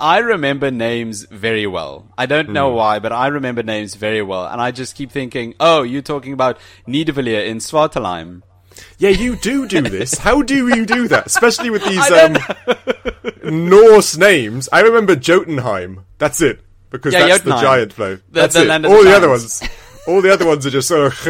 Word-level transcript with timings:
I 0.00 0.18
remember 0.18 0.70
names 0.70 1.24
very 1.30 1.66
well. 1.66 2.06
I 2.16 2.26
don't 2.26 2.50
know 2.50 2.70
why, 2.70 2.98
but 2.98 3.12
I 3.12 3.26
remember 3.28 3.62
names 3.62 3.94
very 3.94 4.22
well. 4.22 4.46
And 4.46 4.60
I 4.60 4.70
just 4.70 4.94
keep 4.96 5.12
thinking, 5.12 5.54
oh, 5.60 5.82
you're 5.82 6.02
talking 6.02 6.32
about 6.32 6.58
Nidavellir 6.88 7.46
in 7.46 7.58
Svartalfheim. 7.58 8.42
Yeah, 8.98 9.10
you 9.10 9.36
do 9.36 9.68
do 9.68 9.82
this. 9.96 10.14
How 10.18 10.42
do 10.42 10.68
you 10.68 10.86
do 10.86 11.06
that? 11.08 11.26
Especially 11.26 11.68
with 11.70 11.84
these 11.84 12.10
um, 12.10 12.36
Norse 13.44 14.16
names. 14.16 14.68
I 14.72 14.80
remember 14.80 15.16
Jotunheim. 15.16 16.04
That's 16.18 16.40
it. 16.40 16.60
Because 16.90 17.12
Yeah, 17.12 17.26
that's 17.28 17.44
the 17.44 17.56
giant 17.60 17.92
flow. 17.92 18.16
The- 18.16 18.22
That's 18.30 18.54
the 18.54 18.62
it. 18.62 18.68
land 18.68 18.84
of 18.86 18.92
All 18.92 18.98
the 19.04 19.10
the 19.10 19.16
other 19.16 19.28
ones. 19.28 19.62
All 20.10 20.20
the 20.20 20.32
other 20.32 20.44
ones 20.44 20.66
are 20.66 20.70
just 20.70 20.90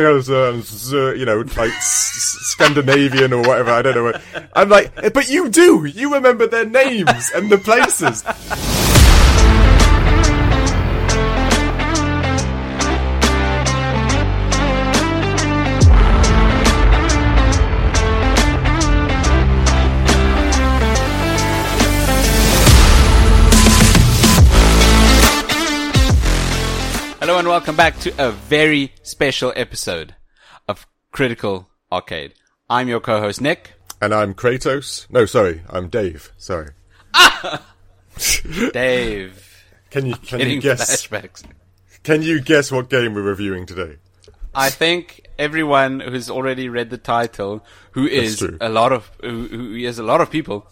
you 1.15 1.27
know, 1.27 1.45
like 1.55 1.71
Scandinavian 1.83 3.35
or 3.35 3.43
whatever. 3.43 3.73
I 3.73 3.83
don't 3.83 3.95
know. 3.95 4.05
What. 4.05 4.23
I'm 4.55 4.71
like, 4.71 4.91
"Eh, 4.97 5.11
but 5.11 5.29
you 5.29 5.51
do. 5.51 5.85
You 5.85 6.15
remember 6.15 6.47
their 6.47 6.65
names 6.65 7.31
and 7.35 7.53
the 7.53 7.59
places. 7.59 8.25
Welcome 27.51 27.75
back 27.75 27.99
to 27.99 28.13
a 28.25 28.31
very 28.31 28.93
special 29.03 29.53
episode 29.57 30.15
of 30.69 30.87
Critical 31.11 31.69
Arcade. 31.91 32.33
I'm 32.69 32.87
your 32.89 33.01
co-host 33.01 33.41
Nick. 33.41 33.73
And 34.01 34.15
I'm 34.15 34.35
Kratos. 34.35 35.11
No, 35.11 35.27
sorry, 35.27 35.63
I'm 35.69 35.89
Dave. 35.89 36.31
Sorry. 36.39 36.69
Dave. 38.73 39.65
Can 39.91 40.07
you 40.07 40.15
can 40.15 40.49
you 40.49 40.61
guess? 40.61 41.05
flashbacks. 41.09 41.43
Can 42.05 42.23
you 42.23 42.41
guess 42.41 42.71
what 42.71 42.89
game 42.89 43.15
we're 43.15 43.23
reviewing 43.23 43.67
today? 43.67 43.97
I 44.55 44.71
think 44.71 45.27
everyone 45.37 45.99
who's 45.99 46.31
already 46.31 46.69
read 46.69 46.91
the 46.91 46.99
title, 46.99 47.65
who 47.91 48.07
is 48.07 48.41
a 48.61 48.69
lot 48.69 48.93
of, 48.93 49.11
who, 49.23 49.49
who 49.49 49.75
is 49.75 49.99
a 49.99 50.05
lot 50.05 50.21
of 50.21 50.31
people, 50.31 50.69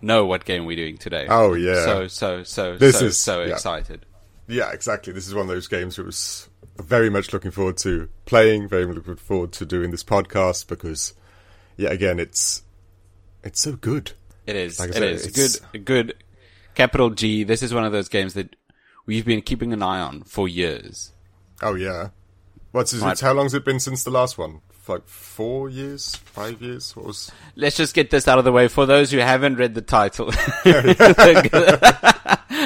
know 0.00 0.24
what 0.26 0.44
game 0.44 0.64
we're 0.64 0.76
doing 0.76 0.96
today. 0.96 1.26
Oh, 1.28 1.54
yeah. 1.54 1.84
So 1.84 2.06
so 2.06 2.42
so 2.44 2.76
This 2.76 3.00
so 3.00 3.06
is- 3.06 3.18
so 3.18 3.42
yeah. 3.42 3.54
excited. 3.54 4.04
Yeah, 4.48 4.70
exactly. 4.72 5.12
This 5.12 5.28
is 5.28 5.34
one 5.34 5.42
of 5.42 5.48
those 5.48 5.68
games 5.68 5.98
I 5.98 6.02
was 6.02 6.48
very 6.78 7.10
much 7.10 7.32
looking 7.32 7.50
forward 7.50 7.76
to 7.78 8.08
playing, 8.24 8.66
very 8.68 8.86
much 8.86 8.96
looking 8.96 9.16
forward 9.16 9.52
to 9.52 9.66
doing 9.66 9.90
this 9.90 10.02
podcast 10.02 10.66
because, 10.68 11.12
yeah, 11.76 11.90
again, 11.90 12.18
it's 12.18 12.62
it's 13.44 13.60
so 13.60 13.72
good. 13.72 14.12
It 14.46 14.56
is. 14.56 14.80
Like 14.80 14.90
it 14.90 14.94
said, 14.94 15.02
is 15.04 15.26
it's- 15.26 15.60
good. 15.72 15.84
Good. 15.84 16.24
Capital 16.74 17.10
G. 17.10 17.44
This 17.44 17.62
is 17.62 17.74
one 17.74 17.84
of 17.84 17.92
those 17.92 18.08
games 18.08 18.34
that 18.34 18.56
we've 19.04 19.24
been 19.26 19.42
keeping 19.42 19.72
an 19.72 19.82
eye 19.82 20.00
on 20.00 20.22
for 20.22 20.48
years. 20.48 21.12
Oh 21.60 21.74
yeah. 21.74 22.10
What's 22.72 22.92
it, 22.92 23.00
Right. 23.00 23.18
how 23.18 23.32
long's 23.32 23.54
it 23.54 23.64
been 23.64 23.80
since 23.80 24.04
the 24.04 24.10
last 24.10 24.38
one? 24.38 24.60
Like 24.88 25.06
four 25.06 25.68
years, 25.68 26.16
five 26.16 26.62
years? 26.62 26.96
What 26.96 27.06
was? 27.06 27.30
Let's 27.56 27.76
just 27.76 27.94
get 27.94 28.10
this 28.10 28.26
out 28.26 28.38
of 28.38 28.44
the 28.44 28.52
way. 28.52 28.68
For 28.68 28.86
those 28.86 29.10
who 29.10 29.18
haven't 29.18 29.56
read 29.56 29.74
the 29.74 29.82
title, 29.82 30.26
the, 30.30 31.10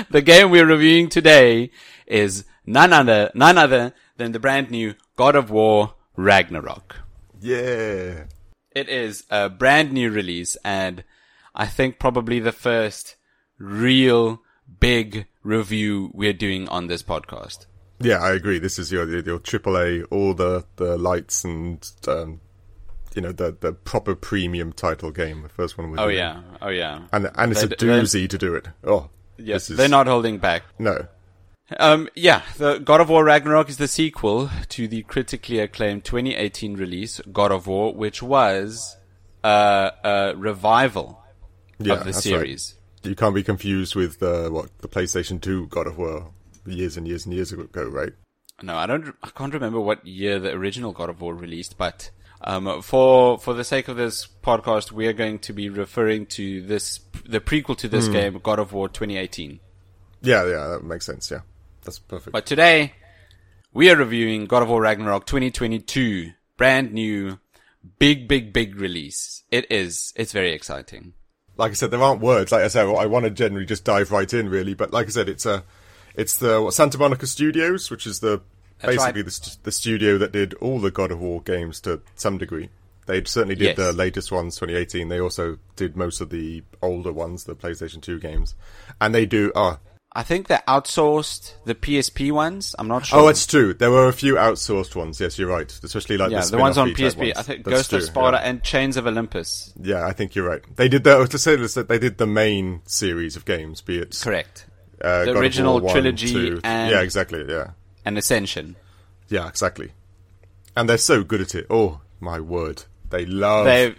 the 0.11 0.23
game 0.23 0.51
we're 0.51 0.67
reviewing 0.67 1.09
today 1.09 1.71
is 2.07 2.45
none 2.65 2.93
other, 2.93 3.31
none 3.35 3.59
other 3.59 3.93
than 4.17 4.33
the 4.33 4.39
brand 4.39 4.71
new 4.71 4.95
God 5.17 5.35
of 5.35 5.51
War 5.51 5.95
Ragnarok. 6.17 6.97
Yeah. 7.41 8.25
It 8.71 8.89
is 8.89 9.25
a 9.29 9.49
brand 9.49 9.93
new 9.93 10.11
release 10.11 10.57
and 10.65 11.05
I 11.55 11.67
think 11.67 11.99
probably 11.99 12.41
the 12.41 12.53
first 12.53 13.17
real 13.59 14.43
big 14.81 15.27
review 15.43 16.11
we're 16.15 16.33
doing 16.33 16.69
on 16.69 16.87
this 16.87 17.03
podcast. 17.03 17.67
Yeah, 18.03 18.19
I 18.19 18.33
agree. 18.33 18.59
This 18.59 18.79
is 18.79 18.91
your 18.93 19.09
your 19.09 19.39
AAA, 19.39 20.05
all 20.11 20.35
the 20.35 20.65
the 20.77 20.97
lights 20.99 21.45
and 21.45 21.89
um, 22.09 22.41
you 23.15 23.23
know 23.23 23.33
the 23.33 23.57
the 23.61 23.73
proper 23.73 24.15
premium 24.15 24.73
title 24.73 25.11
game. 25.11 25.43
The 25.43 25.49
first 25.49 25.77
one. 25.79 25.95
Oh 25.99 26.09
yeah. 26.09 26.41
Oh 26.61 26.69
yeah. 26.69 27.03
and 27.13 27.31
and 27.35 27.53
it's 27.53 27.63
a 27.63 27.67
They- 27.69 27.77
they- 27.77 27.87
doozy 27.87 28.29
to 28.29 28.39
do 28.39 28.55
it. 28.55 28.69
Oh, 28.85 29.11
Yes, 29.39 29.71
is, 29.71 29.77
they're 29.77 29.89
not 29.89 30.07
holding 30.07 30.39
back. 30.39 30.63
No, 30.79 31.09
Um, 31.81 32.09
yeah, 32.15 32.43
the 32.59 32.79
God 32.79 33.01
of 33.01 33.09
War 33.09 33.25
Ragnarok 33.25 33.69
is 33.71 33.77
the 33.79 33.89
sequel 33.89 34.51
to 34.69 34.87
the 34.87 35.03
critically 35.05 35.59
acclaimed 35.59 36.05
2018 36.05 36.75
release 36.77 37.21
God 37.33 37.51
of 37.51 37.67
War, 37.67 37.93
which 37.95 38.23
was 38.23 38.97
uh, 39.43 39.91
a 40.05 40.35
revival 40.37 41.25
yeah, 41.79 41.95
of 41.95 41.99
the 42.01 42.05
that's 42.07 42.17
right. 42.19 42.23
series. 42.23 42.75
You 43.03 43.17
can't 43.17 43.35
be 43.35 43.43
confused 43.43 43.97
with 43.97 44.23
uh, 44.23 44.49
what 44.51 44.69
the 44.79 44.87
PlayStation 44.89 45.41
Two 45.41 45.67
God 45.69 45.87
of 45.89 45.99
War 45.99 46.31
years 46.67 46.97
and 46.97 47.07
years 47.07 47.25
and 47.27 47.35
years 47.35 47.53
ago, 47.53 47.85
right? 47.85 48.13
No, 48.63 48.77
I 48.77 48.87
don't. 48.87 49.15
I 49.23 49.31
can't 49.31 49.55
remember 49.55 49.81
what 49.81 50.07
year 50.07 50.39
the 50.39 50.53
original 50.53 50.93
God 50.93 51.11
of 51.11 51.21
War 51.21 51.35
released, 51.35 51.77
but 51.77 52.11
um, 52.43 52.83
for 52.83 53.39
for 53.39 53.55
the 53.55 53.65
sake 53.65 53.89
of 53.89 53.97
this 53.97 54.29
podcast, 54.43 54.93
we 54.93 55.07
are 55.07 55.13
going 55.13 55.39
to 55.41 55.53
be 55.53 55.69
referring 55.69 56.27
to 56.27 56.63
this 56.63 57.01
the 57.27 57.41
prequel 57.41 57.77
to 57.79 57.89
this 57.89 58.09
game, 58.09 58.39
God 58.43 58.59
of 58.59 58.73
War 58.73 58.89
2018. 58.89 59.59
Yeah, 60.23 60.45
yeah, 60.47 60.69
that 60.69 60.85
makes 60.85 61.07
sense. 61.07 61.31
Yeah, 61.31 61.41
that's 61.85 61.99
perfect. 61.99 62.33
But 62.33 62.47
today, 62.47 62.95
we 63.73 63.91
are 63.91 63.97
reviewing 63.97 64.47
God 64.47 64.63
of 64.63 64.69
War 64.69 64.83
Ragnarok 64.83 65.27
2022, 65.27 66.31
brand 66.57 66.93
new, 66.93 67.41
big, 67.99 68.29
big, 68.29 68.53
big 68.53 68.77
release. 68.77 69.43
It 69.51 69.67
is. 69.71 70.13
It's 70.15 70.33
very 70.33 70.53
exciting. 70.53 71.15
like 71.57 71.73
I 71.73 71.75
said, 71.75 71.91
there 71.91 72.03
aren't 72.03 72.21
words. 72.21 72.53
Like 72.53 72.63
I 72.63 72.69
said, 72.69 72.87
I 72.87 73.07
want 73.07 73.25
to 73.25 73.31
generally 73.31 73.67
just 73.67 73.85
dive 73.85 74.13
right 74.13 74.33
in, 74.33 74.49
really. 74.49 74.75
But 74.75 74.93
like 74.93 75.07
I 75.07 75.11
said, 75.11 75.29
it's 75.29 75.47
a, 75.47 75.65
it's 76.15 76.39
the 76.39 76.63
what, 76.63 76.75
Santa 76.75 76.99
Monica 76.99 77.27
Studios, 77.27 77.91
which 77.91 78.07
is 78.07 78.21
the 78.21 78.41
That's 78.81 78.97
basically 78.97 79.23
right. 79.23 79.33
the, 79.33 79.57
the 79.65 79.73
studio 79.73 80.19
that 80.19 80.33
did 80.33 80.55
all 80.55 80.79
the 80.81 80.91
God 80.91 81.11
of 81.11 81.21
War 81.21 81.41
games 81.43 81.81
to 81.83 82.01
some 82.15 82.39
degree. 82.39 82.71
They 83.07 83.25
certainly 83.25 83.57
did 83.57 83.65
Yes. 83.65 83.77
the 83.77 83.93
latest 83.93 84.31
ones, 84.31 84.55
2018. 84.57 85.09
They 85.09 85.21
also 85.21 85.59
did 85.75 85.97
most 85.97 86.21
of 86.21 86.31
the 86.31 86.63
older 86.81 87.13
ones, 87.13 87.45
the 87.45 87.57
PlayStation 87.57 88.01
2 88.01 88.21
games, 88.21 88.55
and 89.01 89.15
they 89.15 89.27
do. 89.27 89.51
Oh, 89.57 89.79
I 90.15 90.23
think 90.23 90.49
they 90.49 90.59
outsourced 90.69 91.55
the 91.65 91.75
PSP 91.75 92.31
ones. 92.31 92.75
I'm 92.79 92.87
not 92.87 93.07
sure. 93.07 93.19
oh, 93.19 93.29
it's 93.29 93.47
true. 93.47 93.73
There 93.73 93.91
were 93.91 94.09
a 94.09 94.13
few 94.13 94.35
outsourced 94.35 94.95
ones. 94.95 95.19
Yes, 95.21 95.39
you're 95.39 95.49
right. 95.49 95.73
Especially 95.83 96.19
like 96.19 96.31
yeah, 96.31 96.43
the, 96.43 96.51
the 96.51 96.59
ones 96.59 96.77
on 96.77 96.91
PSP. 96.91 97.17
ones. 97.19 97.33
I 97.37 97.43
think 97.43 97.65
That's 97.65 97.89
Ghost 97.89 97.93
of 97.95 98.03
Sparta 98.03 98.37
yeah. 98.37 98.49
and 98.49 98.63
Chains 98.63 98.97
of 98.99 99.07
Olympus. 99.07 99.73
Yeah, 99.81 100.07
I 100.07 100.13
think 100.13 100.35
you're 100.35 100.47
right. 100.47 100.63
They 100.77 100.89
did 100.89 101.05
the. 101.05 101.25
To 101.25 101.39
say 101.39 101.57
this, 101.57 101.75
that 101.75 101.89
they 101.89 101.99
did 101.99 102.19
the 102.19 102.27
main 102.27 102.83
series 102.85 103.37
of 103.37 103.47
games, 103.47 103.81
be 103.81 103.99
it 103.99 104.19
Correct. 104.23 104.67
Uh, 105.03 105.21
The 105.21 105.27
God 105.27 105.35
War 105.35 105.43
original 105.43 105.81
1, 105.81 105.93
trilogy 105.93 106.33
2, 106.33 106.61
and- 106.65 106.91
yeah, 106.91 107.01
exactly, 107.01 107.45
yeah, 107.49 107.71
And 108.05 108.17
Ascension. 108.19 108.77
yeah, 109.29 109.49
exactly. 109.49 109.93
And 110.77 110.89
they're 110.89 110.99
so 110.99 111.23
good 111.23 111.41
at 111.41 111.55
it. 111.55 111.67
Oh 111.69 112.01
my 112.21 112.41
word, 112.41 112.85
they 113.11 113.27
love 113.27 113.67
They 113.67 113.95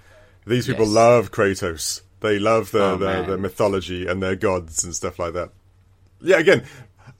these 0.45 0.65
people 0.67 0.85
yes. 0.85 0.93
love 0.93 1.31
Kratos. 1.31 2.01
They 2.21 2.39
love 2.39 2.71
the, 2.71 2.83
Oh, 2.83 2.97
the 2.97 3.05
man. 3.05 3.29
the 3.29 3.37
mythology 3.37 4.07
and 4.07 4.23
their 4.23 4.35
gods 4.35 4.83
and 4.83 4.95
stuff 4.95 5.19
like 5.19 5.33
that. 5.33 5.49
Yeah, 6.21 6.37
again, 6.37 6.63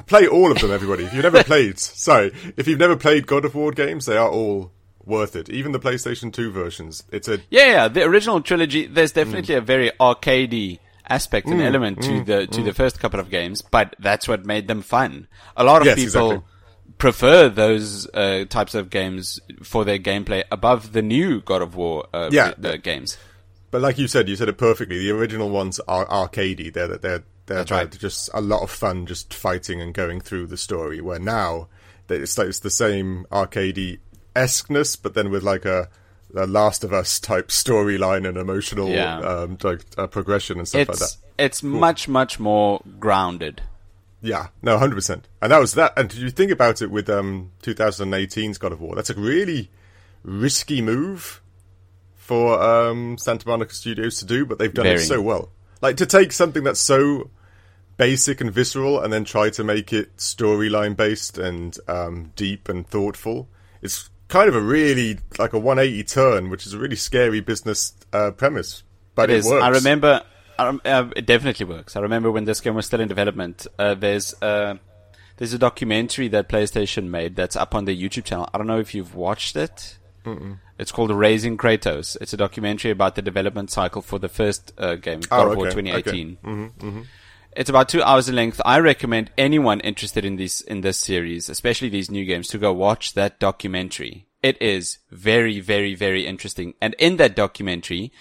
play 0.07 0.27
all 0.27 0.51
of 0.51 0.59
them, 0.59 0.71
everybody. 0.71 1.03
If 1.03 1.13
you've 1.13 1.23
never 1.23 1.43
played, 1.53 1.77
sorry, 1.77 2.31
if 2.57 2.67
you've 2.67 2.79
never 2.79 2.95
played 2.95 3.27
God 3.27 3.43
of 3.45 3.53
War 3.53 3.71
games, 3.71 4.05
they 4.05 4.15
are 4.17 4.29
all 4.29 4.71
worth 5.05 5.35
it. 5.35 5.49
Even 5.49 5.73
the 5.73 5.79
PlayStation 5.79 6.31
Two 6.31 6.51
versions. 6.51 7.03
It's 7.11 7.27
a 7.27 7.39
Yeah, 7.49 7.65
yeah, 7.65 7.87
the 7.89 8.03
original 8.03 8.39
trilogy. 8.41 8.87
There's 8.87 9.11
Mm. 9.11 9.15
definitely 9.15 9.55
a 9.55 9.61
very 9.61 9.91
arcadey 9.99 10.79
aspect 11.17 11.47
and 11.47 11.61
element 11.61 12.01
to 12.03 12.23
the 12.23 12.47
to 12.47 12.63
the 12.63 12.73
first 12.73 12.99
couple 12.99 13.19
of 13.19 13.29
games, 13.29 13.61
but 13.61 13.95
that's 13.99 14.27
what 14.27 14.45
made 14.45 14.67
them 14.67 14.81
fun. 14.81 15.27
A 15.55 15.63
lot 15.63 15.81
of 15.81 15.87
Yes, 15.87 15.95
people 15.95 16.31
exactly. 16.31 16.97
prefer 16.97 17.49
those 17.49 18.07
uh, 18.13 18.45
types 18.49 18.73
of 18.75 18.89
games 18.89 19.39
for 19.63 19.85
their 19.85 19.99
gameplay 19.99 20.43
above 20.51 20.91
the 20.93 21.01
new 21.01 21.41
God 21.41 21.61
of 21.61 21.75
War 21.75 22.07
uh, 22.13 22.29
Yeah. 22.31 22.53
games. 22.77 23.17
But 23.71 23.81
like 23.81 23.97
you 23.97 24.07
said, 24.07 24.29
you 24.29 24.35
said 24.35 24.49
it 24.49 24.57
perfectly. 24.57 24.99
The 24.99 25.11
original 25.11 25.49
ones 25.49 25.79
are 25.87 26.05
arcadey. 26.05 26.71
They're 26.71 26.87
they're 26.97 27.23
they're, 27.45 27.63
they're 27.65 27.77
right. 27.77 27.99
just 27.99 28.29
a 28.33 28.39
lot 28.41 28.61
of 28.61 28.71
fun, 28.71 29.05
just 29.05 29.33
fighting 29.33 29.81
and 29.81 29.93
going 29.93 30.21
through 30.21 30.47
the 30.47 30.57
story. 30.57 31.01
Where 31.01 31.19
now 31.19 31.67
it's 32.09 32.37
like 32.37 32.47
it's 32.47 32.59
the 32.59 32.69
same 32.69 33.25
arcadey 33.31 33.99
esqueness, 34.35 34.95
but 34.95 35.13
then 35.13 35.29
with 35.29 35.43
like 35.43 35.65
a, 35.65 35.89
a 36.35 36.45
Last 36.47 36.83
of 36.83 36.91
Us 36.93 37.19
type 37.19 37.49
storyline 37.49 38.27
and 38.27 38.37
emotional 38.37 38.89
Yeah. 38.89 39.19
um, 39.19 39.57
like 39.63 39.81
uh, 39.97 40.07
progression 40.07 40.57
and 40.59 40.67
stuff 40.67 40.87
like 40.89 40.97
that. 40.97 41.03
It's 41.03 41.17
it's 41.37 41.63
much 41.63 42.07
much 42.07 42.39
more 42.39 42.81
grounded. 42.99 43.61
Yeah, 44.21 44.47
no, 44.61 44.77
hundred 44.77 44.95
percent. 44.95 45.27
And 45.41 45.51
that 45.51 45.59
was 45.59 45.73
that. 45.73 45.93
And 45.97 46.07
did 46.09 46.19
you 46.19 46.29
think 46.29 46.51
about 46.51 46.81
it 46.81 46.89
with 46.89 47.09
um 47.09 47.51
2018's 47.63 48.57
God 48.57 48.71
of 48.71 48.79
War? 48.81 48.95
That's 48.95 49.09
a 49.09 49.15
really 49.15 49.69
risky 50.23 50.81
move 50.81 51.41
for 52.15 52.61
um 52.61 53.17
Santa 53.17 53.47
Monica 53.47 53.73
Studios 53.73 54.19
to 54.19 54.25
do, 54.25 54.45
but 54.45 54.59
they've 54.59 54.73
done 54.73 54.85
it 54.87 54.99
so 54.99 55.21
well. 55.21 55.49
Like 55.81 55.97
to 55.97 56.05
take 56.05 56.31
something 56.31 56.63
that's 56.63 56.79
so 56.79 57.29
basic 57.97 58.41
and 58.41 58.49
visceral 58.51 58.99
and 59.01 59.11
then 59.13 59.23
try 59.25 59.49
to 59.51 59.63
make 59.63 59.91
it 59.93 60.15
storyline 60.17 60.95
based 60.95 61.37
and 61.37 61.77
um 61.87 62.31
deep 62.35 62.69
and 62.69 62.87
thoughtful. 62.87 63.49
It's 63.81 64.09
kind 64.33 64.49
of 64.49 64.55
a 64.55 64.61
really 64.61 65.19
like 65.37 65.53
a 65.53 65.59
180 65.59 66.03
turn, 66.05 66.49
which 66.49 66.65
is 66.65 66.73
a 66.73 66.77
really 66.79 66.95
scary 66.95 67.39
business 67.39 67.93
uh, 68.11 68.31
premise. 68.31 68.83
But 69.15 69.29
It 69.29 69.45
it, 69.45 69.49
works. 69.49 69.63
I 69.63 69.69
remember 69.69 70.23
Um, 70.57 70.81
uh, 70.85 71.05
it 71.15 71.25
definitely 71.25 71.65
works. 71.67 71.95
I 71.95 71.99
remember 72.01 72.31
when 72.31 72.45
this 72.45 72.59
game 72.59 72.75
was 72.75 72.85
still 72.85 72.99
in 72.99 73.07
development. 73.07 73.67
Uh, 73.77 73.93
there's 73.93 74.33
uh, 74.41 74.75
there's 75.37 75.53
a 75.53 75.57
documentary 75.59 76.27
that 76.29 76.49
PlayStation 76.49 77.09
made 77.09 77.35
that's 77.35 77.55
up 77.55 77.73
on 77.75 77.85
their 77.85 77.95
YouTube 77.95 78.23
channel. 78.25 78.49
I 78.53 78.57
don't 78.57 78.67
know 78.67 78.79
if 78.79 78.93
you've 78.95 79.15
watched 79.15 79.55
it. 79.55 79.97
Mm-mm. 80.25 80.57
It's 80.79 80.91
called 80.91 81.11
Raising 81.11 81.57
Kratos. 81.57 82.17
It's 82.21 82.33
a 82.33 82.37
documentary 82.37 82.91
about 82.91 83.15
the 83.15 83.21
development 83.21 83.69
cycle 83.71 84.01
for 84.01 84.19
the 84.19 84.29
first 84.29 84.73
uh, 84.77 84.95
game, 84.95 85.19
God 85.21 85.47
Oh, 85.47 85.51
of 85.51 85.57
War 85.57 85.65
2018. 85.69 86.37
okay. 86.43 86.49
Mm-hmm, 86.49 86.87
mm-hmm. 86.87 87.01
It's 87.55 87.69
about 87.69 87.89
two 87.89 88.01
hours 88.01 88.29
in 88.29 88.35
length. 88.35 88.61
I 88.65 88.79
recommend 88.79 89.31
anyone 89.37 89.79
interested 89.81 90.25
in 90.25 90.37
this 90.37 90.61
in 90.61 90.81
this 90.81 90.97
series, 90.97 91.49
especially 91.49 91.89
these 91.89 92.09
new 92.09 92.25
games, 92.25 92.47
to 92.49 92.57
go 92.57 92.73
watch 92.73 93.13
that 93.13 93.39
documentary. 93.39 94.27
It 94.41 94.61
is 94.61 94.97
very, 95.09 95.59
very, 95.59 95.95
very 95.95 96.25
interesting. 96.25 96.73
And 96.81 96.95
in 96.99 97.17
that 97.17 97.35
documentary, 97.35 98.11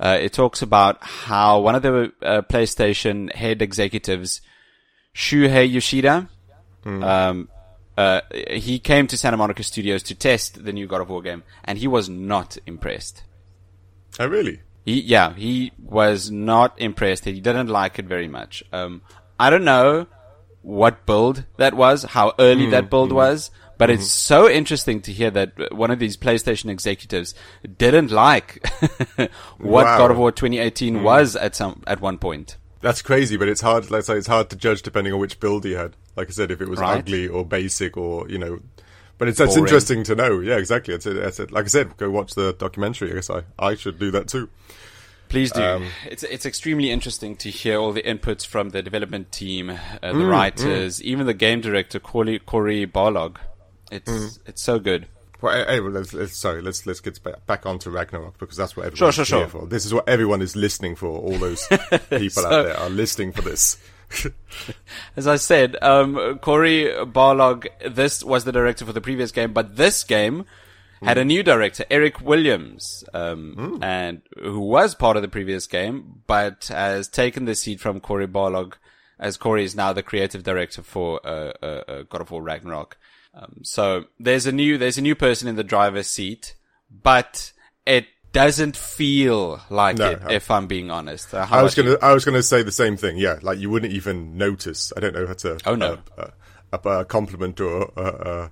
uh, 0.00 0.18
it 0.20 0.32
talks 0.32 0.62
about 0.62 1.02
how 1.02 1.60
one 1.60 1.74
of 1.74 1.82
the 1.82 2.12
uh, 2.22 2.42
PlayStation 2.42 3.34
head 3.34 3.60
executives, 3.60 4.40
Shuhei 5.14 5.70
Yoshida, 5.70 6.28
um, 6.84 7.48
uh, 7.96 8.20
he 8.50 8.78
came 8.78 9.06
to 9.06 9.18
Santa 9.18 9.36
Monica 9.36 9.62
Studios 9.62 10.02
to 10.04 10.14
test 10.14 10.64
the 10.64 10.72
new 10.72 10.86
God 10.86 11.00
of 11.00 11.10
War 11.10 11.22
game, 11.22 11.42
and 11.64 11.78
he 11.78 11.88
was 11.88 12.08
not 12.08 12.56
impressed. 12.66 13.22
Oh, 14.18 14.26
really? 14.26 14.60
He, 14.86 15.00
yeah, 15.00 15.34
he 15.34 15.72
was 15.78 16.30
not 16.30 16.80
impressed. 16.80 17.24
He 17.24 17.40
didn't 17.40 17.66
like 17.66 17.98
it 17.98 18.06
very 18.06 18.28
much. 18.28 18.62
Um, 18.72 19.02
I 19.38 19.50
don't 19.50 19.64
know 19.64 20.06
what 20.62 21.04
build 21.06 21.44
that 21.56 21.74
was, 21.74 22.04
how 22.04 22.34
early 22.38 22.66
hmm, 22.66 22.70
that 22.70 22.88
build 22.88 23.10
hmm, 23.10 23.16
was, 23.16 23.50
but 23.78 23.90
it's 23.90 24.04
hmm. 24.04 24.34
so 24.34 24.48
interesting 24.48 25.02
to 25.02 25.12
hear 25.12 25.30
that 25.32 25.74
one 25.74 25.90
of 25.90 25.98
these 25.98 26.16
PlayStation 26.16 26.70
executives 26.70 27.34
didn't 27.76 28.12
like 28.12 28.64
what 29.58 29.84
Wow. 29.84 29.98
God 29.98 30.10
of 30.12 30.18
War 30.18 30.30
2018 30.30 31.02
was 31.02 31.34
at 31.34 31.56
some 31.56 31.82
at 31.88 32.00
one 32.00 32.18
point. 32.18 32.56
That's 32.80 33.02
crazy, 33.02 33.36
but 33.36 33.48
it's 33.48 33.62
hard. 33.62 33.90
Let's 33.90 34.06
say 34.06 34.16
it's 34.16 34.28
hard 34.28 34.50
to 34.50 34.56
judge 34.56 34.82
depending 34.82 35.12
on 35.12 35.18
which 35.18 35.40
build 35.40 35.64
he 35.64 35.72
had. 35.72 35.96
Like 36.14 36.28
I 36.28 36.30
said, 36.30 36.52
if 36.52 36.60
it 36.60 36.68
was 36.68 36.78
Right. 36.78 36.98
ugly 36.98 37.26
or 37.26 37.44
basic 37.44 37.96
or 37.96 38.28
you 38.28 38.38
know, 38.38 38.60
but 39.18 39.28
it's 39.28 39.38
that's 39.38 39.54
Boring. 39.54 39.64
interesting 39.64 40.02
to 40.04 40.14
know. 40.14 40.40
Yeah, 40.40 40.56
exactly. 40.58 40.94
It's, 40.94 41.06
it's, 41.06 41.38
like 41.50 41.64
I 41.64 41.68
said, 41.68 41.96
go 41.96 42.10
watch 42.10 42.34
the 42.34 42.52
documentary. 42.52 43.10
I 43.12 43.14
guess 43.14 43.30
I, 43.30 43.42
I 43.58 43.74
should 43.74 43.98
do 43.98 44.10
that 44.12 44.28
too. 44.28 44.48
Please 45.28 45.50
do. 45.50 45.60
Um, 45.62 45.88
it's 46.08 46.22
it's 46.22 46.46
extremely 46.46 46.90
interesting 46.90 47.34
to 47.38 47.50
hear 47.50 47.78
all 47.80 47.92
the 47.92 48.02
inputs 48.02 48.46
from 48.46 48.68
the 48.70 48.80
development 48.82 49.32
team, 49.32 49.70
uh, 49.70 49.76
the 50.00 50.08
Mm, 50.18 50.30
writers, 50.30 51.02
even 51.02 51.26
the 51.26 51.34
game 51.34 51.60
director 51.60 51.98
Cory, 51.98 52.38
Cory 52.38 52.86
Barlog. 52.86 53.36
It's 53.90 54.10
Mm. 54.10 54.38
it's 54.46 54.62
so 54.62 54.78
good. 54.78 55.08
Well, 55.42 55.64
well, 55.82 55.90
let's, 55.90 56.14
let's, 56.14 56.36
sorry, 56.36 56.62
let's 56.62 56.86
let's 56.86 57.00
get 57.00 57.22
back, 57.22 57.44
back 57.46 57.66
onto 57.66 57.90
Ragnarok 57.90 58.38
because 58.38 58.56
that's 58.56 58.76
what 58.76 58.84
Sure, 58.96 59.08
everyone's 59.08 59.14
sure, 59.16 59.24
here 59.40 59.48
sure. 59.48 59.60
for. 59.62 59.66
This 59.66 59.84
is 59.84 59.92
what 59.92 60.08
everyone 60.08 60.40
is 60.42 60.54
listening 60.56 60.94
for. 60.96 61.08
All 61.08 61.36
those 61.38 61.66
people 62.10 62.30
So- 62.30 62.46
out 62.46 62.64
there 62.66 62.76
are 62.78 62.88
listening 62.88 63.32
for 63.32 63.42
this. 63.42 63.78
As 65.16 65.26
I 65.26 65.36
said, 65.36 65.76
um, 65.82 66.38
Cory 66.40 66.84
Barlog, 67.04 67.66
this 67.88 68.22
was 68.24 68.44
the 68.44 68.52
director 68.52 68.84
for 68.84 68.92
the 68.92 69.00
previous 69.00 69.32
game, 69.32 69.52
but 69.52 69.76
this 69.76 70.04
game 70.04 70.44
had 71.02 71.18
a 71.18 71.24
new 71.24 71.42
director, 71.42 71.84
Eric 71.90 72.20
Williams, 72.20 73.04
um, 73.12 73.78
and 73.82 74.22
who 74.40 74.60
was 74.60 74.94
part 74.94 75.16
of 75.16 75.22
the 75.22 75.28
previous 75.28 75.66
game, 75.66 76.22
but 76.26 76.66
has 76.66 77.08
taken 77.08 77.44
the 77.44 77.54
seat 77.54 77.80
from 77.80 78.00
Cory 78.00 78.26
Barlog, 78.26 78.74
as 79.18 79.36
Cory 79.36 79.64
is 79.64 79.76
now 79.76 79.92
the 79.92 80.02
creative 80.02 80.42
director 80.42 80.82
for 80.82 81.20
uh, 81.24 81.52
uh, 81.62 81.82
uh, 81.88 82.02
God 82.08 82.22
of 82.22 82.30
War 82.30 82.42
Ragnarok. 82.42 82.96
Um, 83.34 83.60
so 83.62 84.04
there's 84.18 84.46
a 84.46 84.52
new 84.52 84.78
there's 84.78 84.98
a 84.98 85.02
new 85.02 85.14
person 85.14 85.48
in 85.48 85.56
the 85.56 85.64
driver's 85.64 86.08
seat, 86.08 86.54
but 86.90 87.52
it 87.84 88.06
doesn't 88.36 88.76
feel 88.76 89.60
like 89.70 89.98
No, 89.98 90.10
it. 90.12 90.22
I- 90.26 90.32
If 90.34 90.50
I'm 90.50 90.66
being 90.66 90.90
honest, 90.90 91.34
Uh, 91.34 91.46
I 91.50 91.62
was 91.62 91.74
gonna 91.74 91.96
I 92.00 92.12
was 92.14 92.24
gonna 92.24 92.42
say 92.42 92.62
the 92.62 92.72
same 92.72 92.96
thing. 92.96 93.16
Yeah, 93.18 93.38
like 93.42 93.58
you 93.58 93.68
wouldn't 93.70 93.92
even 93.92 94.36
notice. 94.38 94.92
I 94.96 95.00
don't 95.00 95.14
know 95.14 95.26
how 95.26 95.34
to. 95.34 95.58
Oh, 95.66 95.74
no. 95.74 95.98
Uh, 96.16 96.28
a, 96.72 96.88
a 97.00 97.04
compliment 97.04 97.60
or 97.60 97.90
a, 97.96 98.02
a, 98.04 98.50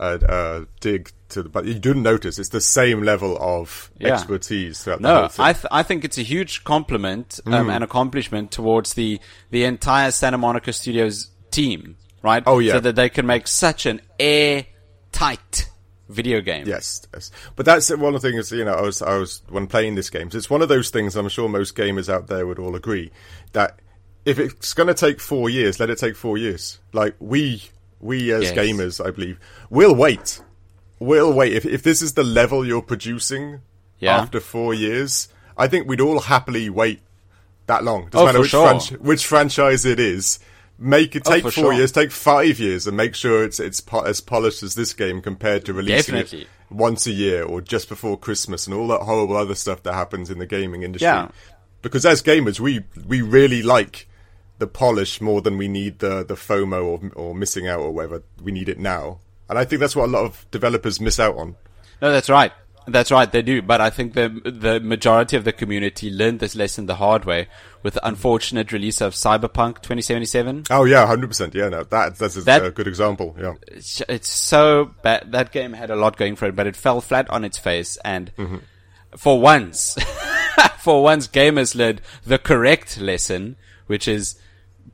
a, 0.00 0.18
a 0.28 0.66
dig 0.80 1.10
to 1.30 1.42
the, 1.42 1.48
but 1.48 1.64
you 1.66 1.74
didn't 1.74 2.02
notice. 2.02 2.38
It's 2.38 2.48
the 2.48 2.60
same 2.60 3.02
level 3.02 3.36
of 3.40 3.90
Yeah. 3.98 4.14
expertise 4.14 4.82
throughout 4.82 5.02
the 5.02 5.08
whole 5.08 5.22
No. 5.22 5.30
I 5.38 5.52
th- 5.52 5.66
I 5.70 5.82
think 5.82 6.04
it's 6.04 6.18
a 6.18 6.22
huge 6.22 6.64
compliment 6.64 7.38
um, 7.46 7.52
Mm. 7.52 7.74
and 7.74 7.84
accomplishment 7.84 8.50
towards 8.50 8.94
the 8.94 9.20
the 9.50 9.64
entire 9.64 10.10
Santa 10.10 10.38
Monica 10.38 10.72
Studios 10.72 11.28
team, 11.50 11.96
right? 12.22 12.42
Oh, 12.46 12.58
yeah. 12.60 12.72
so 12.74 12.80
that 12.80 12.96
they 12.96 13.08
can 13.10 13.26
make 13.26 13.46
such 13.46 13.84
an 13.86 14.00
airtight 14.18 15.68
video 16.10 16.40
game. 16.40 16.66
Yes, 16.66 17.06
yes. 17.14 17.30
But 17.56 17.66
that's 17.66 17.88
one 17.90 18.14
of 18.14 18.20
the 18.22 18.30
things, 18.30 18.50
you 18.52 18.64
know, 18.64 18.74
I 18.74 18.82
was, 18.82 19.00
I 19.02 19.16
was, 19.16 19.42
when 19.48 19.66
playing 19.66 19.94
this 19.94 20.10
game, 20.10 20.28
it's 20.32 20.50
one 20.50 20.62
of 20.62 20.68
those 20.68 20.90
things 20.90 21.16
I'm 21.16 21.28
sure 21.28 21.48
most 21.48 21.76
gamers 21.76 22.08
out 22.12 22.26
there 22.26 22.46
would 22.46 22.58
all 22.58 22.74
agree 22.76 23.10
that 23.52 23.78
if 24.24 24.38
it's 24.38 24.74
going 24.74 24.88
to 24.88 24.94
take 24.94 25.20
four 25.20 25.48
years, 25.48 25.80
let 25.80 25.88
it 25.90 25.98
take 25.98 26.16
four 26.16 26.36
years. 26.36 26.78
Like, 26.92 27.14
we, 27.20 27.62
we 28.00 28.32
as 28.32 28.44
Yes. 28.44 28.52
gamers, 28.56 29.04
I 29.04 29.10
believe, 29.10 29.38
will 29.70 29.94
wait. 29.94 30.42
We'll 30.98 31.32
wait. 31.32 31.54
If, 31.54 31.64
if 31.64 31.82
this 31.82 32.02
is 32.02 32.12
the 32.14 32.24
level 32.24 32.66
you're 32.66 32.82
producing 32.82 33.60
Yeah. 33.98 34.18
after 34.18 34.40
four 34.40 34.74
years, 34.74 35.28
I 35.56 35.68
think 35.68 35.88
we'd 35.88 36.00
all 36.00 36.20
happily 36.20 36.68
wait 36.68 37.00
that 37.66 37.84
long. 37.84 38.08
Doesn't 38.10 38.18
Oh, 38.20 38.24
matter 38.26 38.38
for 38.38 38.42
which, 38.42 38.50
sure. 38.50 38.68
franchi- 38.68 38.96
which 38.96 39.26
franchise 39.26 39.84
it 39.86 39.98
is. 40.00 40.38
Make 40.82 41.14
it 41.14 41.22
Oh, 41.26 41.30
take 41.32 41.42
for 41.42 41.50
four 41.50 41.64
sure. 41.64 41.72
years, 41.74 41.92
take 41.92 42.10
five 42.10 42.58
years, 42.58 42.86
and 42.86 42.96
make 42.96 43.14
sure 43.14 43.44
it's 43.44 43.60
it's 43.60 43.80
po- 43.80 44.00
as 44.00 44.20
polished 44.22 44.62
as 44.62 44.74
this 44.74 44.94
game 44.94 45.20
compared 45.20 45.66
to 45.66 45.74
releasing 45.74 46.14
Definitely. 46.14 46.42
it 46.42 46.48
once 46.70 47.06
a 47.06 47.10
year 47.12 47.42
or 47.44 47.60
just 47.60 47.88
before 47.90 48.16
Christmas 48.18 48.66
and 48.66 48.74
all 48.74 48.88
that 48.88 49.02
horrible 49.02 49.36
other 49.36 49.54
stuff 49.54 49.82
that 49.82 49.92
happens 49.92 50.30
in 50.30 50.38
the 50.38 50.46
gaming 50.46 50.82
industry. 50.82 51.04
Yeah. 51.06 51.28
Because 51.82 52.06
as 52.06 52.22
gamers, 52.22 52.60
we 52.60 52.82
we 53.06 53.20
really 53.20 53.62
like 53.62 54.08
the 54.58 54.66
polish 54.66 55.20
more 55.20 55.42
than 55.42 55.58
we 55.58 55.68
need 55.68 55.98
the 55.98 56.24
the 56.24 56.34
FOMO 56.34 56.82
or 56.84 57.10
or 57.14 57.34
missing 57.34 57.68
out 57.68 57.80
or 57.80 57.90
whatever. 57.90 58.22
We 58.42 58.50
need 58.50 58.70
it 58.70 58.78
now, 58.78 59.18
and 59.50 59.58
I 59.58 59.66
think 59.66 59.80
that's 59.80 59.94
what 59.96 60.06
a 60.08 60.12
lot 60.12 60.24
of 60.24 60.46
developers 60.50 60.98
miss 60.98 61.20
out 61.20 61.36
on. 61.36 61.56
No, 62.00 62.10
that's 62.10 62.30
right. 62.30 62.52
That's 62.92 63.10
right. 63.10 63.30
They 63.30 63.42
do, 63.42 63.62
but 63.62 63.80
I 63.80 63.90
think 63.90 64.14
the 64.14 64.28
the 64.44 64.80
majority 64.80 65.36
of 65.36 65.44
the 65.44 65.52
community 65.52 66.10
learned 66.10 66.40
this 66.40 66.54
lesson 66.54 66.86
the 66.86 66.96
hard 66.96 67.24
way 67.24 67.48
with 67.82 67.94
the 67.94 68.06
unfortunate 68.06 68.72
release 68.72 69.00
of 69.00 69.14
Cyberpunk 69.14 69.76
2077. 69.82 70.64
Oh 70.70 70.84
yeah, 70.84 71.06
hundred 71.06 71.28
percent. 71.28 71.54
Yeah, 71.54 71.68
no, 71.68 71.84
that 71.84 72.16
that's 72.16 72.36
a, 72.36 72.42
That- 72.42 72.74
good 72.74 72.86
example. 72.88 73.36
Yeah, 73.40 73.54
It's, 73.68 74.02
it's 74.08 74.28
so 74.28 74.94
bad. 75.02 75.32
That 75.32 75.52
game 75.52 75.72
had 75.72 75.90
a 75.90 75.96
lot 75.96 76.16
going 76.16 76.36
for 76.36 76.46
it, 76.46 76.56
but 76.56 76.66
it 76.66 76.76
fell 76.76 77.00
flat 77.00 77.28
on 77.30 77.44
its 77.44 77.58
face. 77.58 77.96
And 78.04 78.34
mm-hmm. 78.36 78.56
for 79.16 79.40
once, 79.40 79.96
for 80.78 81.02
once, 81.02 81.26
gamers 81.28 81.74
learned 81.74 82.00
the 82.24 82.38
correct 82.38 83.00
lesson, 83.00 83.56
which 83.86 84.06
is 84.08 84.36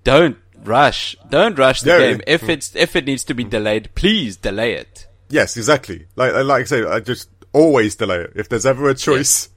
don't 0.05 0.39
rush. 0.65 1.17
Don't 1.29 1.59
rush 1.59 1.81
the 1.83 1.91
Yeah, 1.91 1.99
game. 1.99 2.21
If 2.27 2.49
it's 2.49 2.75
if 2.77 2.97
it 2.97 3.05
needs 3.07 3.25
to 3.25 3.35
be 3.35 3.45
delayed, 3.45 3.91
please 3.95 4.37
delay 4.37 4.75
it. 4.75 5.07
yes, 5.29 5.57
exactly. 5.57 6.07
Like 6.17 6.33
like 6.45 6.63
I 6.63 6.65
say, 6.65 6.85
I 6.85 7.01
just 7.01 7.29
always 7.57 7.95
delay 7.97 8.19
it. 8.21 8.33
If 8.37 8.49
there's 8.49 8.67
ever 8.67 8.89
a 8.91 8.95
choice, 8.95 9.49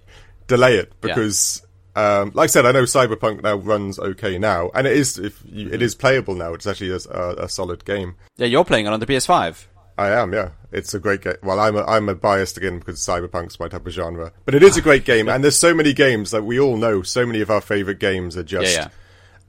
delay 0.48 0.76
it 0.78 0.94
because. 1.02 1.62
Um, 1.96 2.32
like 2.34 2.46
I 2.46 2.48
said, 2.48 2.66
I 2.66 2.72
know 2.72 2.84
Cyberpunk 2.84 3.44
now 3.44 3.56
runs 3.56 4.00
okay 4.00 4.38
now, 4.38 4.70
and 4.74 4.88
it 4.88 4.96
is 4.96 5.18
if 5.18 5.42
you, 5.46 5.70
it 5.70 5.82
is 5.82 5.96
playable 5.96 6.34
now. 6.36 6.54
It's 6.54 6.66
actually 6.68 6.92
a, 6.92 7.00
a, 7.12 7.46
a 7.46 7.50
solid 7.50 7.84
game. 7.84 8.16
Yeah, 8.38 8.46
you're 8.46 8.64
playing 8.64 8.86
it 8.86 8.94
on 8.94 9.00
the 9.02 9.06
PS5. 9.08 9.66
I 9.98 10.12
am, 10.12 10.32
yeah. 10.32 10.52
It's 10.72 10.94
a 10.94 11.00
great 11.00 11.22
game. 11.22 11.34
Well, 11.44 11.60
I'm 11.60 11.76
a, 11.76 11.84
I'm 11.84 12.08
a 12.08 12.16
biased 12.16 12.56
again 12.56 12.80
because 12.80 13.00
Cyberpunk's 13.00 13.60
my 13.60 13.68
type 13.68 13.86
of 13.86 13.92
genre, 13.92 14.32
but 14.46 14.56
it 14.56 14.64
is 14.64 14.78
a 14.78 14.82
great 14.82 15.04
game. 15.14 15.28
and 15.28 15.44
there's 15.44 15.58
so 15.58 15.74
many 15.74 15.92
games 15.92 16.32
that 16.32 16.46
we 16.46 16.58
all 16.58 16.78
know. 16.78 17.02
So 17.02 17.26
many 17.26 17.42
of 17.42 17.50
our 17.50 17.60
favorite 17.60 18.00
games 18.00 18.38
are 18.38 18.44
just, 18.44 18.72
Yeah, 18.72 18.88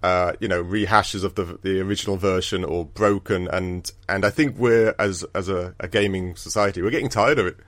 Uh, 0.02 0.33
you 0.40 0.49
know, 0.49 0.64
rehashes 0.64 1.23
of 1.23 1.37
the 1.37 1.57
the 1.62 1.78
original 1.80 2.16
version 2.16 2.64
or 2.64 2.85
broken. 2.87 3.47
And 3.49 3.88
and 4.09 4.25
I 4.25 4.30
think 4.30 4.57
we're 4.59 4.95
as 4.99 5.25
as 5.37 5.49
a, 5.49 5.76
a 5.78 5.87
gaming 5.87 6.35
society, 6.35 6.83
we're 6.83 6.90
getting 6.90 7.11
tired 7.11 7.38
of 7.38 7.47
it. 7.47 7.59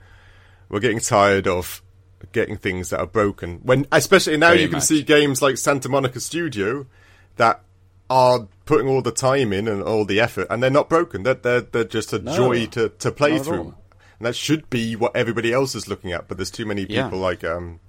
We're 0.73 0.79
getting 0.79 0.99
tired 0.99 1.47
of 1.47 1.83
getting 2.31 2.57
things 2.57 2.89
that 2.89 2.99
are 2.99 3.05
broken. 3.05 3.59
When 3.63 3.85
especially 3.91 4.37
now, 4.37 4.53
you 4.53 4.67
can 4.67 4.77
much. 4.77 4.83
see 4.85 5.03
games 5.03 5.39
like 5.39 5.57
Santa 5.57 5.87
Monica 5.87 6.19
Studio 6.19 6.87
that 7.35 7.61
are 8.09 8.47
putting 8.65 8.87
all 8.87 9.03
the 9.03 9.11
time 9.11 9.53
in 9.53 9.67
and 9.67 9.83
all 9.83 10.03
the 10.03 10.19
effort, 10.19 10.47
and 10.49 10.63
they're 10.63 10.71
not 10.71 10.89
broken. 10.89 11.21
They're 11.21 11.35
they're, 11.35 11.61
they're 11.61 11.83
just 11.83 12.11
a 12.11 12.17
joy 12.19 12.65
to, 12.67 12.89
to 12.89 13.11
play 13.11 13.37
through, 13.37 13.75
and 14.17 14.25
that 14.25 14.35
should 14.35 14.67
be 14.71 14.95
what 14.95 15.15
everybody 15.15 15.53
else 15.53 15.75
is 15.75 15.87
looking 15.87 16.11
at. 16.11 16.27
But 16.27 16.37
there's 16.37 16.49
too 16.51 16.65
many 16.65 16.87
Yeah. 16.89 17.03
people 17.03 17.19
like 17.19 17.43
um, 17.43 17.79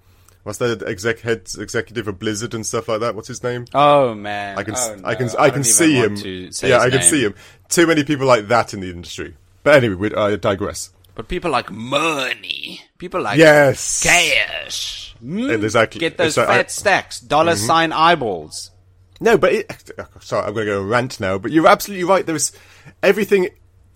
what's 0.43 0.59
the 0.59 0.83
exec 0.87 1.21
head 1.21 1.49
executive 1.59 2.07
of 2.07 2.19
Blizzard 2.19 2.53
and 2.53 2.67
stuff 2.67 2.89
like 2.89 3.01
that. 3.01 3.15
What's 3.15 3.29
his 3.29 3.43
name? 3.43 3.65
Oh 3.73 4.15
man, 4.15 4.59
I 4.59 4.63
can 4.63 4.75
Oh, 4.77 5.01
I 5.05 5.15
can 5.15 5.29
no. 5.29 5.35
I 5.39 5.49
can 5.49 5.65
see 5.65 5.95
him. 5.95 6.17
Yeah, 6.63 6.81
I 6.81 6.91
can 6.91 7.01
see 7.01 7.23
him. 7.25 7.35
Too 7.71 7.87
many 7.87 8.05
people 8.05 8.27
like 8.27 8.49
that 8.49 8.75
in 8.75 8.81
the 8.81 8.91
industry. 8.91 9.37
But 9.63 9.83
anyway, 9.83 10.13
I 10.15 10.37
digress. 10.37 10.91
But 11.15 11.29
people 11.29 11.51
like 11.51 11.71
money. 11.71 12.81
People 12.99 13.23
like 13.23 13.39
Yes, 13.39 14.03
cash. 14.03 15.15
Mm. 15.23 15.63
exactly. 15.63 16.01
Get 16.01 16.19
those 16.19 16.35
So 16.35 16.43
I- 16.43 16.47
fat 16.47 16.71
stacks, 16.71 17.21
dollar 17.21 17.57
sign 17.57 17.93
eyeballs. 17.93 18.71
No, 19.21 19.39
but 19.39 19.53
it, 19.53 19.93
sorry, 20.21 20.47
I'm 20.47 20.55
going 20.55 20.67
to 20.67 20.73
go 20.73 20.83
rant 20.83 21.21
now. 21.21 21.39
But 21.39 21.53
you're 21.53 21.69
absolutely 21.69 22.05
right. 22.05 22.27
There's 22.27 22.53
everything 23.03 23.49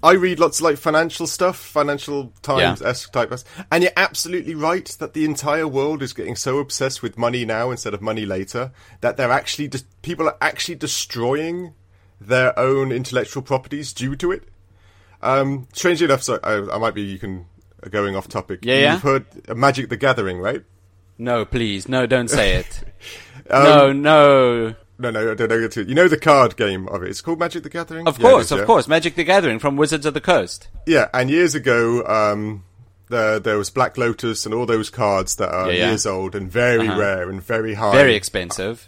I 0.03 0.13
read 0.13 0.39
lots 0.39 0.61
of 0.61 0.65
like 0.65 0.77
financial 0.79 1.27
stuff, 1.27 1.57
financial 1.59 2.33
times 2.41 2.81
esque 2.81 3.13
type, 3.13 3.37
stuff, 3.37 3.67
and 3.73 3.83
you're 3.83 3.93
absolutely 3.97 4.55
right 4.55 4.87
that 5.01 5.15
the 5.15 5.25
entire 5.25 5.67
world 5.67 6.03
is 6.03 6.13
getting 6.13 6.37
so 6.37 6.59
obsessed 6.59 7.03
with 7.03 7.19
money 7.19 7.45
now 7.45 7.73
instead 7.73 7.95
of 7.95 8.01
money 8.01 8.25
later 8.25 8.71
that 9.01 9.17
they're 9.17 9.33
actually 9.33 9.67
de- 9.67 9.81
people 10.03 10.29
are 10.29 10.37
actually 10.41 10.77
destroying 10.77 11.75
their 12.21 12.57
own 12.59 12.93
intellectual 12.93 13.43
properties 13.43 13.93
due 13.93 14.15
to 14.17 14.31
it. 14.31 14.45
Um, 15.23 15.67
strangely 15.73 16.05
enough, 16.05 16.23
so 16.23 16.39
I, 16.43 16.75
I 16.75 16.79
might 16.79 16.95
be 16.95 17.03
you 17.03 17.19
can 17.19 17.47
uh, 17.83 17.89
going 17.89 18.15
off 18.17 18.29
topic. 18.29 18.61
Yeah, 18.63 18.77
yeah. 18.79 18.93
You've 18.95 19.03
heard 19.03 19.27
uh, 19.49 19.55
Magic 19.55 19.89
the 19.89 19.97
Gathering, 19.97 20.39
right? 20.39 20.63
No, 21.19 21.45
please, 21.45 21.89
no, 21.89 22.07
don't 22.07 22.29
say 22.29 22.55
it. 22.57 22.85
Um, 23.51 23.65
no, 23.65 23.93
no. 23.93 24.75
No, 24.99 25.11
no, 25.11 25.31
I 25.31 25.35
don't 25.35 25.49
know. 25.49 25.57
You 25.83 25.95
know 25.95 26.07
the 26.07 26.19
card 26.19 26.55
game 26.57 26.87
of 26.89 27.03
it. 27.03 27.09
It's 27.09 27.23
called 27.23 27.39
Magic 27.39 27.63
the 27.63 27.71
Gathering. 27.71 28.07
Of 28.07 28.19
Yeah, 28.19 28.29
course, 28.29 28.45
is, 28.47 28.53
of 28.53 28.59
yeah. 28.59 28.65
course. 28.67 28.87
Magic 28.87 29.15
the 29.15 29.25
Gathering 29.25 29.59
from 29.59 29.77
Wizards 29.77 30.05
of 30.05 30.13
the 30.13 30.21
Coast. 30.21 30.69
Yeah, 30.85 31.09
and 31.15 31.31
years 31.31 31.55
ago, 31.55 32.05
um, 32.05 32.65
there, 33.09 33.39
there 33.41 33.57
was 33.57 33.71
Black 33.71 33.97
Lotus 33.97 34.45
and 34.45 34.55
all 34.55 34.67
those 34.67 34.91
cards 34.91 35.37
that 35.37 35.49
are 35.49 35.73
yeah. 35.73 35.89
years 35.89 36.05
old 36.05 36.35
and 36.35 36.53
very 36.53 36.89
Uh-huh. 36.89 37.01
rare 37.01 37.31
and 37.31 37.43
very 37.43 37.73
high. 37.73 37.93
Very 37.93 38.15
expensive. 38.15 38.87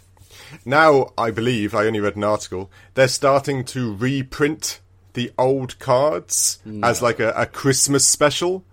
Now, 0.63 1.11
I 1.17 1.31
believe, 1.31 1.73
I 1.73 1.85
only 1.87 2.01
read 2.01 2.15
an 2.17 2.23
article, 2.23 2.69
they're 2.93 3.07
starting 3.07 3.63
to 3.65 3.95
reprint 3.95 4.79
the 5.13 5.31
old 5.37 5.77
cards 5.79 6.59
as 6.83 7.01
like 7.01 7.19
a, 7.19 7.31
a 7.31 7.45
Christmas 7.45 8.07
special, 8.07 8.63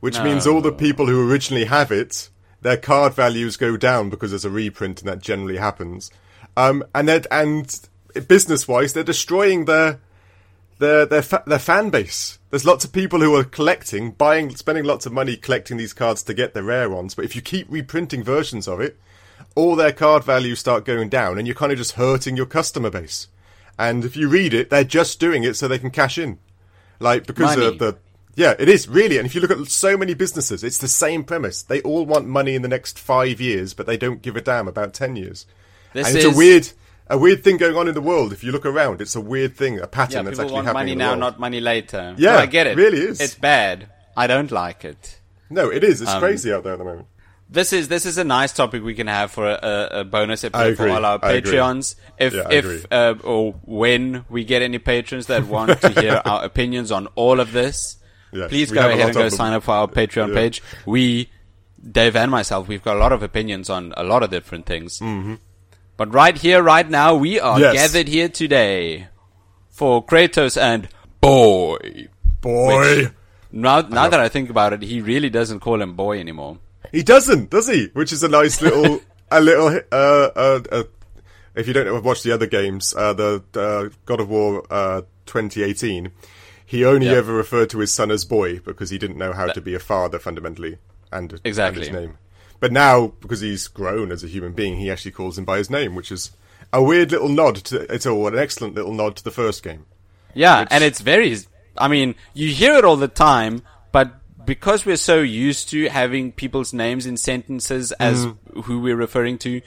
which 0.00 0.16
means 0.24 0.46
all 0.46 0.60
the 0.60 0.72
people 0.72 1.06
who 1.06 1.30
originally 1.30 1.64
have 1.66 1.92
it, 1.92 2.28
their 2.62 2.76
card 2.76 3.14
values 3.14 3.56
go 3.56 3.76
down 3.76 4.10
because 4.10 4.30
there's 4.30 4.44
a 4.44 4.50
reprint 4.50 5.00
and 5.00 5.08
that 5.08 5.20
generally 5.20 5.56
happens. 5.56 6.10
Um, 6.56 6.84
and 6.94 7.08
they're, 7.08 7.22
and 7.30 7.78
business 8.28 8.68
wise, 8.68 8.92
they're 8.92 9.04
destroying 9.04 9.64
their, 9.64 10.00
their, 10.78 11.06
their, 11.06 11.22
fa- 11.22 11.44
their 11.46 11.58
fan 11.58 11.90
base. 11.90 12.38
There's 12.50 12.64
lots 12.64 12.84
of 12.84 12.92
people 12.92 13.20
who 13.20 13.34
are 13.36 13.44
collecting, 13.44 14.12
buying, 14.12 14.54
spending 14.56 14.84
lots 14.84 15.06
of 15.06 15.12
money 15.12 15.36
collecting 15.36 15.76
these 15.76 15.92
cards 15.92 16.22
to 16.24 16.34
get 16.34 16.54
the 16.54 16.62
rare 16.62 16.90
ones, 16.90 17.14
but 17.14 17.24
if 17.24 17.34
you 17.34 17.42
keep 17.42 17.66
reprinting 17.70 18.22
versions 18.22 18.68
of 18.68 18.80
it, 18.80 18.98
all 19.54 19.76
their 19.76 19.92
card 19.92 20.24
values 20.24 20.60
start 20.60 20.84
going 20.84 21.08
down 21.08 21.38
and 21.38 21.46
you're 21.46 21.54
kind 21.54 21.72
of 21.72 21.78
just 21.78 21.92
hurting 21.92 22.36
your 22.36 22.46
customer 22.46 22.90
base. 22.90 23.28
And 23.78 24.04
if 24.04 24.16
you 24.16 24.28
read 24.28 24.54
it, 24.54 24.70
they're 24.70 24.84
just 24.84 25.18
doing 25.18 25.44
it 25.44 25.54
so 25.56 25.66
they 25.68 25.78
can 25.78 25.90
cash 25.90 26.18
in. 26.18 26.38
Like, 27.00 27.26
because 27.26 27.56
Money. 27.56 27.66
of 27.66 27.78
the, 27.78 27.96
yeah, 28.36 28.54
it 28.58 28.68
is 28.68 28.88
really. 28.88 29.18
And 29.18 29.26
if 29.26 29.34
you 29.34 29.40
look 29.40 29.50
at 29.50 29.66
so 29.68 29.96
many 29.96 30.14
businesses, 30.14 30.62
it's 30.62 30.78
the 30.78 30.88
same 30.88 31.24
premise. 31.24 31.62
They 31.62 31.80
all 31.82 32.06
want 32.06 32.26
money 32.26 32.54
in 32.54 32.62
the 32.62 32.68
next 32.68 32.98
five 32.98 33.40
years, 33.40 33.74
but 33.74 33.86
they 33.86 33.96
don't 33.96 34.22
give 34.22 34.36
a 34.36 34.40
damn 34.40 34.68
about 34.68 34.94
10 34.94 35.16
years. 35.16 35.46
This 35.92 36.08
and 36.08 36.16
is 36.16 36.24
it's 36.26 36.34
a 36.34 36.38
weird, 36.38 36.70
a 37.08 37.18
weird 37.18 37.42
thing 37.42 37.56
going 37.56 37.76
on 37.76 37.88
in 37.88 37.94
the 37.94 38.00
world. 38.00 38.32
If 38.32 38.44
you 38.44 38.52
look 38.52 38.64
around, 38.66 39.00
it's 39.00 39.16
a 39.16 39.20
weird 39.20 39.56
thing, 39.56 39.78
a 39.80 39.86
pattern 39.86 40.18
Yeah, 40.18 40.22
that's 40.22 40.38
actually 40.38 40.54
want 40.54 40.66
happening 40.66 40.86
money 40.86 40.94
now, 40.96 41.08
world. 41.10 41.20
not 41.20 41.40
money 41.40 41.60
later. 41.60 42.14
Yeah, 42.16 42.36
I 42.38 42.46
get 42.46 42.66
it. 42.66 42.76
really 42.76 42.98
is. 42.98 43.20
It's 43.20 43.34
bad. 43.34 43.88
I 44.16 44.26
don't 44.26 44.50
like 44.52 44.84
it. 44.84 45.18
No, 45.50 45.70
it 45.70 45.82
is. 45.84 46.00
It's 46.00 46.10
Um, 46.10 46.20
crazy 46.20 46.52
out 46.52 46.62
there 46.64 46.74
at 46.74 46.78
the 46.78 46.84
moment. 46.84 47.06
This 47.52 47.74
is 47.74 47.88
this 47.88 48.06
is 48.06 48.16
a 48.16 48.24
nice 48.24 48.52
topic 48.54 48.82
we 48.82 48.94
can 48.94 49.08
have 49.08 49.30
for 49.30 49.46
a, 49.46 49.88
a, 50.00 50.04
bonus 50.04 50.42
episode 50.42 50.76
for 50.78 50.88
all 50.88 51.04
our 51.04 51.18
Patreons. 51.18 51.96
If 52.18 52.32
Yeah, 52.32 52.48
if 52.50 52.86
uh, 52.90 53.14
or 53.22 53.52
when 53.64 54.24
we 54.30 54.44
get 54.44 54.62
any 54.62 54.78
patrons 54.78 55.26
that 55.26 55.44
want 55.46 55.78
to 55.82 55.90
hear 55.90 56.22
our 56.24 56.44
opinions 56.44 56.90
on 56.90 57.08
all 57.14 57.40
of 57.40 57.52
this, 57.52 57.98
Yes, 58.32 58.48
please 58.48 58.70
go 58.72 58.88
ahead 58.88 59.00
and 59.00 59.14
go 59.14 59.28
sign 59.28 59.52
up 59.52 59.64
for 59.64 59.72
our 59.72 59.86
Patreon 59.86 60.28
Yeah. 60.28 60.34
page. 60.34 60.62
We, 60.86 61.28
Dave 61.78 62.16
and 62.16 62.30
myself, 62.30 62.68
we've 62.68 62.82
got 62.82 62.96
a 62.96 62.98
lot 62.98 63.12
of 63.12 63.22
opinions 63.22 63.68
on 63.68 63.92
a 63.98 64.02
lot 64.02 64.22
of 64.22 64.30
different 64.30 64.64
things. 64.64 64.98
Mm-hmm. 65.00 65.34
But 65.98 66.14
right 66.14 66.38
here, 66.38 66.62
right 66.62 66.88
now, 66.88 67.14
we 67.16 67.38
are 67.38 67.60
Yes. 67.60 67.74
gathered 67.74 68.08
here 68.08 68.30
today 68.30 69.08
for 69.68 70.02
Kratos 70.02 70.56
and 70.58 70.88
Boy. 71.20 72.08
Boy. 72.40 72.78
Which- 72.96 73.12
Now, 73.52 73.82
now 73.82 74.08
that 74.08 74.18
I 74.18 74.30
think 74.30 74.48
about 74.48 74.72
it, 74.72 74.80
he 74.80 75.02
really 75.02 75.28
doesn't 75.28 75.60
call 75.60 75.82
him 75.82 75.92
Boy 75.92 76.18
anymore. 76.18 76.56
He 76.90 77.02
doesn't, 77.02 77.50
does 77.50 77.68
he? 77.68 77.86
Which 77.92 78.12
is 78.12 78.22
a 78.22 78.28
nice 78.28 78.60
little, 78.60 79.00
a 79.30 79.40
little, 79.40 79.68
uh, 79.92 80.30
uh, 80.36 80.60
uh, 80.70 80.82
if 81.54 81.66
you 81.68 81.72
don't 81.72 81.86
know, 81.86 82.00
watch 82.00 82.22
the 82.22 82.32
other 82.32 82.46
games, 82.46 82.94
uh, 82.96 83.12
the, 83.12 83.42
uh, 83.54 83.94
God 84.04 84.20
of 84.20 84.28
War, 84.28 84.64
uh, 84.70 85.02
2018, 85.26 86.10
he 86.66 86.84
only 86.84 87.06
Yeah. 87.06 87.12
ever 87.14 87.32
referred 87.32 87.70
to 87.70 87.78
his 87.78 87.92
son 87.92 88.10
as 88.10 88.24
boy 88.24 88.58
because 88.60 88.90
he 88.90 88.98
didn't 88.98 89.18
know 89.18 89.32
how 89.32 89.46
to 89.46 89.60
be 89.60 89.74
a 89.74 89.78
father 89.78 90.18
fundamentally 90.18 90.78
and, 91.12 91.38
Exactly. 91.44 91.86
and 91.86 91.94
his 91.94 92.02
name. 92.02 92.18
But 92.60 92.72
now, 92.72 93.08
because 93.20 93.40
he's 93.40 93.68
grown 93.68 94.12
as 94.12 94.22
a 94.24 94.28
human 94.28 94.52
being, 94.52 94.76
he 94.76 94.90
actually 94.90 95.10
calls 95.10 95.36
him 95.38 95.44
by 95.44 95.58
his 95.58 95.68
name, 95.70 95.94
which 95.94 96.10
is 96.12 96.30
a 96.72 96.82
weird 96.82 97.10
little 97.10 97.28
nod 97.28 97.56
to, 97.56 97.92
it's 97.92 98.06
all 98.06 98.26
an 98.28 98.38
excellent 98.38 98.74
little 98.74 98.92
nod 98.94 99.16
to 99.16 99.24
the 99.24 99.30
first 99.30 99.62
game. 99.62 99.84
Yeah, 100.34 100.66
and 100.70 100.82
it's 100.82 101.00
very. 101.00 101.36
I 101.76 101.88
mean, 101.88 102.14
you 102.34 102.48
hear 102.48 102.74
it 102.76 102.84
all 102.84 102.96
the 102.96 103.08
time, 103.08 103.62
but 103.92 104.14
because 104.44 104.84
we're 104.86 104.96
so 104.96 105.20
used 105.20 105.68
to 105.70 105.88
having 105.88 106.32
people's 106.32 106.72
names 106.72 107.06
in 107.06 107.16
sentences 107.16 107.92
as 107.92 108.26
Mm. 108.26 108.36
who 108.64 108.80
we're 108.80 108.96
referring 108.96 109.38
to, 109.38 109.60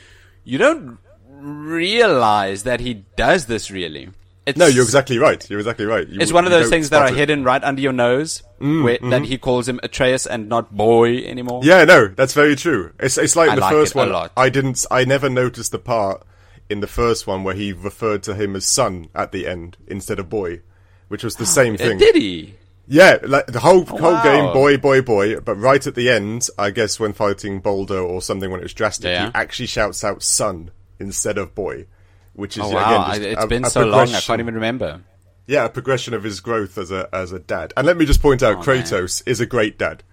you 0.43 0.57
don't 0.57 0.97
realize 1.39 2.63
that 2.63 2.79
he 2.79 3.05
does 3.15 3.45
this 3.45 3.69
really. 3.71 4.09
It's, 4.45 4.59
No, 4.59 4.67
you're 4.67 4.83
exactly 4.83 5.17
right. 5.17 5.43
You're 5.49 5.59
exactly 5.59 5.85
right. 5.85 6.07
You- 6.07 6.19
It's 6.21 6.31
one 6.31 6.45
of 6.45 6.51
those 6.51 6.69
things 6.69 6.91
that 6.91 7.01
are 7.01 7.07
it. 7.07 7.13
Mm, 7.13 7.17
hidden 7.17 7.43
right 7.43 7.63
under 7.63 7.81
your 7.81 7.93
nose, 7.93 8.43
where, 8.59 8.99
that 9.09 9.23
he 9.25 9.39
calls 9.39 9.67
him 9.67 9.79
Atreus 9.81 10.27
and 10.27 10.47
not 10.47 10.71
boy 10.75 11.23
anymore. 11.23 11.61
Yeah, 11.63 11.83
no, 11.83 12.07
that's 12.09 12.33
very 12.33 12.55
true. 12.55 12.91
It's 12.99 13.17
it's 13.17 13.35
like 13.35 13.49
I 13.49 13.55
the 13.55 13.61
like 13.61 13.71
first 13.71 13.95
one. 13.95 14.13
I 14.37 14.49
didn't. 14.49 14.85
I 14.91 15.03
never 15.03 15.29
noticed 15.29 15.71
the 15.71 15.79
part 15.79 16.21
in 16.69 16.79
the 16.79 16.87
first 16.87 17.25
one 17.25 17.43
where 17.43 17.55
he 17.55 17.73
referred 17.73 18.21
to 18.23 18.35
him 18.35 18.55
as 18.55 18.65
son 18.65 19.07
at 19.15 19.31
the 19.31 19.47
end 19.47 19.77
instead 19.87 20.19
of 20.19 20.29
boy, 20.29 20.61
which 21.07 21.23
was 21.23 21.37
the 21.37 21.45
same 21.59 21.73
Uh, 21.73 21.77
thing. 21.77 21.97
Did 21.97 22.15
he? 22.15 22.53
Yeah, 22.87 23.17
like 23.23 23.47
the 23.47 23.59
whole 23.59 23.83
whole 23.85 23.99
wow. 24.13 24.23
game, 24.23 24.53
boy, 24.53 24.77
boy, 24.77 25.01
boy. 25.01 25.39
But 25.39 25.55
right 25.55 25.85
at 25.87 25.95
the 25.95 26.09
end, 26.09 26.47
I 26.57 26.69
guess 26.71 26.99
when 26.99 27.13
fighting 27.13 27.59
Baldur 27.59 27.97
or 27.99 28.21
something, 28.21 28.51
when 28.51 28.59
it 28.59 28.63
was 28.63 28.73
drastic, 28.73 29.05
Yeah. 29.09 29.27
he 29.27 29.31
actually 29.33 29.65
shouts 29.67 30.03
out 30.03 30.21
son 30.21 30.69
instead 30.99 31.37
of 31.39 31.55
boy, 31.55 31.87
which 32.33 32.57
is 32.57 32.63
Oh 32.63 32.69
wow! 32.69 33.11
again 33.11 33.23
I, 33.25 33.29
it's 33.31 33.43
a- 33.43 33.47
been 33.47 33.65
a 33.65 33.69
so 33.69 33.85
long, 33.85 34.09
I 34.13 34.19
can't 34.19 34.39
even 34.39 34.53
remember. 34.55 35.01
Yeah, 35.47 35.65
a 35.65 35.69
progression 35.69 36.13
of 36.13 36.23
his 36.23 36.39
growth 36.39 36.77
as 36.77 36.91
a 36.91 37.09
as 37.11 37.31
a 37.31 37.39
dad. 37.39 37.73
And 37.75 37.87
let 37.87 37.97
me 37.97 38.05
just 38.05 38.21
point 38.21 38.43
out, 38.43 38.57
Oh, 38.57 38.61
Kratos 38.61 39.23
is 39.25 39.39
a 39.39 39.45
great 39.47 39.77
dad. 39.79 40.03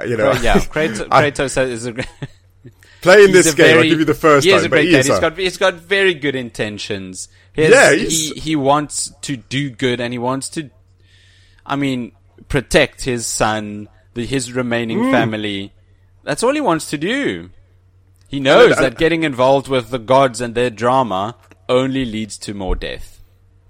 Uh, 0.00 0.04
You 0.04 0.16
know, 0.16 0.32
yeah, 0.34 0.54
Kratos, 0.58 1.06
I- 1.10 1.30
Kratos 1.30 1.68
is 1.68 1.86
a. 1.86 1.94
playing 3.02 3.32
this 3.32 3.54
game, 3.54 3.78
I'll 3.78 3.82
give 3.84 3.98
you 3.98 4.04
the 4.04 4.14
first 4.14 4.44
he 4.44 4.50
is 4.52 4.62
time, 4.62 4.66
a 4.66 4.68
great 4.68 4.86
he 4.86 4.92
dad. 4.92 5.00
is 5.00 5.06
He's 5.06 5.18
a- 5.18 5.20
got 5.20 5.38
he's 5.38 5.56
got 5.56 5.74
very 5.74 6.14
good 6.14 6.34
intentions. 6.34 7.28
He, 7.52 7.62
has- 7.62 7.70
Yeah, 7.72 7.92
he 7.94 8.30
he 8.40 8.56
wants 8.56 9.12
to 9.22 9.36
do 9.36 9.70
good 9.70 10.00
and 10.00 10.12
he 10.12 10.18
wants 10.18 10.48
to, 10.50 10.70
I 11.64 11.76
mean, 11.76 12.12
protect 12.48 13.02
his 13.04 13.26
son, 13.26 13.88
the, 14.14 14.26
his 14.26 14.52
remaining 14.52 14.98
Hmm. 15.04 15.10
family. 15.10 15.72
That's 16.24 16.42
all 16.42 16.54
he 16.54 16.60
wants 16.60 16.90
to 16.90 16.98
do. 16.98 17.50
He 18.28 18.40
knows 18.40 18.76
that 18.76 18.96
getting 18.98 19.24
involved 19.24 19.68
with 19.68 19.90
the 19.90 19.98
gods 19.98 20.40
and 20.40 20.54
their 20.54 20.70
drama 20.70 21.36
only 21.68 22.04
leads 22.04 22.38
to 22.38 22.54
more 22.54 22.74
death. 22.74 23.20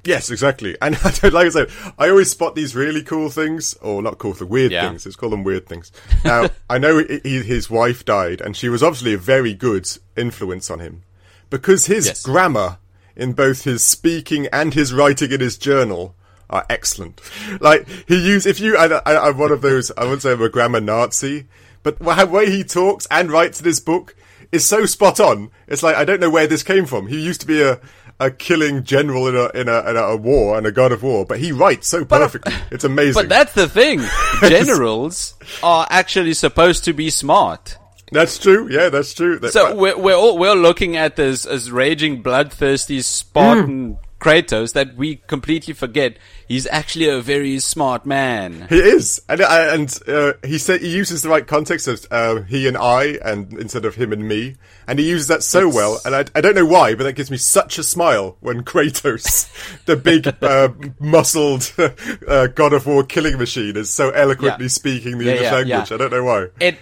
Yes, 0.05 0.31
exactly. 0.31 0.77
And 0.83 0.97
I 1.05 1.11
don't, 1.13 1.33
like 1.33 1.47
I 1.47 1.51
said, 1.51 1.71
I 1.99 2.09
always 2.11 2.31
spot 2.31 2.55
these 2.55 2.75
really 2.75 3.03
cool 3.03 3.29
things, 3.31 3.75
or 3.83 4.03
not 4.03 4.19
cool, 4.19 4.33
the 4.35 4.47
weird 4.47 4.73
Yeah. 4.73 4.89
things. 4.89 5.05
Let's 5.07 5.17
call 5.17 5.31
them 5.31 5.45
weird 5.45 5.67
things. 5.67 5.91
Now, 6.25 6.49
I 6.71 6.79
know 6.79 6.99
he- 6.99 7.43
his 7.43 7.71
wife 7.71 8.05
died, 8.05 8.41
and 8.41 8.57
she 8.57 8.69
was 8.69 8.83
obviously 8.83 9.15
a 9.15 9.19
very 9.19 9.55
good 9.55 9.89
influence 10.17 10.71
on 10.71 10.81
him 10.81 11.03
because 11.51 11.87
his 11.87 12.07
Yes. 12.07 12.23
grammar 12.23 12.79
in 13.17 13.33
both 13.33 13.65
his 13.65 13.83
speaking 13.85 14.47
and 14.53 14.75
his 14.75 14.93
writing 14.93 15.31
in 15.33 15.41
his 15.41 15.57
journal 15.59 16.15
are 16.53 16.67
excellent. 16.71 17.21
Like 17.61 17.89
he 18.07 18.25
used, 18.25 18.47
if 18.47 18.61
you, 18.61 18.77
I, 18.77 18.87
I, 18.87 19.29
I'm 19.29 19.39
one 19.39 19.51
of 19.53 19.63
those. 19.63 19.91
I 19.97 20.05
wouldn't 20.05 20.23
say 20.23 20.33
I'm 20.33 20.43
a 20.43 20.49
grammar 20.49 20.81
Nazi, 20.81 21.47
but 21.83 21.99
the 21.99 22.27
way 22.27 22.51
he 22.51 22.63
talks 22.63 23.07
and 23.11 23.31
writes 23.31 23.61
in 23.61 23.67
his 23.67 23.81
book 23.81 24.15
is 24.53 24.67
so 24.67 24.87
spot 24.87 25.19
on. 25.19 25.51
It's 25.67 25.83
like 25.83 25.97
I 25.97 26.05
don't 26.05 26.21
know 26.21 26.31
where 26.31 26.47
this 26.47 26.63
came 26.63 26.87
from. 26.87 27.07
He 27.07 27.21
used 27.21 27.41
to 27.41 27.47
be 27.47 27.63
a 27.63 27.81
a 28.21 28.31
killing 28.31 28.85
general 28.85 29.27
in 29.27 29.35
a 29.35 29.49
in 29.59 29.69
a, 29.69 29.91
in 29.91 29.97
a, 29.97 30.17
war 30.17 30.57
and 30.57 30.67
a 30.67 30.73
god 30.73 30.93
of 30.93 31.03
war, 31.03 31.25
but 31.25 31.39
he 31.39 31.51
writes 31.51 31.89
so 31.89 32.03
uh, 32.03 32.05
perfectly. 32.05 32.55
it's 32.71 32.85
amazing. 32.85 33.15
But 33.15 33.29
that's 33.29 33.55
the 33.55 33.69
thing. 33.69 34.01
Generals 34.49 35.35
are 35.63 35.87
actually 35.91 36.35
supposed 36.35 36.85
to 36.85 36.93
be 36.93 37.11
smart. 37.11 37.77
that's 38.13 38.39
true. 38.39 38.69
Yeah, 38.71 38.91
that's 38.91 39.15
true. 39.15 39.39
That- 39.39 39.53
So 39.53 39.69
but- 39.69 39.79
we're 39.79 39.99
we're 39.99 40.17
all 40.17 40.39
we're 40.39 40.55
looking 40.55 40.97
at 40.97 41.17
this 41.17 41.47
as 41.47 41.71
raging, 41.73 42.23
bloodthirsty 42.23 43.01
Spartan 43.01 43.95
mm. 43.95 43.99
Kratos 44.23 44.73
that 44.75 44.95
we 44.97 45.17
completely 45.27 45.75
forget 45.75 46.17
he's 46.47 46.67
actually 46.69 47.09
a 47.09 47.21
very 47.21 47.59
smart 47.59 48.07
man. 48.07 48.67
He 48.69 48.77
is, 48.79 49.21
and 49.29 49.41
uh, 49.41 49.69
and 49.73 49.99
uh, 50.07 50.33
he 50.45 50.59
said 50.59 50.81
he 50.81 50.95
uses 50.95 51.23
the 51.23 51.29
right 51.29 51.45
context 51.47 51.89
of 51.89 52.07
uh, 52.11 52.43
he 52.43 52.69
and 52.69 52.77
I, 52.77 53.19
and 53.25 53.53
instead 53.55 53.85
of 53.85 53.97
him 53.97 54.13
and 54.13 54.29
me, 54.29 54.55
and 54.87 54.99
he 54.99 55.09
uses 55.09 55.27
that 55.27 55.43
so 55.43 55.59
It's- 55.69 55.75
well. 55.75 56.01
And 56.05 56.15
I, 56.15 56.25
I 56.37 56.41
don't 56.41 56.55
know 56.55 56.65
why, 56.67 56.95
but 56.95 57.03
that 57.05 57.15
gives 57.15 57.31
me 57.33 57.37
such 57.37 57.79
a 57.79 57.83
smile 57.83 58.37
when 58.41 58.63
Kratos, 58.71 59.51
the 59.87 59.97
big 59.97 60.29
uh, 60.43 60.69
muscled 61.01 61.73
uh, 62.29 62.47
God 62.47 62.73
of 62.73 62.87
War 62.87 63.03
killing 63.05 63.39
machine, 63.39 63.77
is 63.77 63.91
so 63.91 64.11
eloquently 64.11 64.67
Yeah. 64.67 64.69
speaking 64.69 65.19
the 65.19 65.25
Yeah, 65.25 65.31
English 65.33 65.47
yeah, 65.51 65.55
language. 65.57 65.93
I 65.93 65.97
don't 65.97 66.13
know 66.13 66.25
why. 66.25 66.47
It 66.61 66.79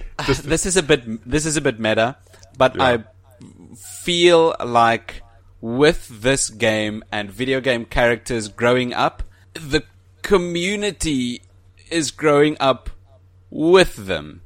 this 0.47 0.67
is 0.67 0.77
a 0.77 0.83
bit 0.83 1.03
this 1.29 1.47
is 1.47 1.57
a 1.57 1.61
bit 1.63 1.81
meta, 1.81 2.17
but. 2.59 2.79
I 2.81 3.05
feel 4.03 4.55
like 4.65 5.23
with 5.61 6.09
this 6.23 6.49
game 6.51 7.03
and 7.13 7.31
video 7.31 7.61
game 7.61 7.85
characters 7.85 8.49
growing 8.49 8.93
up, 8.95 9.23
the 9.55 9.83
community 10.23 11.43
is 11.91 12.11
growing 12.11 12.57
up 12.61 12.91
with 13.51 13.97
them. 14.07 14.43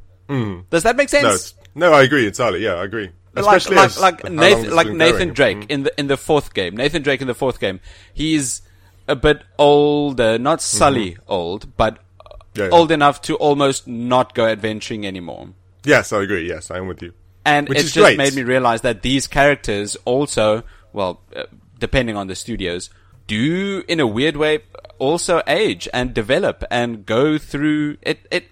Does 0.70 0.82
that 0.82 0.96
make 0.96 1.10
Hmm. 1.10 1.16
No, 1.22 1.30
sense? 1.30 1.54
no, 1.74 1.92
I 1.92 2.02
agree 2.02 2.26
entirely. 2.26 2.64
Yeah, 2.64 2.74
I 2.74 2.84
agree. 2.84 3.10
like 3.36 3.44
Especially 3.56 3.76
like 3.76 3.86
as 3.86 3.98
like 4.00 4.30
Nathan 4.30 4.74
like 4.74 4.86
Nathan 4.88 5.18
going. 5.18 5.32
Drake 5.34 5.58
Mm. 5.58 5.70
in 5.70 5.82
the 5.82 6.00
in 6.00 6.06
the 6.06 6.16
fourth 6.16 6.54
game. 6.54 6.76
Nathan 6.76 7.02
Drake 7.02 7.20
in 7.20 7.26
the 7.26 7.34
fourth 7.34 7.58
game. 7.60 7.80
He's 8.12 8.62
a 9.08 9.16
bit 9.16 9.42
older, 9.58 10.38
not 10.38 10.62
Sully 10.62 11.16
old, 11.28 11.76
but 11.76 11.94
Mm-hmm. 11.94 12.60
Yeah, 12.60 12.64
yeah. 12.66 12.70
old 12.70 12.92
enough 12.92 13.20
to 13.22 13.34
almost 13.36 13.88
not 13.88 14.32
go 14.34 14.46
adventuring 14.46 15.04
anymore. 15.04 15.48
Yes, 15.84 16.12
I 16.12 16.22
agree. 16.22 16.48
Yes, 16.48 16.70
I 16.70 16.76
am 16.78 16.86
with 16.86 17.02
you. 17.02 17.12
And 17.44 17.68
Which 17.68 17.78
it 17.78 17.82
just 17.82 17.96
great. 17.96 18.16
made 18.16 18.32
me 18.34 18.44
realize 18.44 18.82
that 18.82 19.02
these 19.02 19.26
characters 19.26 19.96
also, 20.04 20.62
well, 20.94 21.20
uh, 21.36 21.42
depending 21.78 22.16
on 22.16 22.28
the 22.28 22.34
studios, 22.34 22.88
do 23.26 23.84
in 23.86 24.00
a 24.00 24.06
weird 24.06 24.36
way 24.38 24.60
also 24.98 25.42
age 25.46 25.88
and 25.92 26.14
develop 26.14 26.64
and 26.70 27.04
go 27.04 27.36
through 27.36 27.98
it. 28.00 28.26
It 28.30 28.44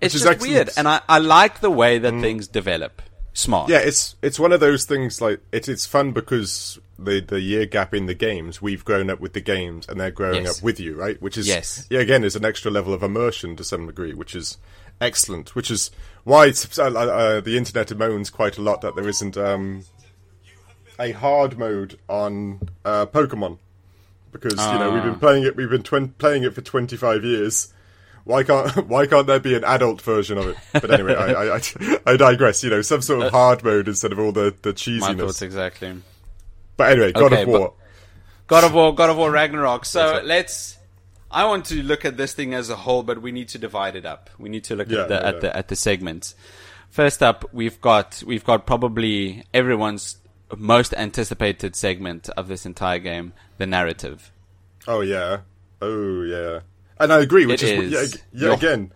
it's 0.00 0.14
just 0.14 0.26
excellent. 0.26 0.52
weird, 0.52 0.70
and 0.76 0.88
I, 0.88 1.00
I 1.08 1.18
like 1.18 1.60
the 1.60 1.70
way 1.70 1.98
that 1.98 2.20
things 2.20 2.48
develop. 2.48 3.00
Smart. 3.32 3.68
Yeah, 3.68 3.78
it's 3.78 4.14
it's 4.22 4.38
one 4.38 4.52
of 4.52 4.60
those 4.60 4.84
things 4.84 5.20
like 5.20 5.40
it, 5.52 5.68
it's 5.68 5.86
fun 5.86 6.12
because 6.12 6.78
the 6.98 7.20
the 7.20 7.40
year 7.40 7.66
gap 7.66 7.92
in 7.92 8.06
the 8.06 8.14
games 8.14 8.62
we've 8.62 8.84
grown 8.84 9.10
up 9.10 9.18
with 9.18 9.32
the 9.32 9.40
games 9.40 9.88
and 9.88 9.98
they're 10.00 10.12
growing 10.12 10.44
Yes. 10.44 10.58
up 10.58 10.64
with 10.64 10.78
you, 10.78 10.94
right? 10.94 11.20
Which 11.20 11.36
is 11.36 11.48
Yes. 11.48 11.86
yeah, 11.90 11.98
again, 12.00 12.22
is 12.22 12.36
an 12.36 12.44
extra 12.44 12.70
level 12.70 12.94
of 12.94 13.02
immersion 13.02 13.56
to 13.56 13.64
some 13.64 13.86
degree, 13.86 14.14
which 14.14 14.36
is 14.36 14.56
excellent. 15.00 15.56
Which 15.56 15.68
is 15.70 15.90
why 16.22 16.46
it's, 16.46 16.78
uh, 16.78 16.84
uh, 16.84 17.40
the 17.40 17.56
internet 17.56 17.96
moans 17.98 18.30
quite 18.30 18.56
a 18.56 18.62
lot 18.62 18.80
that 18.82 18.94
there 18.94 19.08
isn't 19.08 19.36
um, 19.36 19.84
a 20.98 21.12
hard 21.12 21.58
mode 21.58 21.98
on 22.08 22.60
uh, 22.84 23.06
Pokemon 23.06 23.58
because 24.32 24.52
you 24.54 24.78
know 24.78 24.90
we've 24.92 25.02
Ah. 25.02 25.10
been 25.10 25.18
playing 25.20 25.44
it, 25.44 25.56
we've 25.56 25.70
been 25.70 25.82
twen- 25.82 26.14
playing 26.18 26.42
it 26.44 26.54
for 26.54 26.60
twenty 26.60 26.96
five 26.96 27.24
years. 27.24 27.72
Why 28.24 28.42
can't 28.42 28.86
Why 28.88 29.06
can't 29.06 29.26
there 29.26 29.40
be 29.40 29.54
an 29.54 29.64
adult 29.64 30.00
version 30.02 30.38
of 30.38 30.48
it? 30.48 30.56
But 30.72 30.90
anyway, 30.90 31.14
I, 31.14 31.56
I, 31.56 31.60
I, 32.06 32.16
digress. 32.16 32.64
You 32.64 32.70
know, 32.70 32.82
some 32.82 33.02
sort 33.02 33.24
of 33.26 33.32
hard 33.32 33.62
mode 33.62 33.86
instead 33.88 34.12
of 34.12 34.18
all 34.18 34.32
the 34.32 34.54
the 34.62 34.70
Uh, 34.70 35.00
My 35.00 35.14
thoughts 35.14 35.40
cheesiness. 35.40 35.42
exactly. 35.42 35.94
But 36.76 36.90
anyway, 36.92 37.12
God 37.12 37.32
Okay, 37.32 37.42
of 37.42 37.48
War. 37.48 37.72
God 38.46 38.64
of 38.64 38.74
War, 38.74 38.94
God 38.94 39.10
of 39.10 39.16
War 39.16 39.30
Ragnarok. 39.30 39.84
So 39.84 40.12
right. 40.12 40.24
let's. 40.24 40.78
I 41.30 41.46
want 41.46 41.64
to 41.66 41.82
look 41.82 42.04
at 42.04 42.16
this 42.16 42.32
thing 42.32 42.54
as 42.54 42.70
a 42.70 42.76
whole, 42.76 43.02
but 43.02 43.20
we 43.20 43.32
need 43.32 43.48
to 43.48 43.58
divide 43.58 43.96
it 43.96 44.06
up. 44.06 44.30
We 44.38 44.48
need 44.48 44.62
to 44.64 44.76
look 44.76 44.88
Yeah, 44.88 45.02
at 45.02 45.08
the 45.08 45.14
yeah, 45.14 45.20
at 45.28 45.34
yeah. 45.34 45.40
the 45.40 45.56
at 45.56 45.68
the 45.68 45.76
segments. 45.76 46.34
First 46.90 47.22
up, 47.22 47.44
we've 47.52 47.80
got 47.80 48.22
we've 48.26 48.44
got 48.44 48.66
probably 48.66 49.44
everyone's 49.52 50.16
most 50.56 50.94
anticipated 50.94 51.74
segment 51.76 52.28
of 52.30 52.48
this 52.48 52.66
entire 52.66 52.98
game, 52.98 53.32
the 53.58 53.66
narrative. 53.66 54.30
Oh 54.86 55.00
yeah, 55.00 55.40
oh 55.80 56.22
yeah, 56.22 56.60
and 56.98 57.12
I 57.12 57.20
agree. 57.20 57.46
Which 57.46 57.62
is, 57.62 57.92
is. 57.94 58.22
yeah, 58.32 58.52
again 58.54 58.92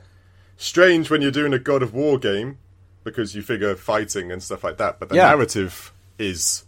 strange 0.58 1.08
when 1.08 1.22
you're 1.22 1.30
doing 1.30 1.54
a 1.54 1.58
God 1.58 1.82
of 1.82 1.94
War 1.94 2.18
game 2.18 2.58
because 3.04 3.34
you 3.34 3.42
figure 3.42 3.74
fighting 3.76 4.30
and 4.30 4.42
stuff 4.42 4.62
like 4.62 4.76
that, 4.76 4.98
but 4.98 5.08
the 5.08 5.14
Yeah. 5.16 5.28
narrative 5.28 5.92
is 6.18 6.64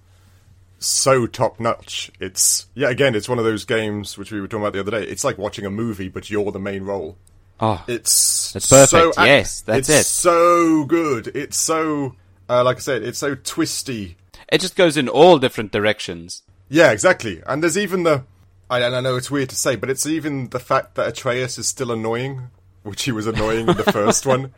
so 0.79 1.27
top 1.27 1.61
notch. 1.61 2.11
It's 2.19 2.67
yeah, 2.75 2.89
again, 2.89 3.15
it's 3.15 3.29
one 3.29 3.39
of 3.39 3.45
those 3.45 3.67
games 3.67 4.17
which 4.17 4.33
we 4.33 4.41
were 4.41 4.47
talking 4.47 4.63
about 4.63 4.73
the 4.73 4.81
other 4.81 4.93
day. 4.93 5.03
It's 5.03 5.25
like 5.25 5.37
watching 5.37 5.67
a 5.67 5.71
movie, 5.71 6.09
but 6.09 6.31
you're 6.31 6.51
the 6.53 6.61
main 6.61 6.85
role. 6.85 7.19
Oh, 7.63 7.85
It's 7.87 8.53
That's 8.53 8.71
perfect. 8.71 9.15
So, 9.17 9.25
Yes, 9.25 9.61
that's 9.61 9.91
it's 9.91 10.01
it. 10.01 10.07
So 10.07 10.85
good. 10.85 11.27
It's 11.35 11.59
so 11.59 12.15
uh, 12.49 12.65
like 12.65 12.79
I 12.79 12.81
said, 12.81 13.03
it's 13.03 13.19
so 13.19 13.35
twisty. 13.35 14.17
It 14.51 14.61
just 14.61 14.77
goes 14.77 14.97
in 14.97 15.09
all 15.09 15.39
different 15.39 15.73
directions. 15.73 16.43
Yeah, 16.69 16.91
exactly. 16.93 17.43
And 17.47 17.63
there's 17.63 17.79
even 17.79 18.03
the 18.05 18.25
I, 18.69 18.81
and 18.81 18.95
I 18.95 19.01
know 19.01 19.17
it's 19.17 19.31
weird 19.31 19.49
to 19.51 19.57
say, 19.57 19.75
but 19.77 19.91
it's 19.91 20.07
even 20.07 20.49
the 20.51 20.61
fact 20.61 20.95
that 20.95 21.09
Atreus 21.09 21.59
is 21.59 21.67
still 21.67 21.91
annoying, 21.91 22.49
which 22.85 23.03
he 23.03 23.11
was 23.13 23.27
annoying 23.27 23.69
in 23.69 23.77
the 23.77 23.83
first 23.93 24.25
one, 24.27 24.53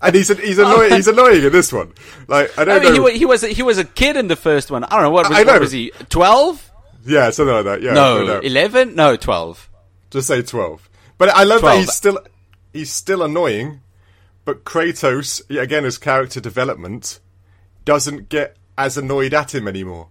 and 0.00 0.14
he's 0.14 0.28
he's 0.38 0.58
annoying. 0.58 0.92
He's 0.94 1.08
annoying 1.08 1.44
in 1.44 1.52
this 1.52 1.70
one. 1.72 1.92
Like 2.26 2.58
I 2.58 2.62
I 2.62 2.64
don't 2.64 2.82
mean, 2.82 2.94
know. 2.94 3.02
wa- 3.02 3.08
he 3.10 3.26
was 3.26 3.42
he 3.42 3.62
was 3.62 3.76
a 3.78 3.84
kid 3.84 4.16
in 4.16 4.28
the 4.28 4.36
first 4.36 4.70
one. 4.70 4.84
I 4.84 4.88
don't 4.90 5.02
know 5.02 5.10
what 5.10 5.28
was, 5.28 5.38
I 5.38 5.42
know. 5.42 5.52
what 5.52 5.60
was 5.60 5.72
he 5.72 5.90
twelve? 6.08 6.66
yeah, 7.04 7.30
something 7.30 7.54
like 7.54 7.64
that. 7.64 7.82
Yeah, 7.82 7.92
No, 7.92 8.40
eleven? 8.40 8.94
No, 8.94 9.16
twelve. 9.16 9.68
just 10.10 10.26
say 10.28 10.40
twelve. 10.42 10.88
But 11.18 11.28
I 11.28 11.44
love 11.44 11.60
that 11.62 11.78
he's 11.78 11.92
still 11.92 12.18
he's 12.72 12.90
still 12.90 13.22
annoying, 13.22 13.80
but 14.46 14.64
Kratos 14.64 15.42
again 15.50 15.84
his 15.84 15.98
character 15.98 16.40
development 16.40 17.20
doesn't 17.84 18.28
get 18.30 18.56
as 18.76 18.96
annoyed 18.96 19.34
at 19.34 19.54
him 19.54 19.68
anymore. 19.68 20.08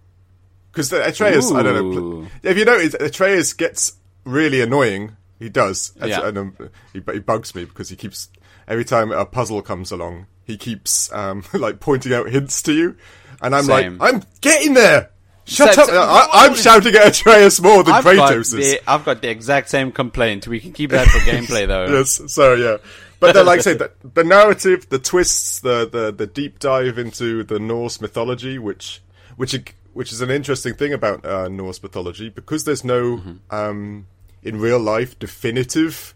Because 0.70 0.92
Atreus, 0.92 1.50
I 1.52 1.62
don't 1.62 1.74
know. 1.74 2.00
Ooh. 2.00 2.28
If 2.42 2.56
you 2.56 2.64
notice, 2.64 2.94
Atreus 2.94 3.52
gets 3.52 3.96
really 4.24 4.60
annoying. 4.60 5.16
He 5.38 5.48
does. 5.48 5.92
Yeah. 6.04 6.28
And, 6.28 6.38
um, 6.38 6.56
he, 6.92 7.02
he 7.12 7.18
bugs 7.18 7.54
me 7.54 7.64
because 7.64 7.88
he 7.88 7.96
keeps 7.96 8.28
every 8.68 8.84
time 8.84 9.10
a 9.10 9.26
puzzle 9.26 9.60
comes 9.60 9.90
along, 9.90 10.26
he 10.44 10.56
keeps 10.56 11.12
um, 11.12 11.44
like 11.52 11.80
pointing 11.80 12.14
out 12.14 12.30
hints 12.30 12.62
to 12.62 12.72
you, 12.72 12.96
and 13.42 13.54
I'm 13.54 13.64
Same. 13.64 13.98
like, 13.98 14.14
I'm 14.14 14.22
getting 14.40 14.74
there. 14.74 15.10
Shut 15.46 15.76
up! 15.78 15.88
I, 15.90 16.44
I'm 16.44 16.54
shouting 16.54 16.94
at 16.94 17.08
Atreus 17.08 17.60
more 17.60 17.82
than 17.82 17.94
I've 17.94 18.04
Kratos 18.04 18.38
is. 18.38 18.52
the, 18.52 18.80
I've 18.86 19.04
got 19.04 19.20
the 19.20 19.30
exact 19.30 19.68
same 19.68 19.90
complaint. 19.90 20.46
We 20.46 20.60
can 20.60 20.72
keep 20.72 20.90
that 20.90 21.08
for 21.08 21.18
gameplay 21.30 21.66
though. 21.66 21.86
yes, 21.86 22.20
so 22.32 22.54
yeah. 22.54 22.76
But 23.20 23.34
then, 23.34 23.46
like 23.46 23.58
I 23.60 23.62
say, 23.62 23.74
the, 23.82 23.92
the 24.14 24.24
narrative, 24.24 24.88
the 24.88 24.98
twists, 24.98 25.60
the, 25.60 25.86
the 25.88 26.10
the 26.10 26.26
deep 26.26 26.58
dive 26.58 26.98
into 26.98 27.44
the 27.44 27.58
Norse 27.58 28.00
mythology, 28.00 28.58
which 28.58 29.02
which 29.36 29.54
which 29.92 30.12
is 30.12 30.20
an 30.20 30.30
interesting 30.30 30.74
thing 30.74 30.92
about 30.92 31.24
uh, 31.24 31.48
Norse 31.48 31.82
mythology 31.82 32.28
because 32.30 32.64
there's 32.64 32.84
no 32.84 33.16
Mm-hmm. 33.18 33.54
um, 33.54 34.06
in 34.42 34.58
real 34.58 34.78
life 34.78 35.18
definitive 35.18 36.14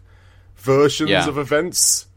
versions 0.55 1.09
Yeah. 1.11 1.27
of 1.27 1.37
events. 1.37 2.07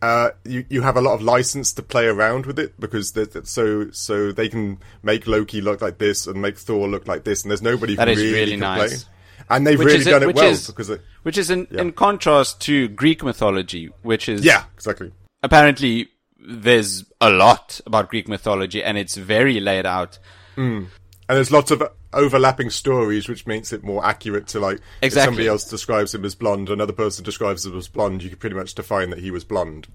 Uh, 0.00 0.30
you 0.44 0.64
you 0.68 0.82
have 0.82 0.96
a 0.96 1.00
lot 1.00 1.14
of 1.14 1.22
license 1.22 1.72
to 1.72 1.82
play 1.82 2.06
around 2.06 2.46
with 2.46 2.56
it 2.60 2.78
because 2.78 3.12
so 3.42 3.90
so 3.90 4.30
they 4.30 4.48
can 4.48 4.78
make 5.02 5.26
Loki 5.26 5.60
look 5.60 5.80
like 5.82 5.98
this 5.98 6.28
and 6.28 6.40
make 6.40 6.56
Thor 6.56 6.86
look 6.86 7.08
like 7.08 7.24
this, 7.24 7.42
and 7.42 7.50
there's 7.50 7.62
nobody 7.62 7.96
That 7.96 8.06
who 8.06 8.12
is 8.12 8.18
really, 8.22 8.32
really 8.34 8.56
nice. 8.56 9.02
play. 9.02 9.12
And 9.50 9.66
they've 9.66 9.78
Which 9.78 9.86
really 9.88 10.04
done 10.04 10.22
it 10.24 10.34
well 10.34 10.44
is- 10.46 10.66
because 10.66 10.90
Which 11.22 11.38
is 11.38 11.50
in, 11.50 11.66
in 11.70 11.92
contrast 11.92 12.60
to 12.62 12.88
Greek 12.88 13.22
mythology, 13.24 13.90
which 14.02 14.28
is 14.28 14.44
yeah, 14.44 14.64
exactly. 14.74 15.12
apparently 15.42 16.08
there's 16.40 17.04
a 17.20 17.30
lot 17.30 17.80
about 17.86 18.08
Greek 18.10 18.28
mythology 18.28 18.82
and 18.82 18.96
it's 18.98 19.16
very 19.16 19.60
laid 19.60 19.86
out. 19.86 20.18
And 20.56 20.88
there's 21.28 21.50
lots 21.52 21.70
of 21.70 21.82
overlapping 22.12 22.70
stories, 22.70 23.28
which 23.28 23.46
makes 23.46 23.72
it 23.72 23.84
more 23.84 24.04
accurate 24.04 24.46
to 24.48 24.60
like 24.60 24.78
if 24.78 24.82
Exactly. 25.02 25.26
somebody 25.26 25.48
else 25.48 25.64
describes 25.64 26.14
him 26.14 26.24
as 26.24 26.34
blonde, 26.34 26.68
another 26.70 26.92
person 26.92 27.24
describes 27.24 27.64
him 27.66 27.76
as 27.76 27.86
blonde, 27.88 28.22
you 28.22 28.30
can 28.30 28.38
pretty 28.38 28.56
much 28.56 28.74
define 28.74 29.10
that 29.10 29.18
he 29.20 29.30
was 29.30 29.44
blonde. 29.44 29.88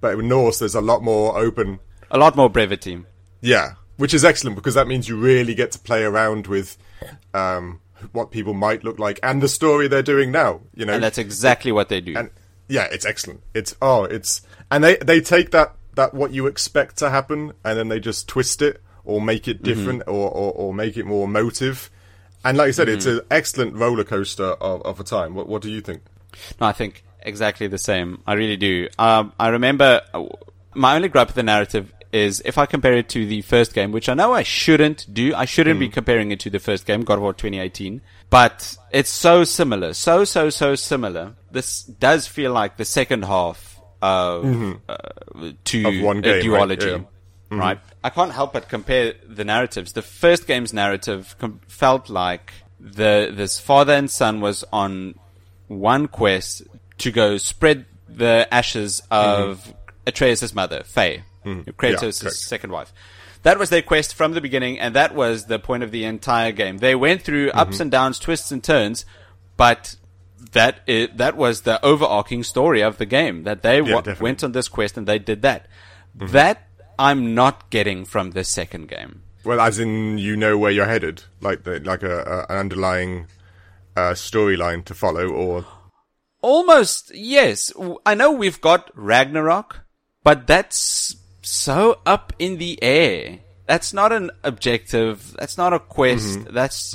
But 0.00 0.18
in 0.18 0.28
Norse, 0.28 0.58
there's 0.58 0.74
a 0.74 0.80
lot 0.80 1.02
more 1.02 1.38
open, 1.38 1.78
A 2.10 2.18
lot 2.18 2.34
more 2.36 2.50
brevity. 2.50 3.04
yeah, 3.40 3.74
which 3.96 4.12
is 4.14 4.24
excellent 4.24 4.56
because 4.56 4.74
that 4.74 4.88
means 4.88 5.08
you 5.08 5.16
really 5.16 5.54
get 5.54 5.70
to 5.72 5.78
play 5.78 6.02
around 6.02 6.46
with 6.48 6.76
um, 7.34 7.80
what 8.12 8.30
people 8.30 8.54
might 8.54 8.84
look 8.84 8.98
like 8.98 9.18
and 9.22 9.42
the 9.42 9.48
story 9.48 9.88
they're 9.88 10.02
doing 10.02 10.30
now. 10.32 10.60
You 10.74 10.86
know, 10.86 10.94
And 10.94 11.02
that's 11.02 11.18
exactly 11.18 11.72
what 11.72 11.88
they 11.88 12.00
do. 12.00 12.14
and 12.16 12.30
yeah, 12.68 12.86
it's 12.90 13.04
excellent. 13.04 13.42
It's 13.54 13.74
oh, 13.82 14.04
it's 14.04 14.42
and 14.70 14.82
they 14.84 14.96
they 14.96 15.20
take 15.20 15.50
that 15.50 15.74
that 15.96 16.14
what 16.14 16.32
you 16.32 16.46
expect 16.46 16.96
to 16.98 17.10
happen 17.10 17.52
and 17.64 17.78
then 17.78 17.88
they 17.88 17.98
just 18.00 18.28
twist 18.28 18.62
it 18.62 18.80
or 19.04 19.20
make 19.20 19.48
it 19.48 19.62
different 19.62 20.02
or, 20.06 20.30
or 20.30 20.52
or 20.52 20.74
make 20.74 20.96
it 20.96 21.04
more 21.04 21.24
emotive. 21.26 21.90
And 22.44 22.56
like 22.56 22.68
I 22.68 22.70
said, 22.70 22.88
it's 22.88 23.06
an 23.06 23.20
excellent 23.30 23.74
roller 23.74 24.04
coaster 24.04 24.44
of, 24.44 24.82
of 24.82 25.00
a 25.00 25.04
time. 25.04 25.34
What 25.34 25.48
what 25.48 25.62
do 25.62 25.70
you 25.70 25.80
think? 25.80 26.02
No, 26.60 26.66
I 26.68 26.72
think 26.72 27.02
exactly 27.22 27.66
the 27.66 27.76
same. 27.78 28.22
I 28.26 28.34
really 28.34 28.56
do. 28.56 28.88
Um, 28.98 29.32
I 29.38 29.48
remember 29.48 30.00
uh, 30.14 30.24
my 30.74 30.94
only 30.94 31.08
gripe 31.08 31.26
with 31.28 31.34
the 31.34 31.42
narrative 31.42 31.92
is 32.12 32.42
if 32.44 32.58
I 32.58 32.66
compare 32.66 32.94
it 32.94 33.08
to 33.10 33.26
the 33.26 33.42
first 33.42 33.74
game, 33.74 33.92
which 33.92 34.08
I 34.08 34.14
know 34.14 34.32
I 34.32 34.42
shouldn't 34.42 35.12
do. 35.12 35.34
I 35.34 35.44
shouldn't 35.44 35.78
be 35.78 35.86
hmm. 35.86 35.92
comparing 35.92 36.30
it 36.30 36.40
to 36.40 36.50
the 36.50 36.58
first 36.58 36.86
game, 36.86 37.02
God 37.02 37.14
of 37.14 37.22
War 37.22 37.32
2018. 37.32 38.00
But 38.28 38.76
it's 38.90 39.10
so 39.10 39.44
similar, 39.44 39.94
so 39.94 40.24
so 40.24 40.50
so 40.50 40.74
similar. 40.74 41.34
This 41.50 41.82
does 41.82 42.26
feel 42.26 42.52
like 42.52 42.76
the 42.76 42.84
second 42.84 43.24
half 43.24 43.80
of 44.02 44.44
mm-hmm. 44.44 44.72
uh, 44.88 45.52
to 45.64 45.84
Of 45.88 46.02
one 46.02 46.18
a 46.18 46.22
game, 46.22 46.50
right? 46.50 46.68
duology. 46.68 46.90
Yeah. 46.90 47.04
Mm-hmm. 47.50 47.58
Right, 47.58 47.80
I 48.04 48.10
can't 48.10 48.30
help 48.30 48.52
but 48.52 48.68
compare 48.68 49.14
the 49.26 49.44
narratives. 49.44 49.92
The 49.92 50.02
first 50.02 50.46
game's 50.46 50.72
narrative 50.72 51.34
com- 51.40 51.60
felt 51.66 52.08
like 52.08 52.52
the 52.78 53.32
this 53.34 53.58
father 53.58 53.92
and 53.92 54.08
son 54.08 54.40
was 54.40 54.64
on 54.72 55.16
one 55.66 56.06
quest 56.06 56.62
to 56.98 57.10
go 57.10 57.38
spread 57.38 57.86
the 58.08 58.46
ashes 58.52 59.02
mm-hmm. 59.10 59.50
of 59.50 59.74
Atreus' 60.06 60.54
mother, 60.54 60.84
Faye, 60.84 61.24
Hmm. 61.42 61.60
Kratos' 61.60 62.20
correct. 62.20 62.36
second 62.36 62.72
wife. 62.72 62.92
That 63.42 63.58
was 63.58 63.70
their 63.70 63.82
quest 63.82 64.14
from 64.14 64.32
the 64.32 64.40
beginning, 64.40 64.78
and 64.78 64.94
that 64.94 65.14
was 65.14 65.46
the 65.46 65.58
point 65.58 65.82
of 65.82 65.90
the 65.90 66.04
entire 66.04 66.52
game. 66.52 66.78
They 66.78 66.94
went 66.94 67.22
through 67.22 67.48
mm-hmm. 67.48 67.58
ups 67.58 67.80
and 67.80 67.90
downs, 67.90 68.18
twists 68.18 68.52
and 68.52 68.62
turns, 68.62 69.06
but 69.56 69.96
that 70.52 70.86
that 70.86 71.36
was 71.36 71.62
the 71.62 71.82
overarching 71.84 72.42
story 72.42 72.82
of 72.82 72.98
the 72.98 73.06
game. 73.06 73.44
That 73.44 73.62
they 73.62 73.80
definitely. 73.80 74.22
went 74.22 74.44
on 74.44 74.52
this 74.52 74.68
quest 74.68 74.96
and 74.96 75.06
they 75.06 75.18
did 75.18 75.42
that. 75.42 75.66
Mm-hmm. 76.16 76.32
That 76.32 76.68
I'm 76.98 77.34
not 77.34 77.70
getting 77.70 78.04
from 78.04 78.32
the 78.32 78.44
second 78.44 78.88
game. 78.88 79.22
Well, 79.44 79.60
as 79.60 79.78
in 79.78 80.18
you 80.18 80.36
know 80.36 80.58
where 80.58 80.70
you're 80.70 80.86
headed, 80.86 81.22
like 81.40 81.62
the 81.64 81.80
like 81.80 82.02
a, 82.02 82.20
a 82.20 82.52
an 82.52 82.58
underlying 82.58 83.26
uh, 83.96 84.12
storyline 84.12 84.84
to 84.84 84.94
follow, 84.94 85.28
or 85.28 85.64
Almost, 86.42 87.14
yes. 87.14 87.72
I 88.06 88.14
know 88.14 88.32
we've 88.32 88.60
got 88.60 88.90
Ragnarok, 88.94 89.80
but 90.22 90.46
that's 90.46 91.14
so 91.50 92.00
up 92.06 92.32
in 92.38 92.58
the 92.58 92.78
air. 92.82 93.38
That's 93.66 93.92
not 93.92 94.12
an 94.12 94.30
objective. 94.42 95.34
That's 95.38 95.56
not 95.56 95.72
a 95.72 95.78
quest. 95.78 96.40
Mm-hmm. 96.40 96.54
That's 96.54 96.94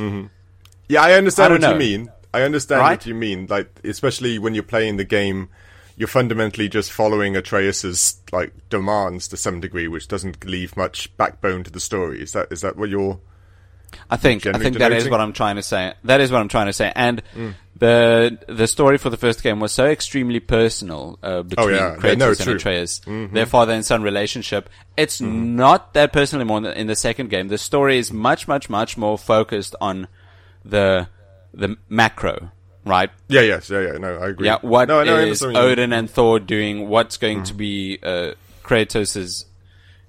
Yeah, 0.89 1.01
I 1.01 1.13
understand 1.13 1.51
I 1.51 1.55
what 1.55 1.61
don't 1.61 1.73
you 1.81 1.97
mean. 1.97 2.11
I 2.33 2.41
understand 2.41 2.81
Right? 2.81 2.99
what 2.99 3.05
you 3.05 3.15
mean. 3.15 3.47
Like, 3.49 3.79
especially 3.85 4.39
when 4.39 4.53
you're 4.53 4.63
playing 4.63 4.97
the 4.97 5.05
game, 5.05 5.47
you're 5.95 6.09
fundamentally 6.09 6.67
just 6.67 6.91
following 6.91 7.37
Atreus's 7.37 8.17
like 8.33 8.51
demands 8.69 9.29
to 9.29 9.37
some 9.37 9.61
degree, 9.61 9.87
which 9.87 10.09
doesn't 10.09 10.43
leave 10.43 10.75
much 10.75 11.15
backbone 11.15 11.63
to 11.63 11.71
the 11.71 11.79
story. 11.79 12.21
Is 12.21 12.33
that 12.33 12.51
is 12.51 12.61
that 12.61 12.75
what 12.75 12.89
you're? 12.89 13.19
I 14.09 14.17
think 14.17 14.45
I 14.45 14.53
think 14.59 14.77
that 14.77 14.91
is 14.91 15.09
what 15.09 15.19
I'm 15.21 15.33
trying 15.33 15.55
to 15.57 15.63
say. 15.63 15.93
That 16.03 16.21
is 16.21 16.31
what 16.31 16.41
I'm 16.41 16.47
trying 16.49 16.67
to 16.67 16.73
say. 16.73 16.91
And 16.95 17.21
the 17.77 18.39
the 18.47 18.67
story 18.67 18.97
for 18.97 19.09
the 19.09 19.17
first 19.17 19.43
game 19.43 19.59
was 19.59 19.71
so 19.71 19.85
extremely 19.85 20.39
personal 20.39 21.19
uh, 21.21 21.41
between 21.43 21.67
Oh, 21.67 21.69
yeah. 21.69 21.95
Kratos 21.97 22.17
No, 22.17 22.29
and 22.29 22.39
true. 22.39 22.55
Atreus, 22.55 23.01
their 23.05 23.45
father 23.45 23.73
and 23.73 23.85
son 23.85 24.01
relationship. 24.01 24.69
It's 24.95 25.19
not 25.19 25.93
that 25.93 26.13
personal 26.13 26.41
anymore 26.41 26.71
in 26.71 26.87
the, 26.87 26.95
second 26.95 27.29
game. 27.29 27.49
The 27.49 27.57
story 27.57 27.97
is 27.97 28.13
much 28.13 28.47
much 28.47 28.69
much 28.69 28.97
more 28.97 29.17
focused 29.17 29.75
on 29.81 30.07
the 30.63 31.09
the 31.53 31.77
macro, 31.89 32.51
right? 32.85 33.09
Yeah, 33.27 33.41
yes, 33.41 33.69
yeah, 33.69 33.81
yeah. 33.81 33.97
No, 33.97 34.15
I 34.17 34.29
agree. 34.29 34.45
Yeah, 34.47 34.59
what 34.61 34.87
no, 34.87 35.03
no, 35.03 35.15
is 35.17 35.41
understand 35.41 35.53
what 35.53 35.59
you 35.59 35.65
mean. 35.65 35.71
Odin 35.71 35.93
and 35.93 36.09
Thor 36.09 36.39
doing? 36.39 36.87
What's 36.87 37.17
going 37.17 37.43
to 37.43 37.53
be 37.53 37.99
uh, 38.01 38.31
Kratos' 38.63 39.45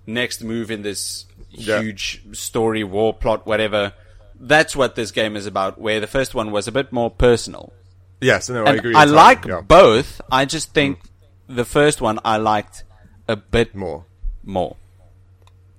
next 0.06 0.42
move 0.44 0.70
in 0.70 0.82
this 0.82 1.26
Yeah. 1.58 1.80
huge 1.80 2.22
story, 2.32 2.84
war 2.84 3.14
plot, 3.14 3.46
whatever? 3.46 3.92
That's 4.38 4.76
what 4.76 4.94
this 4.94 5.10
game 5.10 5.36
is 5.36 5.46
about. 5.46 5.80
Where 5.80 6.00
the 6.00 6.06
first 6.06 6.34
one 6.34 6.50
was 6.50 6.68
a 6.68 6.72
bit 6.72 6.92
more 6.92 7.10
personal. 7.10 7.72
Yes, 8.20 8.48
no, 8.48 8.64
I 8.64 8.74
agree. 8.74 8.94
I 8.94 9.04
like 9.04 9.44
yeah. 9.44 9.60
both. 9.60 10.20
I 10.30 10.44
just 10.44 10.72
think 10.72 11.00
the 11.48 11.64
first 11.64 12.00
one 12.00 12.18
I 12.24 12.36
liked 12.38 12.84
a 13.28 13.36
bit 13.36 13.74
more. 13.74 14.06
more. 14.42 14.76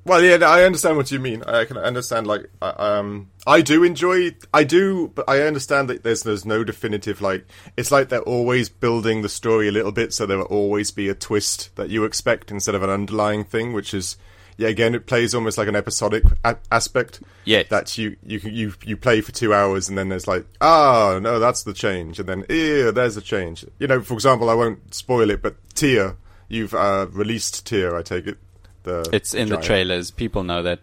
Well, 0.06 0.24
yeah, 0.24 0.38
I 0.48 0.64
understand 0.64 0.96
what 0.96 1.12
you 1.12 1.20
mean. 1.20 1.44
I 1.44 1.66
can 1.66 1.78
understand, 1.78 2.28
like, 2.28 2.50
I- 2.62 2.70
um, 2.70 3.30
I 3.46 3.62
do 3.62 3.84
enjoy, 3.84 4.36
I 4.54 4.64
do, 4.64 5.10
but 5.14 5.30
I 5.30 5.42
understand 5.42 5.90
that 5.90 6.04
there's 6.04 6.24
there's 6.24 6.46
no 6.46 6.64
definitive 6.64 7.22
like. 7.22 7.46
It's 7.76 7.92
like 7.92 8.08
they're 8.08 8.22
always 8.22 8.70
building 8.70 9.22
the 9.22 9.30
story 9.30 9.68
a 9.68 9.72
little 9.72 9.92
bit, 9.92 10.14
so 10.14 10.26
there 10.26 10.38
will 10.38 10.46
always 10.46 10.92
be 10.92 11.10
a 11.10 11.14
twist 11.14 11.76
that 11.76 11.90
you 11.90 12.06
expect 12.06 12.52
instead 12.52 12.74
of 12.74 12.84
an 12.84 12.90
underlying 12.90 13.44
thing, 13.44 13.74
which 13.74 13.94
is, 13.94 14.16
yeah, 14.58 14.70
again, 14.70 14.96
it 14.96 15.06
plays 15.06 15.36
almost 15.36 15.58
like 15.58 15.68
an 15.68 15.76
episodic 15.76 16.24
a- 16.44 16.58
aspect. 16.72 17.22
Yeah, 17.46 17.64
that 17.70 17.98
you 17.98 18.18
you 18.26 18.40
can 18.40 18.54
you 18.54 18.74
you 18.84 18.98
play 18.98 19.22
for 19.22 19.32
two 19.32 19.54
hours 19.54 19.88
and 19.88 19.98
then 19.98 20.10
there's 20.10 20.28
like, 20.28 20.46
ah, 20.62 21.20
no, 21.22 21.40
that's 21.40 21.64
the 21.64 21.74
change, 21.74 22.20
and 22.20 22.28
then 22.28 22.46
yeah, 22.50 22.92
there's 22.92 23.16
the 23.16 23.22
change. 23.22 23.66
You 23.80 23.88
know, 23.88 24.02
for 24.02 24.14
example, 24.14 24.50
I 24.50 24.54
won't 24.54 24.94
spoil 24.94 25.30
it, 25.30 25.42
but 25.42 25.56
Tyr, 25.76 26.16
you've 26.48 26.74
uh, 26.74 27.08
released 27.12 27.66
Tyr, 27.66 27.96
I 27.96 28.02
take 28.02 28.28
it. 28.28 28.38
The 28.84 29.08
It's 29.14 29.34
in 29.34 29.50
the 29.50 29.58
trailers. 29.58 30.12
People 30.12 30.44
know 30.44 30.64
that. 30.64 30.80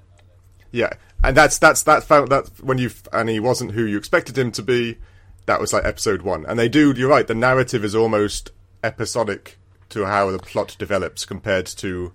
Yeah, 0.71 0.93
and 1.23 1.37
that's 1.37 1.59
that's 1.59 1.83
that 1.85 2.05
found 2.05 2.29
that 2.29 2.49
when 2.63 2.79
you 2.79 2.91
and 3.13 3.29
he 3.29 3.41
wasn't 3.41 3.73
who 3.73 3.85
you 3.85 3.99
expected 3.99 4.39
him 4.39 4.53
to 4.53 4.63
be. 4.63 4.99
That 5.47 5.61
was 5.61 5.75
like 5.75 5.85
episode 5.85 6.23
one, 6.23 6.47
and 6.47 6.59
they 6.59 6.71
do. 6.71 6.95
You're 6.97 7.11
right. 7.11 7.27
The 7.27 7.35
narrative 7.35 7.85
is 7.85 7.95
almost 7.95 8.51
episodic 8.83 9.59
to 9.91 10.07
how 10.07 10.31
the 10.31 10.39
plot 10.39 10.75
develops 10.79 11.25
compared 11.25 11.67
to, 11.67 12.13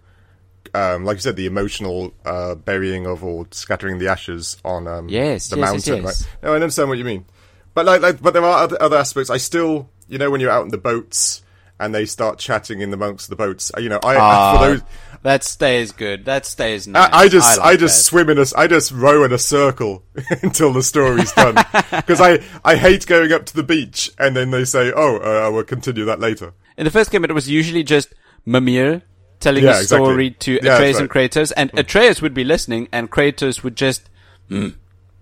um, 0.73 1.05
like 1.05 1.17
you 1.17 1.21
said, 1.21 1.36
the 1.36 1.45
emotional 1.45 2.13
uh, 2.25 2.55
burying 2.55 3.05
of 3.05 3.23
or 3.23 3.47
scattering 3.51 3.97
the 3.99 4.08
ashes 4.08 4.58
on 4.65 4.88
um, 4.88 5.10
Yes, 5.10 5.49
the 5.49 5.58
yes, 5.58 5.73
yes, 5.73 5.88
mountain. 5.88 6.03
yes. 6.05 6.21
Right? 6.27 6.43
No, 6.43 6.51
I 6.53 6.55
understand 6.55 6.89
what 6.89 6.97
you 6.97 7.05
mean, 7.05 7.25
but 7.73 7.86
like, 7.86 8.01
like, 8.01 8.21
but 8.21 8.34
there 8.34 8.43
are 8.43 8.63
other, 8.63 8.82
other 8.82 8.97
aspects. 8.97 9.29
I 9.29 9.38
still, 9.38 9.89
you 10.08 10.17
know, 10.17 10.29
when 10.32 10.41
you're 10.41 10.51
out 10.51 10.63
in 10.63 10.69
the 10.71 10.77
boats 10.77 11.43
and 11.79 11.95
they 11.95 12.05
start 12.05 12.38
chatting 12.39 12.82
in 12.82 12.93
amongst 12.93 13.29
the 13.29 13.36
boats, 13.36 13.71
you 13.77 13.88
know, 13.89 13.99
I 14.03 14.15
Ah, 14.17 14.58
for 14.60 14.67
those. 14.71 14.82
that 15.23 15.43
stays 15.45 15.91
good. 15.93 16.25
That 16.25 16.45
stays 16.45 16.88
nice. 16.88 17.10
I, 17.13 17.19
I 17.19 17.27
just, 17.29 17.60
I, 17.60 17.63
like 17.71 17.79
just 17.79 17.97
that. 17.97 18.03
swim 18.03 18.29
in 18.29 18.38
a, 18.38 18.45
I 18.58 18.67
just 18.67 18.91
row 18.91 19.23
in 19.23 19.32
a 19.32 19.38
circle 19.38 20.03
until 20.41 20.73
the 20.73 20.84
story's 20.84 21.32
done. 21.32 21.55
Because 21.91 22.19
I, 22.21 22.39
I 22.65 22.75
hate 22.75 23.05
going 23.08 23.32
up 23.32 23.45
to 23.45 23.55
the 23.55 23.63
beach 23.63 24.12
and 24.19 24.36
then 24.36 24.51
they 24.51 24.65
say, 24.65 24.91
"Oh, 24.95 25.17
uh, 25.17 25.51
we'll 25.51 25.63
continue 25.63 26.05
that 26.05 26.19
later." 26.19 26.53
In 26.77 26.86
the 26.86 26.91
first 26.91 27.12
game, 27.12 27.23
it 27.23 27.32
was 27.34 27.47
usually 27.49 27.84
just 27.84 28.13
Mimir 28.45 29.03
telling 29.39 29.63
Yeah, 29.63 29.78
a 29.78 29.82
exactly. 29.82 30.06
story 30.06 30.32
to 30.32 30.52
Yeah, 30.54 30.75
Atreus 30.75 30.80
that's 30.80 30.99
and 30.99 31.15
right. 31.15 31.32
Kratos, 31.32 31.54
and 31.56 31.71
hmm. 31.71 31.78
Atreus 31.80 32.21
would 32.21 32.34
be 32.34 32.43
listening, 32.43 32.88
and 32.91 33.10
Kratos 33.12 33.63
would 33.63 33.75
just 33.75 34.10
hmm, 34.47 34.69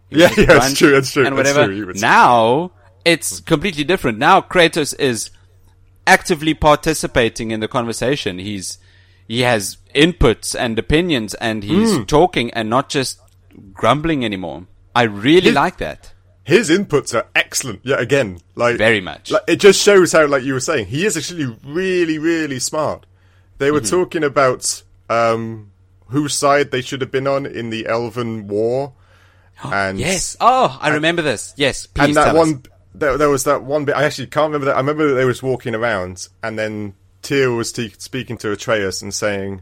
Yeah, 0.10 0.30
yeah, 0.38 0.66
it's 0.68 0.78
true, 0.78 0.98
it's 0.98 1.12
true, 1.12 1.26
and 1.26 1.38
it's 1.38 1.50
whatever. 1.50 1.68
true. 1.72 1.86
Was- 1.88 2.02
Now 2.02 2.68
hmm. 2.68 2.74
it's 3.06 3.40
completely 3.42 3.84
different. 3.84 4.18
Now 4.18 4.42
Kratos 4.42 4.98
is 5.00 5.30
actively 6.06 6.54
participating 6.54 7.52
in 7.52 7.60
the 7.60 7.68
conversation. 7.68 8.40
He's 8.40 8.78
he 9.28 9.42
has 9.42 9.78
inputs 9.94 10.56
and 10.58 10.80
opinions, 10.80 11.34
and 11.36 11.64
he's 11.64 11.96
Hmm. 11.98 12.04
talking 12.04 12.52
and 12.52 12.70
not 12.70 12.90
just 12.90 13.20
grumbling 13.74 14.24
anymore. 14.24 14.68
I 14.96 15.04
really 15.04 15.48
His- 15.48 15.56
like 15.56 15.78
that 15.78 16.14
His 16.44 16.70
inputs 16.70 17.14
are 17.14 17.28
excellent. 17.36 17.82
Yeah, 17.84 17.98
again, 17.98 18.40
like 18.56 18.78
very 18.78 19.02
much. 19.02 19.32
Like, 19.32 19.42
it 19.50 19.58
just 19.60 19.82
shows 19.84 20.14
how, 20.14 20.26
like 20.28 20.44
you 20.44 20.54
were 20.54 20.62
saying, 20.62 20.86
he 20.86 21.06
is 21.06 21.18
actually 21.18 21.54
really, 21.66 22.18
really 22.18 22.58
smart. 22.60 23.06
They 23.58 23.68
Mm-hmm. 23.68 23.74
were 23.74 23.82
talking 23.82 24.24
about 24.24 24.84
um, 25.10 25.72
whose 26.08 26.34
side 26.34 26.72
they 26.72 26.82
should 26.82 27.02
have 27.02 27.12
been 27.12 27.28
on 27.28 27.46
in 27.46 27.70
the 27.70 27.88
Elven 27.88 28.48
War, 28.48 28.94
and 29.64 30.00
yes. 30.00 30.38
Oh, 30.40 30.78
I 30.82 30.90
remember 30.90 31.22
this. 31.22 31.54
Yes. 31.58 31.88
And 31.96 32.16
that 32.16 32.36
one 32.36 32.64
there, 32.94 33.18
there 33.18 33.30
was 33.30 33.44
that 33.44 33.62
one 33.64 33.86
bit 33.86 33.96
i 33.96 34.04
actually 34.04 34.26
can't 34.28 34.48
remember 34.52 34.66
that 34.66 34.76
i 34.76 34.80
remember 34.80 35.08
that 35.10 35.14
they 35.16 35.26
was 35.26 35.44
walking 35.44 35.76
around 35.76 36.28
and 36.42 36.58
then 36.58 36.96
Tyr 37.22 37.52
was 37.52 37.72
te- 37.72 37.94
speaking 38.00 38.38
to 38.40 38.52
atreus 38.52 39.04
and 39.04 39.14
saying 39.14 39.62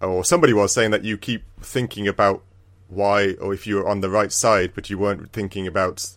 or 0.00 0.24
somebody 0.24 0.54
was 0.54 0.72
saying 0.72 0.90
that 0.92 1.04
you 1.04 1.18
keep 1.18 1.42
thinking 1.60 2.08
about 2.08 2.42
why 2.88 3.32
or 3.34 3.52
if 3.52 3.66
you 3.66 3.76
were 3.76 3.86
on 3.86 4.00
the 4.00 4.08
right 4.08 4.32
side 4.32 4.72
but 4.74 4.88
you 4.88 4.96
weren't 4.96 5.30
thinking 5.30 5.66
about 5.66 6.08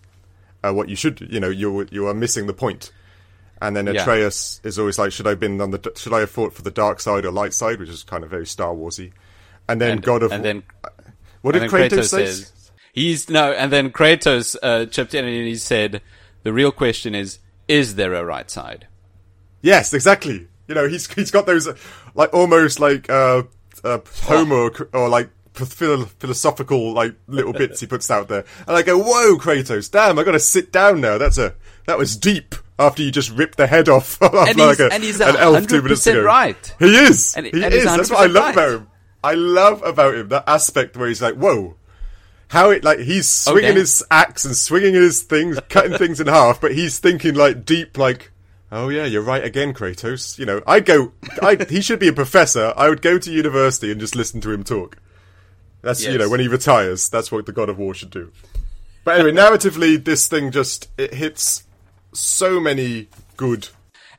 uh, 0.64 0.72
what 0.72 0.88
you 0.88 0.96
should 0.96 1.20
you 1.30 1.40
know 1.40 1.50
you 1.50 1.86
you 1.92 2.08
are 2.08 2.14
missing 2.14 2.48
the 2.48 2.54
point 2.54 2.94
and 3.64 3.76
then 3.76 3.88
Yeah. 3.88 4.02
atreus 4.02 4.62
is 4.64 4.78
always 4.78 5.00
like 5.00 5.12
should 5.12 5.26
i 5.26 5.32
have 5.32 5.40
been 5.40 5.60
on 5.60 5.72
the 5.72 5.92
should 5.96 6.14
i 6.14 6.20
have 6.20 6.30
fought 6.30 6.54
for 6.54 6.62
the 6.62 6.72
dark 6.72 7.00
side 7.00 7.26
or 7.26 7.32
light 7.32 7.54
side 7.54 7.80
which 7.80 7.90
is 7.90 8.04
kind 8.04 8.24
of 8.24 8.30
very 8.30 8.46
star 8.46 8.74
warsy 8.74 9.12
and 9.68 9.82
then 9.82 9.92
and, 9.94 10.02
god 10.04 10.22
of 10.22 10.32
and 10.32 10.46
then 10.46 10.64
what 11.42 11.54
did 11.54 11.64
and 11.64 11.72
then 11.72 11.90
kratos, 11.90 12.10
say 12.10 12.26
says 12.26 12.54
he's 12.94 13.30
no, 13.30 13.52
and 13.52 13.74
then 13.74 13.92
Kratos 13.92 14.56
uh, 14.64 14.86
chipped 14.86 15.14
in 15.14 15.26
and 15.26 15.48
he 15.48 15.56
said, 15.56 16.02
"The 16.44 16.54
real 16.54 16.72
question 16.72 17.14
is, 17.14 17.40
is 17.68 17.96
there 17.96 18.14
a 18.14 18.24
right 18.24 18.50
side?" 18.50 18.88
Yes, 19.62 19.94
exactly. 19.94 20.48
You 20.68 20.76
know, 20.76 20.88
he's 20.88 21.12
he's 21.14 21.32
got 21.32 21.46
those 21.46 21.68
uh, 21.68 21.76
like 22.16 22.34
almost 22.34 22.80
like 22.80 23.10
uh, 23.10 23.44
uh 23.84 24.00
Homer 24.22 24.56
or, 24.56 24.90
or 24.94 25.10
like 25.10 25.30
philosophical 25.54 26.94
like 26.94 27.16
little 27.28 27.54
bits 27.54 27.80
he 27.82 27.88
puts 27.88 28.10
out 28.10 28.30
there, 28.30 28.46
and 28.68 28.78
I 28.78 28.84
go, 28.84 28.98
"Whoa, 28.98 29.38
Kratos! 29.38 29.92
Damn, 29.92 30.18
I 30.18 30.24
got 30.24 30.32
to 30.32 30.40
sit 30.40 30.72
down 30.72 31.02
now. 31.02 31.18
That's 31.18 31.38
a 31.38 31.56
that 31.88 31.98
was 31.98 32.16
deep." 32.16 32.56
After 32.80 33.04
you 33.04 33.12
just 33.12 33.30
ripped 33.32 33.58
the 33.58 33.68
head 33.68 33.88
off, 33.88 34.20
And 34.22 34.34
like 34.34 34.56
he's- 34.56 34.80
a, 34.80 34.90
and 34.94 35.04
he's 35.04 35.22
an 35.22 35.36
elf 35.36 35.68
two 35.68 35.82
minutes 35.82 36.06
100% 36.08 36.12
ago. 36.12 36.24
right. 36.24 36.76
He 36.80 36.96
is. 36.96 37.36
And- 37.36 37.46
he 37.46 37.64
and 37.64 37.74
is. 37.74 37.84
That's 37.86 38.10
what 38.10 38.20
I 38.22 38.26
love 38.26 38.44
right. 38.46 38.54
about 38.54 38.72
him. 38.72 38.88
I 39.24 39.34
love 39.36 39.84
about 39.84 40.16
him 40.16 40.28
that 40.30 40.44
aspect 40.48 40.98
where 40.98 41.08
he's 41.08 41.22
like, 41.22 41.36
"Whoa." 41.36 41.76
How 42.50 42.70
it 42.72 42.84
like 42.84 43.00
he's 43.00 43.28
swinging 43.28 43.70
damn. 43.70 43.76
his 43.78 44.04
axe 44.12 44.44
and 44.46 44.56
swinging 44.56 44.94
his 44.94 45.24
things, 45.24 45.60
cutting 45.70 45.98
things 45.98 46.20
in 46.20 46.28
half, 46.28 46.60
but 46.62 46.74
he's 46.76 47.00
thinking 47.00 47.34
like 47.34 47.64
deep, 47.66 47.98
like, 47.98 48.32
"Oh 48.72 48.90
yeah, 48.90 49.06
you're 49.06 49.22
right 49.24 49.44
again, 49.44 49.74
Kratos." 49.74 50.38
You 50.38 50.46
know, 50.46 50.62
I 50.68 50.80
go, 50.82 51.14
I 51.42 51.58
he 51.70 51.82
should 51.82 52.00
be 52.00 52.10
a 52.10 52.14
professor. 52.14 52.74
I 52.76 52.90
would 52.90 53.02
go 53.02 53.18
to 53.18 53.32
university 53.32 53.92
and 53.92 54.00
just 54.00 54.16
listen 54.16 54.42
to 54.42 54.52
him 54.52 54.64
talk. 54.64 54.98
That's 55.82 56.06
you 56.06 56.18
know 56.18 56.30
when 56.30 56.40
he 56.42 56.48
retires, 56.48 57.10
that's 57.10 57.32
what 57.32 57.46
the 57.46 57.52
God 57.54 57.70
of 57.70 57.78
War 57.80 57.94
should 57.94 58.12
do. 58.12 58.32
But 59.04 59.20
anyway, 59.20 59.32
narratively, 59.32 60.04
this 60.04 60.28
thing 60.28 60.52
just 60.52 60.90
it 60.98 61.14
hits 61.14 61.63
so 62.14 62.60
many 62.60 63.08
good 63.38 63.68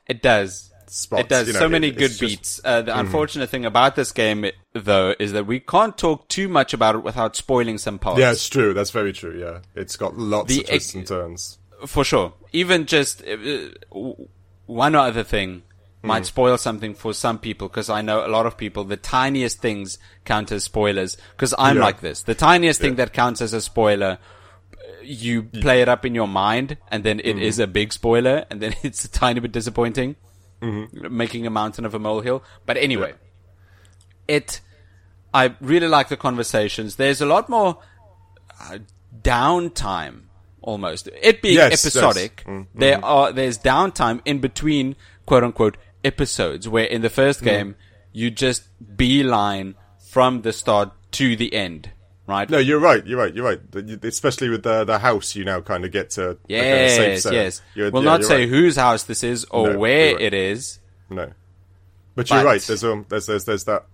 It 0.07 0.21
does. 0.21 0.71
spots. 0.87 1.21
it 1.23 1.29
does 1.29 1.47
you 1.47 1.53
know, 1.53 1.59
so 1.59 1.67
many 1.69 1.87
it- 1.87 1.97
good 1.97 2.09
just- 2.09 2.19
beats. 2.21 2.61
Uh, 2.63 2.81
the 2.81 2.97
unfortunate 2.97 3.49
thing 3.49 3.65
about 3.65 3.95
this 3.95 4.11
game, 4.11 4.45
though, 4.73 5.13
is 5.19 5.31
that 5.33 5.45
we 5.45 5.59
can't 5.59 5.97
talk 5.97 6.27
too 6.29 6.47
much 6.47 6.73
about 6.73 6.95
it 6.95 7.03
without 7.03 7.35
spoiling 7.35 7.77
some 7.77 7.99
parts. 7.99 8.19
Yeah, 8.19 8.31
it's 8.31 8.47
true. 8.47 8.73
That's 8.73 8.91
very 8.91 9.11
true. 9.13 9.37
Yeah, 9.39 9.59
it's 9.75 9.95
got 9.97 10.15
lots 10.17 10.47
The 10.53 10.61
of 10.61 10.67
twists 10.67 10.89
ex- 10.89 10.95
and 10.95 11.07
turns. 11.07 11.57
for 11.87 12.03
sure. 12.03 12.33
Even 12.53 12.85
just 12.85 13.23
uh, 13.27 13.69
one 14.67 14.95
other 14.95 15.23
thing 15.23 15.63
Hmm. 16.01 16.07
might 16.07 16.25
spoil 16.25 16.57
something 16.57 16.93
for 16.93 17.13
some 17.13 17.39
people 17.39 17.67
because 17.67 17.89
I 17.89 18.01
know 18.01 18.25
a 18.25 18.29
lot 18.29 18.45
of 18.45 18.57
people. 18.57 18.83
The 18.83 18.97
tiniest 18.97 19.59
things 19.59 19.97
count 20.23 20.51
as 20.51 20.63
spoilers 20.63 21.17
because 21.31 21.53
I'm 21.57 21.77
Yeah. 21.77 21.83
like 21.83 22.01
this. 22.01 22.23
The 22.23 22.35
tiniest 22.35 22.79
thing 22.79 22.95
that 22.95 23.11
counts 23.11 23.41
as 23.41 23.53
a 23.53 23.61
spoiler, 23.61 24.17
you 25.05 25.43
play 25.43 25.81
it 25.81 25.89
up 25.89 26.05
in 26.05 26.15
your 26.15 26.27
mind, 26.27 26.77
and 26.89 27.03
then 27.03 27.19
it 27.19 27.37
is 27.37 27.55
Mm-hmm. 27.55 27.63
a 27.63 27.67
big 27.67 27.93
spoiler, 27.93 28.45
and 28.49 28.61
then 28.61 28.75
it's 28.83 29.05
a 29.05 29.09
tiny 29.09 29.39
bit 29.39 29.51
disappointing, 29.51 30.15
Mm-hmm. 30.61 31.15
making 31.15 31.45
a 31.45 31.49
mountain 31.49 31.85
of 31.85 31.93
a 31.93 31.99
molehill. 31.99 32.43
But 32.65 32.77
anyway, 32.77 33.13
it. 34.27 34.61
I 35.33 35.53
really 35.59 35.87
like 35.89 36.07
the 36.07 36.15
conversations. 36.17 36.95
There's 36.95 37.19
a 37.21 37.25
lot 37.25 37.49
more 37.49 37.77
uh, 38.61 38.77
downtime 39.21 40.21
almost. 40.61 41.09
It 41.21 41.41
being 41.41 41.55
Yes, 41.55 41.71
yes. 41.71 41.85
episodic, 41.85 42.43
Mm, 42.47 42.67
there 42.73 43.03
are 43.03 43.31
there's 43.33 43.57
downtime 43.59 44.21
in 44.25 44.39
between 44.39 44.95
quote 45.25 45.43
unquote 45.43 45.77
episodes 46.03 46.69
where 46.69 46.85
in 46.85 47.01
the 47.01 47.09
first 47.09 47.41
Mm. 47.41 47.45
game 47.45 47.75
you 48.13 48.31
just 48.31 48.63
beeline 48.97 49.75
from 49.99 50.41
the 50.43 50.53
start 50.53 50.91
to 51.11 51.35
the 51.35 51.53
end, 51.53 51.89
right? 52.27 52.49
No, 52.49 52.57
you're 52.57 52.79
right. 52.79 53.05
You're 53.05 53.19
right. 53.19 53.33
You're 53.33 53.45
right. 53.45 53.59
Especially 54.03 54.49
with 54.49 54.63
the 54.63 54.83
the 54.83 54.99
house, 54.99 55.35
you 55.35 55.45
now 55.45 55.61
kind 55.61 55.85
of 55.85 55.91
get 55.91 56.11
to 56.11 56.37
yes, 56.47 57.23
safe 57.23 57.33
yes. 57.33 57.61
You're- 57.75 57.89
We'll 57.91 58.03
yeah, 58.03 58.09
not 58.11 58.23
say 58.23 58.39
right. 58.41 58.49
whose 58.49 58.75
house 58.75 59.03
this 59.03 59.23
is 59.23 59.45
or 59.45 59.73
No, 59.73 59.79
where 59.79 60.13
right. 60.13 60.21
it 60.21 60.33
is. 60.33 60.79
No, 61.09 61.31
but 62.15 62.29
you're 62.29 62.43
right. 62.43 62.61
There's 62.61 62.83
um, 62.83 63.05
there's 63.09 63.25
there's 63.27 63.45
there's 63.45 63.63
that. 63.65 63.85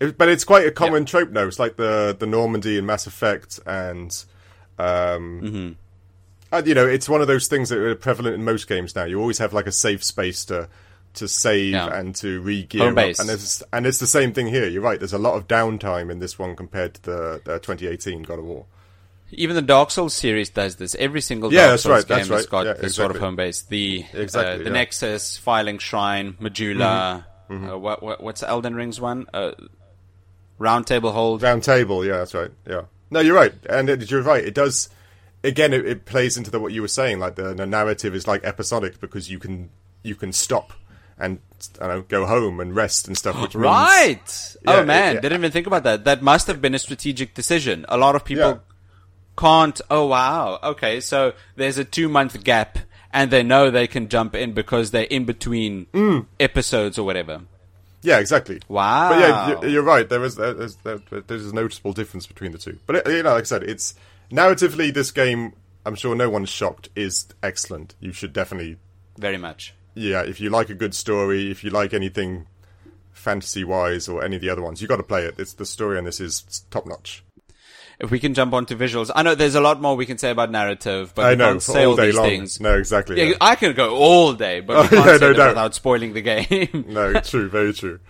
It, 0.00 0.16
but 0.18 0.28
it's 0.28 0.44
quite 0.44 0.66
a 0.66 0.70
common 0.72 1.04
trope 1.04 1.30
now. 1.30 1.46
It's 1.46 1.58
like 1.58 1.76
the 1.76 2.16
the 2.18 2.26
Normandy 2.26 2.78
in 2.78 2.86
Mass 2.86 3.06
Effect, 3.06 3.60
and 3.66 4.10
um, 4.78 5.40
Mm-hmm. 5.42 5.72
and, 6.52 6.66
you 6.66 6.74
know, 6.74 6.86
it's 6.86 7.08
one 7.08 7.20
of 7.20 7.26
those 7.28 7.46
things 7.48 7.68
that 7.68 7.78
are 7.78 7.94
prevalent 7.94 8.34
in 8.34 8.44
most 8.44 8.66
games 8.68 8.96
now. 8.96 9.04
You 9.04 9.20
always 9.20 9.38
have 9.38 9.52
like 9.52 9.66
a 9.66 9.72
safe 9.72 10.02
space 10.02 10.44
to 10.46 10.68
to 11.14 11.28
save 11.28 11.72
Yeah. 11.74 11.94
and 11.98 12.14
to 12.16 12.40
re-gear 12.40 12.82
Home 12.84 12.90
up. 12.90 13.04
base. 13.04 13.18
and 13.20 13.28
it's 13.30 13.62
and 13.72 13.86
it's 13.86 13.98
the 13.98 14.06
same 14.06 14.32
thing 14.32 14.46
here. 14.46 14.66
You're 14.68 14.82
right. 14.82 14.98
There's 14.98 15.12
a 15.12 15.18
lot 15.18 15.34
of 15.34 15.46
downtime 15.48 16.10
in 16.10 16.18
this 16.20 16.38
one 16.38 16.56
compared 16.56 16.94
to 16.94 17.02
the, 17.02 17.40
the 17.44 17.58
2018 17.58 18.22
God 18.22 18.38
of 18.38 18.44
War. 18.44 18.66
Even 19.34 19.56
the 19.56 19.62
Dark 19.62 19.90
Souls 19.90 20.12
series 20.14 20.50
does 20.50 20.76
this. 20.76 20.94
Every 20.96 21.20
single 21.22 21.52
Yeah, 21.52 21.60
Dark 21.60 21.70
that's 21.70 21.82
Souls 21.84 21.92
right, 21.92 22.06
game 22.06 22.16
that's 22.18 22.28
has 22.28 22.40
right. 22.40 22.48
got 22.50 22.66
Yeah, 22.66 22.72
this 22.74 22.94
sort 22.96 23.10
of 23.14 23.20
home 23.20 23.36
base. 23.36 23.62
The 23.62 24.04
Exactly, 24.12 24.54
uh, 24.54 24.58
the 24.58 24.64
yeah. 24.64 24.70
Nexus, 24.70 25.40
Firelink 25.44 25.80
Shrine, 25.80 26.34
Majula. 26.34 27.24
Mm-hmm. 27.50 27.68
Uh, 27.70 27.76
what, 27.78 28.02
what 28.02 28.22
what's 28.22 28.42
Elden 28.42 28.74
Ring's 28.74 29.00
one? 29.00 29.26
Uh, 29.32 29.52
Round 30.58 30.86
Table 30.86 31.12
Hold. 31.12 31.42
Round 31.42 31.62
table, 31.62 32.04
yeah, 32.04 32.18
that's 32.18 32.34
right. 32.34 32.50
Yeah, 32.68 32.82
no, 33.10 33.20
you're 33.20 33.34
right, 33.34 33.52
and 33.68 33.88
it, 33.90 34.10
you're 34.10 34.22
right. 34.22 34.44
It 34.44 34.54
does. 34.54 34.88
Again, 35.44 35.72
it, 35.72 35.84
it 35.86 36.04
plays 36.04 36.36
into 36.36 36.50
the, 36.52 36.60
what 36.60 36.72
you 36.72 36.82
were 36.82 36.88
saying. 36.88 37.18
Like 37.18 37.34
the, 37.34 37.52
the 37.52 37.66
narrative 37.66 38.14
is 38.14 38.28
like 38.28 38.44
episodic 38.44 39.00
because 39.00 39.28
you 39.30 39.38
can 39.40 39.70
you 40.04 40.14
can 40.14 40.32
stop 40.32 40.72
and 41.22 41.38
I 41.80 41.86
don't 41.86 41.96
know, 41.96 42.02
go 42.02 42.26
home 42.26 42.60
and 42.60 42.74
rest 42.76 43.06
and 43.06 43.16
stuff. 43.16 43.40
Which 43.40 43.54
means, 43.54 43.64
Right. 43.64 44.56
Yeah, 44.66 44.80
oh 44.80 44.84
man, 44.84 45.14
yeah. 45.14 45.20
didn't 45.20 45.38
even 45.38 45.52
think 45.52 45.66
about 45.66 45.84
that. 45.84 46.04
That 46.04 46.20
must 46.22 46.46
have 46.48 46.60
been 46.60 46.74
a 46.74 46.78
strategic 46.78 47.32
decision. 47.34 47.86
A 47.88 47.96
lot 47.96 48.16
of 48.16 48.24
people 48.24 48.44
Yeah. 48.50 48.58
can't. 49.36 49.80
Oh 49.90 50.06
wow. 50.06 50.58
Okay, 50.62 51.00
so 51.00 51.32
there's 51.56 51.78
a 51.78 51.84
two 51.84 52.08
month 52.08 52.42
gap, 52.44 52.78
and 53.12 53.30
they 53.30 53.42
know 53.42 53.70
they 53.70 53.86
can 53.86 54.08
jump 54.08 54.34
in 54.34 54.52
because 54.52 54.90
they're 54.90 55.04
in 55.04 55.24
between 55.24 55.86
Mm. 55.92 56.26
episodes 56.40 56.98
or 56.98 57.04
whatever. 57.06 57.42
Yeah, 58.02 58.18
exactly. 58.18 58.60
Wow. 58.68 59.10
But 59.10 59.18
yeah, 59.20 59.60
you- 59.62 59.68
you're 59.74 59.82
right. 59.84 60.08
There 60.08 60.24
is 60.24 60.34
there 60.36 60.60
is 60.60 60.76
there, 60.82 60.98
there's 61.28 61.46
a 61.46 61.54
noticeable 61.54 61.92
difference 61.92 62.26
between 62.26 62.50
the 62.52 62.58
two. 62.58 62.78
But 62.86 62.96
it, 62.96 63.06
you 63.08 63.22
know, 63.22 63.30
like 63.34 63.42
I 63.42 63.44
said, 63.44 63.62
it's 63.62 63.94
narratively 64.30 64.92
this 64.92 65.10
game. 65.12 65.52
I'm 65.86 65.94
sure 65.94 66.14
no 66.16 66.28
one's 66.28 66.48
shocked. 66.48 66.88
Is 66.96 67.26
excellent. 67.42 67.94
You 68.00 68.12
should 68.12 68.32
definitely 68.32 68.78
Very 69.18 69.36
much. 69.38 69.74
Yeah. 69.94 70.22
If 70.22 70.40
you 70.40 70.50
like 70.50 70.70
a 70.70 70.74
good 70.74 70.94
story, 70.94 71.50
if 71.50 71.62
you 71.64 71.70
like 71.70 71.92
anything 71.94 72.46
fantasy 73.12 73.64
wise 73.64 74.08
or 74.08 74.24
any 74.24 74.36
of 74.36 74.42
the 74.42 74.50
other 74.50 74.62
ones, 74.62 74.80
you 74.82 74.88
got 74.88 74.96
to 74.96 75.02
play 75.02 75.24
it. 75.24 75.34
It's 75.38 75.54
the 75.54 75.66
story 75.66 75.98
and 75.98 76.06
this 76.06 76.20
is 76.20 76.64
top 76.70 76.86
notch. 76.86 77.22
If 77.98 78.10
we 78.10 78.18
can 78.18 78.34
jump 78.34 78.52
onto 78.52 78.76
visuals, 78.76 79.10
I 79.14 79.22
know 79.22 79.34
there's 79.36 79.54
a 79.54 79.60
lot 79.60 79.80
more 79.80 79.94
we 79.94 80.06
can 80.06 80.18
say 80.18 80.30
about 80.30 80.50
narrative, 80.50 81.12
but 81.14 81.24
I 81.26 81.34
know 81.36 81.50
can't 81.50 81.62
say 81.62 81.84
all 81.84 81.90
all 81.90 81.96
day 81.96 82.06
these 82.06 82.16
long. 82.16 82.26
things. 82.26 82.60
No, 82.60 82.76
exactly. 82.76 83.16
Yeah, 83.18 83.24
yeah. 83.26 83.34
I 83.40 83.54
can 83.54 83.74
go 83.74 83.94
all 83.94 84.32
day, 84.32 84.58
but 84.60 84.76
we 84.76 84.82
Oh, 84.98 85.02
can't 85.02 85.06
yeah, 85.06 85.18
say 85.18 85.26
no 85.26 85.32
doubt. 85.34 85.48
without 85.50 85.74
spoiling 85.74 86.12
the 86.14 86.22
game. 86.22 86.84
No, 86.88 87.12
true, 87.20 87.48
very 87.48 87.72
true. 87.72 88.00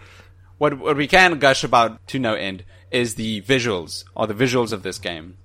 what 0.58 0.78
what 0.78 0.96
we 0.96 1.06
can 1.06 1.38
gush 1.38 1.62
about 1.64 2.06
to 2.08 2.18
no 2.18 2.32
end 2.34 2.64
is 2.90 3.16
the 3.16 3.42
visuals, 3.42 4.04
or 4.14 4.26
the 4.26 4.34
visuals 4.34 4.72
of 4.72 4.82
this 4.82 4.98
game. 4.98 5.36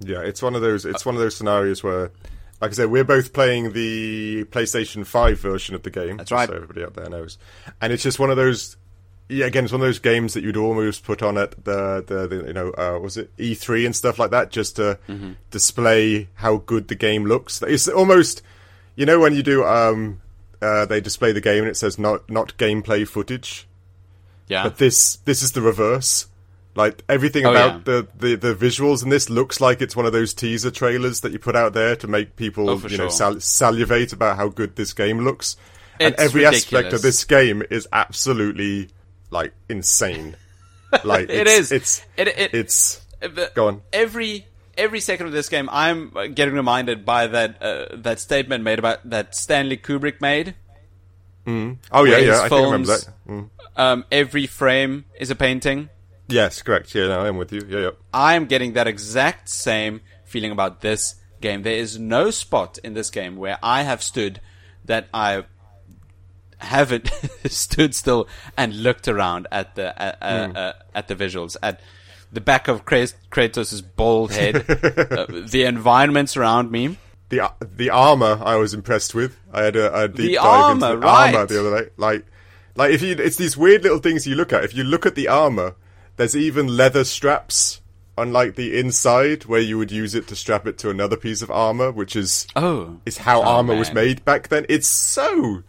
Yeah, 0.00 0.20
it's 0.20 0.42
one 0.42 0.54
of 0.54 0.62
those. 0.62 0.84
It's 0.84 1.04
one 1.04 1.16
of 1.16 1.20
those 1.20 1.34
scenarios 1.36 1.82
where, 1.82 2.12
like 2.60 2.70
I 2.70 2.74
said, 2.74 2.90
we're 2.90 3.04
both 3.04 3.32
playing 3.32 3.72
the 3.72 4.44
PlayStation 4.46 5.06
Five 5.06 5.38
version 5.40 5.74
of 5.74 5.82
the 5.82 5.90
game. 5.90 6.16
That's 6.16 6.32
right. 6.32 6.48
So 6.48 6.54
everybody 6.54 6.82
out 6.84 6.94
there 6.94 7.08
knows, 7.08 7.38
and 7.80 7.92
it's 7.92 8.02
just 8.02 8.18
one 8.18 8.30
of 8.30 8.36
those. 8.36 8.76
Yeah, 9.30 9.44
again, 9.44 9.64
it's 9.64 9.72
one 9.74 9.82
of 9.82 9.86
those 9.86 9.98
games 9.98 10.32
that 10.34 10.42
you'd 10.42 10.56
almost 10.56 11.04
put 11.04 11.22
on 11.22 11.36
at 11.36 11.50
the 11.64 12.02
the, 12.06 12.26
the 12.26 12.46
you 12.46 12.52
know 12.54 12.70
uh, 12.72 12.98
was 12.98 13.16
it 13.18 13.34
E3 13.36 13.84
and 13.84 13.94
stuff 13.94 14.18
like 14.18 14.30
that, 14.30 14.50
just 14.50 14.76
to 14.76 14.98
Mm-hmm. 15.08 15.32
display 15.50 16.28
how 16.34 16.56
good 16.58 16.88
the 16.88 16.94
game 16.94 17.26
looks. 17.26 17.60
It's 17.62 17.88
almost, 17.88 18.40
you 18.96 19.04
know, 19.04 19.20
when 19.20 19.34
you 19.34 19.42
do 19.42 19.64
um, 19.66 20.22
uh, 20.62 20.86
they 20.86 21.00
display 21.02 21.32
the 21.32 21.42
game 21.42 21.58
and 21.64 21.68
it 21.70 21.76
says 21.76 21.98
not 21.98 22.28
not 22.30 22.56
gameplay 22.56 23.06
footage. 23.06 23.66
Yeah. 24.48 24.62
But 24.62 24.78
this 24.78 25.16
this 25.26 25.42
is 25.42 25.52
the 25.52 25.60
reverse. 25.60 26.26
Like 26.74 27.02
everything 27.08 27.44
Oh, 27.44 27.50
about 27.50 27.72
yeah. 27.74 27.80
the, 27.84 28.08
the, 28.18 28.34
the 28.36 28.54
visuals 28.54 29.02
in 29.02 29.08
this 29.08 29.28
looks 29.28 29.60
like 29.60 29.80
it's 29.82 29.96
one 29.96 30.06
of 30.06 30.12
those 30.12 30.32
teaser 30.32 30.70
trailers 30.70 31.22
that 31.22 31.32
you 31.32 31.38
put 31.40 31.56
out 31.56 31.72
there 31.72 31.96
to 31.96 32.06
make 32.06 32.36
people 32.36 32.70
Oh, 32.70 32.78
you 32.86 32.96
know 32.98 33.08
sal- 33.08 33.40
salivate 33.40 34.12
about 34.12 34.36
how 34.36 34.48
good 34.48 34.76
this 34.76 34.92
game 34.92 35.20
looks. 35.24 35.56
and 35.98 36.14
It's 36.14 36.22
every 36.22 36.46
aspect 36.46 36.92
of 36.92 37.02
this 37.02 37.24
game 37.24 37.62
is 37.70 37.88
absolutely 37.92 38.90
like 39.30 39.52
insane. 39.68 40.36
Like 41.04 41.28
It 41.28 41.46
it's, 41.46 41.50
is. 41.50 41.72
It's 41.72 42.02
It- 42.16 42.28
it- 42.28 42.54
it's 42.54 43.00
The- 43.20 43.50
go 43.54 43.66
on. 43.68 43.82
Every 43.92 44.46
every 44.76 45.00
second 45.00 45.26
of 45.26 45.32
this 45.32 45.48
game, 45.48 45.68
I'm 45.72 46.16
uh, 46.16 46.28
getting 46.28 46.54
reminded 46.54 47.04
by 47.04 47.26
that 47.26 47.60
uh, 47.62 47.86
that 47.96 48.20
statement 48.20 48.62
made 48.62 48.78
about 48.78 49.08
that 49.10 49.34
Stanley 49.34 49.76
Kubrick 49.76 50.20
made. 50.20 50.54
Mm. 51.46 51.78
Oh 51.90 52.04
yeah, 52.04 52.18
yeah, 52.18 52.26
his 52.32 52.38
I 52.40 52.48
think 52.48 52.60
I 52.60 52.64
remember 52.64 52.86
that. 52.96 53.08
Mm. 53.28 53.50
Um, 53.76 54.04
every 54.12 54.46
frame 54.46 55.04
is 55.18 55.30
a 55.30 55.34
painting. 55.34 55.88
Yes, 56.28 56.62
correct. 56.62 56.94
Yeah, 56.94 57.08
no, 57.08 57.20
I'm 57.20 57.36
with 57.36 57.52
you. 57.52 57.62
Yeah, 57.68 57.78
yeah. 57.80 57.90
I 58.12 58.34
am 58.34 58.46
getting 58.46 58.74
that 58.74 58.86
exact 58.86 59.48
same 59.48 60.02
feeling 60.24 60.52
about 60.52 60.80
this 60.82 61.14
game. 61.40 61.62
There 61.62 61.74
is 61.76 61.98
no 61.98 62.30
spot 62.30 62.78
in 62.84 62.94
this 62.94 63.10
game 63.10 63.36
where 63.36 63.58
I 63.62 63.82
have 63.82 64.02
stood 64.02 64.40
that 64.84 65.08
I 65.14 65.44
haven't 66.58 67.10
stood 67.46 67.94
still 67.94 68.28
and 68.56 68.82
looked 68.82 69.08
around 69.08 69.46
at 69.52 69.74
the 69.74 70.00
uh, 70.00 70.16
uh, 70.20 70.58
uh, 70.58 70.72
at 70.94 71.08
the 71.08 71.14
visuals 71.14 71.56
at 71.62 71.80
the 72.32 72.40
back 72.40 72.68
of 72.68 72.84
Krat- 72.84 73.14
Kratos' 73.30 73.82
bald 73.96 74.32
head, 74.32 74.56
uh, 74.68 75.26
the 75.48 75.62
environments 75.64 76.36
around 76.36 76.70
me. 76.70 76.98
the 77.30 77.40
uh, 77.40 77.50
the 77.60 77.88
armor 77.90 78.38
I 78.44 78.56
was 78.56 78.74
impressed 78.74 79.14
with. 79.14 79.38
I 79.52 79.62
had 79.62 79.76
a, 79.76 80.02
a 80.02 80.08
deep 80.08 80.16
The 80.16 80.34
dive 80.34 80.44
armor, 80.44 80.86
into 80.88 81.00
the 81.00 81.06
right. 81.06 81.34
armor 81.34 81.46
the 81.46 81.60
other 81.60 81.84
day. 81.84 81.90
Like, 81.96 82.26
like 82.74 82.92
if 82.92 83.00
you, 83.02 83.12
it's 83.18 83.36
these 83.36 83.56
weird 83.56 83.82
little 83.82 83.98
things 83.98 84.26
you 84.26 84.34
look 84.34 84.52
at. 84.52 84.62
If 84.64 84.74
you 84.74 84.84
look 84.84 85.06
at 85.06 85.14
the 85.14 85.28
armor, 85.28 85.74
there's 86.18 86.36
even 86.36 86.76
leather 86.76 87.04
straps 87.04 87.80
on 88.18 88.32
like 88.32 88.56
the 88.56 88.78
inside 88.78 89.44
where 89.44 89.60
you 89.60 89.78
would 89.78 89.92
use 89.92 90.14
it 90.14 90.26
to 90.26 90.36
strap 90.36 90.66
it 90.66 90.76
to 90.78 90.90
another 90.90 91.16
piece 91.16 91.40
of 91.40 91.50
armor, 91.50 91.90
which 91.90 92.14
is 92.16 92.46
Oh, 92.54 93.00
is 93.06 93.18
how 93.18 93.40
Oh, 93.40 93.46
armor 93.46 93.76
was 93.76 93.94
made 93.94 94.24
back 94.24 94.48
then. 94.48 94.66
It's 94.68 94.88
so 94.88 95.62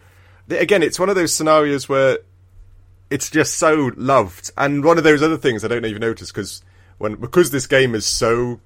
again, 0.50 0.84
it's 0.84 1.00
one 1.00 1.10
of 1.10 1.16
those 1.16 1.34
scenarios 1.34 1.88
where 1.88 2.18
it's 3.10 3.30
just 3.30 3.56
so 3.58 3.92
loved, 3.96 4.52
and 4.58 4.84
one 4.84 4.98
of 4.98 5.04
those 5.04 5.24
other 5.24 5.38
things 5.38 5.64
I 5.64 5.68
don't 5.68 5.86
even 5.86 6.02
notice 6.02 6.32
because 6.32 6.64
when 6.98 7.16
because 7.16 7.52
this 7.52 7.68
game 7.68 7.96
is 7.96 8.06
so 8.06 8.60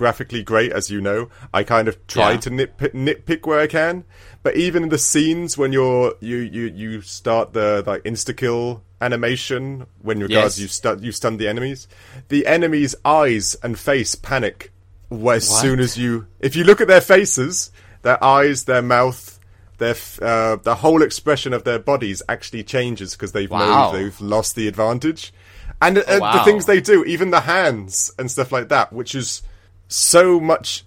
graphically 0.00 0.42
great, 0.42 0.72
as 0.72 0.90
you 0.90 0.98
know, 0.98 1.28
I 1.52 1.62
kind 1.62 1.86
of 1.86 1.94
try 2.06 2.30
Yeah. 2.32 2.38
to 2.44 2.50
nitpick, 2.50 2.92
nitpick 2.94 3.46
where 3.46 3.60
I 3.60 3.66
can. 3.66 4.04
But 4.42 4.56
even 4.56 4.82
in 4.84 4.88
the 4.88 4.96
scenes 5.10 5.58
when 5.58 5.70
you're 5.74 6.14
you 6.20 6.38
you 6.38 6.64
you 6.82 7.02
start 7.02 7.52
the 7.52 7.84
like 7.86 8.02
insta 8.04 8.34
kill 8.34 8.82
animation 9.02 9.86
when 10.00 10.20
regards 10.20 10.56
Yes. 10.56 10.62
you 10.62 10.68
stun 10.68 11.02
you 11.02 11.12
stun 11.12 11.36
the 11.36 11.48
enemies, 11.48 11.86
the 12.28 12.46
enemies' 12.46 12.94
eyes 13.04 13.54
and 13.62 13.78
face 13.78 14.14
panic 14.14 14.72
as 15.12 15.46
soon 15.60 15.78
as 15.80 15.98
you 15.98 16.26
if 16.40 16.56
you 16.56 16.64
look 16.64 16.80
at 16.80 16.88
their 16.88 17.02
faces, 17.02 17.70
their 18.02 18.22
eyes, 18.24 18.64
their 18.64 18.82
mouth. 18.82 19.36
Their 19.76 19.90
f- 19.90 20.20
uh, 20.22 20.56
the 20.62 20.74
whole 20.76 21.00
expression 21.02 21.54
of 21.54 21.64
their 21.64 21.78
bodies 21.78 22.22
actually 22.28 22.64
changes 22.64 23.12
because 23.12 23.32
they've 23.32 23.50
Wow. 23.50 23.92
they've 23.92 24.20
lost 24.20 24.54
the 24.54 24.68
advantage, 24.68 25.32
and 25.80 25.96
uh, 25.96 26.02
the 26.16 26.20
wow. 26.20 26.44
things 26.44 26.66
they 26.66 26.80
do, 26.82 27.02
even 27.04 27.30
the 27.30 27.40
hands 27.56 28.12
and 28.18 28.30
stuff 28.30 28.52
like 28.52 28.68
that, 28.68 28.92
which 28.92 29.14
is 29.14 29.40
so 29.90 30.40
much 30.40 30.84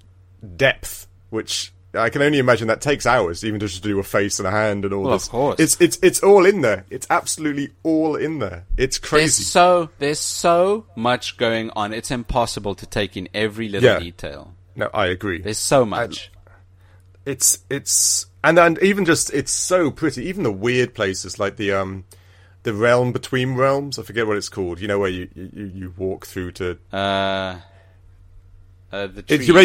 depth, 0.55 1.07
which 1.29 1.71
I 1.93 2.09
can 2.09 2.21
only 2.23 2.39
imagine 2.39 2.67
that 2.69 2.81
takes 2.81 3.05
hours, 3.05 3.43
even 3.43 3.59
just 3.59 3.75
to 3.75 3.81
do 3.87 3.99
a 3.99 4.03
face 4.03 4.39
and 4.39 4.47
a 4.47 4.51
hand 4.51 4.83
and 4.85 4.93
all 4.93 5.03
Well, 5.03 5.13
of 5.13 5.29
course. 5.29 5.59
It's 5.59 5.79
it's 5.79 5.99
it's 6.01 6.21
all 6.23 6.45
in 6.45 6.61
there. 6.61 6.85
It's 6.89 7.05
absolutely 7.09 7.69
all 7.83 8.15
in 8.15 8.39
there. 8.39 8.65
It's 8.77 8.97
There's 8.97 9.09
crazy. 9.09 9.43
so 9.43 9.89
there's 9.99 10.19
so 10.19 10.85
much 10.95 11.37
going 11.37 11.69
on. 11.75 11.93
It's 11.93 12.09
impossible 12.09 12.73
to 12.75 12.85
take 12.87 13.15
in 13.15 13.29
every 13.33 13.69
little 13.69 13.87
Yeah. 13.89 13.99
detail. 13.99 14.53
no, 14.75 14.89
I 14.93 15.05
agree. 15.07 15.39
There's 15.41 15.59
so 15.59 15.85
much. 15.85 16.31
it's 17.25 17.59
it's 17.69 18.25
and 18.43 18.57
and 18.57 18.77
even 18.81 19.05
just 19.05 19.31
it's 19.33 19.51
so 19.51 19.91
pretty. 19.91 20.23
Even 20.25 20.43
the 20.43 20.51
weird 20.51 20.93
places 20.95 21.37
like 21.39 21.57
the 21.57 21.71
um 21.73 22.05
the 22.63 22.73
realm 22.73 23.11
between 23.11 23.55
realms. 23.55 23.99
I 23.99 24.03
forget 24.03 24.25
what 24.25 24.37
it's 24.37 24.49
called. 24.49 24.79
You 24.79 24.87
know 24.87 24.97
where 24.99 25.09
you 25.11 25.29
you, 25.35 25.71
you 25.75 25.93
walk 25.95 26.25
through 26.25 26.51
to 26.53 26.77
Uh, 26.91 27.57
uh, 28.93 29.07
the 29.07 29.23
trees. 29.23 29.47
you're 29.47 29.57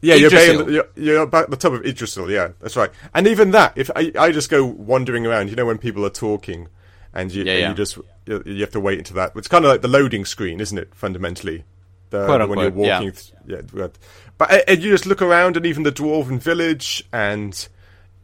yeah, 0.00 0.14
you're, 0.14 0.30
paying, 0.30 0.68
you're, 0.70 0.88
you're 0.94 1.22
about 1.22 1.50
the 1.50 1.56
top 1.56 1.72
of 1.72 1.84
Yggdrasil, 1.84 2.30
yeah, 2.30 2.50
that's 2.60 2.76
right. 2.76 2.90
And 3.12 3.26
even 3.26 3.50
that, 3.50 3.76
if 3.76 3.90
I, 3.96 4.12
I 4.16 4.30
just 4.30 4.48
go 4.48 4.64
wandering 4.64 5.26
around, 5.26 5.50
you 5.50 5.56
know, 5.56 5.66
when 5.66 5.78
people 5.78 6.06
are 6.06 6.10
talking, 6.10 6.68
and 7.12 7.32
you, 7.32 7.42
Yeah, 7.44 7.52
and 7.52 7.60
yeah. 7.60 7.68
you 7.70 7.74
just 7.74 7.98
you, 8.26 8.42
you 8.46 8.60
have 8.60 8.70
to 8.70 8.80
wait 8.80 8.98
until 8.98 9.16
that. 9.16 9.32
It's 9.34 9.48
kind 9.48 9.64
of 9.64 9.70
like 9.70 9.82
the 9.82 9.88
loading 9.88 10.24
screen, 10.24 10.60
isn't 10.60 10.78
it? 10.78 10.94
Fundamentally, 10.94 11.64
The, 12.10 12.26
the 12.26 12.46
when 12.46 12.58
you're 12.58 12.68
unquote, 12.68 12.86
yeah. 12.86 13.00
walking, 13.00 13.12
th- 13.12 13.32
yeah. 13.74 13.88
but 14.36 14.68
and 14.68 14.80
you 14.82 14.90
just 14.92 15.06
look 15.06 15.22
around, 15.22 15.56
and 15.56 15.66
even 15.66 15.82
the 15.82 15.92
dwarven 15.92 16.38
village, 16.38 17.02
and 17.12 17.66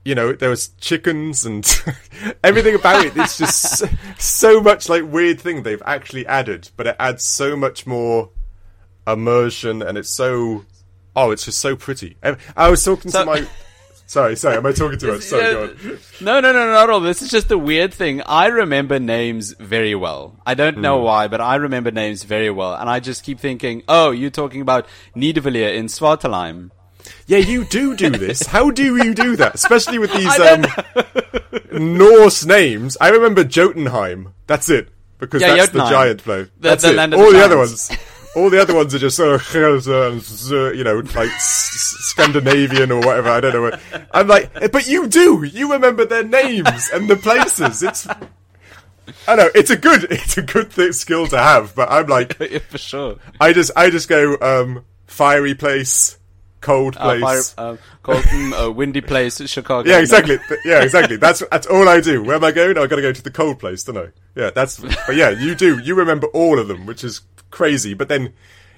you 0.04 0.14
know 0.14 0.32
there 0.32 0.50
was 0.50 0.68
chickens 0.80 1.44
and 1.44 1.64
everything 2.44 2.76
about 2.76 3.04
it. 3.04 3.16
It's 3.16 3.38
just 3.38 3.78
so, 3.78 3.88
so 4.18 4.60
much 4.60 4.88
like 4.88 5.02
weird 5.04 5.40
thing 5.40 5.64
they've 5.64 5.82
actually 5.84 6.26
added, 6.26 6.70
but 6.76 6.86
it 6.86 6.96
adds 7.00 7.24
so 7.24 7.56
much 7.56 7.86
more 7.86 8.30
immersion, 9.06 9.82
and 9.82 9.96
it's 9.98 10.10
so 10.10 10.64
oh, 11.16 11.30
it's 11.30 11.44
just 11.44 11.58
so 11.58 11.76
pretty. 11.76 12.16
I 12.22 12.36
I 12.56 12.70
was 12.70 12.84
talking 12.84 13.10
So- 13.10 13.20
to 13.20 13.26
my. 13.26 13.46
Sorry, 14.06 14.36
sorry. 14.36 14.58
Am 14.58 14.66
I 14.66 14.72
talking 14.72 14.98
too 14.98 15.12
much? 15.14 15.22
Sorry, 15.22 15.52
go 15.54 15.62
on. 15.62 15.98
No, 16.20 16.38
no, 16.38 16.52
no, 16.52 16.70
not 16.72 16.84
at 16.84 16.90
all. 16.90 17.00
This 17.00 17.22
is 17.22 17.30
just 17.30 17.50
a 17.50 17.56
weird 17.56 17.92
thing. 17.94 18.20
I 18.26 18.46
remember 18.48 18.98
names 19.00 19.54
very 19.58 19.94
well. 19.94 20.36
I 20.44 20.52
don't 20.52 20.78
know 20.78 20.98
Hmm. 20.98 21.04
why, 21.04 21.28
but 21.28 21.40
I 21.40 21.56
remember 21.56 21.90
names 21.90 22.22
very 22.22 22.50
well. 22.50 22.74
And 22.74 22.88
I 22.90 23.00
just 23.00 23.24
keep 23.24 23.40
thinking, 23.40 23.82
oh, 23.88 24.10
you're 24.10 24.28
talking 24.30 24.60
about 24.60 24.86
Nidavellir 25.16 25.74
in 25.74 25.86
Svartalfheim. 25.86 26.70
Yeah, 27.26 27.38
you 27.38 27.64
do 27.64 27.96
do 27.96 28.10
this. 28.26 28.44
How 28.46 28.70
do 28.70 28.94
you 28.94 29.14
do 29.14 29.36
that? 29.36 29.54
Especially 29.54 29.98
with 29.98 30.12
these 30.20 30.38
um, 30.38 30.66
Norse 31.72 32.44
names. 32.44 32.96
I 33.00 33.08
remember 33.08 33.42
Jotunheim. 33.42 34.34
That's 34.46 34.68
it. 34.68 34.90
Because 35.18 35.40
Yeah, 35.40 35.56
that's 35.56 35.70
the 35.72 35.78
giant 35.88 36.20
flow. 36.20 36.44
The- 36.44 36.50
That's 36.60 36.82
the 36.82 36.90
it. 36.90 36.96
land 36.96 37.14
of 37.14 37.20
All 37.20 37.26
the 37.32 37.38
the 37.38 37.44
other 37.44 37.56
ones. 37.58 37.90
All 38.36 38.50
the 38.50 38.60
other 38.60 38.74
ones 38.74 38.94
are 38.94 38.98
just 38.98 39.16
sort 39.16 39.40
of, 39.40 39.54
you 40.76 40.82
know, 40.84 40.96
like 41.14 41.30
s- 41.30 41.96
Scandinavian 42.00 42.90
or 42.90 42.98
whatever. 43.00 43.28
I 43.28 43.40
don't 43.40 43.52
know. 43.54 43.62
What. 43.62 43.80
I'm 44.12 44.26
like, 44.28 44.50
"Eh, 44.56 44.68
but 44.68 44.86
you 44.86 45.06
do. 45.06 45.44
You 45.44 45.72
remember 45.72 46.04
their 46.04 46.24
names 46.24 46.90
and 46.92 47.08
the 47.08 47.16
places. 47.16 47.82
It's, 47.82 48.06
I 49.28 49.36
know 49.36 49.48
it's 49.54 49.70
a 49.70 49.76
good, 49.76 50.04
it's 50.10 50.36
a 50.38 50.42
good 50.42 50.72
thing, 50.72 50.92
skill 50.92 51.26
to 51.28 51.38
have. 51.38 51.74
But 51.74 51.90
I'm 51.90 52.06
like, 52.06 52.36
Yeah, 52.40 52.58
For 52.68 52.78
sure. 52.78 53.16
I 53.40 53.52
just, 53.52 53.70
I 53.76 53.90
just 53.90 54.08
go, 54.08 54.36
um, 54.40 54.84
fiery 55.06 55.54
place, 55.54 56.18
cold 56.60 56.96
Uh, 56.98 57.18
place. 57.18 57.52
fire, 57.52 57.72
uh, 57.72 57.76
Colton, 58.02 58.52
uh, 58.54 58.70
windy 58.70 59.00
place, 59.00 59.40
Chicago. 59.48 59.88
Yeah, 59.88 60.00
exactly. 60.00 60.38
Th- 60.48 60.60
Yeah, 60.64 60.82
exactly. 60.82 61.16
That's 61.16 61.42
that's 61.50 61.66
all 61.66 61.88
I 61.88 62.00
do. 62.00 62.22
Where 62.22 62.36
am 62.36 62.44
I 62.44 62.50
going? 62.52 62.76
I 62.78 62.86
got 62.86 62.96
to 62.96 63.02
go 63.02 63.12
to 63.12 63.22
the 63.22 63.30
cold 63.30 63.58
place, 63.60 63.84
don't 63.84 63.96
I? 63.98 64.06
Yeah, 64.34 64.50
that's. 64.50 64.78
But 64.80 65.14
yeah, 65.14 65.30
you 65.30 65.54
do. 65.54 65.78
You 65.78 65.94
remember 65.94 66.26
all 66.28 66.58
of 66.58 66.68
them, 66.68 66.84
which 66.86 67.04
is 67.04 67.20
crazy. 67.54 67.94
But 67.94 68.08
then 68.08 68.34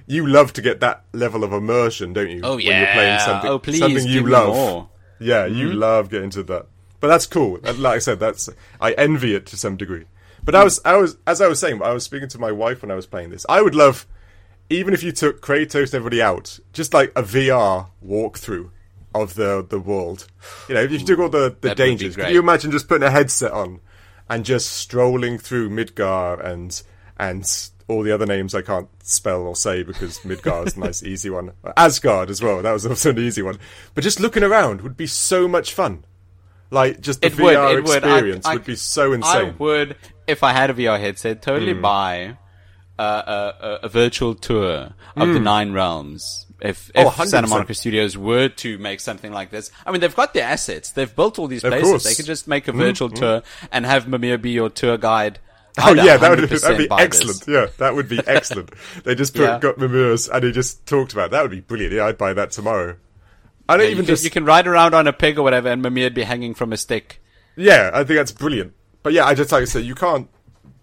you 0.07 0.27
love 0.27 0.53
to 0.53 0.63
get 0.63 0.81
that 0.81 1.05
level 1.13 1.43
of 1.43 1.53
immersion, 1.53 2.13
don't 2.13 2.31
you? 2.31 2.41
Oh, 2.45 2.57
When 2.57 2.67
you're 2.67 2.87
playing 2.87 3.15
yeah. 3.15 3.25
something, 3.25 3.51
Oh, 3.51 3.59
please, 3.59 3.79
something 3.79 4.07
you 4.07 4.27
love. 4.27 4.55
more. 4.55 4.89
Yeah, 5.19 5.47
you 5.47 5.71
mm-hmm. 5.71 5.79
love 5.79 6.11
getting 6.11 6.31
to 6.31 6.43
that. 6.45 6.67
But 7.01 7.09
that's 7.09 7.27
cool. 7.27 7.59
Like 7.63 7.97
I 7.97 7.99
said, 7.99 8.21
that's 8.21 8.49
I 8.81 8.93
envy 8.93 9.35
it 9.35 9.47
to 9.47 9.57
some 9.57 9.77
degree. 9.77 10.05
But 10.45 10.55
I 10.55 10.63
was, 10.63 10.81
I 10.85 10.97
was, 10.97 11.17
as 11.27 11.41
I 11.41 11.49
was 11.49 11.59
saying, 11.59 11.83
I 11.83 11.93
was 11.93 12.05
speaking 12.05 12.29
to 12.29 12.39
my 12.39 12.53
wife 12.53 12.83
when 12.83 12.91
I 12.91 12.95
was 12.95 13.07
playing 13.07 13.31
this. 13.31 13.45
I 13.49 13.63
would 13.63 13.75
love, 13.75 14.07
even 14.71 14.95
if 14.95 15.03
you 15.03 15.11
took 15.11 15.41
Kratos 15.41 15.87
and 15.87 15.95
everybody 15.95 16.23
out, 16.23 16.61
just 16.73 16.95
like 16.95 17.11
a 17.17 17.23
VR 17.23 17.89
walkthrough 18.07 18.71
of 19.15 19.35
the 19.35 19.67
the 19.69 19.81
world. 19.81 20.29
You 20.69 20.75
know, 20.77 20.83
if 20.83 20.93
you 20.93 20.99
hmm. 20.99 21.05
took 21.05 21.19
all 21.19 21.29
the, 21.29 21.57
the 21.61 21.69
That 21.69 21.77
dangers, 21.77 22.17
can 22.17 22.33
you 22.33 22.39
imagine 22.39 22.71
just 22.71 22.89
putting 22.89 23.07
a 23.07 23.11
headset 23.11 23.53
on 23.53 23.81
and 24.29 24.45
just 24.45 24.71
strolling 24.71 25.39
through 25.39 25.71
Midgard 25.71 26.41
and 26.41 26.81
and 27.19 27.45
all 27.89 28.03
the 28.03 28.13
other 28.13 28.27
names 28.27 28.55
I 28.55 28.63
can't 28.63 28.89
spell 29.03 29.43
or 29.43 29.55
say 29.57 29.83
because 29.83 30.25
Midgard 30.25 30.69
is 30.69 30.77
a 30.77 30.81
nice 30.81 31.03
easy 31.03 31.31
one. 31.31 31.53
Asgard 31.77 32.31
as 32.31 32.43
well. 32.43 32.61
That 32.63 32.73
was 32.73 32.85
also 32.87 33.11
an 33.11 33.19
easy 33.19 33.43
one. 33.43 33.59
But 33.95 34.03
just 34.05 34.19
looking 34.21 34.43
around 34.43 34.81
would 34.81 34.97
be 34.97 35.07
so 35.07 35.47
much 35.47 35.73
fun. 35.73 36.05
Like 36.71 37.01
just 37.01 37.21
the 37.21 37.29
It 37.29 37.39
would, 37.39 37.57
VR 37.57 37.75
would. 37.83 37.87
I- 37.91 37.97
experience 37.99 38.47
I- 38.47 38.55
would 38.55 38.65
be 38.65 38.75
so 38.77 39.13
insane. 39.13 39.53
Hmm. 39.53 39.63
would, 39.63 39.97
if 40.27 40.43
I 40.43 40.53
had 40.53 40.71
a 40.71 40.75
VR 40.75 40.99
headset, 40.99 41.43
totally 41.43 41.75
buy 41.75 42.39
uh, 42.99 43.23
a, 43.63 43.67
a, 43.67 43.79
a 43.85 43.89
virtual 43.89 44.35
tour 44.35 44.95
of 45.17 45.29
the 45.29 45.39
Nine 45.41 45.73
Realms. 45.73 46.43
If, 46.61 46.91
Hmm. 46.97 47.03
Oh, 47.07 47.25
Santa 47.27 47.47
Monica 47.47 47.75
Studios 47.75 48.17
were 48.17 48.49
to 48.49 48.79
make 48.79 48.99
something 48.99 49.31
like 49.31 49.51
this, 49.51 49.71
I 49.87 49.93
mean, 49.93 50.01
they've 50.01 50.17
got 50.17 50.33
the 50.35 50.41
assets. 50.43 50.91
They've 50.91 51.15
built 51.15 51.39
all 51.39 51.47
these 51.47 51.61
places. 51.63 52.03
Hmm, 52.03 52.09
They 52.09 52.15
could 52.17 52.27
just 52.27 52.49
make 52.49 52.67
a 52.67 52.73
virtual 52.73 53.11
tour 53.11 53.43
and 53.71 53.87
have 53.87 54.09
Mimir 54.09 54.39
be 54.39 54.51
your 54.51 54.71
tour 54.71 54.97
guide. 54.99 55.39
Oh 55.79 55.93
yeah, 55.93 56.17
that 56.17 56.31
would 56.31 56.49
be, 56.49 56.57
100% 56.57 56.61
that'd 56.63 56.79
be 56.79 56.89
excellent. 56.91 57.41
this. 57.41 57.49
Yeah, 57.49 57.67
that 57.79 57.95
would 57.95 58.09
be 58.09 58.21
excellent. 58.27 58.71
they 59.05 59.15
just 59.15 59.35
put 59.35 59.43
Yeah. 59.47 59.59
got 59.59 59.79
Mimir's 59.79 60.29
and 60.29 60.45
he 60.45 60.53
just 60.53 60.87
talked 60.87 61.13
about 61.13 61.27
it. 61.27 61.31
that 61.33 61.43
would 61.43 61.51
be 61.51 61.61
brilliant. 61.61 61.95
Yeah, 61.95 62.07
I'd 62.07 62.19
buy 62.19 62.33
that 62.33 62.51
tomorrow. 62.51 62.97
I 63.69 63.77
don't 63.77 63.85
Yeah, 63.85 63.87
you, 63.89 63.93
even 63.93 64.05
can, 64.07 64.15
just 64.15 64.25
you 64.25 64.31
can 64.31 64.45
ride 64.45 64.67
around 64.67 64.95
on 64.95 65.07
a 65.07 65.13
pig 65.13 65.39
or 65.39 65.43
whatever, 65.43 65.69
and 65.69 65.83
Mimir'd 65.83 66.15
be 66.15 66.23
hanging 66.23 66.55
from 66.55 66.73
a 66.73 66.77
stick. 66.77 67.21
Yeah, 67.57 67.91
I 67.93 68.05
think 68.05 68.19
that's 68.19 68.33
brilliant. 68.33 68.75
But 69.03 69.13
yeah, 69.13 69.25
I 69.25 69.35
just 69.35 69.53
like 69.53 69.63
I 69.63 69.65
said, 69.67 69.85
you 69.85 69.95
can't. 69.95 70.29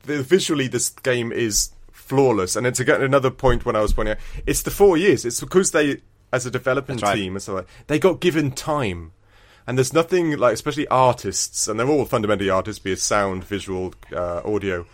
The, 0.04 0.22
visually, 0.22 0.68
this 0.68 0.90
game 0.90 1.32
is 1.32 1.72
flawless. 1.92 2.56
And 2.56 2.66
then 2.66 2.74
to 2.74 2.84
get 2.84 3.02
another 3.02 3.32
point 3.32 3.66
when 3.66 3.76
I 3.76 3.82
was 3.82 3.94
pointing 3.94 4.14
out, 4.14 4.20
it's 4.46 4.62
the 4.62 4.72
four 4.72 4.98
years. 4.98 5.26
It's 5.26 5.40
because 5.40 5.72
they, 5.72 6.02
as 6.32 6.46
a 6.46 6.52
right. 6.52 7.16
team 7.16 7.36
and 7.36 7.42
so 7.42 7.56
like, 7.56 7.68
they 7.88 8.00
got 8.00 8.20
given 8.20 8.52
time. 8.52 9.14
And 9.66 9.78
there's 9.78 9.94
nothing 9.94 10.38
like, 10.38 10.54
especially 10.54 10.88
artists, 10.90 11.68
and 11.68 11.80
they're 11.80 11.88
all 11.88 12.06
fundamentally 12.06 12.50
artists, 12.50 12.80
be 12.84 12.92
it 12.92 13.00
sound, 13.00 13.44
visual, 13.46 13.94
uh, 14.12 14.42
audio. 14.44 14.86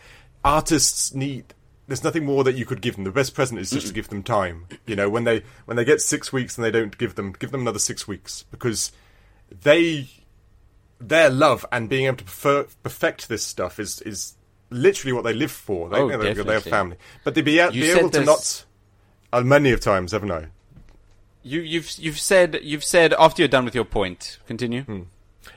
Artists 0.43 1.13
need. 1.13 1.53
There's 1.87 2.03
nothing 2.03 2.23
more 2.23 2.43
that 2.43 2.53
you 2.53 2.65
could 2.65 2.81
give 2.81 2.95
them. 2.95 3.03
The 3.03 3.11
best 3.11 3.33
present 3.33 3.59
is 3.59 3.71
just 3.71 3.87
to 3.87 3.93
give 3.93 4.09
them 4.09 4.21
time. 4.21 4.67
You 4.85 4.95
know, 4.95 5.09
when 5.09 5.23
they 5.23 5.41
when 5.65 5.75
they 5.75 5.83
get 5.83 6.01
six 6.01 6.31
weeks 6.31 6.55
and 6.57 6.63
they 6.63 6.69
don't 6.71 6.95
give 6.99 7.15
them, 7.15 7.33
give 7.39 7.49
them 7.51 7.61
another 7.61 7.79
six 7.79 8.07
weeks 8.07 8.45
because 8.51 8.91
they 9.63 10.07
their 11.01 11.29
love 11.31 11.65
and 11.71 11.89
being 11.89 12.05
able 12.05 12.17
to 12.17 12.23
prefer, 12.25 12.65
perfect 12.83 13.27
this 13.27 13.41
stuff 13.43 13.79
is 13.79 14.01
is 14.01 14.35
literally 14.69 15.13
what 15.13 15.23
they 15.23 15.33
live 15.33 15.51
for. 15.51 15.89
They, 15.89 15.97
Oh, 15.97 16.05
you 16.09 16.11
know, 16.11 16.17
they, 16.19 16.33
they 16.33 16.53
have 16.53 16.63
family, 16.63 16.97
but 17.23 17.33
they 17.33 17.41
be, 17.41 17.53
be 17.53 17.59
able 17.89 18.09
to 18.11 18.19
this- 18.19 18.27
not. 18.27 18.65
Uh, 19.31 19.41
many 19.41 19.71
of 19.71 19.79
times, 19.79 20.11
haven't 20.11 20.31
I? 20.31 20.47
You, 21.49 21.61
you've 21.61 21.91
you've 21.97 22.19
said 22.19 22.59
you've 22.61 22.83
said 22.83 23.13
after 23.13 23.41
you're 23.41 23.49
done 23.49 23.65
with 23.65 23.73
your 23.73 23.85
point. 23.85 24.37
Continue. 24.45 24.83
Hmm. 24.83 25.01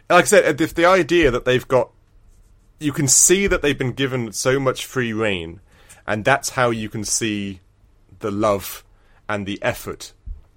Like 0.09 0.25
I 0.25 0.27
said, 0.27 0.61
if 0.61 0.75
the 0.75 0.87
idea 0.87 1.31
that 1.31 1.45
they've 1.45 1.69
got, 1.69 1.91
you 2.81 2.93
can 2.93 3.09
see 3.09 3.47
that 3.47 3.61
they've 3.61 3.77
been 3.77 3.93
given 3.93 4.33
so 4.33 4.59
much 4.59 4.87
free 4.87 5.13
reign, 5.13 5.61
and 6.07 6.25
that's 6.25 6.51
how 6.51 6.71
you 6.71 6.89
can 6.89 7.05
see 7.05 7.61
the 8.21 8.31
love 8.31 8.85
and 9.29 9.45
the 9.47 9.59
effort, 9.63 10.13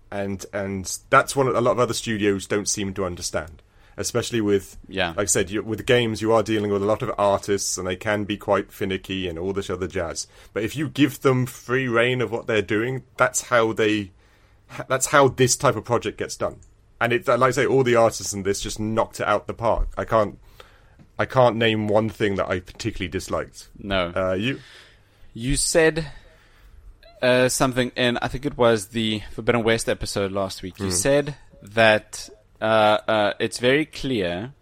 and 0.10 0.46
and 0.54 1.00
that's 1.10 1.36
what 1.36 1.48
a 1.48 1.60
lot 1.60 1.72
of 1.72 1.80
other 1.80 1.94
studios 1.94 2.48
don't 2.48 2.70
seem 2.70 2.94
to 2.94 3.04
understand. 3.04 3.62
Especially 3.98 4.42
with, 4.42 4.78
Yeah. 4.90 5.10
like 5.10 5.20
I 5.20 5.26
said, 5.26 5.50
you, 5.50 5.64
with 5.64 5.86
games, 5.86 6.22
you 6.22 6.34
are 6.34 6.44
dealing 6.44 6.70
with 6.70 6.84
a 6.84 6.86
lot 6.86 7.02
of 7.02 7.14
artists, 7.18 7.78
and 7.78 7.88
they 7.88 7.96
can 7.96 8.26
be 8.26 8.36
quite 8.38 8.70
finicky 8.72 9.28
and 9.30 9.40
all 9.40 9.54
this 9.54 9.70
other 9.70 9.88
jazz. 9.88 10.28
But 10.54 10.64
if 10.64 10.76
you 10.76 10.90
give 10.90 11.22
them 11.22 11.46
free 11.46 11.88
reign 11.88 12.22
of 12.22 12.30
what 12.30 12.46
they're 12.46 12.62
doing, 12.62 13.04
that's 13.16 13.44
how 13.44 13.72
they 13.72 14.12
that's 14.88 15.08
how 15.08 15.28
this 15.30 15.56
type 15.56 15.76
of 15.76 15.84
project 15.86 16.18
gets 16.18 16.36
done. 16.36 16.58
And 17.02 17.12
it, 17.14 17.28
like 17.28 17.42
I 17.42 17.52
say, 17.52 17.66
all 17.66 17.84
the 17.84 17.96
artists 17.96 18.34
in 18.34 18.44
this 18.44 18.62
just 18.62 18.80
knocked 18.80 19.20
it 19.20 19.28
out 19.28 19.48
the 19.48 19.54
park. 19.54 19.90
I 19.98 20.06
can't, 20.06 20.40
I 21.20 21.26
can't 21.26 21.56
name 21.58 21.88
one 21.88 22.10
thing 22.10 22.36
that 22.36 22.50
I 22.50 22.60
particularly 22.62 23.10
disliked. 23.10 23.70
No. 23.78 24.12
Uh, 24.16 24.34
you, 24.34 24.60
You 25.34 25.56
said 25.58 26.08
uh, 27.22 27.50
something 27.50 27.92
and 27.96 28.18
I 28.22 28.28
think 28.28 28.46
it 28.46 28.58
was 28.58 28.88
the 28.88 29.22
Forbidden 29.32 29.64
West 29.64 29.90
episode 29.90 30.32
last 30.32 30.62
week. 30.64 30.80
You 30.80 30.92
said 30.92 31.36
that 31.62 32.30
uh, 32.62 33.00
uh, 33.08 33.34
it's 33.40 33.58
very 33.60 33.86
clear 33.86 34.54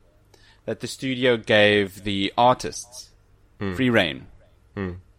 that 0.66 0.80
the 0.80 0.88
studio 0.88 1.38
gave 1.38 2.04
the 2.04 2.34
artists 2.38 3.10
Hmm. 3.60 3.76
free 3.76 3.90
reign, 3.92 4.26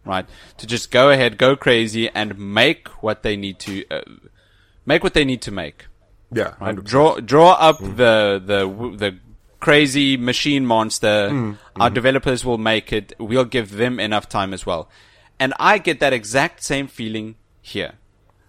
right, 0.05 0.25
to 0.57 0.67
just 0.67 0.91
go 0.91 1.09
ahead, 1.09 1.37
go 1.37 1.55
crazy, 1.55 2.09
and 2.09 2.37
make 2.37 2.89
what 3.01 3.23
they 3.23 3.37
need 3.37 3.59
to 3.59 3.85
uh, 3.89 4.01
make 4.85 5.03
what 5.03 5.13
they 5.13 5.25
need 5.25 5.41
to 5.43 5.51
make. 5.51 5.85
yeah, 6.31 6.53
Right? 6.59 6.75
Draw 6.83 7.19
draw 7.21 7.51
up 7.53 7.79
the 7.79 8.41
the 8.43 8.67
the 8.97 9.17
crazy 9.59 10.17
machine 10.17 10.65
monster. 10.65 11.55
Our 11.79 11.89
developers 11.89 12.45
will 12.45 12.57
make 12.57 12.93
it. 12.93 13.13
We'll 13.19 13.45
give 13.45 13.71
them 13.77 13.99
enough 13.99 14.29
time 14.29 14.53
as 14.53 14.65
well. 14.65 14.89
And 15.39 15.53
I 15.59 15.79
get 15.79 15.99
that 15.99 16.13
exact 16.13 16.63
same 16.63 16.87
feeling 16.87 17.35
here. 17.61 17.93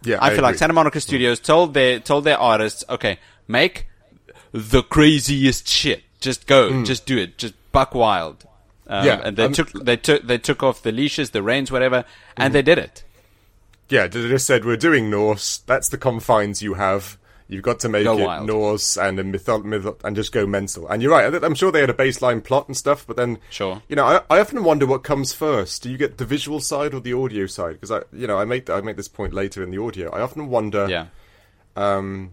yeah. 0.03 0.19
I, 0.21 0.31
feel 0.35 0.43
like. 0.43 0.57
Santa 0.57 0.73
Monica 0.73 1.01
Studios 1.01 1.41
told 1.41 1.75
their 1.75 1.99
told 2.01 2.25
their 2.25 2.39
artists, 2.39 2.85
okay, 2.89 3.19
make 3.49 3.89
the 4.53 4.83
craziest 4.83 5.69
shit. 5.69 6.03
Just 6.21 6.47
go, 6.47 6.85
just 6.85 7.07
do 7.07 7.19
it, 7.19 7.39
just 7.39 7.55
buck 7.73 7.95
wild. 7.95 8.47
Um, 8.87 9.05
Yeah, 9.05 9.21
and 9.25 9.37
they 9.37 9.45
um, 9.45 9.53
took 9.53 9.73
they 9.73 9.97
took 9.97 10.23
they 10.27 10.39
took 10.39 10.63
off 10.63 10.83
the 10.83 10.93
leashes, 10.93 11.31
the 11.31 11.43
reins, 11.43 11.73
whatever, 11.73 12.05
and 12.37 12.55
they 12.55 12.63
did 12.63 12.79
it. 12.79 13.05
Yeah, 13.89 14.07
they 14.07 14.29
just 14.29 14.47
said 14.47 14.65
we're 14.65 14.77
doing 14.77 15.11
Norse. 15.11 15.59
That's 15.59 15.89
the 15.89 15.99
confines 15.99 16.63
you 16.63 16.75
have. 16.75 17.19
You've 17.49 17.63
got 17.63 17.79
to 17.81 17.89
make 17.89 18.03
Go 18.03 18.19
it 18.19 18.25
wild. 18.25 18.47
Norse 18.49 18.97
and 18.97 19.21
a 19.21 19.23
mytho- 19.23 19.63
mytho- 19.65 20.01
and 20.03 20.17
just 20.17 20.33
go 20.33 20.49
mental. 20.49 20.89
And 20.89 21.01
you're 21.01 21.13
right. 21.13 21.33
I'm 21.45 21.55
sure 21.55 21.71
they 21.71 21.79
had 21.81 21.91
a 21.91 21.95
baseline 21.95 22.43
plot 22.43 22.67
and 22.67 22.77
stuff, 22.77 23.07
but 23.07 23.17
then, 23.17 23.39
Sure. 23.51 23.83
you 23.89 23.95
know, 23.95 24.05
I, 24.05 24.21
I 24.29 24.41
often 24.41 24.65
wonder 24.65 24.85
what 24.85 25.05
comes 25.05 25.33
first. 25.33 25.85
Do 25.85 25.89
you 25.91 25.97
get 25.97 26.19
the 26.19 26.25
visual 26.25 26.59
side 26.59 26.93
or 26.93 26.99
the 26.99 27.13
audio 27.13 27.47
side? 27.47 27.75
Because 27.75 27.93
I, 27.93 28.01
you 28.13 28.27
know, 28.27 28.37
I 28.37 28.45
make 28.45 28.69
I 28.69 28.81
make 28.81 28.97
this 28.97 29.07
point 29.07 29.33
later 29.33 29.63
in 29.63 29.71
the 29.71 29.81
audio. 29.81 30.11
I 30.11 30.23
often 30.23 30.49
wonder. 30.49 30.89
Yeah, 30.89 31.07
um, 31.77 32.33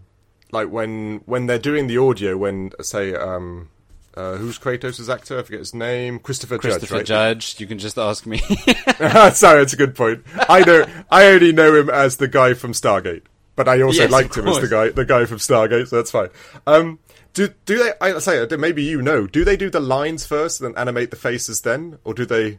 like 0.50 0.68
when 0.70 1.20
when 1.26 1.46
they're 1.46 1.58
doing 1.60 1.86
the 1.86 1.98
audio, 1.98 2.36
when 2.36 2.72
say 2.82 3.14
um, 3.14 3.70
uh, 4.16 4.36
who's 4.36 4.58
Kratos' 4.58 5.12
actor? 5.12 5.38
I 5.38 5.42
forget 5.42 5.60
his 5.60 5.74
name. 5.74 6.18
Christopher, 6.18 6.58
Christopher 6.58 6.98
Judge. 7.02 7.06
Judge. 7.54 7.60
You 7.60 7.66
can 7.66 7.78
just 7.78 7.98
ask 7.98 8.26
me. 8.26 8.38
Sorry, 9.32 9.32
that's 9.60 9.72
a 9.72 9.76
good 9.76 9.94
point. 9.94 10.24
I 10.48 10.60
know. 10.60 10.86
I 11.10 11.26
only 11.26 11.52
know 11.52 11.74
him 11.74 11.90
as 11.90 12.16
the 12.18 12.28
guy 12.28 12.54
from 12.54 12.72
Stargate, 12.72 13.22
but 13.56 13.68
I 13.68 13.82
also 13.82 14.02
Yes, 14.02 14.10
liked 14.10 14.36
him 14.36 14.46
as 14.48 14.60
the 14.60 14.68
guy, 14.68 14.90
the 14.90 15.04
guy 15.04 15.24
from 15.24 15.38
Stargate. 15.38 15.88
So 15.88 15.96
that's 15.96 16.10
fine. 16.10 16.28
Um, 16.66 16.98
do 17.32 17.48
do 17.66 17.78
they? 17.78 17.92
I 18.00 18.18
say 18.20 18.46
maybe 18.56 18.82
you 18.84 19.02
know. 19.02 19.26
Do 19.26 19.44
they 19.44 19.56
do 19.56 19.68
the 19.70 19.80
lines 19.80 20.24
first 20.26 20.60
and 20.60 20.74
then 20.74 20.80
animate 20.80 21.10
the 21.10 21.16
faces 21.16 21.62
then, 21.62 21.98
or 22.04 22.14
do 22.14 22.24
they? 22.24 22.58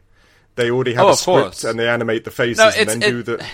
They 0.56 0.70
already 0.70 0.94
have 0.94 1.04
Oh, 1.04 1.10
a 1.10 1.16
script 1.16 1.40
course. 1.42 1.64
and 1.64 1.78
they 1.78 1.86
animate 1.88 2.24
the 2.24 2.30
faces 2.30 2.58
No, 2.58 2.68
and 2.68 2.88
then 2.88 3.02
it- 3.02 3.10
do 3.10 3.22
the. 3.22 3.46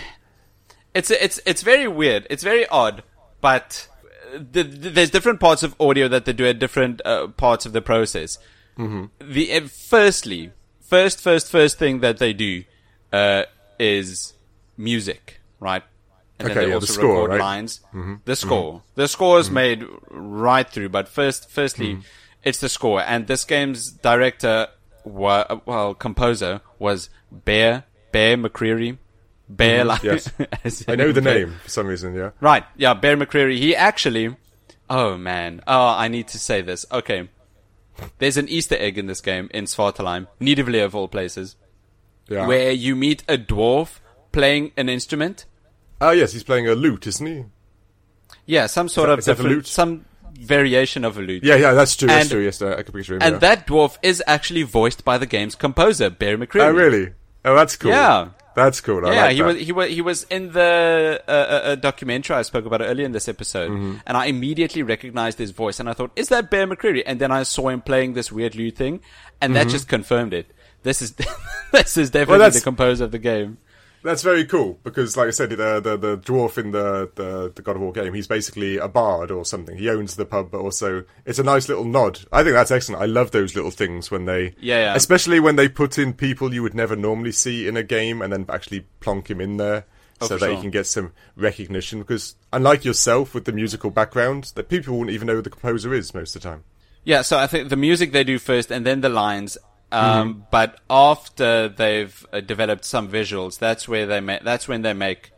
it's 0.95 1.11
it's 1.11 1.41
it's 1.47 1.63
very 1.63 1.89
weird. 1.89 2.27
It's 2.31 2.43
very 2.43 2.67
odd, 2.69 3.03
but 3.41 3.89
the, 4.33 4.63
the, 4.63 4.91
there's 4.91 5.11
different 5.11 5.41
parts 5.41 5.63
of 5.63 5.75
audio 5.81 6.09
that 6.09 6.25
they 6.25 6.33
do 6.33 6.47
at 6.47 6.59
different 6.59 7.01
uh, 7.05 7.29
parts 7.29 7.67
of 7.67 7.73
the 7.73 7.83
process. 7.83 8.39
Mm-hmm. 8.79 9.33
The 9.33 9.53
uh, 9.53 9.61
firstly, 9.69 10.53
first 10.81 11.21
first 11.21 11.51
first 11.51 11.79
thing 11.79 12.01
that 12.01 12.19
they 12.19 12.33
do 12.33 12.65
uh, 13.13 13.45
is 13.79 14.35
music, 14.77 15.41
right? 15.61 15.83
And 16.39 16.51
Okay, 16.51 16.55
then 16.55 16.65
they 16.65 16.69
yeah, 16.71 16.79
the 16.79 16.87
also 16.87 16.93
score, 16.93 17.15
record 17.15 17.31
right? 17.31 17.41
lines. 17.41 17.81
The 18.25 18.37
score, 18.37 18.83
the 18.95 19.07
score 19.07 19.39
is 19.39 19.51
made 19.51 19.85
right 20.11 20.69
through, 20.69 20.89
but 20.89 21.07
first, 21.09 21.51
firstly, 21.51 21.99
it's 22.43 22.59
the 22.59 22.69
score. 22.69 23.01
And 23.03 23.27
this 23.27 23.45
game's 23.45 23.93
director, 23.93 24.69
wa- 25.05 25.61
well, 25.67 25.95
composer 25.95 26.63
was 26.79 27.11
Bear 27.31 27.85
Bear 28.11 28.37
McCreary. 28.37 28.99
Bear, 29.57 29.81
mm-hmm. 29.81 29.89
like 29.89 30.03
yes. 30.03 30.85
I 30.89 30.95
know 30.97 31.13
the 31.13 31.21
name 31.21 31.55
for 31.63 31.69
some 31.69 31.87
reason. 31.87 32.15
Yeah. 32.15 32.31
Right, 32.41 32.65
yeah, 32.77 32.95
Bear 32.95 33.17
McCreary. 33.17 33.59
He 33.59 33.77
actually, 33.77 34.35
oh 34.89 35.19
man, 35.19 35.61
oh, 35.67 35.89
I 35.89 36.09
need 36.09 36.29
to 36.29 36.39
say 36.39 36.63
this. 36.63 36.87
Okay, 36.91 37.29
there's 38.19 38.37
an 38.39 38.49
Easter 38.49 38.77
egg 38.79 38.97
in 38.97 39.07
this 39.07 39.21
game 39.21 39.51
in 39.53 39.65
Svartalfheim, 39.65 40.27
Nidavellir 40.41 40.85
of 40.85 40.95
all 40.95 41.09
places, 41.09 41.57
Yeah. 42.29 42.47
where 42.47 42.71
you 42.73 42.97
meet 42.97 43.25
a 43.29 43.37
dwarf 43.37 44.01
playing 44.33 44.73
an 44.77 44.89
instrument. 44.89 45.45
Oh 46.01 46.13
yes, 46.13 46.33
he's 46.33 46.45
playing 46.45 46.67
a 46.69 46.75
lute, 46.75 47.07
isn't 47.07 47.27
he? 47.27 47.45
Yeah, 48.47 48.67
some 48.67 48.89
sort 48.89 49.09
that- 49.09 49.13
of 49.15 49.19
is 49.21 49.25
that 49.27 49.33
a 49.33 49.35
different, 49.35 49.57
lute? 49.57 49.67
some 49.67 50.05
variation 50.41 51.05
of 51.05 51.19
a 51.19 51.21
lute. 51.21 51.45
Yeah, 51.45 51.57
yeah, 51.57 51.73
that's 51.75 51.95
true. 51.95 52.09
That's 52.09 52.23
And- 52.23 52.31
true. 52.31 52.45
Yes, 52.45 52.63
I 52.63 52.83
could 52.83 52.95
picture 52.95 53.17
him. 53.17 53.23
And 53.23 53.35
yeah. 53.35 53.39
that 53.39 53.67
dwarf 53.67 53.99
is 54.03 54.23
actually 54.27 54.63
voiced 54.63 55.05
by 55.05 55.19
the 55.19 55.27
game's 55.27 55.55
composer, 55.55 56.09
Bear 56.09 56.35
oh, 56.35 56.39
McCreary. 56.39 56.63
Oh 56.63 56.71
really? 56.71 57.13
Oh, 57.45 57.55
that's 57.55 57.77
cool. 57.77 57.91
Yeah. 57.91 58.29
That's 58.55 58.81
cool. 58.81 59.07
I 59.07 59.13
yeah, 59.15 59.23
like 59.25 59.33
he 59.33 59.39
that. 59.39 59.47
was 59.47 59.57
he 59.67 59.73
was 59.73 59.89
he 59.91 60.01
was 60.03 60.23
in 60.25 60.53
the 60.53 61.23
uh, 61.27 61.31
uh, 61.31 61.35
uh, 61.35 61.75
documentary 61.77 62.37
I 62.37 62.43
spoke 62.43 62.67
about 62.67 62.83
earlier 62.83 63.07
in 63.07 63.13
this 63.13 63.29
episode, 63.29 63.71
Mm-hmm. 63.71 63.97
and 64.07 64.17
I 64.17 64.27
immediately 64.27 64.83
recognized 64.83 65.39
his 65.39 65.51
voice, 65.53 65.81
and 65.81 65.89
I 65.89 65.93
thought, 65.95 66.11
"Is 66.17 66.29
that 66.29 66.51
Bear 66.51 66.67
McCreary?" 66.67 67.03
And 67.07 67.21
then 67.21 67.31
I 67.33 67.45
saw 67.45 67.69
him 67.69 67.81
playing 67.81 68.13
this 68.15 68.31
weird 68.31 68.55
lute 68.55 68.77
thing, 68.77 69.01
and 69.41 69.57
that 69.57 69.69
just 69.69 69.89
confirmed 69.89 70.35
it. 70.35 70.51
This 70.83 71.01
is 71.01 71.15
this 71.73 71.97
is 71.97 72.11
definitely 72.11 72.45
Mm-hmm. 72.47 72.55
the 72.55 72.61
composer 72.61 73.05
of 73.05 73.11
the 73.13 73.19
game. 73.19 73.59
That's 74.03 74.23
very 74.23 74.45
cool 74.45 74.79
because, 74.83 75.17
like 75.17 75.29
I 75.29 75.31
said, 75.31 75.51
the 75.51 75.81
the, 75.81 75.97
the 75.97 76.19
dwarf 76.19 76.59
in 76.59 76.73
the, 76.73 77.11
the 77.15 77.53
the 77.55 77.63
God 77.63 77.77
of 77.77 77.83
War 77.83 77.93
game, 77.93 78.13
he's 78.15 78.27
basically 78.27 78.77
a 78.79 78.89
bard 78.89 79.31
or 79.31 79.45
something. 79.45 79.77
He 79.79 79.89
owns 79.89 80.17
the 80.17 80.25
pub, 80.25 80.51
but 80.51 80.61
also 80.61 81.05
it's 81.25 81.39
a 81.39 81.43
nice 81.45 81.69
little 81.69 81.85
nod. 81.85 82.21
I 82.33 82.43
think 82.43 82.55
that's 82.55 82.71
excellent. 82.71 83.01
I 83.03 83.07
love 83.07 83.31
those 83.31 83.55
little 83.55 83.71
things 83.71 84.11
when 84.11 84.25
they, 84.25 84.55
Yeah, 84.61 84.79
yeah. 84.79 84.95
especially 84.95 85.39
when 85.41 85.57
they 85.57 85.69
put 85.69 85.99
in 85.99 86.15
people 86.15 86.53
you 86.53 86.63
would 86.63 86.75
never 86.75 86.97
normally 86.97 87.33
see 87.33 87.69
in 87.69 87.77
a 87.77 87.83
game, 87.83 88.21
and 88.23 88.33
then 88.33 88.47
actually 88.49 88.87
plonk 89.01 89.31
him 89.31 89.41
in 89.41 89.57
there 89.57 89.85
Oh, 90.21 90.27
so 90.27 90.35
that 90.39 90.47
sure. 90.47 90.55
you 90.55 90.61
can 90.61 90.71
get 90.71 90.87
some 90.87 91.13
recognition. 91.37 91.99
Because 92.01 92.37
unlike 92.53 92.85
yourself 92.85 93.35
with 93.35 93.45
the 93.45 93.53
musical 93.53 93.91
background, 93.91 94.53
that 94.55 94.69
people 94.69 94.99
wouldn't 94.99 95.15
even 95.15 95.27
know 95.27 95.35
who 95.37 95.43
the 95.43 95.51
composer 95.51 95.93
is 95.95 96.15
most 96.15 96.35
of 96.37 96.43
the 96.43 96.49
time. 96.49 96.65
Yeah, 97.05 97.23
so 97.23 97.39
I 97.39 97.47
think 97.49 97.69
the 97.69 97.77
music 97.77 98.13
they 98.13 98.23
do 98.25 98.39
first, 98.39 98.71
and 98.71 98.87
then 98.87 99.01
the 99.01 99.09
lines. 99.09 99.59
Um, 99.93 100.35
Mm-hmm. 100.35 100.41
But 100.51 100.81
after 100.89 101.69
they've 101.69 102.27
uh, 102.33 102.41
developed 102.41 102.85
some 102.85 103.09
visuals, 103.09 103.59
that's 103.59 103.87
where 103.89 104.07
they 104.07 104.21
make. 104.21 104.43
That's 104.43 104.67
when 104.69 104.83
they 104.83 104.93
make 104.95 105.33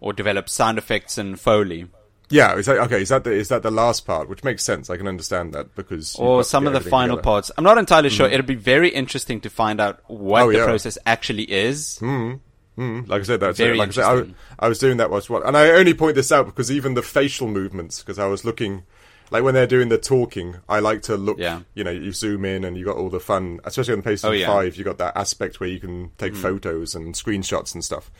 or 0.00 0.12
develop 0.12 0.48
sound 0.48 0.78
effects 0.78 1.18
and 1.18 1.38
foley. 1.40 1.86
Yeah, 2.30 2.56
is 2.56 2.66
that 2.66 2.76
okay? 2.80 3.00
Is 3.00 3.08
that 3.08 3.24
the 3.24 3.32
is 3.32 3.48
that 3.48 3.62
the 3.62 3.70
last 3.70 4.06
part, 4.06 4.28
which 4.28 4.44
makes 4.44 4.62
sense? 4.62 4.90
I 4.90 4.96
can 4.98 5.08
understand 5.08 5.54
that 5.54 5.74
because 5.74 6.14
or 6.16 6.44
some 6.44 6.66
of 6.66 6.74
the 6.74 6.80
final 6.80 7.16
together. 7.16 7.22
parts. 7.24 7.50
I'm 7.56 7.64
not 7.64 7.78
entirely 7.78 8.10
sure. 8.10 8.28
It'll 8.28 8.44
be 8.44 8.54
very 8.54 8.90
interesting 8.90 9.40
to 9.40 9.50
find 9.50 9.80
out 9.80 10.00
what 10.08 10.42
Oh, 10.42 10.52
the 10.52 10.58
yeah. 10.58 10.64
process 10.66 10.98
actually 11.06 11.44
is. 11.50 12.00
Like 12.02 12.40
I 12.76 13.22
said, 13.24 13.40
that's 13.40 13.58
Very 13.58 13.76
it. 13.76 13.78
Like 13.78 13.88
I 13.88 13.92
said, 13.92 14.34
I. 14.60 14.66
I 14.66 14.68
was 14.68 14.78
doing 14.78 14.98
that 14.98 15.10
was 15.10 15.28
what, 15.28 15.44
and 15.46 15.56
I 15.56 15.70
only 15.70 15.94
point 15.94 16.14
this 16.14 16.30
out 16.30 16.46
because 16.46 16.70
even 16.70 16.94
the 16.94 17.02
facial 17.02 17.48
movements, 17.48 18.00
because 18.00 18.18
I 18.20 18.26
was 18.26 18.44
looking, 18.44 18.84
like 19.30 19.42
when 19.42 19.54
they're 19.54 19.66
doing 19.66 19.88
the 19.88 19.98
talking, 19.98 20.56
I 20.68 20.80
like 20.80 21.02
to 21.02 21.16
look. 21.16 21.38
Yeah. 21.38 21.60
You 21.74 21.84
know, 21.84 21.90
you 21.90 22.12
zoom 22.12 22.44
in 22.44 22.64
and 22.64 22.76
you 22.76 22.84
got 22.84 22.96
all 22.96 23.10
the 23.10 23.20
fun, 23.20 23.60
especially 23.64 23.94
on 23.94 24.00
the 24.00 24.10
PlayStation 24.10 24.28
Oh, 24.28 24.32
yeah. 24.32 24.46
Mm. 24.46 24.52
Five. 24.52 24.76
You 24.76 24.84
got 24.84 24.98
that 24.98 25.16
aspect 25.16 25.60
where 25.60 25.68
you 25.68 25.80
can 25.80 26.10
take 26.18 26.34
photos 26.34 26.94
and 26.94 27.14
screenshots 27.14 27.74
and 27.74 27.84
stuff, 27.84 28.10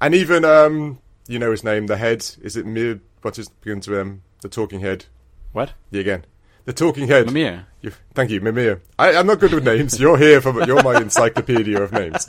and 0.00 0.14
even 0.14 0.44
um, 0.44 0.98
you 1.28 1.38
know 1.38 1.50
his 1.50 1.64
name, 1.64 1.86
the 1.86 1.96
head. 1.96 2.26
Is 2.42 2.56
it 2.56 2.66
Mir? 2.66 3.00
What 3.22 3.38
is 3.38 3.48
begins 3.48 3.88
with 3.88 4.00
um, 4.00 4.22
the 4.42 4.48
talking 4.48 4.80
head? 4.80 5.06
What? 5.52 5.72
Yeah, 5.90 6.00
again. 6.00 6.24
The 6.64 6.72
talking 6.72 7.08
head. 7.08 7.26
Mimir. 7.26 7.66
You, 7.82 7.92
thank 8.14 8.30
you, 8.30 8.40
Mimir. 8.40 8.80
I, 8.98 9.14
I'm 9.16 9.26
not 9.26 9.38
good 9.38 9.52
with 9.52 9.64
names. 9.64 10.00
You're 10.00 10.16
here 10.16 10.40
for 10.40 10.64
you're 10.64 10.82
my 10.82 10.98
encyclopedia 10.98 11.80
of 11.80 11.92
names. 11.92 12.26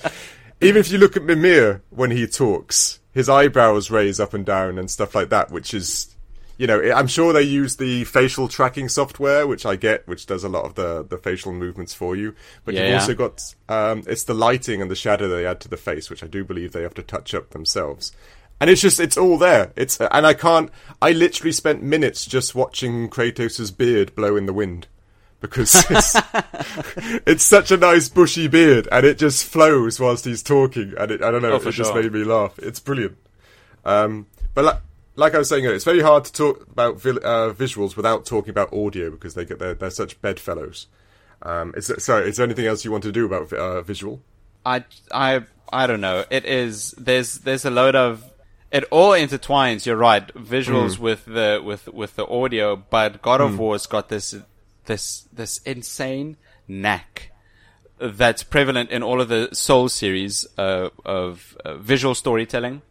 Even 0.61 0.79
if 0.79 0.91
you 0.91 0.97
look 0.97 1.15
at 1.15 1.23
Mimir 1.23 1.81
when 1.89 2.11
he 2.11 2.27
talks, 2.27 2.99
his 3.13 3.29
eyebrows 3.29 3.89
raise 3.89 4.19
up 4.19 4.33
and 4.33 4.45
down 4.45 4.77
and 4.77 4.91
stuff 4.91 5.15
like 5.15 5.29
that, 5.29 5.51
which 5.51 5.73
is, 5.73 6.14
you 6.57 6.67
know, 6.67 6.81
I'm 6.93 7.07
sure 7.07 7.33
they 7.33 7.41
use 7.41 7.75
the 7.75 8.03
facial 8.05 8.47
tracking 8.47 8.87
software, 8.89 9.45
which 9.45 9.65
I 9.65 9.75
get, 9.75 10.07
which 10.07 10.25
does 10.25 10.43
a 10.43 10.49
lot 10.49 10.65
of 10.65 10.75
the 10.75 11.03
the 11.03 11.17
facial 11.17 11.51
movements 11.51 11.93
for 11.93 12.15
you. 12.15 12.33
But 12.63 12.75
Yeah, 12.75 12.81
you've 12.81 12.89
yeah. 12.89 12.99
also 12.99 13.13
got 13.15 13.55
um, 13.69 14.03
it's 14.07 14.23
the 14.23 14.33
lighting 14.33 14.81
and 14.81 14.89
the 14.89 14.95
shadow 14.95 15.27
they 15.27 15.45
add 15.45 15.59
to 15.61 15.67
the 15.69 15.77
face, 15.77 16.09
which 16.09 16.23
I 16.23 16.27
do 16.27 16.43
believe 16.43 16.71
they 16.71 16.83
have 16.83 16.93
to 16.95 17.03
touch 17.03 17.33
up 17.33 17.49
themselves. 17.51 18.11
And 18.61 18.69
it's 18.69 18.79
just, 18.79 19.01
it's 19.01 19.17
all 19.17 19.37
there. 19.37 19.73
It's, 19.75 19.99
and 19.99 20.25
I 20.25 20.33
can't, 20.33 20.71
I 21.01 21.11
literally 21.11 21.51
spent 21.51 21.83
minutes 21.83 22.25
just 22.25 22.55
watching 22.55 23.09
Kratos' 23.09 23.75
beard 23.75 24.15
blow 24.15 24.37
in 24.37 24.45
the 24.45 24.53
wind. 24.53 24.87
Because 25.41 25.75
it's, 25.91 26.15
it's 27.27 27.43
such 27.43 27.69
a 27.71 27.75
nice 27.77 28.07
bushy 28.07 28.47
beard 28.47 28.87
and 28.93 29.05
it 29.05 29.17
just 29.17 29.43
flows 29.43 29.99
whilst 29.99 30.23
he's 30.23 30.41
talking. 30.41 30.93
And 30.97 31.11
it, 31.11 31.21
I 31.21 31.31
don't 31.31 31.41
know, 31.41 31.51
Oh, 31.51 31.55
it 31.57 31.63
for 31.63 31.71
just 31.71 31.93
made 31.93 32.11
me 32.13 32.23
laugh. 32.23 32.57
It's 32.59 32.79
brilliant. 32.79 33.17
Um, 33.83 34.27
but 34.53 34.63
like, 34.63 34.79
like 35.15 35.35
I 35.35 35.37
was 35.37 35.49
saying, 35.49 35.65
earlier, 35.65 35.75
it's 35.75 35.85
very 35.85 36.01
hard 36.01 36.25
to 36.25 36.31
talk 36.33 36.67
about 36.69 36.99
vi- 36.99 37.11
uh, 37.11 37.53
visuals 37.53 37.95
without 37.95 38.25
talking 38.25 38.49
about 38.49 38.73
audio 38.73 39.09
because 39.09 39.33
they 39.33 39.45
get, 39.45 39.59
they're, 39.59 39.73
they're 39.73 39.89
such 39.89 40.21
bedfellows. 40.21 40.87
Um, 41.41 41.73
is 41.77 41.87
there, 41.87 41.99
sorry, 41.99 42.29
is 42.29 42.37
there 42.37 42.45
anything 42.45 42.65
else 42.65 42.85
you 42.85 42.91
want 42.91 43.03
to 43.03 43.11
do 43.11 43.25
about 43.25 43.51
uh, 43.53 43.81
visual? 43.81 44.21
I 44.65 44.83
I 45.11 45.41
I 45.71 45.87
don't 45.87 46.01
know. 46.01 46.25
It 46.29 46.45
is 46.45 46.91
there's 46.97 47.39
there's 47.39 47.65
a 47.65 47.69
load 47.69 47.95
of 47.95 48.23
it 48.71 48.83
all 48.91 49.11
intertwines. 49.11 49.85
You're 49.85 49.95
right, 49.95 50.27
visuals 50.33 50.97
with 50.97 51.25
the 51.25 51.61
with 51.63 51.87
with 51.89 52.15
the 52.15 52.27
audio, 52.27 52.75
but 52.75 53.21
God 53.21 53.41
of 53.41 53.59
War's 53.59 53.85
got 53.85 54.09
this 54.09 54.35
this 54.85 55.27
this 55.31 55.59
insane 55.59 56.37
knack 56.67 57.31
that's 57.99 58.43
prevalent 58.43 58.89
in 58.89 59.03
all 59.03 59.21
of 59.21 59.29
the 59.29 59.49
Soul 59.53 59.87
series 59.87 60.45
uh, 60.57 60.89
of 61.05 61.57
uh, 61.63 61.75
visual 61.75 62.15
storytelling. 62.15 62.81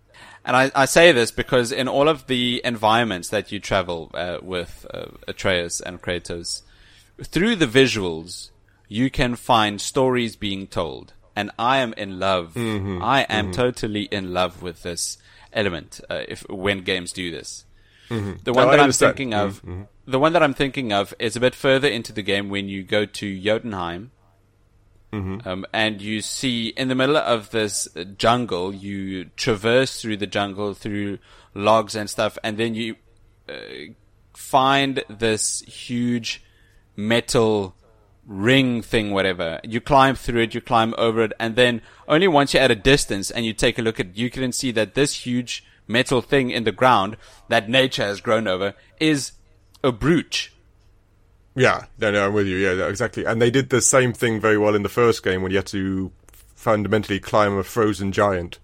And 0.45 0.57
I, 0.57 0.71
I 0.75 0.85
say 0.85 1.13
this 1.13 1.31
because 1.31 1.73
in 1.73 1.89
all 1.89 2.09
of 2.09 2.27
the 2.27 2.61
environments 2.65 3.29
that 3.31 3.51
you 3.51 3.61
travel 3.61 4.11
uh, 4.15 4.39
with 4.43 4.87
uh, 4.93 5.07
Atreus 5.27 5.81
and 5.81 6.03
Kratos, 6.03 6.63
through 7.23 7.57
the 7.57 7.67
visuals, 7.67 8.51
you 8.89 9.11
can 9.11 9.37
find 9.37 9.81
stories 9.81 10.37
being 10.37 10.67
told. 10.67 11.15
And 11.35 11.51
I 11.59 11.79
am 11.79 11.95
in 11.95 12.19
love. 12.21 12.55
Mm-hmm. 12.55 13.03
I 13.03 13.23
am 13.23 13.53
totally 13.53 14.03
in 14.03 14.33
love 14.33 14.63
with 14.63 14.83
this 14.83 15.19
element. 15.53 16.01
Uh, 16.09 16.23
if 16.29 16.49
when 16.49 16.81
games 16.83 17.13
do 17.13 17.31
this, 17.31 17.65
the 18.09 18.15
one 18.15 18.35
Mm-hmm. 18.35 18.55
No, 18.55 18.71
that 18.71 18.81
I'm 18.81 18.93
thinking 18.93 19.35
of, 19.35 19.63
the 20.07 20.19
one 20.19 20.33
that 20.35 20.43
I'm 20.43 20.55
thinking 20.55 20.93
of 20.93 21.15
is 21.19 21.37
a 21.37 21.41
bit 21.41 21.55
further 21.55 21.89
into 21.89 22.13
the 22.13 22.23
game 22.23 22.51
when 22.51 22.69
you 22.69 22.83
go 22.83 23.07
to 23.07 23.41
Jotunheim. 23.41 24.11
Um, 25.45 25.67
and 25.73 26.01
you 26.01 26.21
see 26.21 26.69
in 26.69 26.89
the 26.89 26.95
middle 26.95 27.17
of 27.17 27.51
this 27.51 27.89
jungle, 28.17 28.75
you 28.75 29.27
traverse 29.37 30.01
through 30.01 30.19
the 30.19 30.27
jungle 30.27 30.75
through 30.75 31.19
logs 31.55 31.95
and 31.95 32.09
stuff, 32.09 32.39
and 32.43 32.59
then 32.59 32.75
you 32.75 32.97
uh, 33.49 33.55
find 34.33 35.05
this 35.09 35.61
huge 35.63 36.43
metal 36.97 37.75
ring 38.27 38.83
thing, 38.83 39.11
whatever. 39.13 39.61
You 39.65 39.81
climb 39.81 40.15
through 40.15 40.43
it, 40.43 40.55
you 40.55 40.61
climb 40.61 40.95
over 40.97 41.23
it, 41.23 41.33
and 41.39 41.57
then 41.57 41.83
only 42.09 42.29
once 42.29 42.55
you're 42.55 42.63
at 42.63 42.71
a 42.71 42.77
distance 42.77 43.31
and 43.31 43.45
you 43.45 43.53
take 43.53 43.79
a 43.79 43.83
look 43.83 44.01
at 44.01 44.17
you 44.17 44.31
can 44.31 44.53
see 44.53 44.71
that 44.73 44.95
this 44.95 45.27
huge 45.27 45.65
metal 45.87 46.23
thing 46.23 46.51
in 46.51 46.65
the 46.65 46.73
ground 46.73 47.17
that 47.49 47.69
nature 47.69 48.05
has 48.05 48.21
grown 48.21 48.49
over 48.49 48.75
is 48.99 49.33
a 49.83 49.93
brooch. 49.93 50.54
Yeah, 51.57 51.87
no, 51.99 52.11
no, 52.11 52.27
I'm 52.27 52.33
with 52.35 52.47
you. 52.47 52.57
Yeah, 52.57 52.89
exactly. 52.89 53.25
And 53.25 53.41
they 53.41 53.51
did 53.51 53.71
the 53.71 53.81
same 53.81 54.13
thing 54.13 54.41
very 54.41 54.59
well 54.59 54.75
in 54.75 54.83
the 54.83 54.89
first 54.89 55.23
game 55.23 55.43
when 55.43 55.53
you 55.53 55.59
had 55.59 55.67
to 55.67 56.11
fundamentally 56.57 57.21
climb 57.21 57.57
a 57.57 57.63
frozen 57.63 58.11
giant. 58.13 58.59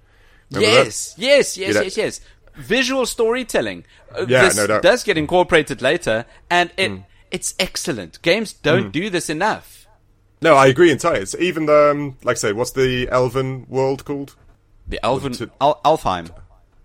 That? 0.50 0.62
Yes, 0.62 1.14
yes, 1.16 1.56
yes, 1.56 1.74
yes, 1.74 1.96
yes. 1.96 2.20
Visual 2.56 3.06
storytelling. 3.06 3.84
Uh, 4.12 4.26
Yeah, 4.28 4.42
this 4.44 4.56
no 4.56 4.66
doubt. 4.66 4.80
Mm. 4.80 4.82
does 4.82 5.04
get 5.04 5.16
incorporated 5.16 5.80
later, 5.80 6.24
and 6.50 6.70
it 6.76 6.90
It's 7.30 7.54
excellent. 7.60 8.20
Games 8.22 8.52
don't 8.52 8.90
do 8.90 9.08
this 9.08 9.30
enough. 9.30 9.86
No, 10.42 10.56
I 10.56 10.66
agree 10.66 10.90
entirely. 10.90 11.20
It's 11.20 11.36
even 11.36 11.66
the 11.66 11.90
um, 11.92 12.16
like 12.24 12.36
I 12.36 12.38
say, 12.38 12.52
what's 12.52 12.72
the 12.72 13.08
elven 13.10 13.66
world 13.68 14.04
called? 14.04 14.34
The 14.88 14.98
Elven 15.04 15.34
Al- 15.60 15.80
Alfheim. 15.84 16.30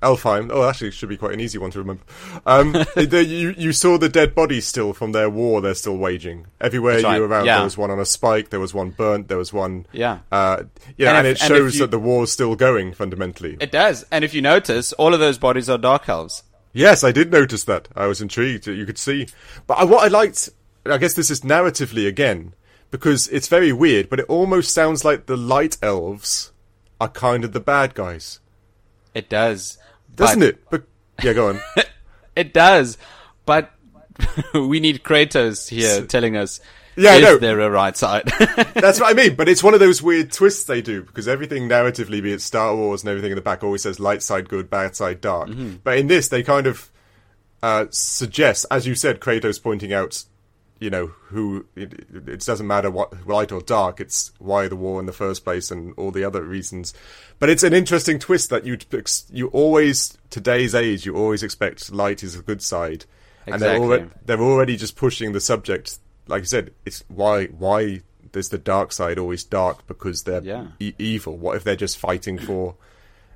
Elfheim. 0.06 0.50
Oh, 0.52 0.68
actually, 0.70 0.90
it 0.90 0.94
should 0.94 1.10
be 1.10 1.18
quite 1.18 1.34
an 1.34 1.40
easy 1.40 1.58
one 1.58 1.72
to 1.72 1.80
remember. 1.80 2.04
Um, 2.46 2.72
the, 2.96 3.26
you 3.28 3.54
you 3.58 3.74
saw 3.74 3.98
the 3.98 4.08
dead 4.10 4.36
bodies 4.36 4.66
still 4.68 4.94
from 4.94 5.12
their 5.12 5.30
war 5.30 5.62
they're 5.62 5.74
still 5.76 5.98
waging. 5.98 6.46
Everywhere 6.62 7.02
That's 7.02 7.16
you 7.16 7.22
were 7.22 7.28
around, 7.28 7.46
yeah. 7.46 7.56
there 7.56 7.64
was 7.64 7.78
one 7.78 7.92
on 7.92 8.00
a 8.00 8.06
spike, 8.06 8.50
there 8.52 8.60
was 8.60 8.74
one 8.74 8.92
burnt, 8.92 9.28
there 9.28 9.38
was 9.38 9.52
one. 9.52 9.86
Yeah. 9.92 10.20
Uh, 10.32 10.64
yeah, 10.98 11.10
And 11.10 11.18
and, 11.20 11.28
if- 11.28 11.38
it 11.38 11.42
and 11.44 11.48
shows 11.56 11.74
you- 11.76 11.80
that 11.82 11.92
the 11.92 12.00
war's 12.00 12.32
still 12.32 12.56
going 12.56 12.94
fundamentally. 12.94 13.58
It 13.60 13.72
does. 13.72 14.06
And 14.12 14.24
if 14.24 14.34
you 14.34 14.42
notice, 14.42 14.94
all 14.94 15.14
of 15.14 15.20
those 15.20 15.38
bodies 15.38 15.70
are 15.70 15.78
dark 15.78 16.08
elves. 16.08 16.44
Yes, 16.72 17.04
I 17.04 17.12
did 17.12 17.32
notice 17.32 17.64
that. 17.64 17.88
I 17.96 18.08
was 18.08 18.22
intrigued. 18.22 18.68
You 18.68 18.86
could 18.86 18.98
see, 18.98 19.28
but 19.66 19.78
I, 19.80 19.84
what 19.86 20.04
I 20.04 20.08
liked, 20.08 20.50
I 20.86 20.98
guess 20.98 21.14
this 21.14 21.32
is 21.32 21.42
narratively 21.42 22.06
again, 22.08 22.54
because 22.92 23.28
it's 23.30 23.48
very 23.48 23.72
weird, 23.72 24.10
but 24.10 24.20
it 24.20 24.26
almost 24.28 24.74
sounds 24.74 25.06
like 25.06 25.26
the 25.26 25.38
light 25.38 25.78
elves 25.82 26.52
are 27.00 27.08
kind 27.10 27.44
of 27.46 27.54
the 27.54 27.60
bad 27.62 27.94
guys, 27.94 28.40
It 29.14 29.30
does. 29.30 29.78
Doesn't 30.16 30.40
But- 30.40 30.48
it? 30.50 30.58
But 30.70 30.84
yeah, 31.24 31.34
go 31.34 31.50
on. 31.50 31.60
It 32.36 32.54
does. 32.54 32.98
But 33.46 33.72
we 34.54 34.82
need 34.82 35.04
Kratos 35.04 35.70
here 35.70 36.06
telling 36.06 36.36
us 36.36 36.60
Yeah, 36.98 37.16
is 37.16 37.22
no. 37.22 37.38
there 37.38 37.60
a 37.62 37.70
right 37.70 37.96
side? 37.96 38.26
That's 38.74 39.00
what 39.00 39.10
I 39.10 39.14
mean. 39.14 39.36
But 39.36 39.48
it's 39.48 39.64
one 39.64 39.74
of 39.74 39.80
those 39.80 40.02
weird 40.04 40.34
twists 40.34 40.66
they 40.66 40.82
do 40.82 41.02
because 41.04 41.30
everything 41.30 41.70
narratively, 41.70 42.22
be 42.22 42.34
it 42.34 42.42
Star 42.42 42.76
Wars 42.76 43.04
and 43.04 43.10
everything 43.10 43.32
in 43.32 43.36
the 43.38 43.42
back, 43.42 43.64
always 43.64 43.84
says 43.84 44.02
light 44.02 44.22
side 44.22 44.50
good, 44.50 44.70
bad 44.70 44.98
side 44.98 45.22
dark. 45.22 45.48
Mm-hmm. 45.48 45.76
But 45.84 45.98
in 45.98 46.08
this, 46.08 46.28
they 46.28 46.44
kind 46.44 46.68
of 46.68 46.92
uh, 47.64 47.86
suggest, 47.90 48.66
as 48.70 48.86
you 48.86 48.96
said, 48.96 49.22
Kratos 49.22 49.64
pointing 49.64 49.94
out, 49.94 50.26
you 50.80 50.90
know, 50.90 51.08
who 51.08 51.66
it, 51.76 51.94
it 52.28 52.40
doesn't 52.46 52.68
matter 52.68 52.92
what 52.92 53.28
light 53.28 53.52
or 53.52 53.62
dark. 53.62 54.00
It's 54.02 54.32
why 54.40 54.68
the 54.68 54.76
war 54.76 55.00
in 55.00 55.06
the 55.06 55.14
first 55.14 55.44
place 55.44 55.72
and 55.72 55.94
all 55.98 56.12
the 56.12 56.24
other 56.24 56.42
reasons. 56.44 56.94
But 57.40 57.50
it's 57.50 57.64
an 57.64 57.74
interesting 57.74 58.20
twist 58.20 58.50
that 58.50 58.66
you 58.66 58.78
you 59.32 59.48
always 59.48 60.18
today's 60.30 60.76
age 60.76 61.06
you 61.06 61.16
always 61.16 61.44
expect 61.44 61.92
light 61.92 62.24
is 62.24 62.36
the 62.36 62.44
good 62.44 62.62
side, 62.62 63.06
and 63.48 63.62
they're 63.62 63.80
already 63.82 64.08
they're 64.26 64.42
already 64.42 64.76
just 64.76 64.96
pushing 64.96 65.32
the 65.32 65.40
subject. 65.40 65.98
Like 66.28 66.42
I 66.42 66.46
said, 66.46 66.72
it's 66.86 67.04
why 67.08 67.46
why 67.48 68.02
there's 68.34 68.50
the 68.50 68.58
dark 68.58 68.92
side 68.92 69.18
always 69.18 69.44
dark 69.46 69.88
because 69.88 70.24
they're 70.24 70.44
Yeah. 70.44 70.68
e- 70.80 70.94
evil. 71.00 71.38
What 71.38 71.56
if 71.56 71.64
they're 71.64 71.78
just 71.78 71.98
fighting 71.98 72.38
for 72.38 72.76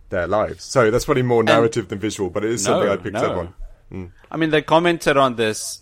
their 0.10 0.28
lives? 0.28 0.66
So 0.66 0.92
that's 0.92 1.06
probably 1.06 1.24
more 1.24 1.42
narrative 1.44 1.88
than 1.88 2.00
visual, 2.00 2.30
but 2.30 2.44
it 2.44 2.52
is 2.52 2.64
something 2.64 2.90
I 2.90 2.98
picked 2.98 3.14
no. 3.14 3.22
up 3.22 3.38
on. 3.38 3.54
Mm. 3.94 4.12
I 4.30 4.36
mean, 4.38 4.50
they 4.50 4.62
commented 4.62 5.16
on 5.16 5.38
this 5.38 5.82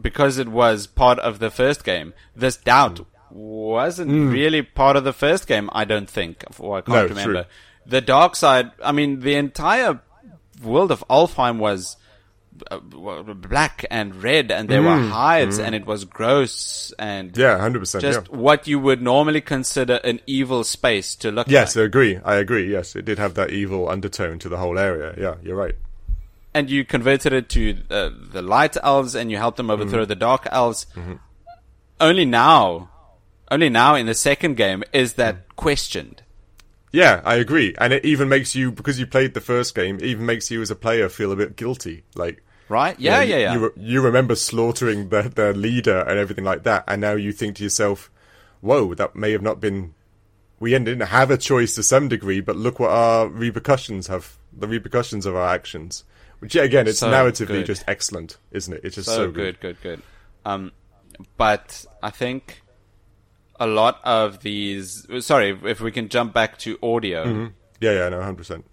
because 0.00 0.38
it 0.38 0.48
was 0.48 0.86
part 0.86 1.18
of 1.18 1.38
the 1.38 1.50
first 1.50 1.84
game. 1.84 2.14
This 2.34 2.56
doubt 2.56 3.00
wasn't 3.30 4.10
hmm. 4.10 4.30
really 4.30 4.62
part 4.62 4.96
of 4.96 5.04
the 5.04 5.12
first 5.12 5.46
game, 5.46 5.68
I 5.72 5.84
don't 5.84 6.08
think, 6.08 6.44
or 6.58 6.78
I 6.78 6.80
can't 6.80 6.88
No, 6.88 7.02
remember. 7.06 7.42
true. 7.44 7.52
The 7.86 8.00
dark 8.00 8.36
side, 8.36 8.70
I 8.82 8.92
mean, 8.92 9.20
the 9.20 9.34
entire 9.34 10.00
world 10.62 10.90
of 10.90 11.04
Alfheim 11.08 11.58
was 11.58 11.96
uh, 12.70 12.78
black 12.78 13.84
and 13.90 14.22
red, 14.22 14.52
and 14.52 14.68
there 14.68 14.82
were 14.82 14.96
hmm. 14.96 15.10
hives, 15.10 15.58
hmm. 15.58 15.64
and 15.64 15.74
it 15.74 15.86
was 15.86 16.04
gross, 16.04 16.92
and 16.98 17.36
Yeah, 17.36 17.58
hundred 17.58 17.80
percent. 17.80 18.04
Yeah. 18.04 18.12
just 18.12 18.30
what 18.30 18.66
you 18.68 18.78
would 18.78 19.02
normally 19.02 19.40
consider 19.40 19.94
an 20.04 20.20
evil 20.26 20.62
space 20.62 21.16
to 21.16 21.32
look 21.32 21.48
at. 21.48 21.52
Yes, 21.52 21.74
like. 21.74 21.82
I 21.82 21.86
agree. 21.86 22.20
I 22.24 22.36
agree. 22.36 22.70
Yes, 22.70 22.94
it 22.94 23.04
did 23.04 23.18
have 23.18 23.34
that 23.34 23.50
evil 23.50 23.88
undertone 23.88 24.38
to 24.38 24.48
the 24.48 24.58
whole 24.58 24.78
area. 24.78 25.14
Yeah, 25.18 25.34
you're 25.42 25.56
right. 25.56 25.74
And 26.54 26.70
you 26.70 26.84
converted 26.84 27.32
it 27.32 27.48
to 27.50 27.76
uh, 27.90 28.10
the 28.32 28.40
light 28.42 28.76
elves 28.82 29.14
and 29.14 29.30
you 29.30 29.36
helped 29.36 29.56
them 29.56 29.70
overthrow 29.70 30.02
Mm-hmm. 30.02 30.08
the 30.08 30.14
dark 30.14 30.46
elves. 30.52 30.86
Only 32.00 32.24
now, 32.24 32.90
only 33.50 33.68
now 33.68 33.94
in 33.94 34.06
the 34.06 34.14
second 34.14 34.56
game 34.56 34.82
is 34.92 35.14
that 35.14 35.34
Mm. 35.48 35.56
questioned. 35.56 36.22
Yeah, 36.92 37.20
I 37.24 37.36
agree. 37.36 37.74
And 37.78 37.92
it 37.92 38.04
even 38.04 38.28
makes 38.28 38.54
you 38.54 38.70
because 38.70 38.98
you 39.00 39.06
played 39.06 39.34
the 39.34 39.40
first 39.40 39.74
game, 39.74 39.96
it 39.96 40.04
even 40.04 40.26
makes 40.26 40.50
you 40.50 40.62
as 40.62 40.70
a 40.70 40.76
player 40.76 41.08
feel 41.08 41.32
a 41.32 41.36
bit 41.36 41.56
guilty. 41.56 42.04
Like 42.14 42.42
Right? 42.68 42.98
Yeah, 42.98 43.20
you 43.22 43.32
know, 43.32 43.38
yeah, 43.38 43.42
yeah. 43.44 43.54
You, 43.60 43.72
you 43.76 44.00
remember 44.00 44.34
slaughtering 44.34 45.08
the 45.10 45.22
the 45.22 45.52
leader 45.52 46.00
and 46.00 46.18
everything 46.18 46.44
like 46.44 46.62
that, 46.62 46.84
and 46.88 47.00
now 47.00 47.12
you 47.12 47.30
think 47.32 47.56
to 47.56 47.62
yourself, 47.62 48.10
"Whoa, 48.60 48.94
that 48.94 49.14
may 49.14 49.32
have 49.32 49.42
not 49.42 49.60
been." 49.60 49.92
We 50.60 50.70
didn't 50.70 51.00
have 51.00 51.30
a 51.30 51.36
choice 51.36 51.74
to 51.74 51.82
some 51.82 52.08
degree, 52.08 52.40
but 52.40 52.56
look 52.56 52.80
what 52.80 52.90
our 52.90 53.28
repercussions 53.28 54.06
have. 54.06 54.38
The 54.56 54.66
repercussions 54.68 55.26
of 55.26 55.36
our 55.36 55.48
actions. 55.54 56.04
Which, 56.44 56.54
yeah, 56.54 56.62
again, 56.64 56.86
it's 56.86 56.98
So 56.98 57.10
narratively 57.10 57.46
good. 57.48 57.66
just 57.66 57.84
excellent, 57.88 58.36
isn't 58.50 58.72
it? 58.72 58.82
It's 58.84 58.96
just 58.96 59.08
so, 59.08 59.14
so, 59.16 59.30
good, 59.30 59.58
good, 59.60 59.80
good. 59.82 60.02
Um, 60.44 60.72
but 61.38 61.86
I 62.02 62.10
think 62.10 62.60
a 63.58 63.66
lot 63.66 63.98
of 64.04 64.40
these. 64.40 65.06
Sorry, 65.24 65.58
if 65.64 65.80
we 65.80 65.90
can 65.90 66.10
jump 66.10 66.34
back 66.34 66.58
to 66.58 66.78
audio. 66.82 67.24
Mm-hmm. 67.24 67.46
Yeah, 67.80 67.92
yeah, 67.92 68.08
no, 68.10 68.20
hundred 68.20 68.36
percent. 68.38 68.66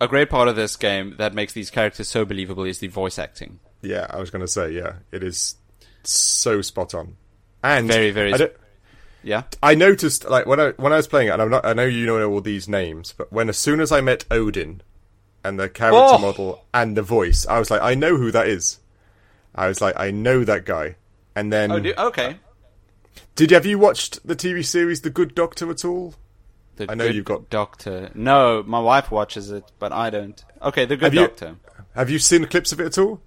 A 0.00 0.08
great 0.08 0.30
part 0.30 0.48
of 0.48 0.56
this 0.56 0.76
game 0.76 1.14
that 1.18 1.34
makes 1.34 1.52
these 1.52 1.70
characters 1.70 2.08
so 2.08 2.24
believable 2.24 2.64
is 2.64 2.78
the 2.78 2.88
voice 2.88 3.18
acting. 3.18 3.60
Yeah, 3.82 4.06
I 4.08 4.18
was 4.18 4.30
going 4.30 4.40
to 4.40 4.48
say, 4.48 4.70
yeah, 4.72 4.94
it 5.12 5.22
is 5.22 5.56
so 6.04 6.62
spot 6.62 6.94
on, 6.94 7.16
and 7.62 7.86
Very, 7.86 8.12
very 8.12 8.32
I, 8.32 8.48
Yeah. 9.22 9.42
I 9.62 9.74
noticed, 9.74 10.24
like 10.28 10.46
when 10.46 10.58
I 10.58 10.70
when 10.70 10.94
I 10.94 10.96
was 10.96 11.06
playing 11.06 11.28
it, 11.28 11.32
and 11.32 11.42
I'm 11.42 11.50
not, 11.50 11.66
I 11.66 11.74
know 11.74 11.84
you 11.84 12.06
know 12.06 12.30
all 12.30 12.40
these 12.40 12.66
names, 12.66 13.12
but 13.16 13.30
when 13.30 13.50
as 13.50 13.58
soon 13.58 13.80
as 13.80 13.92
I 13.92 14.00
met 14.00 14.24
Odin, 14.30 14.80
and 15.44 15.58
the 15.58 15.68
character 15.68 15.98
Oh! 16.00 16.18
model 16.18 16.64
and 16.72 16.96
the 16.96 17.02
voice, 17.02 17.46
I 17.46 17.58
was 17.58 17.70
like, 17.70 17.82
I 17.82 17.94
know 17.94 18.16
who 18.16 18.30
that 18.32 18.48
is. 18.48 18.78
I 19.54 19.68
was 19.68 19.80
like, 19.80 19.94
I 19.98 20.10
know 20.10 20.44
that 20.44 20.64
guy. 20.64 20.96
And 21.36 21.52
then, 21.52 21.70
Oh, 21.72 21.78
do, 21.80 21.94
okay. 21.96 22.38
did 23.36 23.50
have 23.50 23.66
you 23.66 23.78
watched 23.78 24.26
the 24.26 24.34
TV 24.36 24.64
series 24.64 25.00
The 25.02 25.10
Good 25.10 25.34
Doctor 25.34 25.70
at 25.70 25.84
all? 25.84 26.14
The 26.76 26.90
I 26.90 26.94
know 26.94 27.06
Good 27.06 27.16
you've 27.16 27.24
got- 27.24 27.50
Doctor. 27.50 28.10
No, 28.14 28.62
my 28.66 28.80
wife 28.80 29.10
watches 29.10 29.50
it, 29.50 29.64
but 29.78 29.92
I 29.92 30.10
don't. 30.10 30.42
Okay, 30.62 30.84
the 30.84 30.96
Good 30.96 31.04
Have 31.04 31.14
you- 31.14 31.20
Doctor. 31.28 31.56
Have 31.94 32.10
you 32.10 32.18
seen 32.18 32.44
clips 32.46 32.72
of 32.72 32.80
it 32.80 32.86
at 32.86 32.98
all? 32.98 33.20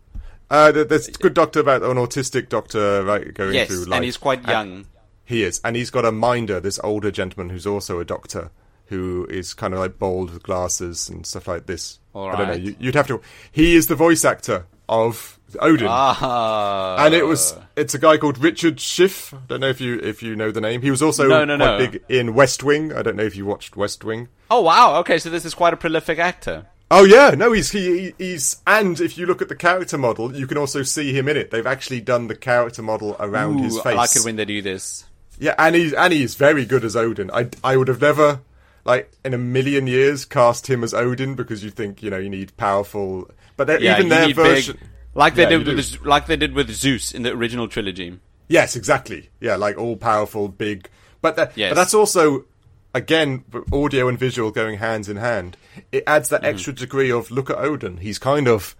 Uh, 0.49 0.71
there- 0.71 0.83
there's 0.85 1.07
Good 1.07 1.33
Doctor 1.33 1.59
about 1.61 1.83
an 1.83 1.97
autistic 1.97 2.49
doctor, 2.49 3.03
right, 3.03 3.33
going 3.33 3.53
Yes, 3.53 3.67
through 3.69 3.85
life. 3.85 3.97
and 3.97 4.05
he's 4.05 4.17
quite 4.17 4.39
And- 4.39 4.47
young. 4.49 4.85
He 5.23 5.43
is, 5.43 5.59
and 5.63 5.75
he's 5.75 5.89
got 5.89 6.05
a 6.05 6.11
minder, 6.11 6.59
this 6.61 6.79
older 6.83 7.11
gentleman 7.11 7.49
who's 7.49 7.67
also 7.67 7.99
a 7.99 8.05
doctor, 8.05 8.49
who 8.85 9.27
is 9.29 9.53
kind 9.53 9.73
of 9.73 9.79
like 9.81 9.99
bald 9.99 10.31
with 10.31 10.43
glasses 10.43 11.09
and 11.09 11.25
stuff 11.25 11.47
like 11.49 11.65
this. 11.65 11.99
All 12.17 12.29
I 12.29 12.35
don't 12.35 12.47
know. 12.47 12.53
You, 12.55 12.75
you'd 12.79 12.95
have 12.95 13.07
to. 13.07 13.21
He 13.51 13.75
is 13.75 13.87
the 13.87 13.95
voice 13.95 14.25
actor 14.25 14.65
of 14.89 15.39
Odin, 15.59 15.87
Ah, 15.89 17.05
and 17.05 17.13
it 17.13 17.25
was 17.25 17.55
it's 17.75 17.93
a 17.93 17.99
guy 17.99 18.17
called 18.17 18.37
Richard 18.37 18.79
Schiff. 18.79 19.33
I 19.33 19.37
don't 19.47 19.59
know 19.61 19.69
if 19.69 19.79
you 19.79 19.99
if 19.99 20.23
you 20.23 20.35
know 20.35 20.51
the 20.51 20.61
name. 20.61 20.81
He 20.81 20.89
was 20.91 21.01
also 21.01 21.27
No, 21.27 21.45
no, 21.45 21.57
quite 21.57 21.65
no. 21.65 21.77
big 21.77 22.03
in 22.09 22.33
West 22.33 22.63
Wing. 22.63 22.91
I 22.93 23.01
don't 23.01 23.15
know 23.15 23.23
if 23.23 23.35
you 23.35 23.45
watched 23.45 23.75
West 23.77 24.03
Wing. 24.03 24.29
Oh 24.49 24.61
wow. 24.61 24.95
Okay, 24.99 25.19
so 25.19 25.29
this 25.29 25.45
is 25.45 25.53
quite 25.53 25.73
a 25.73 25.77
prolific 25.77 26.19
actor. 26.19 26.65
Oh 26.89 27.03
yeah, 27.03 27.31
no, 27.31 27.51
he's 27.51 27.71
he, 27.71 27.99
he- 27.99 28.13
he's 28.17 28.57
and 28.65 28.99
if 28.99 29.17
you 29.17 29.25
look 29.25 29.41
at 29.41 29.49
the 29.49 29.55
character 29.55 29.97
model, 29.97 30.33
you 30.35 30.47
can 30.47 30.57
also 30.57 30.83
see 30.83 31.13
him 31.13 31.27
in 31.27 31.37
it. 31.37 31.51
They've 31.51 31.67
actually 31.67 32.01
done 32.01 32.27
the 32.27 32.35
character 32.35 32.81
model 32.81 33.15
around 33.19 33.59
his 33.59 33.75
face. 33.75 33.85
I 33.87 33.93
like 33.93 34.15
it 34.15 34.23
when 34.25 34.37
they 34.37 34.45
do 34.45 34.61
this. 34.61 35.05
Yeah, 35.39 35.53
and 35.59 35.75
he's 35.75 35.93
and 35.93 36.11
he's 36.13 36.35
very 36.35 36.65
good 36.65 36.83
as 36.83 36.95
Odin. 36.95 37.29
I 37.31 37.49
I 37.63 37.77
would 37.77 37.89
have 37.89 38.01
never 38.01 38.39
like 38.87 39.11
in 39.23 39.33
a 39.33 39.37
million 39.37 39.85
years 39.85 40.25
cast 40.25 40.67
him 40.67 40.83
as 40.83 40.93
Odin 40.93 41.35
because 41.35 41.63
you 41.63 41.69
think 41.69 42.01
you 42.01 42.09
know 42.09 42.17
you 42.17 42.29
need 42.29 42.55
powerful, 42.57 43.29
but 43.57 43.67
Yeah, 43.81 43.97
even 43.97 44.09
their 44.09 44.33
version. 44.33 44.77
big, 44.79 44.89
like 45.13 45.35
they 45.35 45.43
Yeah, 45.43 45.49
did 45.59 45.67
with 45.67 45.91
do. 46.01 46.09
like 46.09 46.25
they 46.25 46.37
did 46.37 46.53
with 46.53 46.71
Zeus 46.71 47.11
in 47.13 47.21
the 47.23 47.31
original 47.33 47.67
trilogy. 47.67 48.19
Yes, 48.47 48.75
exactly. 48.75 49.29
Yeah, 49.41 49.57
like 49.57 49.77
all 49.77 49.97
powerful, 49.97 50.47
big. 50.47 50.89
But 51.21 51.35
that, 51.35 51.51
Yes. 51.57 51.71
but 51.71 51.75
that's 51.75 51.93
also 51.93 52.45
again 52.93 53.43
audio 53.73 54.07
and 54.07 54.17
visual 54.17 54.51
going 54.51 54.77
hands 54.77 55.09
in 55.09 55.17
hand. 55.17 55.57
It 55.91 56.03
adds 56.07 56.29
that 56.29 56.45
extra 56.45 56.73
degree 56.73 57.11
of 57.11 57.29
look 57.29 57.49
at 57.49 57.57
Odin. 57.57 57.97
He's 57.97 58.17
kind 58.17 58.47
of 58.47 58.75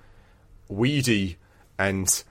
weedy 0.69 1.37
and 1.77 2.23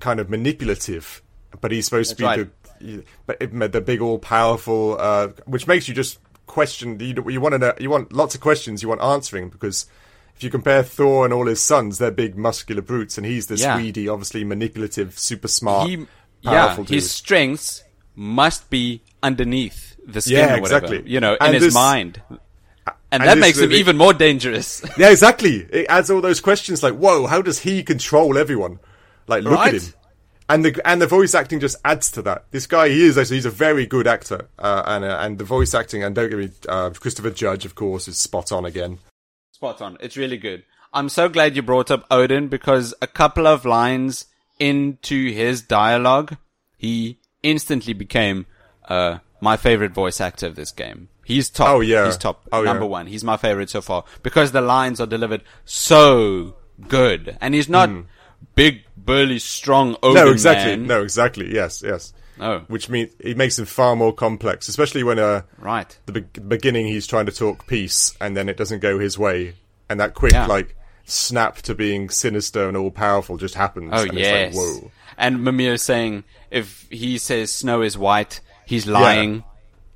kind 0.00 0.20
of 0.20 0.28
manipulative, 0.28 1.22
but 1.60 1.70
he's 1.72 1.86
supposed 1.86 2.10
to 2.10 2.16
be 2.16 2.22
That's 2.24 2.36
the 2.80 3.04
but 3.24 3.72
the 3.72 3.80
big 3.80 4.02
all 4.02 4.18
powerful, 4.18 4.96
uh, 5.00 5.28
which 5.46 5.66
makes 5.66 5.88
you 5.88 5.94
just 5.94 6.18
question. 6.56 6.98
You, 7.00 7.14
you 7.30 7.40
want 7.40 7.52
to 7.52 7.58
know, 7.58 7.74
you 7.78 7.90
want 7.90 8.12
lots 8.12 8.34
of 8.34 8.40
questions 8.40 8.82
you 8.82 8.88
want 8.88 9.02
answering 9.02 9.48
because. 9.50 9.86
If 10.38 10.44
you 10.44 10.50
compare 10.50 10.82
Thor 10.82 11.24
and 11.24 11.32
all 11.32 11.46
his 11.46 11.62
sons, 11.62 11.96
they're 11.96 12.10
big 12.10 12.36
muscular 12.36 12.82
brutes, 12.82 13.16
and 13.16 13.24
he's 13.26 13.46
this 13.46 13.62
Yeah. 13.62 13.78
weedy, 13.78 14.06
obviously 14.06 14.44
manipulative, 14.44 15.18
super 15.18 15.48
smart, 15.48 15.88
he, 15.88 16.06
yeah, 16.42 16.76
dude. 16.76 16.90
his 16.90 17.10
strengths 17.10 17.82
must 18.14 18.68
be 18.68 19.00
underneath 19.22 19.96
the 20.06 20.20
skin 20.20 20.36
Yeah, 20.36 20.56
or 20.58 20.60
whatever. 20.60 20.84
exactly. 20.88 21.10
You 21.10 21.20
know, 21.20 21.32
in 21.36 21.38
And 21.40 21.54
his 21.54 21.72
mind. 21.72 22.20
And, 22.28 22.38
and 23.12 23.22
that 23.22 23.36
this 23.36 23.40
makes 23.40 23.58
him 23.58 23.72
even 23.72 23.96
more 23.96 24.12
dangerous. 24.12 24.84
Yeah, 24.98 25.08
exactly. 25.08 25.66
It 25.72 25.86
adds 25.88 26.10
all 26.10 26.20
those 26.20 26.42
questions 26.42 26.82
like, 26.82 26.92
whoa, 26.94 27.26
how 27.26 27.40
does 27.40 27.60
he 27.60 27.82
control 27.82 28.36
everyone? 28.36 28.78
Like, 29.26 29.42
look 29.42 29.54
Right. 29.54 29.72
at 29.74 29.80
him. 29.82 29.94
And 30.48 30.64
the 30.64 30.80
and 30.84 31.02
the 31.02 31.06
voice 31.08 31.34
acting 31.34 31.58
just 31.58 31.76
adds 31.84 32.10
to 32.12 32.22
that. 32.22 32.44
This 32.52 32.66
guy, 32.66 32.88
he 32.88 33.04
is 33.04 33.18
actually 33.18 33.36
he's 33.36 33.46
a 33.46 33.50
very 33.50 33.84
good 33.84 34.06
actor, 34.06 34.48
uh, 34.58 34.82
and 34.86 35.04
uh, 35.04 35.18
and 35.20 35.38
the 35.38 35.44
voice 35.44 35.74
acting 35.74 36.04
and 36.04 36.14
don't 36.14 36.30
get 36.30 36.38
me, 36.38 36.50
uh, 36.68 36.90
Christopher 36.90 37.30
Judge, 37.30 37.64
of 37.64 37.74
course, 37.74 38.06
is 38.06 38.16
spot 38.16 38.52
on 38.52 38.64
again. 38.64 38.98
Spot 39.50 39.82
on. 39.82 39.96
It's 40.00 40.16
really 40.16 40.36
good. 40.36 40.62
I'm 40.92 41.08
so 41.08 41.28
glad 41.28 41.56
you 41.56 41.62
brought 41.62 41.90
up 41.90 42.06
Odin 42.10 42.48
because 42.48 42.94
a 43.02 43.06
couple 43.06 43.46
of 43.46 43.64
lines 43.64 44.26
into 44.58 45.32
his 45.32 45.62
dialogue, 45.62 46.36
he 46.76 47.18
instantly 47.42 47.92
became 47.92 48.46
uh, 48.88 49.18
my 49.40 49.56
favorite 49.56 49.92
voice 49.92 50.20
actor 50.20 50.46
of 50.46 50.54
this 50.54 50.70
game. 50.70 51.08
He's 51.24 51.50
top. 51.50 51.68
Oh, 51.68 51.80
yeah. 51.80 52.06
He's 52.06 52.16
top. 52.16 52.46
Oh, 52.52 52.62
number 52.62 52.84
yeah. 52.84 52.90
one. 52.90 53.06
He's 53.08 53.24
my 53.24 53.36
favorite 53.36 53.68
so 53.68 53.80
far 53.80 54.04
because 54.22 54.52
the 54.52 54.60
lines 54.60 55.00
are 55.00 55.06
delivered 55.06 55.42
so 55.64 56.54
good, 56.88 57.36
and 57.40 57.52
he's 57.52 57.68
not 57.68 57.90
big, 58.54 58.82
burly, 58.96 59.38
strong. 59.38 59.96
Odin 60.02 60.24
no, 60.24 60.30
exactly. 60.30 60.76
man. 60.76 60.86
No, 60.86 61.02
exactly. 61.02 61.54
Yes, 61.54 61.82
yes. 61.84 62.12
No. 62.38 62.64
Which 62.68 62.88
means 62.90 63.12
it 63.18 63.36
makes 63.36 63.58
him 63.58 63.64
far 63.64 63.96
more 63.96 64.12
complex, 64.12 64.68
especially 64.68 65.02
when 65.02 65.18
uh, 65.18 65.42
Right. 65.58 65.98
the 66.06 66.12
be- 66.20 66.40
beginning 66.40 66.86
he's 66.86 67.06
trying 67.06 67.26
to 67.26 67.32
talk 67.32 67.66
peace 67.66 68.14
and 68.20 68.36
then 68.36 68.48
it 68.48 68.56
doesn't 68.58 68.80
go 68.80 68.98
his 68.98 69.18
way, 69.18 69.54
and 69.88 69.98
that 70.00 70.12
quick 70.14 70.32
Yeah. 70.32 70.46
like 70.46 70.76
snap 71.06 71.56
to 71.62 71.74
being 71.74 72.10
sinister 72.10 72.68
and 72.68 72.76
all 72.76 72.90
powerful 72.90 73.36
just 73.38 73.54
happens. 73.54 73.90
Oh 73.94 74.02
and 74.02 74.12
yes. 74.18 74.48
It's 74.48 74.56
like, 74.56 74.82
whoa. 74.82 74.90
And 75.16 75.42
Mimir 75.44 75.78
saying 75.78 76.24
if 76.50 76.86
he 76.90 77.16
says 77.16 77.50
snow 77.50 77.80
is 77.80 77.96
white, 77.96 78.40
he's 78.66 78.86
lying. 78.86 79.42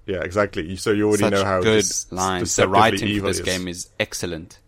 Yeah, 0.07 0.23
exactly. 0.23 0.77
So 0.77 0.93
you 0.93 1.09
already 1.09 1.25
Such 1.25 1.33
know 1.33 1.45
how 1.45 1.61
good 1.61 1.85
lines. 2.11 2.57
The 2.57 2.67
writing 2.69 3.21
for 3.21 3.27
this 3.27 3.41
is. 3.41 3.45
game 3.45 3.69
is 3.69 3.91
excellent. 4.01 4.59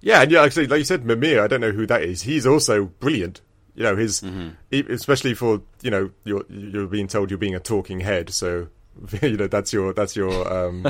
Yeah, 0.00 0.22
and 0.22 0.30
yeah, 0.30 0.42
actually, 0.42 0.66
like 0.68 0.78
you 0.78 0.84
said, 0.84 1.04
Mimir. 1.04 1.42
I 1.42 1.46
don't 1.48 1.60
know 1.60 1.72
who 1.72 1.86
that 1.86 2.02
is. 2.02 2.22
He's 2.22 2.46
also 2.46 2.84
brilliant. 2.86 3.40
You 3.74 3.84
know, 3.84 3.96
his 3.96 4.20
Mm-hmm. 4.20 4.92
especially 4.92 5.34
for 5.34 5.62
you 5.82 5.90
know 5.90 6.10
you're 6.24 6.44
you're 6.48 6.86
being 6.86 7.06
told 7.08 7.30
you're 7.30 7.38
being 7.38 7.54
a 7.54 7.60
talking 7.60 8.00
head. 8.00 8.30
So 8.30 8.68
you 9.22 9.36
know 9.36 9.46
that's 9.46 9.72
your 9.72 9.92
that's 9.92 10.16
your 10.16 10.52
um, 10.52 10.86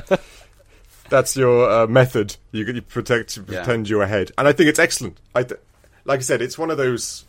that's 1.11 1.37
your 1.37 1.71
uh, 1.71 1.87
method. 1.87 2.37
You, 2.53 2.65
you 2.65 2.83
protect 2.83 3.45
pretend 3.47 3.89
you're 3.89 4.03
a 4.03 4.09
head, 4.09 4.31
and 4.39 4.47
I 4.49 4.53
think 4.53 4.69
it's 4.69 4.79
excellent. 4.79 5.19
I 5.35 5.43
th- 5.43 5.61
like 6.05 6.21
I 6.21 6.23
said, 6.23 6.41
it's 6.43 6.59
one 6.59 6.71
of 6.71 6.77
those. 6.79 7.25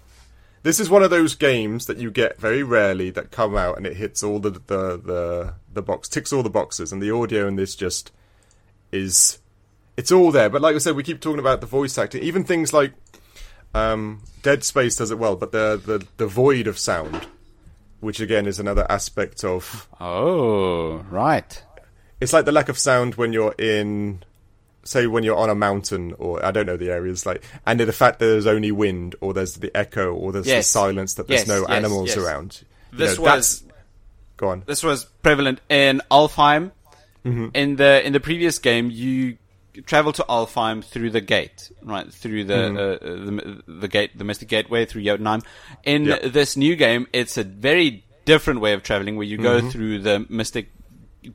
This 0.64 0.80
is 0.82 0.90
one 0.90 1.04
of 1.04 1.10
those 1.10 1.36
games 1.36 1.86
that 1.86 1.98
you 1.98 2.12
get 2.12 2.38
very 2.40 2.64
rarely 2.64 3.10
that 3.12 3.32
come 3.32 3.56
out 3.56 3.78
and 3.78 3.88
it 3.88 3.96
hits 3.96 4.22
all 4.24 4.40
the 4.40 4.52
the 4.52 4.98
the, 4.98 5.54
the 5.74 5.82
box 5.82 6.10
ticks 6.10 6.34
all 6.34 6.44
the 6.44 6.50
boxes, 6.50 6.92
and 6.92 7.02
the 7.02 7.12
audio 7.12 7.48
in 7.48 7.56
this 7.56 7.76
just 7.76 8.12
is 8.92 9.40
it's 10.00 10.12
all 10.12 10.32
there. 10.32 10.50
But 10.50 10.62
like 10.62 10.76
I 10.76 10.80
said, 10.80 10.95
we 10.95 11.04
keep 11.04 11.20
talking 11.22 11.39
about 11.39 11.60
the 11.62 11.68
voice 11.68 11.97
acting. 11.97 12.24
Even 12.24 12.43
things 12.43 12.72
like 12.74 12.93
um, 13.74 14.24
Dead 14.41 14.64
Space 14.64 14.95
does 14.95 15.12
it 15.12 15.20
well, 15.20 15.36
but 15.36 15.52
the, 15.52 15.80
the 15.86 16.08
the 16.18 16.28
void 16.28 16.68
of 16.68 16.78
sound, 16.80 17.28
which 18.00 18.20
again 18.20 18.45
is 18.47 18.60
another 18.60 18.86
aspect 18.89 19.43
of 19.43 19.88
Oh, 20.00 20.97
right. 21.10 21.52
it's 22.22 22.34
like 22.34 22.45
the 22.45 22.52
lack 22.52 22.70
of 22.70 22.78
sound 22.78 23.16
when 23.16 23.34
you're 23.34 23.56
in 23.60 24.24
say 24.84 25.06
when 25.08 25.24
you're 25.24 25.36
on 25.38 25.50
a 25.50 25.56
mountain 25.56 26.14
or 26.18 26.43
I 26.43 26.52
don't 26.52 26.66
know 26.66 26.78
the 26.78 26.89
areas 26.89 27.26
like 27.26 27.43
and 27.68 27.80
the 27.80 27.91
fact 27.93 28.18
that 28.20 28.26
there's 28.26 28.47
only 28.47 28.72
wind 28.72 29.14
or 29.22 29.34
there's 29.34 29.56
the 29.56 29.70
echo 29.78 30.14
or 30.14 30.32
there's 30.32 30.47
Yes. 30.47 30.66
the 30.66 30.72
silence 30.80 31.14
that 31.16 31.28
there's 31.28 31.41
Yes, 31.41 31.47
no 31.47 31.60
yes, 31.62 31.70
animals 31.70 32.18
around. 32.18 32.62
You 32.93 32.97
This 33.00 33.18
know, 33.18 33.24
was 33.26 33.64
go 34.38 34.47
on. 34.50 34.64
this 34.66 34.82
was 34.82 35.06
prevalent 35.22 35.60
in 35.70 36.02
Alfheim. 36.10 36.72
Mm-hmm. 37.26 37.47
In 37.54 37.76
the 37.76 38.04
in 38.08 38.14
the 38.14 38.22
previous 38.22 38.58
game, 38.60 38.89
you 38.89 39.38
travel 39.86 40.12
to 40.14 40.26
Alfheim 40.30 40.84
through 40.84 41.12
the 41.12 41.22
gate, 41.22 41.72
right 41.84 42.12
through 42.12 42.44
the 42.46 42.54
Mm-hmm. 42.54 43.40
uh, 43.40 43.64
the, 43.68 43.80
the 43.82 43.88
gate, 43.88 44.18
the 44.18 44.24
Mystic 44.24 44.48
Gateway 44.50 44.86
through 44.86 45.04
Jotunheim. 45.04 45.42
In 45.84 46.06
Yeah. 46.06 46.28
this 46.28 46.58
new 46.58 46.76
game, 46.76 47.08
it's 47.14 47.38
a 47.38 47.44
very 47.44 48.06
different 48.26 48.60
way 48.62 48.74
of 48.74 48.84
traveling, 48.84 49.16
where 49.16 49.26
you 49.28 49.38
go 49.38 49.60
Mm-hmm. 49.60 49.70
through 49.70 50.00
the 50.00 50.26
Mystic 50.30 50.70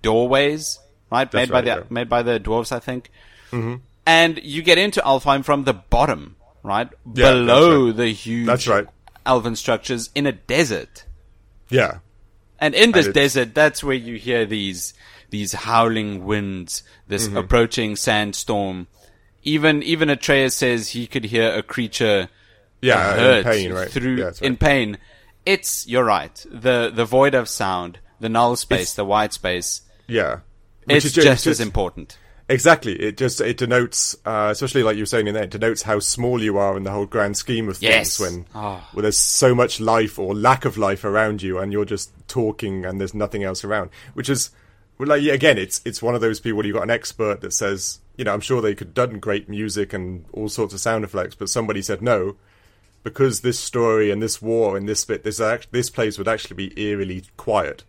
doorways, 0.03 0.79
right, 1.11 1.33
made 1.33 1.51
by 1.51 1.61
the 1.61 1.67
yeah. 1.67 1.81
made 1.91 2.09
by 2.09 2.23
the 2.23 2.41
dwarves, 2.41 2.73
I 2.73 2.79
think. 2.81 3.11
Mm-hmm. 3.51 3.77
And 4.07 4.41
you 4.43 4.63
get 4.63 4.79
into 4.79 5.01
Alfheim 5.01 5.45
from 5.45 5.65
the 5.65 5.73
bottom, 5.73 6.37
right, 6.63 6.89
Yeah, 7.15 7.31
that's 7.31 7.35
below 7.35 7.87
right. 7.87 7.97
the 7.97 8.09
huge 8.09 8.47
That's 8.47 8.67
right. 8.69 8.87
elven 9.25 9.57
structures 9.57 10.11
in 10.15 10.27
a 10.27 10.33
desert. 10.33 11.05
Yeah. 11.71 11.99
And 12.61 12.75
in 12.75 12.93
this 12.93 13.07
And 13.07 13.15
desert, 13.15 13.55
that's 13.55 13.83
where 13.83 13.97
you 13.97 14.17
hear 14.17 14.47
these 14.47 14.95
these 15.35 15.53
howling 15.69 16.25
winds, 16.25 16.83
this 17.09 17.27
Mm-hmm. 17.27 17.37
approaching 17.43 17.97
sandstorm. 17.97 18.87
Even 19.43 19.83
even 19.83 20.09
Atreus 20.09 20.55
says 20.55 20.91
he 20.91 21.07
could 21.07 21.25
hear 21.25 21.49
a 21.53 21.63
creature 21.63 22.29
Yeah, 22.81 23.39
in 23.39 23.45
pain, 23.45 23.73
right? 23.73 23.91
through 23.91 24.17
Yeah, 24.17 24.25
right. 24.27 24.43
in 24.43 24.57
pain. 24.57 24.99
It's 25.45 25.87
you're 25.89 26.05
right. 26.05 26.37
The 26.51 26.91
the 26.95 27.05
void 27.05 27.35
of 27.35 27.49
sound, 27.49 27.99
the 28.21 28.29
null 28.29 28.55
space, 28.57 28.81
It's- 28.93 28.95
the 28.95 29.05
white 29.05 29.33
space. 29.33 29.83
Yeah. 30.07 30.41
Which 30.85 31.05
It's 31.05 31.15
just, 31.15 31.27
just- 31.27 31.47
as 31.47 31.61
important. 31.61 32.19
Exactly. 32.49 32.93
It 33.01 33.17
just 33.17 33.41
it 33.41 33.57
denotes, 33.57 34.15
uh, 34.27 34.49
especially 34.53 34.83
like 34.83 34.97
you 34.97 35.03
were 35.03 35.13
saying 35.15 35.27
in 35.29 35.35
there, 35.35 35.45
it 35.45 35.51
denotes 35.59 35.83
how 35.83 35.99
small 35.99 36.43
you 36.43 36.59
are 36.59 36.77
in 36.77 36.83
the 36.85 36.91
whole 36.91 37.07
grand 37.07 37.37
scheme 37.39 37.69
of 37.71 37.79
things. 37.79 37.91
Yes. 37.91 38.21
When 38.21 38.45
Oh. 38.55 38.81
when 38.93 39.03
there's 39.03 39.17
so 39.17 39.55
much 39.55 39.81
life 39.81 40.19
or 40.19 40.35
lack 40.35 40.65
of 40.67 40.77
life 40.77 41.05
around 41.05 41.43
you, 41.43 41.59
and 41.59 41.73
you're 41.73 41.87
just 41.97 42.11
talking, 42.29 42.85
and 42.87 43.01
there's 43.01 43.15
nothing 43.15 43.43
else 43.45 43.65
around. 43.65 43.89
Which 44.13 44.29
is, 44.29 44.51
well, 44.99 45.09
like 45.09 45.23
again, 45.25 45.59
it's 45.59 45.81
it's 45.85 46.03
one 46.03 46.15
of 46.15 46.21
those 46.21 46.41
people 46.41 46.65
you've 46.65 46.75
got 46.77 46.83
an 46.85 46.91
expert 46.91 47.41
that 47.41 47.53
says, 47.53 48.01
you 48.17 48.25
know, 48.25 48.33
I'm 48.35 48.41
sure 48.41 48.61
they 48.61 48.75
could 48.75 48.89
have 48.89 48.95
done 48.95 49.19
great 49.19 49.49
music 49.49 49.93
and 49.93 50.25
all 50.33 50.49
sorts 50.49 50.73
of 50.75 50.81
sound 50.81 51.05
effects, 51.05 51.35
but 51.35 51.49
somebody 51.49 51.83
said 51.83 52.03
no. 52.03 52.37
Because 53.03 53.43
this 53.43 53.61
story 53.61 54.11
and 54.11 54.23
this 54.23 54.41
war 54.41 54.79
and 54.79 54.89
this 54.89 55.05
bit, 55.05 55.25
this 55.25 55.39
act, 55.39 55.69
this 55.73 55.91
place 55.91 56.17
would 56.17 56.27
actually 56.29 56.57
be 56.57 56.81
eerily 56.81 57.25
quiet 57.37 57.85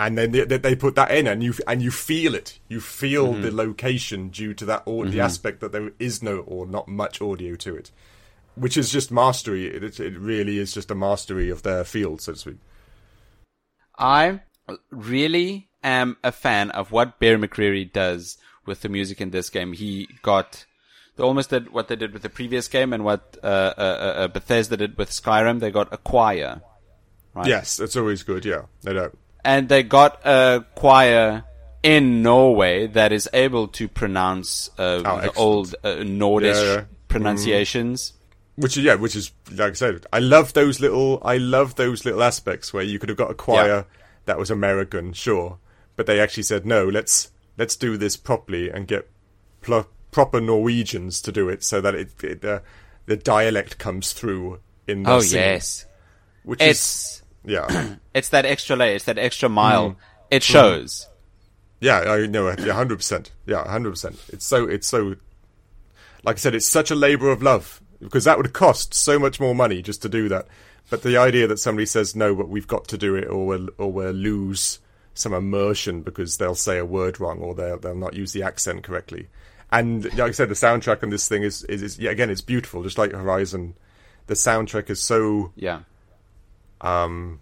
and 0.00 0.16
then 0.16 0.30
they, 0.30 0.44
they- 0.44 0.76
put 0.76 0.94
that 0.94 1.10
in, 1.10 1.26
and 1.26 1.42
you 1.42 1.52
and 1.66 1.82
you 1.82 1.90
feel 1.90 2.34
it. 2.34 2.58
You 2.68 2.80
feel 2.80 3.32
Mm-hmm. 3.32 3.42
the 3.42 3.50
location 3.50 4.28
due 4.28 4.54
to 4.54 4.64
that, 4.66 4.84
or 4.86 5.06
the 5.06 5.20
aspect 5.20 5.60
that 5.60 5.72
there 5.72 5.90
is 5.98 6.22
no 6.22 6.38
or 6.38 6.66
not 6.66 6.86
much 6.86 7.20
audio 7.20 7.56
to 7.56 7.76
it, 7.76 7.90
which 8.54 8.76
is 8.76 8.90
just 8.92 9.10
mastery. 9.10 9.66
It, 9.66 9.98
it 9.98 10.16
really 10.16 10.58
is 10.58 10.72
just 10.72 10.90
a 10.92 10.94
mastery 10.94 11.50
of 11.50 11.62
their 11.64 11.82
field, 11.84 12.22
so 12.22 12.32
to 12.32 12.38
speak. 12.38 12.58
I 13.98 14.40
really 14.90 15.67
am 15.82 16.16
a 16.24 16.32
fan 16.32 16.70
of 16.70 16.90
what 16.92 17.18
Bear 17.18 17.38
McCreary 17.38 17.90
does 17.92 18.36
with 18.66 18.80
the 18.82 18.88
music 18.88 19.20
in 19.20 19.30
this 19.30 19.48
game. 19.50 19.72
He 19.72 20.08
got 20.22 20.64
they 21.16 21.22
almost 21.24 21.50
did 21.50 21.70
what 21.72 21.88
they 21.88 21.96
did 21.96 22.12
with 22.12 22.22
the 22.22 22.28
previous 22.28 22.68
game 22.68 22.92
and 22.92 23.04
what 23.04 23.36
uh, 23.42 23.46
uh, 23.46 23.80
uh, 23.80 24.28
Bethesda 24.28 24.76
did 24.76 24.96
with 24.98 25.10
Skyrim. 25.10 25.58
They 25.60 25.70
got 25.70 25.92
a 25.92 25.96
choir, 25.96 26.60
right? 27.34 27.46
Yes, 27.46 27.80
it's 27.80 27.96
always 27.96 28.22
good. 28.22 28.44
Yeah, 28.44 28.62
no 28.84 28.92
doubt. 28.92 29.16
and 29.44 29.68
they 29.68 29.82
got 29.82 30.20
a 30.26 30.64
choir 30.76 31.44
in 31.82 32.22
Norway 32.22 32.86
that 32.88 33.12
is 33.12 33.28
able 33.32 33.68
to 33.68 33.88
pronounce 33.88 34.68
uh, 34.78 34.98
the 35.22 35.32
old 35.34 35.74
uh, 35.84 35.88
Nordish 36.02 36.54
Yeah, 36.54 36.74
yeah. 36.74 36.84
pronunciations. 37.08 38.12
Which 38.56 38.76
is 38.76 38.82
yeah, 38.84 38.96
which 38.96 39.14
is 39.14 39.30
like 39.52 39.70
I 39.70 39.74
said, 39.74 40.06
I 40.12 40.18
love 40.18 40.52
those 40.52 40.80
little, 40.80 41.20
I 41.24 41.36
love 41.38 41.76
those 41.76 42.04
little 42.04 42.22
aspects 42.22 42.72
where 42.72 42.82
you 42.82 42.98
could 42.98 43.08
have 43.08 43.18
got 43.18 43.30
a 43.30 43.34
choir 43.34 43.66
Yeah. 43.68 43.82
that 44.24 44.38
was 44.38 44.50
American, 44.50 45.12
sure, 45.12 45.58
but 45.98 46.06
they 46.06 46.20
actually 46.20 46.44
said 46.44 46.64
no, 46.64 46.86
let's 46.88 47.30
let's 47.58 47.74
do 47.76 47.96
this 47.98 48.16
properly 48.16 48.70
and 48.70 48.86
get 48.86 49.10
pl- 49.62 49.88
proper 50.12 50.40
Norwegians 50.40 51.20
to 51.22 51.32
do 51.32 51.48
it 51.48 51.62
so 51.64 51.80
that 51.80 51.94
it, 51.94 52.24
it 52.24 52.44
uh, 52.44 52.60
the 53.06 53.16
dialect 53.16 53.78
comes 53.78 54.12
through 54.12 54.60
in 54.86 55.02
the 55.02 55.10
Oh 55.10 55.20
singing, 55.20 55.44
yes, 55.46 55.86
which 56.44 56.62
is 56.62 57.22
yeah, 57.44 57.96
it's 58.14 58.28
that 58.30 58.46
extra 58.46 58.76
layer, 58.76 58.94
it's 58.94 59.04
that 59.06 59.18
extra 59.18 59.48
Mm. 59.48 59.52
mile. 59.52 59.96
It 60.30 60.42
shows. 60.42 61.08
yeah, 61.80 61.98
I 62.00 62.26
know, 62.26 62.54
yeah, 62.58 62.72
hundred 62.74 62.96
percent, 62.98 63.32
yeah, 63.46 63.66
hundred 63.68 63.90
percent. 63.90 64.18
It's 64.28 64.46
so 64.46 64.66
it's 64.68 64.86
so 64.86 65.16
like 66.22 66.36
I 66.36 66.38
said, 66.38 66.54
it's 66.54 66.66
such 66.66 66.90
a 66.90 66.94
labour 66.94 67.30
of 67.30 67.42
love 67.42 67.80
because 68.00 68.22
that 68.24 68.36
would 68.38 68.52
cost 68.52 68.94
so 68.94 69.18
much 69.18 69.40
more 69.40 69.54
money 69.54 69.82
just 69.82 70.00
to 70.02 70.08
do 70.08 70.28
that. 70.28 70.46
But 70.90 71.02
the 71.02 71.16
idea 71.16 71.46
that 71.48 71.58
somebody 71.58 71.86
says 71.86 72.14
no, 72.14 72.34
but 72.34 72.48
we've 72.48 72.66
got 72.68 72.86
to 72.88 72.96
do 72.98 73.14
it, 73.16 73.24
or 73.28 73.46
we'll 73.46 73.68
or 73.78 73.90
we'll 73.92 74.12
lose 74.12 74.78
some 75.18 75.32
immersion 75.34 76.02
because 76.02 76.36
they'll 76.38 76.54
say 76.54 76.78
a 76.78 76.84
word 76.84 77.18
wrong 77.20 77.38
or 77.40 77.54
they'll 77.54 77.78
they'll 77.78 77.94
not 77.94 78.14
use 78.14 78.32
the 78.32 78.42
accent 78.42 78.82
correctly. 78.84 79.28
And 79.70 80.04
like 80.16 80.28
I 80.28 80.30
said, 80.30 80.48
the 80.48 80.54
soundtrack 80.54 81.02
on 81.02 81.10
this 81.10 81.28
thing 81.28 81.42
is 81.42 81.62
is, 81.64 81.82
is 81.82 81.98
yeah, 81.98 82.10
again, 82.10 82.30
it's 82.30 82.40
beautiful, 82.40 82.82
just 82.82 82.96
like 82.98 83.12
Horizon. 83.12 83.74
The 84.26 84.34
soundtrack 84.34 84.90
is 84.90 85.02
so 85.02 85.52
Yeah. 85.56 85.80
um, 86.80 87.40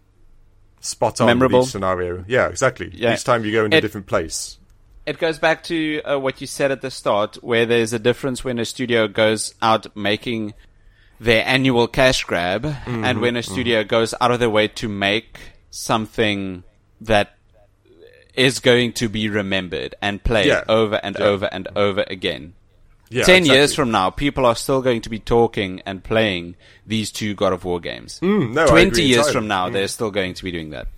spot 0.81 1.21
on 1.21 1.27
Memorable. 1.27 1.63
each 1.63 1.69
scenario. 1.71 2.25
Yeah, 2.29 2.49
exactly. 2.49 2.91
Yeah. 2.95 3.15
Each 3.15 3.25
time 3.25 3.45
you 3.45 3.53
go 3.53 3.65
into 3.65 3.77
It- 3.77 3.79
a 3.79 3.83
different 3.83 4.07
place. 4.07 4.59
It 5.05 5.19
goes 5.19 5.39
back 5.39 5.63
to 5.65 6.03
uh, 6.03 6.19
what 6.19 6.41
you 6.41 6.49
said 6.49 6.73
at 6.73 6.81
the 6.83 6.91
start, 6.91 7.37
where 7.41 7.65
there's 7.65 7.93
a 7.93 7.99
difference 8.01 8.43
when 8.43 8.59
a 8.59 8.65
studio 8.65 9.07
goes 9.07 9.55
out 9.63 9.97
making 9.97 10.53
their 11.21 11.47
annual 11.47 11.87
cash 11.87 12.25
grab, 12.25 12.65
Mm-hmm, 12.65 13.05
and 13.05 13.21
when 13.21 13.37
a 13.37 13.43
studio 13.45 13.85
goes 13.85 14.15
out 14.21 14.33
of 14.33 14.41
their 14.41 14.51
way 14.51 14.67
to 14.67 14.89
make 14.89 15.39
something 15.71 16.65
that 17.01 17.36
is 18.37 18.61
going 18.61 18.93
to 18.95 19.09
be 19.09 19.29
remembered 19.29 19.95
and 20.03 20.23
played 20.23 20.47
Yeah. 20.47 20.65
over 20.69 20.97
and 21.03 21.17
Yeah. 21.19 21.25
over 21.27 21.49
and 21.53 21.69
over 21.77 22.05
again. 22.09 22.55
Yeah, 23.09 23.23
Ten 23.23 23.45
years 23.47 23.73
from 23.75 23.93
now, 23.93 24.11
people 24.11 24.45
are 24.47 24.57
still 24.57 24.83
going 24.83 25.01
to 25.03 25.09
be 25.09 25.21
talking 25.21 25.81
and 25.87 26.03
playing 26.03 26.57
these 26.85 27.13
two 27.13 27.35
God 27.35 27.53
of 27.53 27.65
War 27.65 27.79
games. 27.79 28.19
Mm, 28.21 28.53
no, 28.53 28.67
Twenty 28.67 29.03
years 29.05 29.19
entirely. 29.19 29.33
from 29.33 29.49
now, 29.49 29.69
Mm. 29.69 29.73
they're 29.75 29.89
still 29.89 30.11
going 30.11 30.35
to 30.35 30.43
be 30.45 30.51
doing 30.51 30.71
that. 30.71 30.89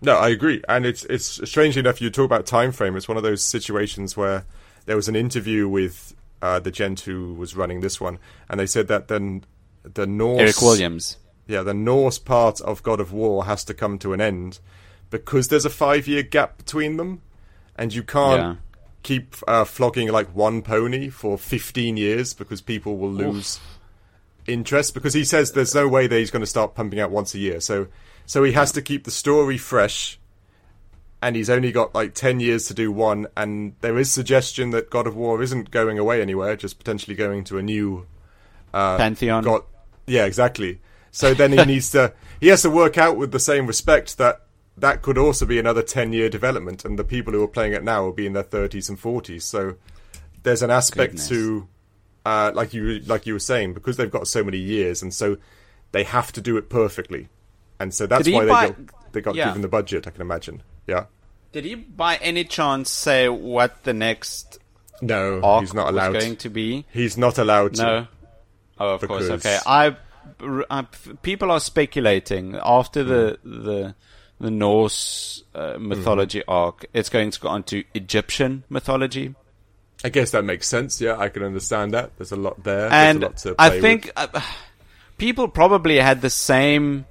No, 0.00 0.16
I 0.16 0.28
agree, 0.28 0.62
and 0.68 0.86
it's 0.86 1.02
it's 1.06 1.40
strangely 1.50 1.80
enough. 1.80 2.00
You 2.00 2.10
talk 2.10 2.26
about 2.26 2.46
time 2.46 2.70
frame. 2.70 2.96
It's 2.96 3.08
one 3.08 3.16
of 3.16 3.24
those 3.24 3.42
situations 3.42 4.16
where 4.16 4.44
there 4.86 4.94
was 4.94 5.08
an 5.08 5.16
interview 5.16 5.66
with 5.66 6.14
uh, 6.40 6.60
the 6.60 6.70
gent 6.70 7.00
who 7.00 7.34
was 7.34 7.56
running 7.56 7.80
this 7.80 8.00
one, 8.00 8.18
and 8.48 8.60
they 8.60 8.66
said 8.66 8.86
that 8.86 9.08
then 9.08 9.42
the 9.82 10.06
Norse 10.06 10.40
Eric 10.40 10.62
Williams. 10.62 11.16
yeah, 11.48 11.62
the 11.64 11.74
Norse 11.74 12.18
part 12.20 12.60
of 12.60 12.84
God 12.84 13.00
of 13.00 13.12
War 13.12 13.46
has 13.46 13.64
to 13.64 13.74
come 13.74 13.98
to 13.98 14.12
an 14.12 14.20
end 14.20 14.60
because 15.10 15.48
there's 15.48 15.64
a 15.64 15.70
five 15.70 16.06
year 16.08 16.22
gap 16.22 16.58
between 16.58 16.96
them, 16.96 17.22
and 17.76 17.94
you 17.94 18.02
can't 18.02 18.40
Yeah. 18.40 18.54
keep 19.02 19.36
uh, 19.46 19.64
flogging 19.64 20.08
like 20.10 20.28
one 20.34 20.62
pony 20.62 21.08
for 21.08 21.38
15 21.38 21.96
years 21.96 22.34
because 22.34 22.60
people 22.60 22.96
will 22.98 23.10
lose 23.12 23.58
interest. 24.46 24.94
Because 24.94 25.14
he 25.14 25.24
says 25.24 25.52
there's 25.52 25.74
no 25.74 25.88
way 25.88 26.06
that 26.06 26.16
he's 26.18 26.30
going 26.30 26.40
to 26.42 26.46
start 26.46 26.74
pumping 26.74 27.00
out 27.00 27.10
once 27.10 27.34
a 27.34 27.38
year, 27.38 27.60
so 27.60 27.86
so 28.26 28.42
he 28.44 28.52
has 28.52 28.72
to 28.72 28.82
keep 28.82 29.04
the 29.04 29.10
story 29.10 29.56
fresh. 29.58 30.18
And 31.20 31.34
he's 31.34 31.50
only 31.50 31.72
got 31.72 31.96
like 31.96 32.14
10 32.14 32.38
years 32.38 32.66
to 32.68 32.74
do 32.74 32.92
one, 32.92 33.26
and 33.36 33.74
there 33.80 33.98
is 33.98 34.08
suggestion 34.12 34.70
that 34.70 34.88
God 34.88 35.06
of 35.08 35.16
War 35.16 35.42
isn't 35.42 35.72
going 35.72 35.98
away 35.98 36.22
anywhere, 36.22 36.54
just 36.54 36.78
potentially 36.78 37.16
going 37.16 37.42
to 37.44 37.58
a 37.58 37.62
new 37.62 38.06
Pantheon. 38.72 39.42
got 39.42 39.64
yeah 40.06 40.24
exactly 40.26 40.78
so 41.10 41.34
then 41.34 41.52
he 41.52 41.64
needs 41.64 41.90
to 41.90 42.12
he 42.40 42.48
has 42.48 42.62
to 42.62 42.70
work 42.70 42.96
out 42.98 43.16
with 43.16 43.32
the 43.32 43.40
same 43.40 43.66
respect 43.66 44.16
that 44.18 44.42
that 44.80 45.02
could 45.02 45.18
also 45.18 45.44
be 45.46 45.58
another 45.58 45.82
10 45.82 46.12
year 46.12 46.28
development 46.28 46.84
and 46.84 46.98
the 46.98 47.04
people 47.04 47.32
who 47.32 47.42
are 47.42 47.48
playing 47.48 47.72
it 47.72 47.82
now 47.84 48.02
will 48.04 48.12
be 48.12 48.26
in 48.26 48.32
their 48.32 48.44
30s 48.44 48.88
and 48.88 48.98
40s 49.00 49.42
so 49.42 49.74
there's 50.42 50.62
an 50.62 50.70
aspect 50.70 51.12
Goodness. 51.12 51.28
to 51.28 51.68
uh, 52.26 52.52
like 52.54 52.74
you 52.74 53.00
like 53.00 53.26
you 53.26 53.32
were 53.32 53.38
saying 53.38 53.74
because 53.74 53.96
they've 53.96 54.10
got 54.10 54.28
so 54.28 54.44
many 54.44 54.58
years 54.58 55.02
and 55.02 55.12
so 55.14 55.36
they 55.92 56.04
have 56.04 56.30
to 56.32 56.40
do 56.40 56.56
it 56.56 56.68
perfectly 56.68 57.28
and 57.80 57.92
so 57.94 58.06
that's 58.06 58.24
Did 58.24 58.30
he 58.32 58.36
why 58.36 58.44
they 58.44 58.50
buy- 58.50 58.68
got, 58.68 59.12
they 59.12 59.20
got 59.20 59.34
Yeah. 59.34 59.46
given 59.46 59.62
the 59.62 59.68
budget 59.68 60.06
i 60.06 60.10
can 60.10 60.20
imagine 60.20 60.62
yeah 60.86 61.06
Did 61.52 61.64
he 61.64 61.74
by 61.74 62.16
any 62.16 62.44
chance 62.44 62.90
say 62.90 63.28
what 63.28 63.84
the 63.84 63.94
next 63.94 64.58
no 65.00 65.40
arc 65.42 65.62
he's 65.62 65.74
not 65.74 65.86
was 65.86 65.94
allowed 65.94 66.12
going 66.20 66.36
to 66.36 66.48
be? 66.50 66.84
he's 66.92 67.16
not 67.16 67.38
allowed 67.38 67.74
to 67.76 67.82
No. 67.82 68.06
Oh, 68.80 68.94
of 68.94 69.00
course. 69.08 69.28
Okay. 69.28 69.58
I, 69.66 69.96
I- 70.70 70.86
people 71.22 71.50
are 71.50 71.58
speculating 71.58 72.56
after 72.62 73.02
the 73.02 73.38
Hmm. 73.42 73.64
the 73.64 73.94
the 74.40 74.50
Norse 74.50 75.42
uh, 75.54 75.76
mythology 75.78 76.42
arc, 76.46 76.86
it's 76.94 77.08
going 77.08 77.30
to 77.30 77.40
go 77.40 77.48
on 77.48 77.62
to 77.64 77.84
Egyptian 77.94 78.64
mythology, 78.68 79.34
i 80.04 80.08
guess 80.08 80.30
that 80.30 80.44
makes 80.44 80.68
sense 80.68 81.00
yeah 81.00 81.16
i 81.18 81.28
can 81.28 81.42
understand 81.42 81.92
that 81.92 82.16
there's 82.16 82.30
a 82.30 82.36
lot 82.36 82.62
there 82.62 82.88
and 82.92 83.20
there's 83.20 83.24
a 83.24 83.26
lot 83.26 83.36
to 83.36 83.54
play 83.56 83.78
I 83.78 83.80
think 83.80 84.10
uh, 84.16 84.40
people 85.18 85.48
probably 85.48 85.96
had 85.96 86.20
the 86.20 86.30
same 86.30 87.04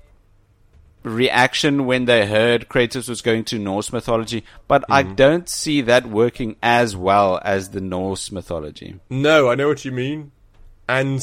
reaction 1.04 1.86
when 1.86 2.06
they 2.06 2.26
heard 2.28 2.68
Kratos 2.70 3.08
was 3.10 3.22
going 3.22 3.46
to 3.46 3.60
Norse 3.60 3.94
mythology, 3.94 4.44
but 4.68 4.84
I 4.90 5.04
Hmm. 5.04 5.16
don't 5.16 5.50
see 5.50 5.82
that 5.82 6.06
working 6.06 6.56
as 6.62 6.96
well 6.98 7.40
as 7.44 7.70
the 7.70 7.82
Norse 7.82 8.32
mythology. 8.32 9.00
No, 9.10 9.50
I 9.50 9.56
know 9.56 9.68
what 9.68 9.86
you 9.86 9.92
mean. 9.92 10.32
And 10.90 11.22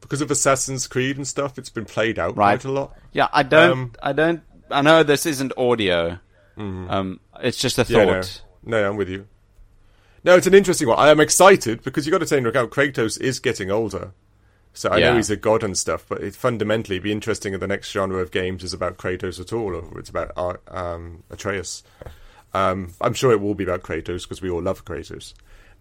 because 0.00 0.20
of 0.20 0.30
Assassin's 0.30 0.86
Creed 0.86 1.16
and 1.16 1.26
stuff, 1.26 1.58
it's 1.58 1.70
been 1.70 1.86
played 1.86 2.18
out 2.18 2.36
Right. 2.36 2.60
quite 2.60 2.64
a 2.68 2.72
lot. 2.72 2.96
Yeah, 3.12 3.28
I 3.32 3.42
don't. 3.42 3.70
Um, 3.72 3.92
I 4.02 4.12
don't. 4.12 4.42
I 4.70 4.82
know 4.82 5.02
this 5.02 5.26
isn't 5.26 5.52
audio. 5.56 6.18
Um, 6.56 7.20
it's 7.42 7.56
just 7.58 7.78
a 7.78 7.82
Mm-hmm. 7.84 7.92
Yeah, 7.94 8.04
no. 8.04 8.12
thought. 8.22 8.42
no, 8.64 8.88
I'm 8.90 8.96
with 8.96 9.08
you. 9.08 9.26
No, 10.22 10.36
it's 10.36 10.46
an 10.46 10.52
interesting 10.54 10.86
one. 10.88 10.98
I 10.98 11.08
am 11.08 11.18
excited 11.20 11.82
because 11.82 12.04
you've 12.04 12.12
got 12.12 12.18
to 12.18 12.26
take 12.26 12.38
into 12.38 12.50
account 12.50 12.70
Kratos 12.70 13.18
is 13.18 13.40
getting 13.40 13.70
older. 13.70 14.12
So 14.74 14.90
I 14.90 15.00
know 15.00 15.16
he's 15.16 15.30
a 15.30 15.36
god 15.36 15.64
and 15.64 15.76
stuff, 15.76 16.04
but 16.08 16.22
it 16.22 16.34
fundamentally 16.34 16.98
be 16.98 17.10
interesting 17.10 17.54
if 17.54 17.60
the 17.60 17.66
next 17.66 17.90
genre 17.90 18.18
of 18.20 18.30
games 18.30 18.62
is 18.62 18.72
about 18.74 18.98
Kratos 18.98 19.40
at 19.40 19.52
all, 19.52 19.74
or 19.74 19.98
it's 19.98 20.10
about 20.10 20.30
Ar- 20.36 20.60
um, 20.68 21.22
Atreus. 21.30 21.82
Um, 22.52 22.92
I'm 23.00 23.14
sure 23.14 23.32
it 23.32 23.40
will 23.40 23.54
be 23.54 23.64
about 23.64 23.82
Kratos 23.82 24.22
because 24.22 24.42
we 24.42 24.50
all 24.50 24.62
love 24.62 24.84
Kratos. 24.84 25.32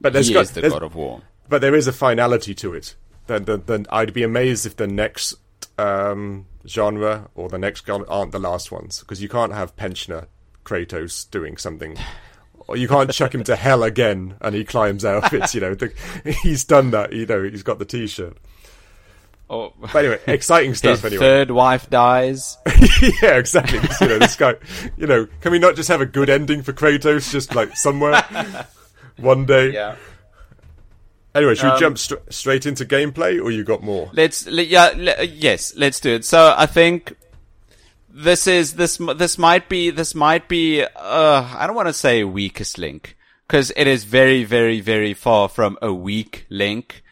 But 0.01 0.13
there's 0.13 0.27
He 0.29 0.33
got, 0.33 0.47
the 0.47 0.61
there's- 0.61 0.73
god 0.73 0.83
of 0.83 0.95
war. 0.95 1.21
but 1.49 1.59
there 1.61 1.75
is 1.75 1.87
a 1.87 1.93
finality 1.93 2.55
to 2.55 2.73
it. 2.73 2.95
Then, 3.27 3.43
then, 3.43 3.63
then 3.65 3.85
I'd 3.91 4.13
be 4.13 4.23
amazed 4.23 4.65
if 4.65 4.77
the 4.77 4.87
next 4.87 5.35
um, 5.77 6.45
genre 6.69 7.29
or 7.35 7.49
the 7.49 7.57
next 7.57 7.85
genre 7.85 8.07
aren't 8.09 8.31
the 8.31 8.39
last 8.39 8.71
ones 8.71 8.99
because 8.99 9.21
you 9.21 9.29
can't 9.29 9.53
have 9.53 9.75
pensioner 9.75 10.27
Kratos 10.65 11.29
doing 11.29 11.57
something. 11.57 11.97
Or 12.67 12.77
you 12.77 12.87
can't 12.87 13.11
chuck 13.11 13.33
him 13.33 13.43
to 13.45 13.55
hell 13.57 13.83
again 13.83 14.35
and 14.41 14.53
he 14.53 14.63
climbs 14.63 15.03
out 15.03 15.25
of 15.25 15.33
it. 15.33 15.53
You 15.55 15.61
know, 15.61 15.73
the, 15.73 15.91
he's 16.43 16.63
done 16.63 16.91
that. 16.91 17.13
You 17.13 17.25
know, 17.25 17.43
he's 17.43 17.63
got 17.63 17.79
the 17.79 17.85
T-shirt. 17.85 18.37
Oh, 19.49 19.73
But 19.81 19.95
anyway, 19.95 20.19
exciting 20.27 20.69
his 20.71 20.77
stuff. 20.77 21.03
Anyway, 21.03 21.19
third 21.19 21.49
wife 21.49 21.89
dies. 21.89 22.57
yeah, 23.21 23.37
exactly. 23.37 23.79
You 23.99 24.07
know, 24.07 24.19
this 24.19 24.35
guy. 24.35 24.53
You 24.95 25.07
know, 25.07 25.27
can 25.41 25.51
we 25.51 25.57
not 25.57 25.75
just 25.75 25.89
have 25.89 26.01
a 26.01 26.05
good 26.05 26.29
ending 26.29 26.61
for 26.61 26.71
Kratos, 26.71 27.31
just 27.31 27.55
like 27.55 27.75
somewhere, 27.75 28.23
one 29.17 29.45
day? 29.47 29.73
Yeah. 29.73 29.95
Anyway, 31.35 31.55
should 31.55 31.65
we 31.65 31.71
Um, 31.71 31.79
jump 31.79 31.97
str- 31.97 32.15
straight 32.29 32.65
into 32.65 32.85
gameplay, 32.85 33.41
or 33.41 33.51
you 33.51 33.63
got 33.63 33.83
more? 33.83 34.09
Let's. 34.13 34.47
Yeah. 34.47 35.21
yes. 35.21 35.73
Let's 35.75 35.99
do 35.99 36.11
it. 36.15 36.25
So 36.25 36.53
I 36.57 36.65
think 36.65 37.15
this 38.09 38.47
is 38.47 38.73
this. 38.73 38.97
This 39.15 39.37
might 39.37 39.69
be. 39.69 39.91
This 39.91 40.15
might 40.15 40.47
be. 40.47 40.83
Uh, 40.83 41.55
I 41.57 41.67
don't 41.67 41.75
want 41.75 41.87
to 41.87 41.93
say 41.93 42.23
weakest 42.23 42.77
link 42.77 43.15
because 43.47 43.71
it 43.75 43.85
is 43.87 44.03
very, 44.05 44.43
very, 44.43 44.79
very 44.81 45.13
far 45.13 45.49
from 45.49 45.77
a 45.81 45.93
weak 45.93 46.45
link, 46.49 47.03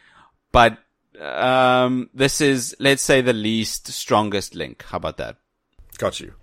but. 0.52 0.78
Um, 1.20 2.10
this 2.14 2.40
is, 2.40 2.76
let's 2.78 3.02
say, 3.02 3.22
the 3.22 3.32
least 3.32 3.88
strongest 3.88 4.54
link. 4.54 4.84
How 4.84 4.98
about 4.98 5.16
that? 5.16 5.34
Got 5.98 6.20
you. 6.20 6.34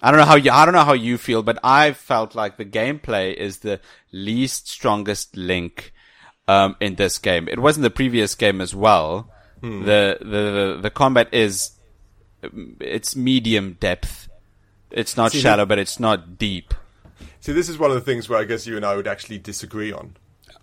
I 0.00 0.10
don't 0.10 0.20
know 0.20 0.24
how 0.24 0.36
you, 0.36 0.50
I 0.50 0.64
don't 0.64 0.72
know 0.72 0.84
how 0.84 0.94
you 0.94 1.18
feel, 1.18 1.42
but 1.42 1.58
I 1.62 1.92
felt 1.92 2.34
like 2.34 2.56
the 2.56 2.64
gameplay 2.64 3.34
is 3.34 3.58
the 3.58 3.80
least 4.10 4.68
strongest 4.68 5.36
link, 5.36 5.92
um, 6.48 6.76
in 6.80 6.96
this 6.96 7.18
game. 7.18 7.48
It 7.48 7.58
wasn't 7.58 7.82
the 7.82 7.90
previous 7.90 8.34
game 8.34 8.60
as 8.60 8.74
well. 8.74 9.30
The, 9.62 10.18
the, 10.20 10.26
the, 10.26 10.78
the 10.82 10.90
combat 10.90 11.32
is, 11.32 11.70
it's 12.80 13.14
medium 13.14 13.76
depth. 13.78 14.28
It's 14.90 15.16
not 15.16 15.32
See, 15.32 15.40
shallow, 15.40 15.66
but 15.66 15.78
it's 15.78 16.00
not 16.00 16.36
deep. 16.36 16.74
See, 17.40 17.52
this 17.52 17.68
is 17.68 17.78
one 17.78 17.90
of 17.90 17.94
the 17.94 18.00
things 18.00 18.28
where 18.28 18.40
I 18.40 18.44
guess 18.44 18.66
you 18.66 18.76
and 18.76 18.84
I 18.84 18.96
would 18.96 19.06
actually 19.06 19.38
disagree 19.38 19.92
on. 19.92 20.16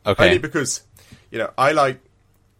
Okay. 0.05 0.25
Only 0.25 0.37
because, 0.37 0.81
you 1.31 1.39
know, 1.39 1.51
I 1.57 1.71
like, 1.71 2.01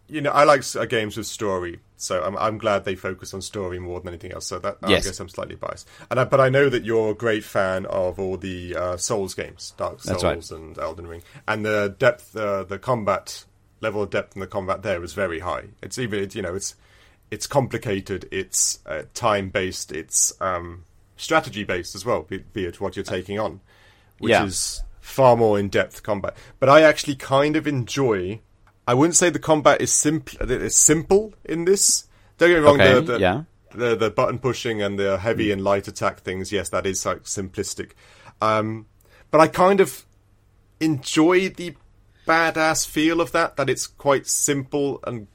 you 0.08 0.20
know, 0.20 0.30
I 0.30 0.44
like 0.44 0.64
uh, 0.74 0.86
games 0.86 1.16
with 1.16 1.26
story. 1.26 1.80
So 2.02 2.22
I'm, 2.22 2.36
I'm 2.38 2.56
glad 2.58 2.84
they 2.84 2.94
focus 2.94 3.34
on 3.34 3.42
story 3.42 3.78
more 3.78 4.00
than 4.00 4.08
anything 4.08 4.32
else. 4.32 4.46
So 4.46 4.58
that 4.58 4.78
Yes. 4.88 5.04
I 5.04 5.08
guess 5.10 5.20
I'm 5.20 5.28
slightly 5.28 5.56
biased. 5.56 5.86
And 6.10 6.18
I, 6.18 6.24
but 6.24 6.40
I 6.40 6.48
know 6.48 6.68
that 6.68 6.84
you're 6.84 7.10
a 7.10 7.14
great 7.14 7.44
fan 7.44 7.84
of 7.86 8.18
all 8.18 8.36
the 8.36 8.74
uh, 8.74 8.96
Souls 8.96 9.34
games, 9.34 9.74
Dark 9.76 10.00
Souls 10.00 10.24
right. 10.24 10.50
and 10.50 10.78
Elden 10.78 11.06
Ring, 11.06 11.22
and 11.46 11.64
the 11.64 11.94
depth, 11.98 12.34
uh, 12.36 12.64
the 12.64 12.78
combat 12.78 13.44
level 13.80 14.02
of 14.02 14.10
depth 14.10 14.34
in 14.36 14.40
the 14.40 14.46
combat 14.46 14.82
there 14.82 15.02
is 15.04 15.12
very 15.12 15.40
high. 15.40 15.64
It's 15.82 15.98
even, 15.98 16.22
it, 16.22 16.34
you 16.34 16.42
know, 16.42 16.54
it's 16.54 16.74
it's 17.30 17.46
complicated. 17.46 18.28
It's 18.32 18.80
uh, 18.86 19.02
time 19.14 19.50
based. 19.50 19.92
It's 19.92 20.32
um, 20.40 20.84
strategy 21.16 21.64
based 21.64 21.94
as 21.94 22.04
well. 22.04 22.22
Be, 22.22 22.38
be 22.38 22.64
it 22.64 22.80
what 22.80 22.96
you're 22.96 23.04
taking 23.04 23.38
on, 23.38 23.60
which 24.18 24.30
Yeah. 24.30 24.44
is 24.44 24.82
far 25.00 25.36
more 25.36 25.58
in 25.58 25.68
depth 25.68 26.02
combat. 26.02 26.34
But 26.58 26.68
I 26.68 26.82
actually 26.82 27.16
kind 27.16 27.56
of 27.56 27.66
enjoy. 27.66 28.40
I 28.86 28.94
wouldn't 28.94 29.16
say 29.16 29.30
the 29.30 29.38
combat 29.38 29.80
is 29.80 29.92
simple. 29.92 30.50
It's 30.50 30.76
simple 30.76 31.34
in 31.44 31.64
this. 31.64 32.08
Don't 32.38 32.50
get 32.50 32.58
me 32.58 32.60
wrong. 32.60 32.80
Okay, 32.80 32.94
the, 32.94 33.00
the, 33.00 33.20
yeah. 33.20 33.42
the 33.72 33.96
the 33.96 34.10
button 34.10 34.38
pushing 34.38 34.82
and 34.82 34.98
the 34.98 35.18
heavy 35.18 35.52
and 35.52 35.62
light 35.62 35.86
attack 35.88 36.20
things. 36.20 36.52
Yes, 36.52 36.68
that 36.70 36.86
is 36.86 37.04
like 37.04 37.24
simplistic. 37.24 37.92
Um, 38.40 38.86
but 39.30 39.40
I 39.40 39.48
kind 39.48 39.80
of 39.80 40.04
enjoy 40.80 41.50
the 41.50 41.76
badass 42.26 42.86
feel 42.86 43.20
of 43.20 43.32
that. 43.32 43.56
That 43.56 43.70
it's 43.70 43.86
quite 43.86 44.26
simple 44.26 45.00
and 45.04 45.28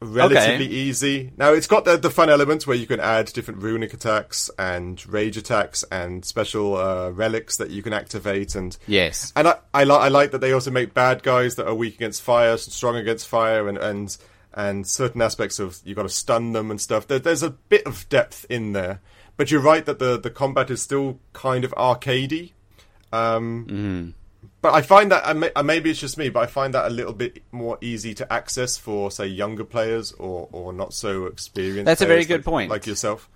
relatively 0.00 0.66
Okay. 0.66 0.74
easy. 0.74 1.30
Now 1.36 1.52
it's 1.52 1.66
got 1.66 1.84
the, 1.84 1.96
the 1.96 2.10
fun 2.10 2.30
elements 2.30 2.66
where 2.66 2.76
you 2.76 2.86
can 2.86 3.00
add 3.00 3.26
different 3.32 3.62
runic 3.62 3.92
attacks 3.92 4.50
and 4.58 5.04
rage 5.06 5.36
attacks 5.36 5.84
and 5.92 6.24
special 6.24 6.76
uh, 6.76 7.10
relics 7.10 7.56
that 7.58 7.70
you 7.70 7.82
can 7.82 7.92
activate 7.92 8.54
and 8.54 8.76
Yes. 8.86 9.32
and 9.36 9.46
I 9.48 9.56
I, 9.74 9.84
li- 9.84 9.92
I 9.94 10.08
like 10.08 10.30
that 10.30 10.40
they 10.40 10.52
also 10.52 10.70
make 10.70 10.94
bad 10.94 11.22
guys 11.22 11.56
that 11.56 11.66
are 11.68 11.74
weak 11.74 11.94
against 11.96 12.22
fire, 12.22 12.56
strong 12.56 12.96
against 12.96 13.28
fire, 13.28 13.68
and 13.68 13.76
and 13.78 14.16
and 14.54 14.86
certain 14.86 15.22
aspects 15.22 15.58
of 15.60 15.78
you've 15.84 15.96
got 15.96 16.02
to 16.04 16.08
stun 16.08 16.52
them 16.52 16.70
and 16.70 16.80
stuff. 16.80 17.06
There, 17.06 17.18
there's 17.20 17.42
a 17.42 17.50
bit 17.50 17.86
of 17.86 18.08
depth 18.08 18.46
in 18.50 18.72
there, 18.72 19.00
but 19.36 19.50
you're 19.50 19.60
right 19.60 19.84
that 19.84 19.98
the 19.98 20.18
the 20.18 20.30
combat 20.30 20.70
is 20.70 20.82
still 20.82 21.20
kind 21.32 21.64
of 21.64 21.72
arcadey. 21.72 22.52
Um, 23.12 24.14
But 24.62 24.74
I 24.74 24.82
find 24.82 25.10
that, 25.10 25.22
and 25.26 25.66
maybe 25.66 25.90
it's 25.90 26.00
just 26.00 26.18
me, 26.18 26.28
but 26.28 26.40
I 26.40 26.46
find 26.46 26.74
that 26.74 26.86
a 26.86 26.90
little 26.90 27.14
bit 27.14 27.42
more 27.50 27.78
easy 27.80 28.12
to 28.14 28.30
access 28.30 28.76
for, 28.76 29.10
say, 29.10 29.26
younger 29.26 29.64
players 29.64 30.12
or, 30.12 30.48
or 30.52 30.72
not 30.74 30.92
so 30.92 31.24
experienced. 31.24 31.86
That's 31.86 32.02
a 32.02 32.06
very 32.06 32.26
good 32.26 32.40
like, 32.40 32.44
point. 32.44 32.70
like 32.70 32.86
yourself, 32.86 33.30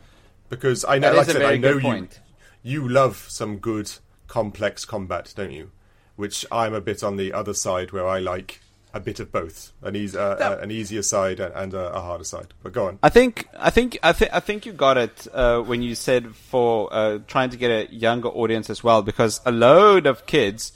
because 0.51 0.85
I 0.85 0.99
know, 0.99 1.13
That 1.13 1.17
like 1.17 1.29
I 1.29 1.33
said, 1.33 1.43
I 1.43 1.57
know 1.57 1.75
you 1.75 1.81
point. 1.81 2.21
you 2.63 2.87
love 2.87 3.17
some 3.29 3.57
good 3.57 3.91
complex 4.27 4.85
combat, 4.85 5.33
don't 5.35 5.53
you? 5.53 5.71
Which 6.17 6.45
I'm 6.53 6.75
a 6.75 6.81
bit 6.83 7.03
on 7.03 7.17
the 7.17 7.33
other 7.33 7.55
side, 7.55 7.93
where 7.93 8.07
I 8.07 8.19
like 8.19 8.61
a 8.93 9.01
bit 9.01 9.19
of 9.19 9.33
both, 9.33 9.73
an 9.83 9.97
easy, 9.97 10.19
uh, 10.19 10.23
uh, 10.23 10.59
an 10.61 10.71
easier 10.71 11.03
side 11.03 11.41
and, 11.41 11.55
and 11.55 11.75
a, 11.75 11.95
a 11.95 12.01
harder 12.01 12.25
side. 12.25 12.53
But 12.63 12.73
go 12.73 12.87
on. 12.87 12.99
I 13.03 13.09
think 13.09 13.49
I 13.59 13.71
think 13.71 13.99
I 14.03 14.13
think 14.13 14.31
I 14.33 14.41
think 14.41 14.67
you 14.67 14.73
got 14.73 14.99
it 14.99 15.27
uh, 15.33 15.63
when 15.63 15.81
you 15.83 15.95
said 15.95 16.37
for 16.37 16.93
uh, 16.93 17.19
trying 17.27 17.49
to 17.51 17.57
get 17.57 17.71
a 17.71 17.93
younger 17.93 18.29
audience 18.29 18.69
as 18.69 18.85
well, 18.85 19.03
because 19.03 19.41
a 19.47 19.51
load 19.51 20.07
of 20.07 20.27
kids 20.27 20.73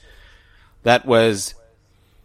that 0.82 1.06
was 1.06 1.54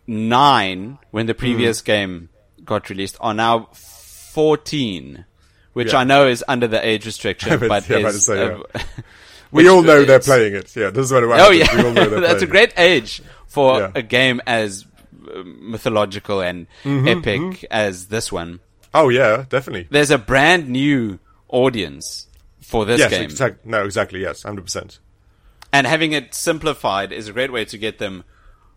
nine 0.07 0.97
when 1.11 1.25
the 1.25 1.33
previous 1.33 1.81
game 1.81 2.29
got 2.65 2.89
released 2.89 3.17
are 3.21 3.33
now 3.33 3.69
fourteen 3.73 5.25
which 5.73 5.91
Yeah. 5.93 5.99
I 5.99 6.03
know 6.03 6.27
is 6.27 6.43
under 6.47 6.67
the 6.67 6.85
age 6.85 7.05
restriction, 7.07 7.59
But- 7.67 7.89
yeah, 7.89 7.97
is, 8.07 8.25
say, 8.25 8.47
uh, 8.53 8.59
we 9.51 9.67
all 9.67 9.81
know 9.81 10.05
they're 10.05 10.19
playing 10.19 10.53
it. 10.53 10.75
Yeah, 10.75 10.91
this 10.91 11.05
is 11.07 11.11
what 11.11 11.23
it 11.23 11.29
Oh 11.31 11.49
yeah, 11.49 11.75
We 11.75 11.83
all 11.83 11.91
know 11.93 12.09
they're 12.09 12.19
that's 12.19 12.41
a 12.43 12.45
it. 12.45 12.49
great 12.51 12.73
age 12.77 13.23
for 13.47 13.79
Yeah. 13.79 13.91
a 13.95 14.01
game 14.03 14.39
as 14.45 14.85
uh, 15.33 15.41
mythological 15.43 16.41
and 16.41 16.67
Mm-hmm, 16.83 17.07
epic 17.07 17.65
as 17.71 18.07
this 18.07 18.31
one. 18.31 18.59
Oh 18.93 19.09
yeah, 19.09 19.45
definitely. 19.49 19.87
There's 19.89 20.11
a 20.11 20.19
brand 20.19 20.69
new 20.69 21.17
audience 21.47 22.27
for 22.61 22.85
this 22.85 22.99
yes, 22.99 23.09
game, 23.09 23.23
exact- 23.23 23.65
no, 23.65 23.83
exactly. 23.83 24.21
Yes, 24.21 24.43
hundred 24.43 24.65
percent. 24.65 24.99
and 25.71 25.87
having 25.87 26.11
it 26.11 26.35
simplified 26.35 27.11
is 27.11 27.27
a 27.27 27.33
great 27.33 27.51
way 27.51 27.65
to 27.65 27.77
get 27.79 27.97
them 27.97 28.23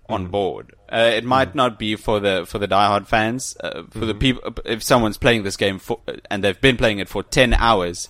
on 0.09 0.29
board. 0.29 0.75
Uh, 0.89 1.11
it 1.15 1.25
might 1.25 1.55
not 1.55 1.79
be 1.79 1.97
for 1.97 2.21
the 2.21 2.45
for 2.47 2.59
the 2.59 2.69
diehard 2.69 3.07
fans, 3.07 3.57
uh, 3.61 3.83
for 3.91 4.07
the 4.07 4.15
people. 4.15 4.55
If 4.65 4.83
someone's 4.83 5.19
playing 5.19 5.43
this 5.43 5.57
game 5.57 5.79
for 5.79 6.01
and 6.31 6.43
they've 6.45 6.61
been 6.61 6.77
playing 6.77 6.99
it 7.01 7.09
for 7.09 7.23
ten 7.23 7.55
hours, 7.55 8.09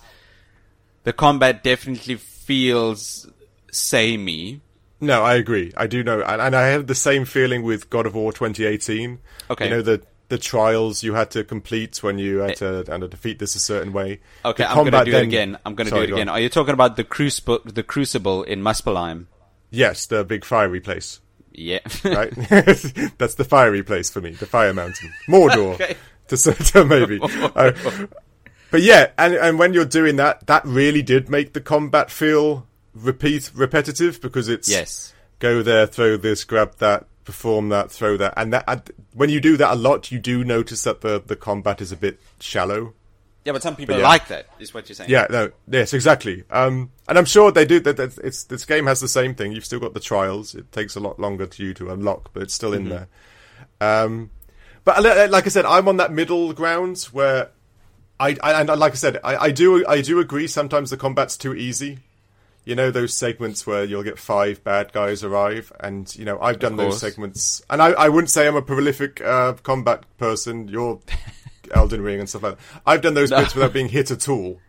the 1.03 1.13
combat 1.13 1.63
definitely 1.63 2.15
feels 2.15 3.27
samey. 3.71 4.61
No, 4.99 5.23
I 5.23 5.35
agree. 5.35 5.71
I 5.77 5.85
do 5.87 6.03
know, 6.03 6.21
and, 6.21 6.41
and 6.41 6.55
I 6.55 6.67
had 6.67 6.87
the 6.87 6.95
same 6.95 7.25
feeling 7.25 7.61
with 7.63 7.89
God 7.89 8.05
of 8.05 8.15
War 8.15 8.33
2018. 8.33 9.19
Okay. 9.51 9.65
you 9.65 9.71
know 9.71 9.81
the 9.81 10.01
the 10.29 10.37
trials 10.37 11.03
you 11.03 11.13
had 11.13 11.31
to 11.31 11.43
complete 11.43 12.03
when 12.03 12.17
you 12.19 12.39
had 12.39 12.57
to 12.57 12.91
and 12.91 13.01
to 13.01 13.07
defeat 13.07 13.39
this 13.39 13.55
a 13.55 13.59
certain 13.59 13.93
way. 13.93 14.19
Okay, 14.43 14.63
The 14.63 14.69
I'm 14.69 14.75
going 14.77 14.91
to 14.91 15.05
do 15.05 15.11
then- 15.11 15.23
it 15.23 15.27
again. 15.27 15.57
I'm 15.65 15.75
going 15.75 15.87
to 15.89 15.95
do 15.95 16.01
it 16.01 16.11
again. 16.11 16.29
Are 16.29 16.39
you 16.39 16.49
talking 16.49 16.73
about 16.73 16.95
the 16.97 17.03
crucible, 17.03 17.59
the 17.63 17.83
crucible 17.83 18.43
in 18.43 18.61
Muspelheim? 18.61 19.27
Yes, 19.69 20.05
the 20.05 20.23
big 20.23 20.43
fiery 20.45 20.81
place. 20.81 21.21
Yeah. 21.57 21.79
Right, 22.05 22.31
that's 23.17 23.35
the 23.35 23.45
fiery 23.47 23.83
place 23.83 24.09
for 24.09 24.21
me, 24.21 24.31
the 24.31 24.45
fire 24.45 24.73
mountain, 24.73 25.11
Mordor. 25.27 25.73
Okay. 25.73 25.97
To, 26.27 26.37
to 26.37 26.85
maybe. 26.85 27.19
Uh, 27.21 27.71
but 28.69 28.81
yeah, 28.81 29.11
and 29.17 29.33
and 29.33 29.59
when 29.59 29.73
you're 29.73 29.85
doing 29.85 30.17
that, 30.17 30.45
that 30.47 30.63
really 30.65 31.01
did 31.01 31.29
make 31.29 31.53
the 31.53 31.61
combat 31.61 32.11
feel 32.11 32.67
repeat 32.93 33.51
repetitive 33.53 34.21
because 34.21 34.47
it's 34.49 34.69
yes. 34.69 35.13
go 35.39 35.63
there, 35.63 35.87
throw 35.87 36.15
this, 36.17 36.43
grab 36.43 36.75
that, 36.77 37.07
perform 37.23 37.69
that, 37.69 37.91
throw 37.91 38.17
that, 38.17 38.33
and 38.37 38.53
that. 38.53 38.91
When 39.13 39.29
you 39.29 39.41
do 39.41 39.57
that 39.57 39.73
a 39.73 39.75
lot, 39.75 40.11
you 40.11 40.19
do 40.19 40.43
notice 40.43 40.83
that 40.83 41.01
the 41.01 41.21
the 41.25 41.35
combat 41.35 41.81
is 41.81 41.91
a 41.91 41.97
bit 41.97 42.19
shallow. 42.39 42.93
Yeah, 43.47 43.53
but 43.53 43.63
some 43.63 43.77
people 43.77 43.97
yeah. 43.97 44.03
like 44.03 44.27
that. 44.27 44.47
Is 44.59 44.73
what 44.73 44.89
you're 44.89 44.95
saying? 44.97 45.09
Yeah, 45.09 45.25
no, 45.29 45.51
yes, 45.69 45.93
exactly. 45.93 46.43
Um, 46.51 46.91
and 47.07 47.17
I'm 47.17 47.23
sure 47.23 47.49
they 47.49 47.65
do. 47.65 47.79
That 47.79 47.95
that- 47.95 48.17
it's 48.17 48.43
this 48.43 48.65
game 48.65 48.87
has 48.87 48.99
the 48.99 49.07
same 49.07 49.35
thing. 49.35 49.53
You've 49.53 49.63
still 49.63 49.79
got 49.79 49.93
the 49.93 50.01
trials. 50.01 50.53
It 50.53 50.69
takes 50.73 50.97
a 50.97 50.99
lot 50.99 51.17
longer 51.17 51.45
to 51.45 51.63
you 51.63 51.73
to 51.75 51.89
unlock, 51.89 52.31
but 52.33 52.43
it's 52.43 52.53
still 52.53 52.73
in 52.73 52.89
there. 52.89 53.07
Um, 53.79 54.31
but 54.83 55.01
like 55.31 55.45
I 55.45 55.49
said, 55.49 55.63
I'm 55.63 55.87
on 55.87 55.95
that 55.95 56.11
middle 56.11 56.51
ground 56.51 57.07
where 57.13 57.51
I, 58.19 58.35
I 58.43 58.59
and 58.59 58.67
like 58.67 58.91
I 58.91 58.95
said, 58.95 59.17
I, 59.23 59.37
I 59.37 59.51
do 59.51 59.87
I 59.87 60.01
do 60.01 60.19
agree. 60.19 60.47
Sometimes 60.47 60.89
the 60.89 60.97
combat's 60.97 61.37
too 61.37 61.55
easy. 61.55 61.99
You 62.65 62.75
know 62.75 62.91
those 62.91 63.13
segments 63.13 63.65
where 63.65 63.85
you'll 63.85 64.03
get 64.03 64.19
five 64.19 64.61
bad 64.61 64.91
guys 64.91 65.23
arrive, 65.23 65.71
and 65.79 66.13
you 66.17 66.25
know 66.25 66.37
I've 66.41 66.59
done 66.59 66.75
those 66.75 66.99
segments, 66.99 67.61
and 67.69 67.81
I, 67.81 67.91
I 67.91 68.09
wouldn't 68.09 68.29
say 68.29 68.45
I'm 68.45 68.57
a 68.57 68.61
prolific 68.61 69.21
uh, 69.21 69.53
combat 69.53 70.03
person. 70.17 70.67
You're 70.67 70.99
Elden 71.73 72.01
Ring 72.01 72.19
and 72.19 72.29
stuff 72.29 72.43
like 72.43 72.57
that. 72.57 72.81
I've 72.85 73.01
done 73.01 73.13
those 73.13 73.31
bits 73.31 73.55
without 73.55 73.73
being 73.73 73.89
hit 73.89 74.11
at 74.11 74.27
all. 74.29 74.59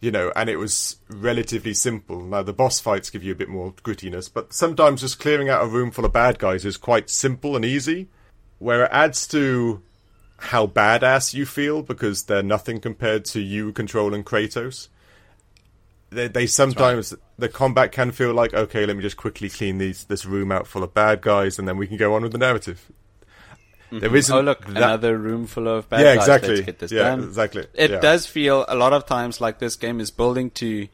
You 0.00 0.12
know, 0.12 0.32
and 0.36 0.48
it 0.48 0.58
was 0.58 0.98
relatively 1.08 1.74
simple. 1.74 2.22
Now 2.22 2.42
the 2.44 2.52
boss 2.52 2.78
fights 2.78 3.10
give 3.10 3.24
you 3.24 3.32
a 3.32 3.36
bit 3.36 3.48
more 3.48 3.72
grittiness, 3.72 4.30
but 4.32 4.52
sometimes 4.52 5.00
just 5.00 5.18
clearing 5.18 5.48
out 5.48 5.64
a 5.64 5.66
room 5.66 5.90
full 5.90 6.04
of 6.04 6.12
bad 6.12 6.38
guys 6.38 6.64
is 6.64 6.76
quite 6.76 7.10
simple 7.10 7.56
and 7.56 7.64
easy. 7.64 8.08
Where 8.58 8.84
it 8.84 8.90
adds 8.92 9.26
to 9.28 9.82
how 10.38 10.66
badass 10.66 11.34
you 11.34 11.44
feel 11.44 11.82
because 11.82 12.24
they're 12.24 12.42
nothing 12.42 12.80
compared 12.80 13.24
to 13.24 13.40
you 13.40 13.72
controlling 13.72 14.22
Kratos. 14.22 14.88
They, 16.10 16.28
they 16.28 16.46
sometimes 16.46 17.14
the 17.36 17.48
combat 17.48 17.92
can 17.92 18.12
feel 18.12 18.32
like 18.32 18.54
okay, 18.54 18.86
let 18.86 18.96
me 18.96 19.02
just 19.02 19.16
quickly 19.16 19.50
clean 19.50 19.78
these 19.78 20.04
this 20.04 20.24
room 20.24 20.50
out 20.52 20.66
full 20.66 20.82
of 20.82 20.94
bad 20.94 21.20
guys, 21.20 21.58
and 21.58 21.68
then 21.68 21.76
we 21.76 21.86
can 21.86 21.96
go 21.96 22.14
on 22.14 22.22
with 22.22 22.32
the 22.32 22.38
narrative. 22.38 22.90
There 23.90 24.14
isn't 24.14 24.34
Oh 24.34 24.40
look, 24.40 24.64
that- 24.66 24.76
another 24.76 25.16
room 25.16 25.46
full 25.46 25.68
of 25.68 25.88
bad 25.88 26.00
yeah, 26.00 26.14
guys. 26.16 26.24
exactly. 26.24 26.54
Let's 26.56 26.66
get 26.66 26.78
this 26.78 26.92
yeah, 26.92 27.02
done. 27.04 27.24
exactly. 27.24 27.66
It 27.74 27.90
yeah. 27.90 28.00
does 28.00 28.26
feel 28.26 28.64
a 28.68 28.74
lot 28.76 28.92
of 28.92 29.06
times 29.06 29.40
like 29.40 29.58
this 29.58 29.76
game 29.76 30.00
is 30.00 30.10
building 30.10 30.50
to 30.52 30.88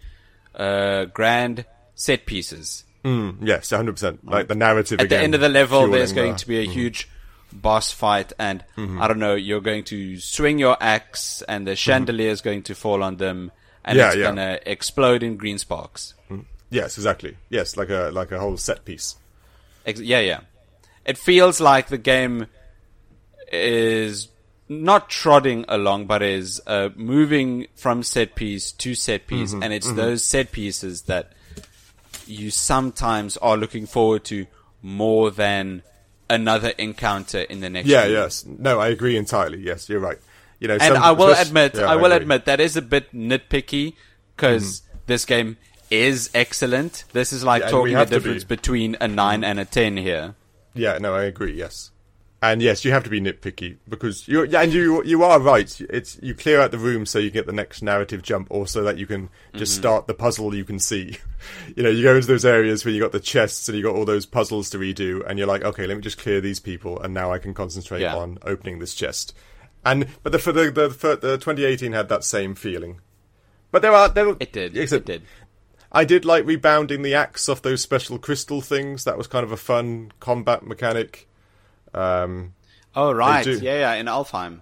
uh, 0.55 1.05
grand 1.07 1.64
set 1.95 2.26
pieces. 2.26 2.84
Mm, 3.05 3.38
yes, 3.42 3.70
hundred 3.70 3.92
percent. 3.92 4.24
Like 4.26 4.49
the 4.49 4.55
narrative. 4.55 5.01
At 5.01 5.09
the 5.09 5.18
end 5.18 5.34
of 5.34 5.40
the 5.40 5.49
level, 5.49 5.88
there's 5.90 6.12
going 6.12 6.32
the- 6.32 6.38
to 6.38 6.49
be 6.49 6.59
a 6.61 6.66
mm. 6.66 6.70
huge 6.72 7.09
boss 7.53 7.92
fight, 7.92 8.32
and 8.38 8.64
Mm-hmm. 8.76 9.01
I 9.03 9.09
don't 9.09 9.18
know, 9.18 9.34
you're 9.34 9.61
going 9.61 9.84
to 9.84 10.18
swing 10.18 10.59
your 10.59 10.76
axe, 10.80 11.42
and 11.49 11.66
the 11.66 11.76
chandelier 11.76 12.30
is 12.30 12.40
going 12.40 12.62
to 12.64 12.74
fall 12.74 13.03
on 13.03 13.16
them, 13.16 13.53
and 13.84 13.99
Mm-hmm. 13.99 13.99
Yeah, 13.99 14.07
it's 14.09 14.16
yeah. 14.16 14.22
going 14.24 14.36
to 14.36 14.70
explode 14.70 15.22
in 15.22 15.36
green 15.36 15.59
sparks. 15.59 16.14
Yes, 16.70 16.97
exactly. 16.97 17.36
Yes, 17.51 17.76
like 17.76 17.90
a 17.90 18.11
like 18.12 18.32
a 18.32 18.38
whole 18.40 18.57
set 18.57 18.84
piece. 18.84 19.16
Ex- 19.86 20.01
yeah, 20.01 20.20
yeah. 20.20 20.40
It 21.05 21.18
feels 21.18 21.61
like 21.61 21.88
the 21.88 21.99
game 21.99 22.47
is 23.55 24.28
not 24.68 25.09
trotting 25.11 25.64
along, 25.68 26.07
but 26.07 26.22
is 26.22 26.61
uh, 26.66 26.88
moving 26.96 27.66
from 27.76 28.02
set 28.02 28.34
piece 28.34 28.72
to 28.72 28.94
set 28.94 29.26
piece, 29.26 29.52
Mm-hmm, 29.52 29.62
and 29.62 29.72
it's 29.72 29.90
those 29.92 30.22
set 30.24 30.52
pieces 30.52 31.02
that 31.02 31.32
you 32.26 32.50
sometimes 32.50 33.36
are 33.38 33.57
looking 33.57 33.86
forward 33.86 34.24
to 34.24 34.46
more 34.82 35.30
than 35.30 35.82
another 36.30 36.70
encounter 36.78 37.40
in 37.40 37.61
the 37.61 37.68
next. 37.68 37.88
Yeah, 37.88 38.07
yes. 38.07 38.44
No, 38.46 38.80
I 38.80 38.88
agree 38.88 39.16
entirely. 39.16 39.59
Yes, 39.61 39.88
you're 39.88 40.00
right. 40.00 40.18
You 40.59 40.68
know, 40.68 40.78
And 40.80 40.96
I 40.96 41.12
will 41.12 41.34
admit, 41.34 41.74
yeah, 41.74 41.82
I 41.84 41.96
will 41.96 42.07
agree. 42.07 42.16
admit 42.22 42.44
that 42.46 42.61
is 42.61 42.76
a 42.76 42.82
bit 42.82 43.12
nitpicky 43.12 43.94
because 44.34 44.80
Mm-hmm. 44.80 44.98
this 45.07 45.24
game 45.26 45.57
is 45.90 46.30
excellent. 46.34 47.05
This 47.12 47.32
is 47.34 47.44
like 47.44 47.62
Yeah, 47.62 47.70
talking 47.70 47.94
the 47.94 48.07
difference 48.07 48.44
be. 48.44 48.57
between 48.57 48.96
a 49.00 49.07
nine 49.09 49.44
and 49.44 49.61
a 49.61 49.66
ten 49.66 49.98
here. 49.98 50.34
Yeah, 50.72 50.96
no, 50.98 51.14
I 51.14 51.24
agree. 51.24 51.52
Yes, 51.52 51.90
and 52.53 52.62
yes, 52.62 52.84
you 52.84 52.90
have 52.92 53.05
to 53.05 53.11
be 53.11 53.20
nitpicky 53.20 53.76
because 53.88 54.26
you 54.28 54.45
and 54.45 54.72
you 54.72 55.03
you 55.05 55.22
are 55.22 55.40
right. 55.40 55.80
It's 55.90 56.18
you 56.22 56.34
clear 56.34 56.61
out 56.61 56.70
the 56.70 56.78
room 56.78 57.07
so 57.07 57.18
you 57.18 57.30
can 57.30 57.38
get 57.40 57.47
the 57.47 57.53
next 57.53 57.82
narrative 57.82 58.22
jump, 58.22 58.49
or 58.51 58.66
so 58.66 58.82
that 58.84 58.99
you 58.99 59.07
can 59.07 59.28
just 59.55 59.72
Mm-hmm. 59.74 59.82
start 59.82 60.07
the 60.07 60.14
puzzle 60.14 60.55
you 60.55 60.64
can 60.64 60.78
see. 60.78 61.16
you 61.76 61.82
know, 61.82 61.88
you 61.90 62.03
go 62.03 62.14
into 62.16 62.26
those 62.28 62.45
areas 62.45 62.84
where 62.84 62.92
you 62.95 63.01
got 63.01 63.12
the 63.12 63.20
chests 63.20 63.68
and 63.68 63.76
you 63.76 63.84
got 63.84 63.95
all 63.95 64.05
those 64.05 64.26
puzzles 64.26 64.70
to 64.70 64.78
redo, 64.78 65.22
and 65.28 65.38
you're 65.38 65.49
like, 65.49 65.62
okay, 65.64 65.86
let 65.86 65.97
me 65.97 66.03
just 66.03 66.18
clear 66.18 66.40
these 66.40 66.61
people, 66.61 67.01
and 67.01 67.12
now 67.14 67.32
I 67.32 67.38
can 67.38 67.55
concentrate 67.55 68.01
Yeah. 68.03 68.16
on 68.16 68.38
opening 68.42 68.78
this 68.78 68.95
chest. 68.95 69.34
And 69.84 70.07
but 70.22 70.32
the 70.32 70.38
for 70.38 70.53
the 70.53 70.70
the, 70.70 70.90
for 70.90 71.16
the 71.16 71.36
2018 71.38 71.92
had 71.92 72.09
that 72.09 72.24
same 72.24 72.55
feeling. 72.55 73.01
But 73.70 73.82
there 73.82 73.92
are 73.92 74.09
there 74.09 74.28
It 74.40 74.53
did. 74.53 74.76
except- 74.76 75.09
it 75.09 75.12
did. 75.20 75.22
I 75.97 76.05
did 76.05 76.24
like 76.24 76.45
rebounding 76.45 77.03
the 77.03 77.14
axe 77.14 77.49
off 77.49 77.62
those 77.62 77.80
special 77.82 78.18
crystal 78.18 78.61
things. 78.61 79.05
That 79.05 79.16
was 79.16 79.28
kind 79.28 79.45
of 79.45 79.53
a 79.53 79.57
fun 79.57 80.11
combat 80.18 80.66
mechanic. 80.66 81.28
Um, 81.95 82.55
Oh 82.97 83.12
right, 83.12 83.45
yeah, 83.47 83.78
yeah, 83.80 83.95
in 83.95 84.07
Alfheim. 84.07 84.61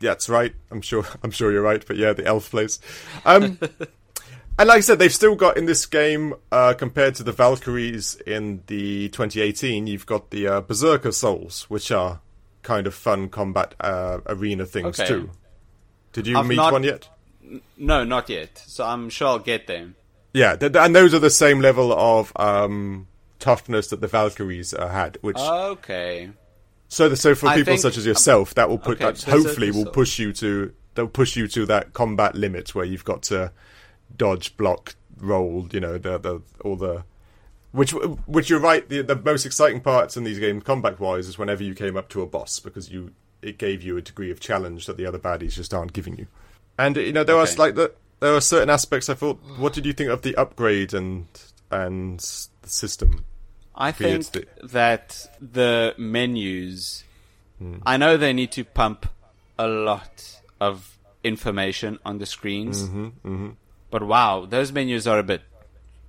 yeah, 0.00 0.10
that's 0.10 0.28
right. 0.28 0.54
I'm 0.70 0.80
sure. 0.80 1.04
I'm 1.22 1.30
sure 1.30 1.52
you're 1.52 1.62
right. 1.62 1.84
But 1.86 1.96
yeah, 1.96 2.12
the 2.12 2.24
elf 2.26 2.50
place. 2.50 2.80
Um, 3.26 3.58
and 4.58 4.68
like 4.68 4.78
I 4.78 4.80
said, 4.80 4.98
they've 4.98 5.12
still 5.12 5.34
got 5.34 5.56
in 5.58 5.66
this 5.66 5.84
game 5.86 6.34
uh, 6.50 6.74
compared 6.74 7.14
to 7.16 7.22
the 7.22 7.32
Valkyries 7.32 8.14
in 8.26 8.62
the 8.68 9.08
2018. 9.10 9.86
You've 9.86 10.06
got 10.06 10.30
the 10.30 10.46
uh, 10.48 10.60
Berserker 10.62 11.12
Souls, 11.12 11.64
which 11.68 11.90
are 11.90 12.20
kind 12.62 12.86
of 12.86 12.94
fun 12.94 13.28
combat 13.28 13.74
uh, 13.80 14.20
arena 14.26 14.64
things 14.64 14.98
Okay. 14.98 15.08
too. 15.08 15.30
Did 16.12 16.26
you 16.26 16.38
I've 16.38 16.46
meet 16.46 16.56
not- 16.56 16.72
one 16.72 16.84
yet? 16.84 17.08
No, 17.76 18.02
not 18.04 18.30
yet. 18.30 18.62
So 18.66 18.86
I'm 18.86 19.10
sure 19.10 19.28
I'll 19.28 19.38
get 19.40 19.66
them. 19.66 19.96
Yeah, 20.32 20.56
th- 20.56 20.72
th- 20.72 20.82
and 20.84 20.96
those 20.96 21.12
are 21.12 21.18
the 21.18 21.28
same 21.28 21.60
level 21.60 21.92
of 21.92 22.32
um, 22.36 23.08
toughness 23.40 23.88
that 23.88 24.00
the 24.00 24.06
Valkyries 24.06 24.72
uh, 24.72 24.88
had, 24.88 25.18
which 25.20 25.36
Okay. 25.38 26.30
So, 26.92 27.14
so 27.14 27.34
for 27.34 27.46
I 27.46 27.54
people 27.56 27.72
think- 27.72 27.80
such 27.80 27.96
as 27.96 28.04
yourself, 28.04 28.54
that 28.54 28.68
will 28.68 28.76
put 28.78 28.96
Okay, 29.00 29.04
that 29.06 29.16
so- 29.18 29.30
hopefully 29.30 29.72
so- 29.72 29.78
will 29.78 29.84
so- 29.86 29.90
push 29.92 30.18
you 30.18 30.32
to 30.34 30.72
they'll 30.94 31.08
push 31.08 31.36
you 31.36 31.48
to 31.48 31.64
that 31.64 31.94
combat 31.94 32.34
limit 32.34 32.74
where 32.74 32.84
you've 32.84 33.04
got 33.06 33.22
to 33.22 33.50
dodge, 34.14 34.54
block, 34.58 34.94
roll. 35.18 35.66
You 35.72 35.80
know 35.80 35.96
the 35.96 36.18
the 36.18 36.42
all 36.62 36.76
the 36.76 37.04
which 37.70 37.92
which 38.26 38.50
you're 38.50 38.60
right. 38.60 38.86
The 38.86 39.00
the 39.02 39.16
most 39.16 39.46
exciting 39.46 39.80
parts 39.80 40.18
in 40.18 40.24
these 40.24 40.38
games, 40.38 40.64
combat 40.64 41.00
wise, 41.00 41.28
is 41.28 41.38
whenever 41.38 41.62
you 41.62 41.74
came 41.74 41.96
up 41.96 42.10
to 42.10 42.20
a 42.20 42.26
boss 42.26 42.60
because 42.60 42.90
you 42.90 43.12
it 43.40 43.56
gave 43.56 43.82
you 43.82 43.96
a 43.96 44.02
degree 44.02 44.30
of 44.30 44.38
challenge 44.38 44.84
that 44.86 44.96
the 44.98 45.06
other 45.06 45.18
baddies 45.18 45.54
just 45.54 45.72
aren't 45.72 45.94
giving 45.94 46.18
you. 46.18 46.26
And 46.78 46.96
you 46.98 47.12
know 47.12 47.24
there 47.24 47.36
Okay. 47.36 47.40
was 47.40 47.58
like 47.58 47.74
the 47.74 47.92
there 48.20 48.34
are 48.34 48.40
certain 48.42 48.68
aspects. 48.68 49.08
I 49.08 49.14
thought, 49.14 49.38
what 49.56 49.72
did 49.72 49.86
you 49.86 49.94
think 49.94 50.10
of 50.10 50.20
the 50.20 50.36
upgrade 50.36 50.92
and 50.92 51.26
and 51.70 52.18
the 52.20 52.68
system? 52.68 53.24
I 53.74 53.90
think 53.92 54.30
the- 54.32 54.46
that 54.62 55.26
the 55.40 55.94
menus, 55.98 57.04
Hmm. 57.58 57.76
I 57.86 57.96
know 57.96 58.16
they 58.16 58.32
need 58.32 58.52
to 58.52 58.64
pump 58.64 59.06
a 59.58 59.66
lot 59.66 60.40
of 60.60 60.98
information 61.24 61.98
on 62.04 62.18
the 62.18 62.26
screens, 62.26 62.82
Mm-hmm, 62.84 63.50
but 63.90 64.02
wow, 64.02 64.46
those 64.46 64.72
menus 64.72 65.06
are 65.06 65.18
a 65.18 65.22
bit 65.22 65.42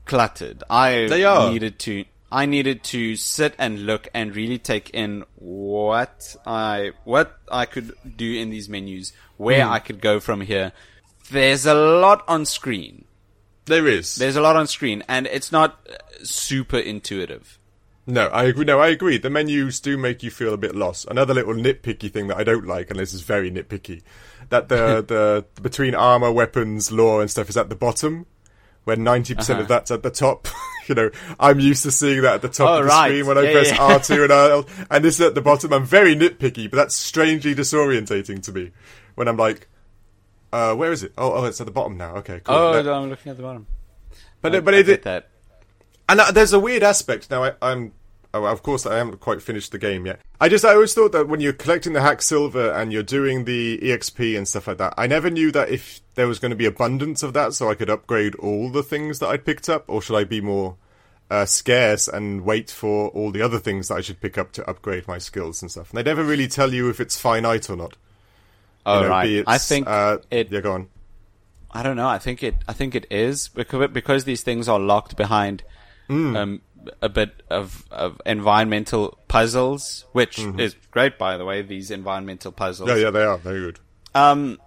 cluttered. 0.05 0.64
I 0.70 1.07
They 1.07 1.24
are. 1.24 1.51
needed 1.51 1.80
to. 1.80 2.05
I 2.32 2.47
needed 2.47 2.84
to 2.86 3.16
sit 3.16 3.53
and 3.59 3.86
look 3.86 4.07
and 4.14 4.36
really 4.36 4.57
take 4.57 4.89
in 4.89 5.24
what 5.36 6.36
I 6.47 6.91
what 7.03 7.38
I 7.51 7.66
could 7.66 7.93
do 8.18 8.34
in 8.34 8.49
these 8.49 8.68
menus, 8.68 9.14
where 9.38 9.66
Hmm. 9.66 9.74
I 9.74 9.80
could 9.80 10.01
go 10.01 10.20
from 10.20 10.41
here. 10.41 10.72
there's 11.32 11.66
a 11.66 11.74
lot 11.74 12.22
on 12.28 12.45
screen. 12.45 13.05
There 13.66 13.88
is. 13.88 14.16
There's 14.16 14.36
a 14.36 14.41
lot 14.41 14.55
on 14.55 14.68
screen, 14.68 15.03
and 15.07 15.28
it's 15.28 15.51
not 15.51 15.80
uh, 15.89 15.93
super 16.24 16.78
intuitive. 16.78 17.59
No, 18.05 18.28
I 18.28 18.43
agree. 18.43 18.66
No, 18.66 18.80
I 18.82 18.89
agree. 18.89 19.18
The 19.18 19.30
menus 19.30 19.80
do 19.80 19.97
make 19.97 20.24
you 20.24 20.30
feel 20.32 20.53
a 20.53 20.57
bit 20.57 20.76
lost. 20.76 21.07
Another 21.09 21.34
little 21.34 21.53
nitpicky 21.53 22.11
thing 22.11 22.28
that 22.28 22.38
I 22.38 22.43
don't 22.43 22.68
like, 22.68 22.89
and 22.89 22.99
this 22.99 23.14
is 23.14 23.22
very 23.22 23.49
nitpicky, 23.49 24.01
that 24.49 24.68
the 24.68 25.01
the 25.55 25.61
between 25.61 25.95
armor, 25.95 26.32
weapons, 26.32 26.91
lore, 26.91 27.22
and 27.22 27.32
stuff 27.32 27.47
is 27.47 27.55
at 27.55 27.70
the 27.70 27.76
bottom, 27.76 28.26
when 28.84 29.03
ninety 29.05 29.34
percent 29.36 29.59
of 29.61 29.66
Uh-huh. 29.68 29.76
that's 29.80 29.91
at 29.91 30.03
the 30.03 30.11
top. 30.11 30.49
you 30.88 30.95
know, 30.95 31.09
I'm 31.39 31.61
used 31.61 31.84
to 31.84 31.91
seeing 31.91 32.24
that 32.24 32.34
at 32.36 32.41
the 32.41 32.49
top 32.49 32.68
Oh, 32.70 32.74
of 32.80 32.84
the 32.84 32.89
right. 32.89 33.07
screen 33.07 33.26
when 33.26 33.38
I 33.38 33.53
press 33.53 33.70
yeah. 33.72 33.78
R 33.82 33.99
two 34.01 34.24
and 34.24 34.32
R, 34.34 34.66
and 34.91 35.05
this 35.05 35.16
is 35.16 35.22
at 35.22 35.36
the 35.36 35.41
bottom. 35.41 35.72
I'm 35.72 35.86
very 35.86 36.14
nitpicky, 36.14 36.70
but 36.70 36.76
that's 36.76 36.95
strangely 36.95 37.55
disorientating 37.55 38.43
to 38.43 38.51
me 38.51 38.72
when 39.16 39.30
I'm 39.30 39.38
like, 39.38 39.70
uh, 40.54 40.76
where 40.76 40.91
is 40.91 41.04
it? 41.04 41.12
Oh, 41.18 41.34
oh, 41.34 41.45
it's 41.45 41.60
at 41.60 41.66
the 41.66 41.72
bottom 41.74 41.97
now. 41.97 42.16
Okay, 42.18 42.39
cool. 42.43 42.56
Oh, 42.56 42.82
No- 42.82 42.93
I'm 42.93 43.10
looking 43.10 43.30
at 43.32 43.38
the 43.38 43.43
bottom. 43.43 43.68
but 44.41 44.56
I- 44.56 44.60
but 44.62 44.74
I 44.74 44.78
it, 44.78 44.86
get 44.86 45.04
that. 45.04 45.30
and 46.08 46.20
uh, 46.22 46.32
there's 46.32 46.54
a 46.54 46.60
weird 46.60 46.84
aspect. 46.84 47.30
Now, 47.32 47.43
I, 47.43 47.54
I'm. 47.62 47.91
Oh, 48.36 48.45
of 48.45 48.64
course, 48.64 48.88
I 48.88 48.97
haven't 48.97 49.20
quite 49.20 49.43
finished 49.43 49.72
the 49.72 49.78
game 49.78 50.08
yet. 50.08 50.20
I 50.41 50.49
just, 50.49 50.66
I 50.66 50.74
always 50.74 50.91
thought 50.95 51.12
that 51.12 51.28
when 51.28 51.39
you're 51.39 51.54
collecting 51.54 51.93
the 51.93 52.01
hack 52.01 52.20
silver 52.24 52.72
and 52.72 52.91
you're 52.91 53.04
doing 53.04 53.45
the 53.45 53.78
EXP 53.78 54.36
and 54.36 54.47
stuff 54.47 54.68
like 54.68 54.80
that, 54.80 54.95
I 54.97 55.06
never 55.06 55.30
knew 55.30 55.51
that 55.51 55.70
if 55.70 56.01
there 56.16 56.28
was 56.28 56.39
going 56.39 56.49
to 56.49 56.56
be 56.56 56.66
abundance 56.66 57.22
of 57.22 57.34
that, 57.34 57.54
so 57.54 57.70
I 57.70 57.76
could 57.76 57.91
upgrade 57.91 58.34
all 58.36 58.72
the 58.72 58.82
things 58.82 59.20
that 59.20 59.28
I'd 59.28 59.45
picked 59.45 59.70
up, 59.70 59.86
or 59.88 60.01
should 60.01 60.16
I 60.18 60.24
be 60.24 60.41
more 60.41 60.78
uh, 61.30 61.45
scarce 61.45 62.08
and 62.08 62.41
wait 62.41 62.72
for 62.72 63.10
all 63.10 63.30
the 63.30 63.43
other 63.43 63.60
things 63.60 63.89
that 63.89 63.95
I 63.95 64.01
should 64.01 64.20
pick 64.20 64.36
up 64.39 64.51
to 64.54 64.68
upgrade 64.68 65.08
my 65.08 65.20
skills 65.20 65.62
and 65.62 65.70
stuff. 65.70 65.91
And 65.91 65.97
they 65.99 66.04
never 66.04 66.24
really 66.24 66.47
tell 66.47 66.74
you 66.74 66.89
if 66.89 66.99
it's 66.99 67.20
finite 67.20 67.70
or 67.70 67.76
not. 67.76 67.97
Oh, 68.86 68.98
You 68.98 69.04
know, 69.04 69.10
right. 69.10 69.44
I 69.48 69.58
think 69.58 69.88
uh, 69.88 70.18
it. 70.30 70.52
Yeah, 70.52 70.62
go 70.62 70.74
on. 70.74 70.90
I 71.72 71.82
don't 71.84 71.96
know. 71.96 72.08
I 72.08 72.20
think 72.20 72.44
it. 72.44 72.56
I 72.68 72.74
think 72.74 72.96
it 72.96 73.08
is 73.10 73.48
because 73.48 73.90
because 73.92 74.26
these 74.26 74.44
things 74.44 74.68
are 74.68 74.80
locked 74.80 75.16
behind 75.18 75.64
Hmm. 76.08 76.36
um, 76.36 76.62
a 77.02 77.08
bit 77.08 77.44
of, 77.50 77.86
of 77.90 78.22
environmental 78.26 79.18
puzzles, 79.30 80.04
which 80.12 80.38
is 80.38 80.76
great, 80.92 81.18
by 81.18 81.38
the 81.38 81.46
way. 81.46 81.62
These 81.62 81.92
environmental 81.92 82.52
puzzles. 82.52 82.90
Mm-hmm. 82.90 83.00
Yeah, 83.00 83.06
yeah, 83.06 83.12
they 83.12 83.24
are 83.24 83.38
very 83.38 83.62
good. 83.62 83.80
Um, 84.14 84.60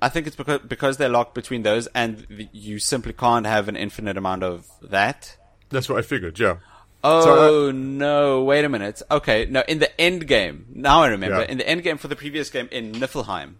I 0.00 0.08
think 0.08 0.26
it's 0.26 0.34
because 0.36 0.60
because 0.60 0.96
they're 0.96 1.10
locked 1.10 1.34
between 1.34 1.62
those, 1.62 1.86
and 1.88 2.48
you 2.52 2.78
simply 2.78 3.12
can't 3.12 3.46
have 3.46 3.68
an 3.68 3.76
infinite 3.76 4.16
amount 4.16 4.44
of 4.44 4.66
that. 4.82 5.36
That's 5.68 5.88
what 5.90 5.98
I 5.98 6.02
figured. 6.02 6.38
Yeah. 6.38 6.56
Oh 7.04 7.24
So, 7.24 7.70
no! 7.70 8.42
Wait 8.44 8.64
a 8.64 8.68
minute. 8.68 9.02
Okay, 9.10 9.46
no. 9.48 9.62
In 9.68 9.78
the 9.78 10.00
end 10.00 10.26
game, 10.26 10.66
now 10.74 11.02
I 11.02 11.08
remember. 11.08 11.40
Yeah. 11.40 11.46
In 11.50 11.58
the 11.58 11.68
end 11.68 11.82
game 11.84 11.96
for 11.98 12.08
the 12.08 12.16
previous 12.16 12.50
game 12.50 12.68
in 12.72 12.92
Niflheim, 12.92 13.54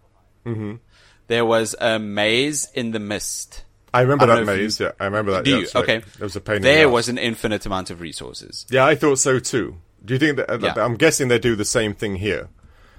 there 1.27 1.45
was 1.45 1.75
a 1.79 1.99
maze 1.99 2.69
in 2.73 2.91
the 2.91 2.99
mist. 2.99 3.63
I 3.93 4.01
remember 4.01 4.25
I 4.25 4.27
that 4.27 4.41
if 4.43 4.47
you- 4.47 4.63
maze. 4.63 4.79
Yeah, 4.79 4.91
I 4.99 5.05
remember 5.05 5.31
that. 5.31 5.45
Do 5.45 5.51
yeah, 5.51 5.57
you? 5.59 5.67
Okay. 5.75 5.95
It 5.97 6.19
was 6.19 6.35
a 6.35 6.41
pain. 6.41 6.57
in 6.57 6.61
the 6.63 6.67
There 6.67 6.89
was 6.89 7.07
an 7.09 7.17
infinite 7.17 7.65
amount 7.65 7.89
of 7.89 8.01
resources. 8.01 8.65
Yeah, 8.69 8.85
I 8.85 8.95
thought 8.95 9.19
so 9.19 9.39
too. 9.39 9.77
Do 10.03 10.13
you 10.13 10.19
think 10.19 10.37
that? 10.37 10.49
uh, 10.49 10.59
Yeah. 10.61 10.73
I'm 10.77 10.95
guessing 10.95 11.27
they 11.27 11.39
do 11.39 11.55
the 11.55 11.65
same 11.65 11.93
thing 11.93 12.15
here. 12.15 12.49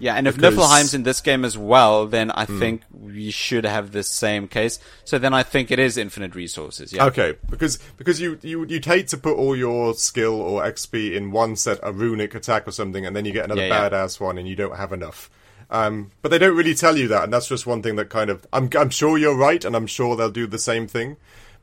Yeah, 0.00 0.14
and 0.14 0.26
if 0.26 0.36
Because-. 0.36 0.56
Niflheim's 0.56 0.94
in 0.94 1.02
this 1.04 1.20
game 1.20 1.44
as 1.44 1.56
well, 1.56 2.06
then 2.06 2.30
I 2.30 2.46
think 2.46 2.82
we 2.90 3.30
should 3.30 3.64
have 3.64 3.92
the 3.92 4.02
same 4.02 4.48
case. 4.48 4.80
So 5.04 5.18
then 5.18 5.32
I 5.34 5.42
think 5.42 5.70
it 5.70 5.78
is 5.78 5.96
infinite 5.96 6.34
resources. 6.34 6.92
Yeah. 6.92 7.04
Okay, 7.06 7.36
because 7.48 7.78
because 7.96 8.20
you 8.20 8.38
you 8.42 8.64
you'd 8.66 8.86
hate 8.86 9.08
to 9.08 9.18
put 9.18 9.36
all 9.36 9.54
your 9.54 9.94
skill 9.94 10.40
or 10.40 10.62
XP 10.62 11.14
in 11.14 11.30
one 11.30 11.54
set, 11.54 11.78
a 11.82 11.92
runic 11.92 12.34
attack 12.34 12.66
or 12.66 12.72
something, 12.72 13.04
and 13.06 13.14
then 13.14 13.24
you 13.26 13.32
get 13.32 13.44
another 13.44 13.66
Yeah, 13.66 13.82
yeah. 13.82 13.90
badass 13.90 14.18
one, 14.18 14.38
and 14.38 14.48
you 14.48 14.56
don't 14.56 14.76
have 14.76 14.92
enough. 14.92 15.30
Um, 15.72 16.10
but 16.22 16.30
they 16.30 16.38
don't 16.38 16.56
really 16.56 16.74
tell 16.74 16.96
you 16.96 17.06
that, 17.08 17.22
and 17.24 17.32
that's 17.32 17.46
just 17.46 17.66
one 17.66 17.82
thing 17.82 17.94
that 17.96 18.08
kind 18.08 18.28
of 18.30 18.46
I'm 18.52 18.70
I'm 18.76 18.90
sure 18.90 19.18
you're 19.18 19.36
right, 19.36 19.64
and 19.64 19.76
I'm 19.76 19.86
sure 19.86 20.16
they'll 20.16 20.30
do 20.30 20.46
the 20.46 20.58
same 20.58 20.88
thing. 20.88 21.16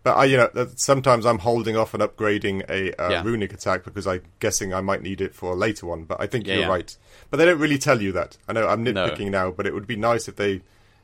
But 0.04 0.16
I, 0.16 0.26
you 0.26 0.38
know, 0.38 0.68
sometimes 0.76 1.26
I'm 1.26 1.40
holding 1.40 1.76
off 1.76 1.94
on 1.94 2.00
upgrading 2.00 2.70
a 2.70 2.94
uh, 3.02 3.12
Yeah. 3.12 3.24
runic 3.24 3.54
attack 3.54 3.84
because 3.84 4.08
I'm 4.08 4.22
guessing 4.40 4.74
I 4.74 4.80
might 4.82 5.02
need 5.02 5.20
it 5.22 5.36
for 5.36 5.52
a 5.52 5.56
later 5.56 5.86
one. 5.86 6.06
But 6.06 6.22
I 6.22 6.28
think 6.28 6.48
Yeah, 6.48 6.54
you're 6.54 6.64
yeah. 6.64 6.70
right. 6.70 6.96
But 7.30 7.38
they 7.38 7.46
don't 7.46 7.60
really 7.60 7.78
tell 7.78 8.02
you 8.02 8.12
that. 8.14 8.38
I 8.48 8.54
know 8.54 8.68
I'm 8.68 8.84
No. 8.84 8.94
nitpicking 8.94 9.32
now, 9.32 9.52
but 9.52 9.68
it 9.68 9.74
would 9.74 9.88
be 9.88 9.98
nice 9.98 10.28
if 10.30 10.38
they 10.38 10.62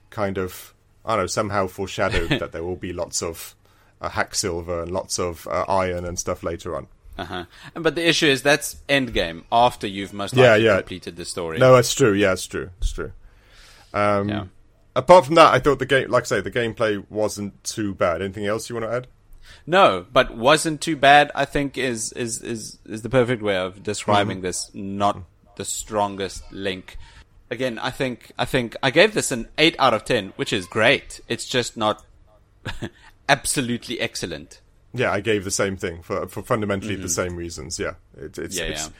kind 0.10 0.38
of, 0.38 0.74
I 1.06 1.16
don't 1.16 1.24
know, 1.24 1.28
somehow 1.28 1.68
foreshadowed 1.68 2.30
that 2.40 2.52
there 2.54 2.64
will 2.64 2.78
be 2.78 2.94
lots 2.94 3.22
of 3.22 3.56
uh, 4.00 4.10
hack 4.10 4.36
silver 4.36 4.82
and 4.84 4.92
lots 4.92 5.20
of 5.20 5.48
uh, 5.48 5.66
iron 5.68 6.06
and 6.06 6.18
stuff 6.18 6.42
later 6.44 6.76
on. 6.76 6.88
Uh-huh. 7.18 7.46
But 7.74 7.96
the 7.96 8.08
issue 8.08 8.28
is 8.28 8.42
that's 8.42 8.78
end 8.90 9.14
game 9.14 9.44
after 9.52 9.86
you've 9.86 10.14
most 10.14 10.34
Yeah, 10.34 10.52
likely 10.52 10.66
yeah. 10.66 10.78
completed 10.78 11.16
the 11.18 11.26
story. 11.26 11.60
No, 11.60 11.76
it's 11.76 11.94
true. 11.94 12.14
Yeah, 12.14 12.32
it's 12.34 12.48
true. 12.48 12.70
It's 12.80 12.92
true. 12.92 13.12
Um, 13.94 14.30
Yeah. 14.30 14.46
Apart 14.96 15.26
from 15.26 15.36
that, 15.36 15.54
I 15.54 15.60
thought 15.60 15.80
the 15.80 15.86
game, 15.86 16.10
like 16.10 16.24
I 16.24 16.26
say, 16.26 16.42
the 16.42 16.52
gameplay 16.52 17.04
wasn't 17.10 17.64
too 17.64 17.94
bad. 17.96 18.22
Anything 18.22 18.46
else 18.46 18.70
you 18.70 18.76
want 18.76 18.86
to 18.90 18.96
add? 18.96 19.08
No, 19.66 20.06
but 20.12 20.36
wasn't 20.36 20.82
too 20.82 20.96
bad. 20.96 21.32
I 21.36 21.46
think 21.46 21.78
is 21.78 22.12
is 22.14 22.42
is 22.42 22.78
is 22.86 23.02
the 23.02 23.10
perfect 23.10 23.42
way 23.42 23.58
of 23.58 23.82
describing 23.84 24.38
Mm-hmm. 24.38 24.46
this. 24.46 24.72
Not 24.74 25.24
the 25.56 25.66
strongest 25.66 26.44
link. 26.52 26.98
Again, 27.52 27.78
I 27.80 27.90
think 27.92 28.32
I 28.38 28.46
think 28.46 28.76
I 28.84 28.92
gave 28.92 29.14
this 29.14 29.32
an 29.32 29.48
eight 29.58 29.76
out 29.80 29.94
of 29.94 30.06
ten, 30.06 30.34
which 30.38 30.54
is 30.54 30.66
great. 30.66 31.22
It's 31.28 31.46
just 31.46 31.76
not 31.78 32.04
absolutely 33.30 34.00
excellent. 34.00 34.62
Yeah, 34.94 35.12
I 35.12 35.22
gave 35.22 35.44
the 35.44 35.52
same 35.52 35.76
thing 35.78 36.02
for 36.04 36.28
for 36.28 36.44
fundamentally 36.44 36.96
the 36.96 37.10
same 37.10 37.36
reasons. 37.36 37.80
Yeah, 37.80 37.94
it, 38.18 38.38
it's, 38.38 38.56
Mm-hmm. 38.56 38.58
Yeah, 38.58 38.72
it's 38.72 38.86
yeah. 38.88 38.94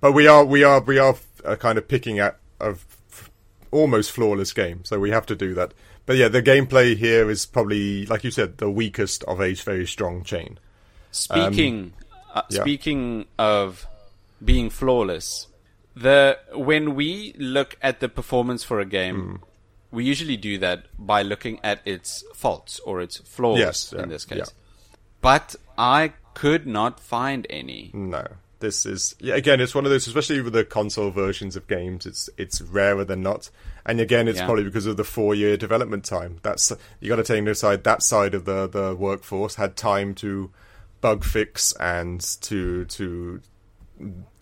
but 0.00 0.12
we 0.12 0.26
are 0.26 0.44
we 0.44 0.62
are 0.64 0.80
we 0.80 0.98
are 0.98 1.16
uh, 1.44 1.56
kind 1.56 1.78
of 1.78 1.88
picking 1.88 2.18
at 2.18 2.38
a 2.60 2.70
f- 2.70 2.86
almost 3.72 4.12
flawless 4.12 4.52
game, 4.52 4.84
so 4.84 5.00
we 5.00 5.10
have 5.10 5.26
to 5.26 5.34
do 5.34 5.52
that. 5.54 5.74
But 6.06 6.16
yeah, 6.16 6.28
the 6.28 6.42
gameplay 6.42 6.96
here 6.96 7.28
is 7.30 7.44
probably, 7.46 8.06
like 8.06 8.22
you 8.24 8.30
said, 8.30 8.58
the 8.58 8.70
weakest 8.70 9.24
of 9.24 9.40
a 9.40 9.54
very 9.54 9.86
strong 9.86 10.22
chain. 10.24 10.58
Speaking 11.10 11.92
uh, 12.34 12.38
Um, 12.38 12.44
yeah. 12.50 12.60
speaking 12.62 13.26
of 13.38 13.86
being 14.44 14.70
flawless, 14.70 15.46
the 15.94 16.38
when 16.54 16.94
we 16.94 17.34
look 17.38 17.76
at 17.82 18.00
the 18.00 18.08
performance 18.08 18.64
for 18.64 18.80
a 18.80 18.84
game, 18.86 19.16
Hmm. 19.16 19.36
we 19.96 20.04
usually 20.04 20.36
do 20.38 20.58
that 20.58 20.86
by 20.98 21.22
looking 21.22 21.60
at 21.62 21.80
its 21.84 22.24
faults 22.34 22.80
or 22.80 23.00
its 23.02 23.18
flaws 23.18 23.58
Yes, 23.58 23.92
yeah, 23.94 24.02
in 24.02 24.08
this 24.08 24.24
case. 24.24 24.38
yeah. 24.38 24.44
But 25.20 25.54
I 25.76 26.12
could 26.34 26.66
not 26.66 26.98
find 26.98 27.46
any. 27.50 27.90
No, 27.92 28.26
this 28.62 28.86
is 28.86 29.14
yeah, 29.20 29.34
again, 29.34 29.60
it's 29.60 29.74
one 29.74 29.84
of 29.84 29.90
those, 29.90 30.06
especially 30.06 30.40
with 30.40 30.54
the 30.54 30.64
console 30.64 31.10
versions 31.10 31.54
of 31.54 31.68
games. 31.68 32.06
It's 32.06 32.30
it's 32.38 32.62
rarer 32.62 33.04
than 33.04 33.22
not, 33.22 33.50
and 33.84 34.00
again, 34.00 34.26
it's 34.28 34.38
Yeah. 34.38 34.46
probably 34.46 34.64
because 34.64 34.86
of 34.86 34.96
the 34.96 35.04
four 35.04 35.34
year 35.34 35.58
development 35.58 36.06
time. 36.06 36.38
That's 36.42 36.72
you 37.00 37.10
got 37.10 37.16
to 37.16 37.24
take 37.24 37.38
into 37.38 37.54
side 37.54 37.84
that 37.84 38.02
side 38.02 38.32
of 38.32 38.46
the 38.46 38.66
the 38.66 38.96
workforce 38.96 39.56
had 39.56 39.76
time 39.76 40.14
to 40.16 40.50
bug 41.02 41.22
fix 41.24 41.74
and 41.78 42.20
to 42.40 42.86
to 42.86 43.42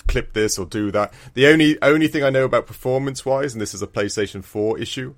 clip 0.08 0.32
this 0.32 0.58
or 0.58 0.66
do 0.66 0.90
that. 0.90 1.12
The 1.34 1.46
only 1.48 1.76
only 1.82 2.08
thing 2.08 2.22
I 2.22 2.30
know 2.30 2.44
about 2.44 2.66
performance 2.66 3.24
wise, 3.26 3.52
and 3.52 3.60
this 3.60 3.74
is 3.74 3.82
a 3.82 3.86
PlayStation 3.86 4.44
Four 4.44 4.78
issue. 4.78 5.14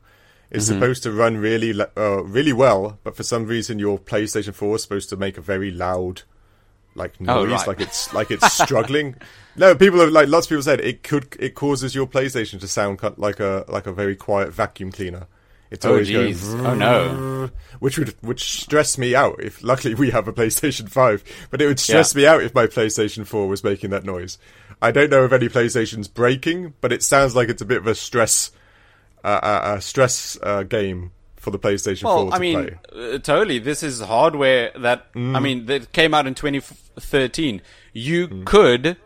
Is 0.50 0.68
Mm-hmm. 0.68 0.80
supposed 0.80 1.02
to 1.04 1.12
run 1.12 1.38
really, 1.38 1.72
uh, 1.96 2.22
really 2.24 2.52
well, 2.52 2.98
but 3.04 3.16
for 3.16 3.22
some 3.22 3.46
reason 3.46 3.78
your 3.78 3.98
PlayStation 3.98 4.52
4 4.52 4.76
is 4.76 4.82
supposed 4.82 5.08
to 5.08 5.16
make 5.16 5.38
a 5.38 5.40
very 5.40 5.70
loud, 5.70 6.24
like 6.94 7.14
Oh, 7.20 7.44
noise, 7.44 7.50
right. 7.50 7.68
like 7.68 7.80
it's 7.80 8.12
like 8.14 8.30
it's 8.30 8.52
struggling. 8.52 9.16
No, 9.56 9.74
people 9.74 10.00
have 10.00 10.10
like 10.10 10.28
lots 10.28 10.46
of 10.46 10.50
people 10.50 10.62
said 10.62 10.80
it 10.80 11.02
could 11.02 11.36
it 11.38 11.54
causes 11.54 11.94
your 11.94 12.06
PlayStation 12.06 12.60
to 12.60 12.68
sound 12.68 13.00
like 13.18 13.40
a 13.40 13.64
like 13.68 13.86
a 13.86 13.92
very 13.92 14.16
quiet 14.16 14.52
vacuum 14.52 14.92
cleaner. 14.92 15.26
It's 15.70 15.86
Oh 15.86 15.92
always 15.92 16.10
going, 16.10 16.34
Oh 16.66 16.74
no! 16.74 17.50
which 17.78 17.96
would 17.98 18.14
which 18.20 18.60
stress 18.60 18.98
me 18.98 19.14
out. 19.14 19.42
If 19.42 19.62
luckily 19.64 19.94
we 19.94 20.10
have 20.10 20.28
a 20.28 20.32
PlayStation 20.32 20.88
Five, 20.90 21.24
but 21.50 21.62
it 21.62 21.66
would 21.66 21.80
stress 21.80 22.14
me 22.14 22.26
out 22.26 22.42
if 22.42 22.54
my 22.54 22.66
PlayStation 22.66 23.26
Four 23.26 23.48
was 23.48 23.64
making 23.64 23.88
that 23.90 24.04
noise. 24.04 24.36
I 24.82 24.90
don't 24.90 25.10
know 25.10 25.24
if 25.24 25.32
any 25.32 25.48
PlayStation's 25.48 26.08
breaking, 26.08 26.74
but 26.82 26.92
it 26.92 27.02
sounds 27.02 27.34
like 27.34 27.48
it's 27.48 27.62
a 27.62 27.64
bit 27.64 27.78
of 27.78 27.86
a 27.86 27.94
stress 27.94 28.50
uh, 29.24 29.28
uh, 29.42 29.74
a 29.76 29.80
stress 29.80 30.36
uh, 30.42 30.62
game 30.64 31.12
for 31.42 31.50
the 31.50 31.58
PlayStation 31.58 32.04
Well, 32.04 32.22
4 32.22 32.30
to 32.30 32.36
I 32.36 32.38
mean, 32.38 32.78
uh, 32.94 33.18
totally. 33.18 33.58
This 33.58 33.82
is 33.82 34.00
hardware 34.00 34.70
that 34.78 35.06
I 35.14 35.18
Mm. 35.18 35.42
mean 35.42 35.66
that 35.66 35.92
came 35.92 36.14
out 36.14 36.26
in 36.26 36.34
2013. 36.34 37.60
You 37.92 38.28
Mm. 38.28 38.44
could 38.46 38.96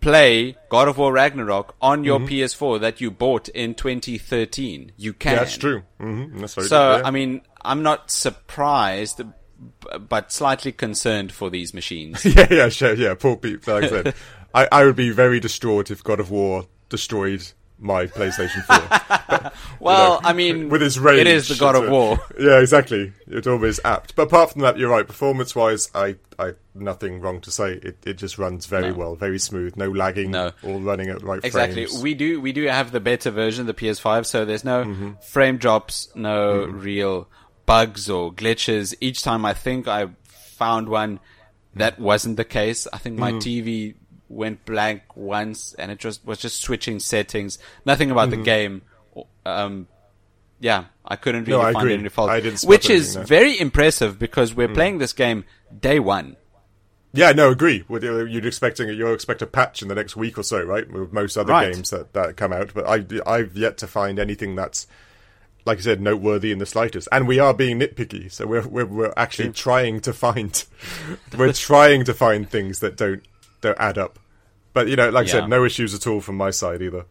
play 0.00 0.56
God 0.70 0.88
of 0.88 0.96
War 0.96 1.12
Ragnarok 1.12 1.74
on 1.82 2.02
your 2.04 2.18
PS4 2.20 2.78
that 2.80 3.02
you 3.02 3.10
bought 3.10 3.48
in 3.50 3.74
2013. 3.74 4.92
You 4.96 5.12
can. 5.12 5.32
Mm-hmm. 5.32 5.36
Yeah, 5.36 5.44
that's 5.44 5.58
true. 5.58 5.82
hmm 6.00 6.40
That's 6.40 6.54
very 6.54 6.66
So 6.68 6.78
true. 6.94 6.96
yeah. 7.02 7.06
I 7.06 7.10
mean, 7.10 7.42
I'm 7.62 7.82
not 7.82 8.10
surprised, 8.10 9.20
but 10.08 10.32
slightly 10.32 10.72
concerned 10.72 11.32
for 11.32 11.50
these 11.50 11.74
machines. 11.74 12.24
yeah, 12.36 12.46
yeah, 12.50 12.68
sure, 12.70 12.94
yeah. 12.94 13.12
Poor 13.14 13.36
people. 13.36 13.74
Like 13.74 13.84
I 13.84 13.88
said, 13.88 14.14
I, 14.54 14.66
I 14.72 14.84
would 14.86 14.96
be 14.96 15.10
very 15.10 15.38
distraught 15.38 15.90
if 15.90 16.02
God 16.02 16.18
of 16.20 16.30
War 16.30 16.66
destroyed 16.88 17.52
my 17.80 18.06
PlayStation 18.06 18.62
4. 18.66 19.52
well, 19.80 20.20
know, 20.20 20.28
I 20.28 20.32
mean, 20.34 20.68
with 20.68 20.82
his 20.82 20.98
rage. 20.98 21.20
it 21.20 21.26
is 21.26 21.48
the 21.48 21.54
God 21.56 21.74
of 21.76 21.88
a- 21.88 21.90
War. 21.90 22.18
Yeah, 22.38 22.60
exactly. 22.60 23.12
It's 23.26 23.46
always 23.46 23.80
apt. 23.84 24.14
But 24.14 24.22
apart 24.24 24.52
from 24.52 24.60
that, 24.62 24.76
you're 24.78 24.90
right. 24.90 25.06
Performance 25.06 25.54
wise, 25.56 25.88
I, 25.94 26.16
I 26.38 26.52
nothing 26.74 27.20
wrong 27.20 27.40
to 27.42 27.50
say. 27.50 27.72
It, 27.74 27.96
it 28.06 28.14
just 28.14 28.38
runs 28.38 28.66
very 28.66 28.90
No. 28.90 28.94
well, 28.98 29.14
very 29.16 29.38
smooth, 29.38 29.76
no 29.76 29.90
lagging, 29.90 30.30
No. 30.30 30.52
all 30.62 30.80
running 30.80 31.08
at 31.10 31.22
right 31.22 31.42
Exactly. 31.44 31.86
frames. 31.86 32.02
We 32.02 32.14
do 32.14 32.40
we 32.40 32.52
do 32.52 32.64
have 32.66 32.92
the 32.92 33.00
better 33.00 33.30
version, 33.30 33.66
the 33.66 33.74
PS5, 33.74 34.26
so 34.26 34.44
there's 34.44 34.64
no 34.64 34.84
Mm-hmm. 34.84 35.10
frame 35.22 35.56
drops, 35.58 36.08
no 36.14 36.64
real 36.64 37.28
bugs 37.66 38.08
or 38.10 38.32
glitches. 38.32 38.94
Each 39.00 39.22
time 39.22 39.44
I 39.44 39.54
think 39.54 39.86
I 39.88 40.08
found 40.56 40.88
one 40.88 41.20
that 41.74 41.98
wasn't 41.98 42.36
the 42.36 42.44
case. 42.44 42.86
I 42.92 42.98
think 42.98 43.18
my 43.18 43.32
TV 43.32 43.94
went 44.30 44.64
blank 44.64 45.02
once 45.16 45.74
and 45.74 45.90
it 45.90 45.98
just 45.98 46.24
was 46.24 46.38
just 46.38 46.62
switching 46.62 47.00
settings. 47.00 47.58
Nothing 47.84 48.10
about 48.10 48.30
the 48.30 48.36
mm-hmm. 48.36 48.44
game. 48.44 48.82
Um, 49.44 49.88
yeah, 50.60 50.84
I 51.04 51.16
couldn't 51.16 51.44
really 51.44 51.62
No, 51.62 51.72
find 51.72 51.90
any 51.90 52.08
faults. 52.08 52.30
I 52.30 52.40
didn't 52.40 52.62
which 52.62 52.88
is 52.88 53.16
anything, 53.16 53.22
no. 53.22 53.26
very 53.26 53.60
impressive 53.60 54.18
because 54.18 54.54
we're 54.54 54.68
mm. 54.68 54.74
playing 54.74 54.98
this 54.98 55.12
game 55.12 55.44
day 55.78 55.98
one. 55.98 56.36
Yeah, 57.12 57.32
no, 57.32 57.50
agree. 57.50 57.84
You- 57.88 57.96
uh, 57.96 58.24
You'd 58.24 58.46
expecting 58.46 58.88
you'll 58.90 59.14
expect 59.14 59.42
a 59.42 59.46
patch 59.46 59.82
in 59.82 59.88
the 59.88 59.94
next 59.94 60.16
week 60.16 60.38
or 60.38 60.44
so, 60.44 60.62
right? 60.62 60.88
With 60.90 61.12
most 61.12 61.36
other 61.36 61.52
Right. 61.52 61.72
games 61.72 61.90
that, 61.90 62.12
that 62.12 62.36
come 62.36 62.52
out, 62.52 62.72
but 62.72 62.86
I 62.86 63.04
I've 63.26 63.56
yet 63.56 63.78
to 63.78 63.88
find 63.88 64.18
anything 64.18 64.54
that's 64.54 64.86
like 65.66 65.78
I 65.78 65.80
said 65.80 66.00
noteworthy 66.00 66.52
in 66.52 66.58
the 66.58 66.66
slightest. 66.66 67.08
And 67.10 67.26
we 67.26 67.38
are 67.38 67.52
being 67.52 67.80
nitpicky, 67.80 68.30
so 68.30 68.46
we're 68.46 68.66
we're, 68.68 68.86
we're 68.86 69.14
actually 69.16 69.48
mm. 69.48 69.56
trying 69.56 70.00
to 70.02 70.12
find 70.12 70.64
we're 71.36 71.52
trying 71.52 72.04
to 72.04 72.14
find 72.14 72.48
things 72.48 72.78
that 72.78 72.96
don't 72.96 73.22
don't 73.60 73.78
add 73.78 73.98
up. 73.98 74.18
But 74.72 74.88
you 74.88 74.96
know, 74.96 75.10
like 75.10 75.26
I 75.26 75.30
said, 75.30 75.48
no 75.48 75.64
issues 75.64 75.94
at 75.94 76.06
all 76.06 76.20
from 76.20 76.36
my 76.36 76.50
side 76.50 76.80
either. 76.82 77.04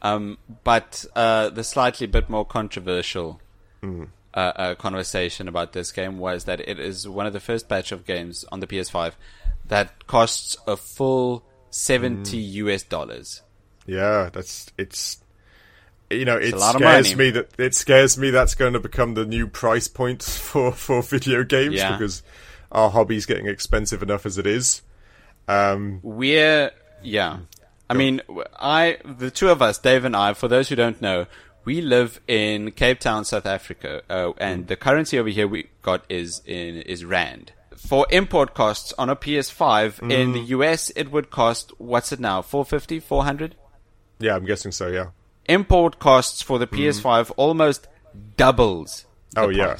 Um, 0.00 0.38
but 0.64 1.04
uh, 1.14 1.50
the 1.50 1.62
slightly 1.62 2.06
bit 2.06 2.28
more 2.28 2.44
controversial 2.44 3.40
uh, 3.82 4.06
uh, 4.34 4.74
conversation 4.74 5.46
about 5.48 5.72
this 5.72 5.92
game 5.92 6.18
was 6.18 6.44
that 6.44 6.60
it 6.60 6.80
is 6.80 7.06
one 7.08 7.26
of 7.26 7.32
the 7.32 7.40
first 7.40 7.68
batch 7.68 7.92
of 7.92 8.04
games 8.04 8.44
on 8.50 8.60
the 8.60 8.66
PS5 8.66 9.12
that 9.66 10.06
costs 10.06 10.56
a 10.66 10.76
full 10.76 11.44
seventy 11.70 12.38
US 12.38 12.82
dollars. 12.82 13.42
Yeah, 13.86 14.30
that's 14.32 14.70
it's. 14.78 15.18
You 16.10 16.26
know, 16.26 16.36
it 16.36 16.52
a 16.52 16.58
lot 16.58 16.74
of 16.74 16.80
scares 16.80 17.16
me 17.16 17.30
that 17.30 17.50
it 17.58 17.74
scares 17.74 18.18
me 18.18 18.30
that's 18.30 18.54
going 18.54 18.74
to 18.74 18.80
become 18.80 19.14
the 19.14 19.24
new 19.24 19.46
price 19.46 19.88
point 19.88 20.22
for 20.22 20.72
for 20.72 21.02
video 21.02 21.44
games 21.44 21.76
Yeah. 21.76 21.92
because 21.92 22.22
our 22.70 22.90
hobby's 22.90 23.24
getting 23.26 23.46
expensive 23.46 24.02
enough 24.02 24.26
as 24.26 24.36
it 24.38 24.46
is. 24.46 24.82
Um, 25.48 26.00
We're 26.02 26.70
yeah. 27.02 27.38
I 27.90 27.94
mean, 27.94 28.22
I 28.58 28.98
the 29.04 29.30
two 29.30 29.50
of 29.50 29.60
us, 29.60 29.78
Dave 29.78 30.04
and 30.04 30.16
I. 30.16 30.32
For 30.32 30.48
those 30.48 30.68
who 30.70 30.76
don't 30.76 31.02
know, 31.02 31.26
we 31.64 31.80
live 31.82 32.20
in 32.26 32.70
Cape 32.72 33.00
Town, 33.00 33.24
South 33.24 33.44
Africa, 33.44 34.02
uh, 34.08 34.32
and 34.38 34.66
the 34.66 34.76
currency 34.76 35.18
over 35.18 35.28
here 35.28 35.46
we 35.46 35.68
got 35.82 36.04
is 36.08 36.40
in 36.46 36.76
is 36.82 37.04
rand. 37.04 37.52
For 37.76 38.06
import 38.10 38.54
costs 38.54 38.94
on 38.96 39.10
a 39.10 39.16
PS5 39.16 40.10
in 40.10 40.32
the 40.32 40.40
US, 40.40 40.90
it 40.90 41.10
would 41.10 41.30
cost 41.30 41.72
what's 41.78 42.12
it 42.12 42.20
now? 42.20 42.40
450, 42.40 43.00
400? 43.00 43.56
yeah, 44.20 44.36
I'm 44.36 44.44
guessing 44.44 44.72
so. 44.72 44.86
Yeah. 44.86 45.08
Import 45.46 45.98
costs 45.98 46.42
for 46.42 46.58
the 46.60 46.66
PS5 46.68 47.32
almost 47.36 47.88
doubles. 48.36 49.04
The 49.32 49.40
Oh, 49.42 49.48
yeah. 49.48 49.76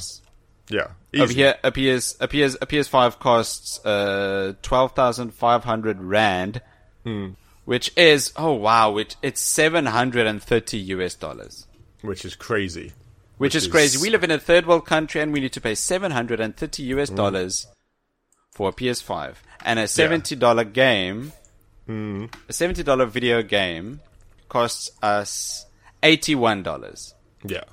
Yeah. 0.69 0.87
Over 1.15 1.25
Easy. 1.25 1.33
here, 1.35 1.55
a 1.63 1.71
PS 1.71 2.15
a 2.19 2.27
PS 2.27 2.55
a 2.61 2.65
PS5 2.65 3.19
costs 3.19 3.83
uh 3.85 4.53
twelve 4.63 4.93
thousand 4.93 5.33
five 5.33 5.63
hundred 5.63 6.01
rand, 6.01 6.61
Hmm. 7.03 7.29
which 7.65 7.91
is 7.95 8.33
oh 8.35 8.53
wow, 8.53 8.89
which 8.91 9.15
it's 9.21 9.39
seven 9.41 9.85
hundred 9.85 10.25
and 10.25 10.41
thirty 10.41 10.77
US 10.79 11.13
dollars, 11.15 11.67
which 12.01 12.25
is 12.25 12.35
crazy. 12.35 12.93
which, 13.37 13.53
is, 13.55 13.65
is- 13.65 13.71
crazy. 13.71 13.99
We 14.01 14.09
live 14.09 14.23
in 14.23 14.31
a 14.31 14.39
third 14.39 14.65
world 14.65 14.85
country 14.85 15.21
and 15.21 15.31
we 15.33 15.39
need 15.39 15.53
to 15.53 15.61
pay 15.61 15.75
seven 15.75 16.11
hundred 16.11 16.39
and 16.39 16.55
thirty 16.57 16.83
US 16.95 17.09
Hmm. 17.09 17.15
dollars 17.15 17.67
for 18.51 18.69
a 18.69 18.73
PS5 18.73 19.35
and 19.65 19.77
a 19.79 19.87
seventy 19.87 20.35
dollar 20.35 20.63
game. 20.63 21.31
Hmm. 21.85 22.25
A 22.49 22.53
seventy 22.53 22.81
dollar 22.81 23.05
video 23.05 23.43
game 23.43 23.99
costs 24.49 24.89
us 25.03 25.65
eighty 26.01 26.33
one 26.33 26.63
dollars. 26.63 27.13
Yeah. 27.43 27.65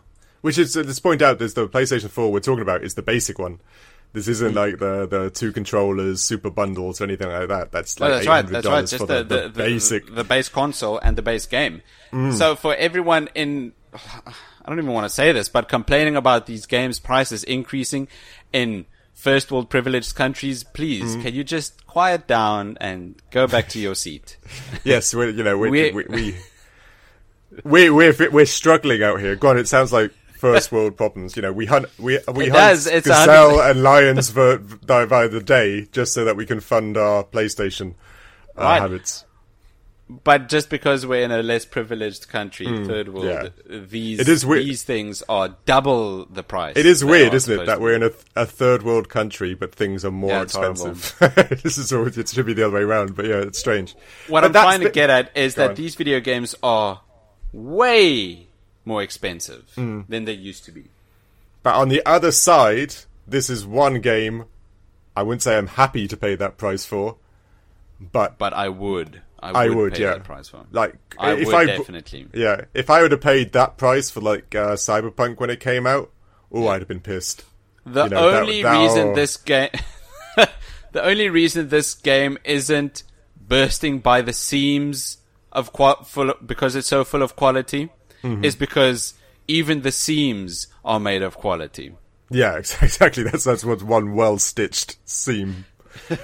Which 0.43 0.59
is 0.59 0.77
uh, 0.77 0.81
let's 0.87 0.99
point 0.99 1.23
out 1.23 1.39
there's 1.39 1.55
the 1.55 1.69
PlayStation 1.69 2.09
4 2.11 2.33
we're 2.33 2.41
talking 2.41 2.63
about 2.63 2.83
is 2.83 2.95
the 2.95 3.03
basic 3.03 3.39
one. 3.39 3.61
This 4.13 4.25
Hmm. 4.27 4.31
isn't 4.33 4.55
like 4.55 4.79
the 4.79 5.07
the 5.07 5.31
two 5.31 5.53
controllers, 5.53 6.21
super 6.23 6.51
bundles, 6.51 7.01
or 7.01 7.05
anything 7.05 7.29
like 7.29 7.49
that. 7.49 7.71
That's 7.73 8.01
like 8.01 8.11
that's 8.13 8.27
right. 8.27 8.47
That's 8.47 8.67
right. 8.67 8.87
Just 8.87 9.07
the, 9.07 9.23
the, 9.23 9.43
the, 9.43 9.49
basic. 9.51 10.13
the 10.15 10.25
base 10.25 10.49
console 10.49 10.99
and 10.99 11.17
the 11.17 11.23
base 11.23 11.47
game. 11.47 11.83
So 12.37 12.57
for 12.57 12.75
everyone 12.75 13.29
in, 13.37 13.73
I 13.95 14.33
don't 14.67 14.79
even 14.79 14.93
want 14.93 15.05
to 15.05 15.11
say 15.11 15.31
this, 15.31 15.49
but 15.49 15.69
complaining 15.69 16.17
about 16.17 16.47
these 16.47 16.67
games 16.67 16.99
prices 16.99 17.45
increasing 17.45 18.09
in 18.53 18.87
first 19.15 19.53
world 19.53 19.71
privileged 19.71 20.17
countries, 20.17 20.65
please, 20.65 21.15
can 21.23 21.33
you 21.35 21.45
just 21.45 21.87
quiet 21.87 22.27
down 22.27 22.79
and 22.81 23.15
go 23.31 23.47
back 23.47 23.69
to 23.69 23.79
your 23.79 23.95
seat? 23.95 24.39
yes, 24.85 25.15
we 25.15 25.31
you 25.31 25.45
know 25.45 25.57
we 25.57 25.71
We- 25.71 25.93
we, 25.93 26.05
we 26.09 26.35
we 27.65 27.91
we're 27.91 28.31
we're 28.31 28.47
struggling 28.47 29.03
out 29.03 29.21
here. 29.21 29.37
Go 29.37 29.51
on, 29.51 29.59
it 29.59 29.69
sounds 29.69 29.93
like 29.93 30.13
first 30.41 30.73
world 30.73 30.97
problems. 30.97 31.37
You 31.37 31.43
know, 31.43 31.53
we 31.53 31.67
hunt 31.67 31.87
we 31.99 32.19
we 32.33 32.47
It 32.47 32.51
hunt 32.53 32.53
does, 32.53 32.89
gazelle 32.89 33.51
hundred- 33.59 33.71
and 33.71 33.83
lions 33.83 34.31
for, 34.31 34.59
by, 34.59 35.07
by 35.07 35.29
the 35.29 35.41
day 35.41 35.87
just 35.93 36.13
so 36.15 36.25
that 36.25 36.37
we 36.37 36.47
can 36.47 36.61
fund 36.61 36.97
our 36.97 37.23
PlayStation 37.25 37.95
uh, 38.57 38.63
Right. 38.63 38.81
habits. 38.81 39.25
But 40.25 40.49
just 40.49 40.71
because 40.71 41.07
we're 41.07 41.23
in 41.23 41.31
a 41.31 41.41
less 41.41 41.65
privileged 41.65 42.29
country, 42.29 42.67
third 42.85 43.11
world, 43.15 43.27
yeah. 43.27 43.49
these 43.87 44.19
It 44.19 44.29
is 44.29 44.45
weird. 44.45 44.65
these 44.65 44.83
things 44.83 45.23
are 45.29 45.57
double 45.67 46.25
the 46.27 46.43
price. 46.43 46.77
It 46.77 46.85
is 46.85 47.05
weird, 47.05 47.33
isn't 47.33 47.61
it, 47.61 47.67
that 47.67 47.81
we're 47.81 47.95
in 47.95 48.03
a, 48.03 48.11
a 48.35 48.45
third 48.45 48.83
world 48.83 49.09
country, 49.09 49.55
but 49.55 49.73
things 49.73 50.05
are 50.05 50.11
more 50.11 50.31
Yeah, 50.31 50.43
expensive. 50.43 51.15
this 51.63 51.79
is 51.79 51.93
always, 51.93 52.19
it 52.19 52.29
should 52.29 52.45
be 52.45 52.55
the 52.55 52.67
other 52.67 52.75
way 52.79 52.83
around, 52.83 53.15
but 53.15 53.25
yeah, 53.27 53.37
it's 53.37 53.61
strange. 53.61 53.95
What 54.27 54.41
But 54.41 54.47
I'm 54.47 54.53
trying 54.65 54.81
to 54.81 54.91
get 54.91 55.11
at 55.11 55.31
is 55.37 55.55
Go 55.55 55.63
that 55.63 55.71
on. 55.71 55.77
these 55.77 55.95
video 55.95 56.19
games 56.19 56.57
are 56.61 57.03
way 57.53 58.49
more 58.91 59.03
expensive 59.03 59.65
Hmm. 59.77 60.01
than 60.09 60.25
they 60.27 60.33
used 60.51 60.65
to 60.67 60.73
be. 60.73 60.85
But 61.63 61.75
on 61.77 61.89
the 61.89 62.03
other 62.07 62.33
side, 62.33 62.95
this 63.27 63.49
is 63.49 63.65
one 63.67 64.01
game 64.01 64.45
I 65.17 65.23
wouldn't 65.23 65.43
say 65.43 65.57
I'm 65.59 65.67
happy 65.83 66.07
to 66.09 66.17
pay 66.17 66.35
that 66.37 66.57
price 66.57 66.85
for, 66.85 67.17
but 68.01 68.39
But 68.39 68.53
I 68.55 68.69
would. 68.69 69.23
I 69.43 69.51
I 69.65 69.69
would, 69.69 69.77
would, 69.77 69.93
pay 69.95 70.03
yeah. 70.03 70.13
that 70.15 70.25
price 70.25 70.49
for. 70.49 70.65
like 70.71 70.95
I 71.19 71.33
if 71.33 71.47
would 71.47 71.55
I 71.55 71.65
definitely. 71.67 72.27
yeah, 72.35 72.63
if 72.75 72.91
I 72.91 73.03
would 73.03 73.13
have 73.13 73.21
paid 73.23 73.53
that 73.53 73.77
price 73.77 74.11
for 74.11 74.21
like 74.21 74.55
uh, 74.55 74.75
Cyberpunk 74.77 75.41
when 75.41 75.51
it 75.51 75.61
came 75.61 75.87
out, 75.87 76.11
oh, 76.53 76.69
I'd 76.69 76.81
have 76.83 76.89
been 76.89 77.01
pissed. 77.01 77.45
The 77.87 78.05
you 78.05 78.11
know, 78.11 78.31
that- 78.31 78.43
only 78.43 78.63
that- 78.63 78.79
reason 78.81 79.09
oh. 79.09 79.15
this 79.15 79.37
game, 79.37 79.71
the 80.93 81.03
only 81.03 81.29
reason 81.29 81.69
this 81.69 81.95
game 81.95 82.39
isn't 82.45 83.03
bursting 83.37 83.99
by 84.01 84.21
the 84.23 84.33
seams 84.33 85.19
of 85.53 85.73
qua- 85.73 86.03
full 86.05 86.35
because 86.45 86.77
it's 86.77 86.89
so 86.89 87.03
full 87.05 87.23
of 87.23 87.35
quality 87.35 87.91
Mm-hmm. 88.23 88.45
is 88.45 88.55
because 88.57 89.15
even 89.49 89.83
the 89.83 89.93
seams 89.93 90.67
are 90.85 91.01
made 91.01 91.23
of 91.23 91.37
quality. 91.37 91.95
Yeah, 92.31 92.57
exactly. 92.59 93.25
That's 93.25 93.45
that's 93.45 93.65
what 93.65 93.83
one 93.83 94.15
well 94.15 94.39
stitched 94.39 94.99
seam. 95.05 95.65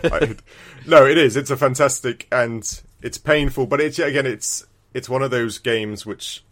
I- 0.05 0.37
no, 0.87 1.05
it 1.07 1.19
is. 1.19 1.37
It's 1.37 1.51
a 1.51 1.57
fantastic 1.57 2.27
and 2.31 2.63
it's 3.03 3.19
painful, 3.19 3.67
but 3.67 3.81
it's 3.81 3.99
again, 3.99 4.27
it's 4.27 4.67
it's 4.95 5.09
one 5.09 5.23
of 5.23 5.31
those 5.31 5.59
games 5.59 6.07
which 6.07 6.45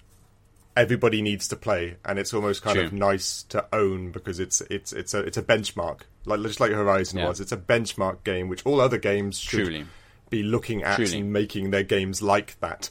everybody 0.77 1.23
needs 1.23 1.47
to 1.49 1.57
play, 1.57 1.97
and 2.05 2.19
it's 2.19 2.35
almost 2.35 2.63
kind 2.63 2.79
of 2.79 2.93
nice 2.93 3.45
to 3.45 3.65
own 3.73 4.11
because 4.11 4.41
it's 4.41 4.61
it's 4.63 4.93
it's 4.93 5.15
a 5.15 5.21
it's 5.21 5.37
a 5.37 5.43
benchmark, 5.43 6.01
like 6.25 6.41
just 6.43 6.59
like 6.61 6.73
Horizon 6.73 7.19
Yeah. 7.21 7.29
was. 7.29 7.41
It's 7.41 7.53
a 7.53 7.57
benchmark 7.57 8.25
game 8.25 8.49
which 8.49 8.65
all 8.67 8.81
other 8.81 8.99
games 8.99 9.39
should 9.39 9.67
Truly. 9.67 9.87
be 10.31 10.43
looking 10.43 10.83
at 10.83 10.97
Truly. 10.97 11.21
and 11.21 11.33
making 11.33 11.71
their 11.71 11.85
games 11.85 12.23
like 12.23 12.59
that. 12.61 12.91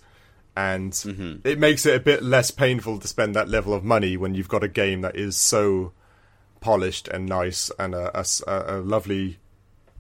And 0.55 0.91
Mm-hmm. 0.91 1.47
it 1.47 1.57
makes 1.57 1.85
it 1.85 1.95
a 1.95 1.99
bit 1.99 2.21
less 2.21 2.51
painful 2.51 2.99
to 2.99 3.07
spend 3.07 3.35
that 3.35 3.49
level 3.49 3.73
of 3.73 3.83
money 3.83 4.17
when 4.17 4.35
you've 4.35 4.47
got 4.49 4.63
a 4.63 4.67
game 4.67 5.01
that 5.01 5.15
is 5.15 5.35
so 5.35 5.93
polished 6.61 7.07
and 7.07 7.25
nice 7.25 7.71
and 7.79 7.95
a 7.95 8.81
lovely 8.85 9.39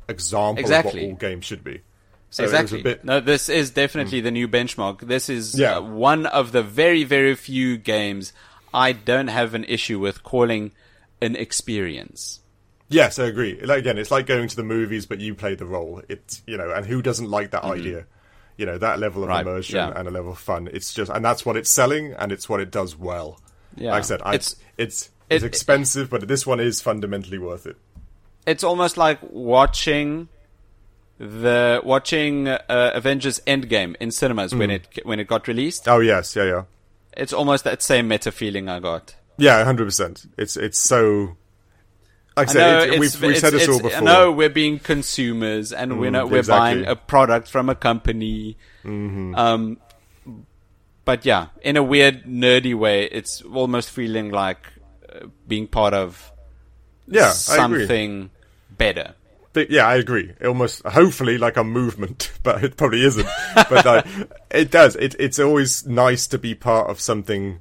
example 0.07 0.59
Exactly. 0.61 1.01
of 1.01 1.07
what 1.07 1.11
all 1.13 1.17
games 1.17 1.45
should 1.45 1.63
be. 1.63 1.81
So 2.29 2.43
exactly. 2.43 2.79
it 2.79 2.83
was 2.83 2.93
a 2.93 2.95
bit. 2.95 3.05
No, 3.05 3.19
this 3.19 3.49
is 3.49 3.71
definitely 3.71 4.21
the 4.21 4.31
new 4.31 4.47
benchmark. 4.47 5.01
This 5.01 5.29
is 5.29 5.57
Yeah. 5.57 5.77
uh, 5.77 5.81
one 5.81 6.25
of 6.25 6.51
the 6.51 6.63
very, 6.63 7.03
very 7.03 7.35
few 7.35 7.77
games 7.77 8.33
I 8.73 8.91
don't 8.91 9.27
have 9.27 9.53
an 9.53 9.63
issue 9.65 9.99
with 9.99 10.23
calling 10.23 10.71
an 11.21 11.35
experience. 11.35 12.39
Yes, 12.89 13.17
I 13.19 13.25
agree. 13.25 13.59
Like, 13.61 13.79
again, 13.79 13.97
it's 13.97 14.11
like 14.11 14.25
going 14.25 14.47
to 14.47 14.55
the 14.55 14.63
movies, 14.63 15.05
but 15.05 15.19
you 15.19 15.35
play 15.35 15.55
the 15.55 15.65
role. 15.65 16.01
It's 16.09 16.41
you 16.47 16.57
know, 16.57 16.71
and 16.71 16.85
who 16.85 17.01
doesn't 17.01 17.29
like 17.29 17.51
that 17.51 17.63
idea? 17.63 18.05
You 18.57 18.65
know, 18.65 18.77
that 18.77 18.99
level 18.99 19.23
of. 19.23 19.29
Right, 19.29 19.41
immersion 19.41 19.75
yeah. 19.77 19.93
and 19.95 20.07
a 20.07 20.11
level 20.11 20.31
of 20.31 20.37
fun. 20.39 20.69
It's 20.71 20.93
just, 20.93 21.11
and 21.11 21.23
that's 21.25 21.45
what 21.45 21.57
it's 21.57 21.69
selling, 21.69 22.13
and 22.13 22.31
it's 22.31 22.47
what 22.47 22.59
it 22.59 22.69
does 22.71 22.95
well. 22.95 23.39
Yeah. 23.75 23.91
Like 23.91 23.99
I 23.99 24.01
said, 24.01 24.21
I, 24.23 24.29
It's- 24.35 24.55
it's 24.77 25.09
it's 25.29 25.43
it- 25.43 25.47
expensive, 25.47 26.09
but 26.09 26.27
this 26.27 26.45
one 26.45 26.59
is 26.59 26.81
fundamentally 26.81 27.37
worth 27.39 27.65
it. 27.65 27.77
It's 28.45 28.63
almost 28.63 28.97
like 28.97 29.19
watching 29.23 30.27
the 31.17 31.81
watching 31.83 32.47
uh, 32.47 32.59
Avengers 32.93 33.39
Endgame 33.47 33.95
in 33.99 34.11
cinemas 34.11 34.53
when 34.53 34.69
it 34.69 34.99
when 35.03 35.19
it 35.19 35.27
got 35.27 35.47
released. 35.47 35.87
Oh 35.87 35.99
yes, 35.99 36.35
yeah, 36.35 36.43
yeah. 36.43 36.63
It's 37.15 37.31
almost 37.33 37.63
that 37.63 37.81
same 37.81 38.07
meta 38.07 38.31
feeling 38.31 38.67
I 38.69 38.79
got. 38.79 39.15
Yeah, 39.37 39.63
hundred 39.63 39.85
percent. 39.85 40.25
It's 40.37 40.57
it's 40.57 40.77
so. 40.77 41.37
Like 42.35 42.49
I 42.49 42.51
said, 42.53 42.59
know 42.59 42.77
it- 42.79 42.83
it's- 42.95 42.99
we've, 42.99 43.21
we've 43.21 43.37
said 43.37 43.53
this 43.53 43.67
all 43.67 43.79
before. 43.81 44.01
No, 44.01 44.31
we're 44.31 44.49
being 44.49 44.79
consumers 44.79 45.71
and 45.71 45.99
we're 45.99 46.11
not, 46.11 46.29
we're 46.29 46.39
exactly. 46.39 46.83
buying 46.83 46.85
a 46.87 46.95
product 46.95 47.47
from 47.49 47.69
a 47.69 47.75
company. 47.75 48.57
Mm-hmm. 48.83 49.35
Um, 49.35 49.77
but 51.05 51.25
yeah, 51.25 51.47
in 51.61 51.77
a 51.77 51.83
weird 51.83 52.23
nerdy 52.23 52.73
way, 52.73 53.03
it's 53.05 53.41
almost 53.41 53.89
feeling 53.91 54.31
like 54.31 54.65
being 55.47 55.67
part 55.67 55.93
of 55.93 56.31
Yeah, 57.07 57.29
something 57.31 58.29
better. 58.77 59.13
But 59.51 59.69
yeah, 59.69 59.85
I 59.85 59.95
agree. 59.97 60.33
Almost, 60.43 60.81
hopefully, 60.83 61.37
like 61.37 61.57
a 61.57 61.63
movement, 61.63 62.31
but 62.43 62.63
it 62.63 62.75
probably 62.77 63.03
isn't. 63.03 63.27
but 63.53 63.85
like, 63.85 64.05
it 64.51 64.71
does. 64.71 64.95
It, 64.95 65.15
it's 65.19 65.37
always 65.37 65.85
nice 65.85 66.25
to 66.27 66.39
be 66.39 66.55
part 66.55 66.89
of 66.89 66.99
something 66.99 67.59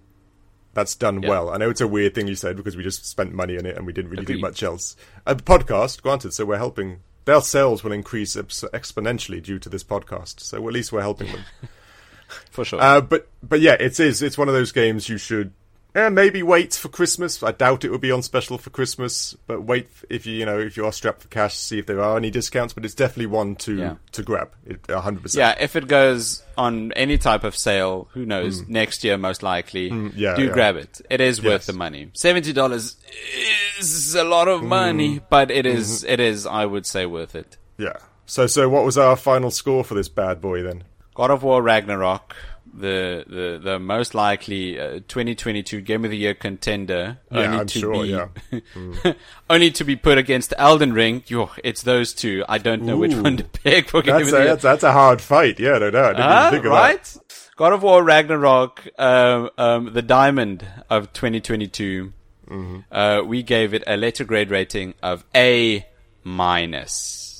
that's 0.74 0.94
done 0.94 1.20
well. 1.20 1.50
I 1.50 1.56
know 1.58 1.70
it's 1.70 1.80
a 1.80 1.88
weird 1.88 2.14
thing 2.14 2.28
you 2.28 2.34
said 2.34 2.56
because 2.56 2.76
we 2.76 2.82
just 2.82 3.06
spent 3.06 3.32
money 3.32 3.58
on 3.58 3.66
it 3.66 3.76
and 3.76 3.86
we 3.86 3.92
didn't 3.92 4.10
really 4.10 4.22
Agreed. 4.22 4.36
do 4.36 4.40
much 4.40 4.62
else. 4.62 4.96
A 5.26 5.34
podcast, 5.34 6.02
granted, 6.02 6.32
so 6.32 6.44
we're 6.44 6.56
helping. 6.58 7.00
Their 7.24 7.40
sales 7.40 7.84
will 7.84 7.92
increase 7.92 8.34
exponentially 8.34 9.42
due 9.42 9.58
to 9.60 9.68
this 9.68 9.84
podcast. 9.84 10.40
So 10.40 10.66
at 10.66 10.72
least 10.72 10.92
we're 10.92 11.02
helping 11.02 11.30
them. 11.30 11.44
For 12.50 12.64
sure. 12.64 12.80
Uh, 12.80 13.00
but 13.00 13.28
but 13.42 13.60
yeah, 13.60 13.76
it 13.78 14.00
is. 14.00 14.22
It's 14.22 14.38
one 14.38 14.48
of 14.48 14.54
those 14.54 14.72
games 14.72 15.08
you 15.08 15.18
should 15.18 15.52
eh, 15.94 16.08
maybe 16.08 16.42
wait 16.42 16.74
for 16.74 16.88
Christmas. 16.88 17.42
I 17.42 17.52
doubt 17.52 17.84
it 17.84 17.90
will 17.90 17.98
be 17.98 18.10
on 18.12 18.22
special 18.22 18.58
for 18.58 18.70
Christmas, 18.70 19.34
but 19.46 19.62
wait 19.62 19.88
if 20.10 20.26
you 20.26 20.34
you 20.34 20.46
know 20.46 20.58
if 20.58 20.76
you 20.76 20.84
are 20.86 20.92
strapped 20.92 21.22
for 21.22 21.28
cash, 21.28 21.56
see 21.56 21.78
if 21.78 21.86
there 21.86 22.00
are 22.00 22.16
any 22.16 22.30
discounts. 22.30 22.72
But 22.74 22.84
it's 22.84 22.94
definitely 22.94 23.26
one 23.26 23.56
to 23.56 23.76
Yeah. 23.76 23.94
to 24.12 24.22
grab. 24.22 24.50
Hundred 24.88 25.22
percent. 25.22 25.38
yeah, 25.58 25.62
if 25.64 25.76
it 25.76 25.88
goes 25.88 26.42
on 26.56 26.92
any 26.92 27.18
type 27.18 27.44
of 27.44 27.56
sale, 27.56 28.08
who 28.12 28.24
knows? 28.26 28.66
Next 28.68 29.04
year, 29.04 29.16
most 29.18 29.42
likely. 29.42 29.90
Mm. 29.90 30.12
yeah, 30.16 30.34
do 30.36 30.44
yeah. 30.46 30.52
grab 30.52 30.76
it. 30.76 31.00
It 31.10 31.20
is 31.20 31.42
worth 31.42 31.66
the 31.66 31.72
money. 31.72 32.10
Seventy 32.14 32.52
dollars 32.52 32.96
is 33.78 34.14
a 34.14 34.24
lot 34.24 34.48
of 34.48 34.62
money, 34.62 35.18
Mm. 35.18 35.22
but 35.28 35.50
it 35.50 35.66
is- 35.66 36.02
Mm-hmm. 36.02 36.12
It 36.12 36.20
is. 36.20 36.46
I 36.46 36.66
would 36.66 36.86
say 36.86 37.06
worth 37.06 37.34
it. 37.34 37.56
Yeah. 37.78 37.96
So 38.26 38.46
so 38.46 38.68
what 38.68 38.84
was 38.84 38.96
our 38.98 39.16
final 39.16 39.50
score 39.50 39.84
for 39.84 39.94
this 39.94 40.08
bad 40.08 40.40
boy 40.40 40.62
then? 40.62 40.84
God 41.14 41.30
of 41.30 41.42
War 41.42 41.60
Ragnarok, 41.62 42.34
the 42.74 43.24
the 43.26 43.60
the 43.62 43.78
most 43.78 44.14
likely 44.14 44.78
uh, 44.80 45.00
2022 45.08 45.80
Game 45.82 46.04
of 46.04 46.10
the 46.10 46.16
Year 46.16 46.34
contender, 46.34 47.18
Yeah, 47.30 47.38
only 47.38 47.58
I'm 47.58 47.66
to 47.66 47.78
sure, 47.78 48.02
be 48.02 48.08
yeah. 48.08 49.12
only 49.50 49.70
to 49.72 49.84
be 49.84 49.96
put 49.96 50.18
against 50.18 50.54
Elden 50.56 50.92
Ring. 50.92 51.22
Yo, 51.26 51.50
it's 51.62 51.82
those 51.82 52.12
two. 52.14 52.44
I 52.48 52.58
don't 52.58 52.82
know 52.82 52.96
which 52.96 53.14
one 53.14 53.36
to 53.36 53.44
pick 53.44 53.88
for 53.90 54.02
Game 54.02 54.16
That's 54.16 54.28
of 54.28 54.34
a, 54.34 54.38
Year. 54.38 54.46
that's, 54.48 54.62
that's 54.62 54.82
a 54.84 54.92
hard 54.92 55.20
fight. 55.20 55.60
Yeah, 55.60 55.78
no, 55.78 55.90
no, 55.90 56.02
I 56.04 56.08
didn't 56.12 56.22
Huh? 56.22 56.40
even 56.48 56.50
think 56.52 56.64
of 56.66 56.70
right? 56.72 57.16
God 57.56 57.72
of 57.74 57.82
War 57.82 58.02
Ragnarok, 58.02 58.88
um, 58.98 59.50
um, 59.58 59.92
the 59.92 60.02
diamond 60.02 60.66
of 60.88 61.12
2022. 61.12 62.12
Mm-hmm. 62.48 62.78
Uh, 62.90 63.22
we 63.22 63.42
gave 63.42 63.72
it 63.74 63.84
a 63.86 63.96
letter 63.96 64.24
grade 64.24 64.50
rating 64.50 64.94
of 65.02 65.24
A 65.34 65.86
minus. 66.24 67.31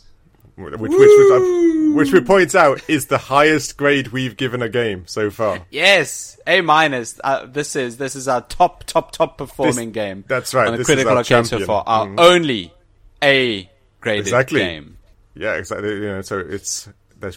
Which 0.65 0.73
which 0.79 0.91
which, 0.91 1.95
which 1.97 2.13
we 2.13 2.21
point 2.21 2.55
out 2.55 2.81
is 2.89 3.07
the 3.07 3.19
highest 3.19 3.77
grade 3.77 4.09
we've 4.09 4.37
given 4.37 4.63
a 4.63 4.69
game 4.69 5.07
so 5.07 5.31
far. 5.31 5.67
Yes, 5.71 6.39
A 6.47 6.61
minus. 6.61 7.21
Uh, 7.23 7.47
this 7.47 7.77
is 7.77 7.97
this 7.99 8.15
is 8.17 8.29
our 8.29 8.41
top 8.43 8.85
top 8.85 9.13
top 9.13 9.39
performing 9.39 9.89
This- 9.93 9.95
game. 9.95 10.25
that's 10.29 10.55
right, 10.55 10.67
On 10.67 10.73
the 10.73 10.79
this 10.79 10.89
is 10.89 10.95
critical 10.95 11.13
our 11.13 11.19
arcade 11.19 11.47
so 11.47 11.61
far, 11.61 11.85
our 11.87 12.07
Mhm. 12.07 12.15
only 12.21 12.75
A 13.23 13.71
graded 14.01 14.27
Exactly. 14.27 14.61
game. 14.61 14.99
Yeah, 15.35 15.55
exactly. 15.55 15.91
You 15.95 16.01
know, 16.09 16.23
so 16.23 16.39
it's 16.39 16.89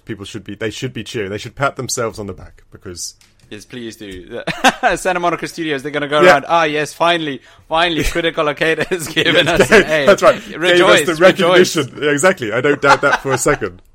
people 0.06 0.26
should 0.26 0.44
be 0.44 0.56
they 0.56 0.72
should 0.72 0.94
be 0.94 1.04
cheering. 1.04 1.30
They 1.30 1.38
should 1.38 1.56
pat 1.56 1.76
themselves 1.76 2.18
on 2.20 2.26
the 2.28 2.34
back 2.34 2.64
because 2.72 3.16
Yes, 3.50 3.66
please 3.66 3.96
do. 3.98 4.42
Santa 4.96 5.20
Monica 5.20 5.48
Studios, 5.48 5.84
they're 5.84 5.92
going 5.92 6.02
to 6.02 6.08
go 6.08 6.22
Yeah. 6.22 6.32
around. 6.34 6.46
Ah, 6.48 6.64
yes, 6.64 6.94
finally, 6.94 7.42
finally, 7.68 8.04
Critical 8.12 8.48
Arcade 8.48 8.80
has 8.90 9.08
given 9.08 9.48
us 9.48 9.72
an 9.72 9.84
A. 9.86 10.06
that's 10.06 10.22
right. 10.24 10.42
Gave 10.48 10.60
Rejoice, 10.62 11.08
us 11.10 11.18
the 11.20 11.26
rejoice. 11.26 11.76
recognition. 11.76 12.04
Yeah, 12.04 12.12
exactly. 12.12 12.52
I 12.52 12.62
don't 12.62 12.82
doubt 12.82 13.02
that 13.02 13.22
for 13.22 13.32
a 13.32 13.38
second. 13.38 13.82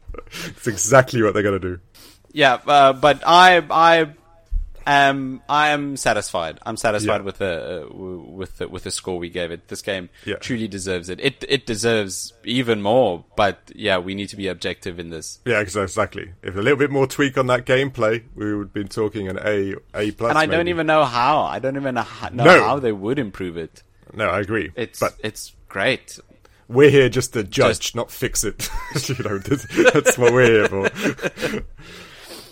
It's 0.47 0.66
exactly 0.68 1.22
what 1.22 1.35
they're 1.35 1.43
going 1.43 1.60
to 1.60 1.68
do. 1.77 1.81
Yeah, 2.32 2.59
uh, 2.66 2.93
but 2.93 3.22
I, 3.27 3.62
I 3.70 4.10
am, 4.86 5.43
I 5.48 5.69
am 5.69 5.97
satisfied. 5.97 6.59
I'm 6.65 6.77
satisfied 6.77 7.19
Yeah. 7.19 7.23
with 7.23 7.39
the, 7.39 7.86
uh, 7.90 7.94
with 7.94 8.59
the, 8.59 8.69
with 8.69 8.85
the 8.85 8.90
score 8.90 9.19
we 9.19 9.28
gave 9.31 9.51
it. 9.51 9.69
This 9.69 9.82
game 9.82 10.09
Yeah. 10.24 10.36
truly 10.36 10.69
deserves 10.69 11.09
it. 11.09 11.20
It, 11.20 11.44
it 11.48 11.66
deserves 11.66 12.32
even 12.44 12.82
more, 12.82 13.24
but 13.36 13.59
yeah, 13.74 13.98
we 13.98 14.15
need 14.15 14.28
to 14.31 14.36
be 14.36 14.48
objective 14.48 14.98
in 14.98 15.11
this. 15.11 15.39
Yeah, 15.44 15.61
exactly. 15.61 16.32
If 16.43 16.57
a 16.57 16.61
little 16.61 16.78
bit 16.78 16.90
more 16.90 17.07
tweak 17.07 17.36
on 17.39 17.47
that 17.48 17.66
gameplay, 17.66 18.24
we 18.35 18.55
would 18.55 18.73
be 18.73 18.85
talking 18.85 19.28
an 19.28 19.39
A 19.44 19.74
A 19.94 20.11
plus. 20.12 20.31
And 20.31 20.39
I 20.39 20.47
don't 20.47 20.69
even 20.69 20.86
know 20.86 21.05
how. 21.05 21.43
I 21.43 21.59
don't 21.59 21.77
even 21.77 21.94
know 21.94 22.02
how, 22.02 22.28
know 22.31 22.44
No. 22.44 22.62
how 22.65 22.78
they 22.78 22.93
would 22.93 23.19
improve 23.19 23.57
it. 23.57 23.82
No, 24.12 24.28
I 24.28 24.40
agree. 24.40 24.70
It's, 24.77 24.98
but 25.01 25.15
it's 25.23 25.55
great. 25.69 26.19
we're 26.69 26.90
here 26.90 27.09
just 27.09 27.32
to 27.35 27.43
judge, 27.44 27.81
Just- 27.81 27.94
not 27.97 28.11
fix 28.11 28.44
it. 28.44 28.69
you 29.09 29.16
know, 29.24 29.39
that's, 29.39 29.66
that's 29.93 30.19
what 30.19 30.32
we're 30.32 30.47
here 30.47 30.69
for. 30.69 30.82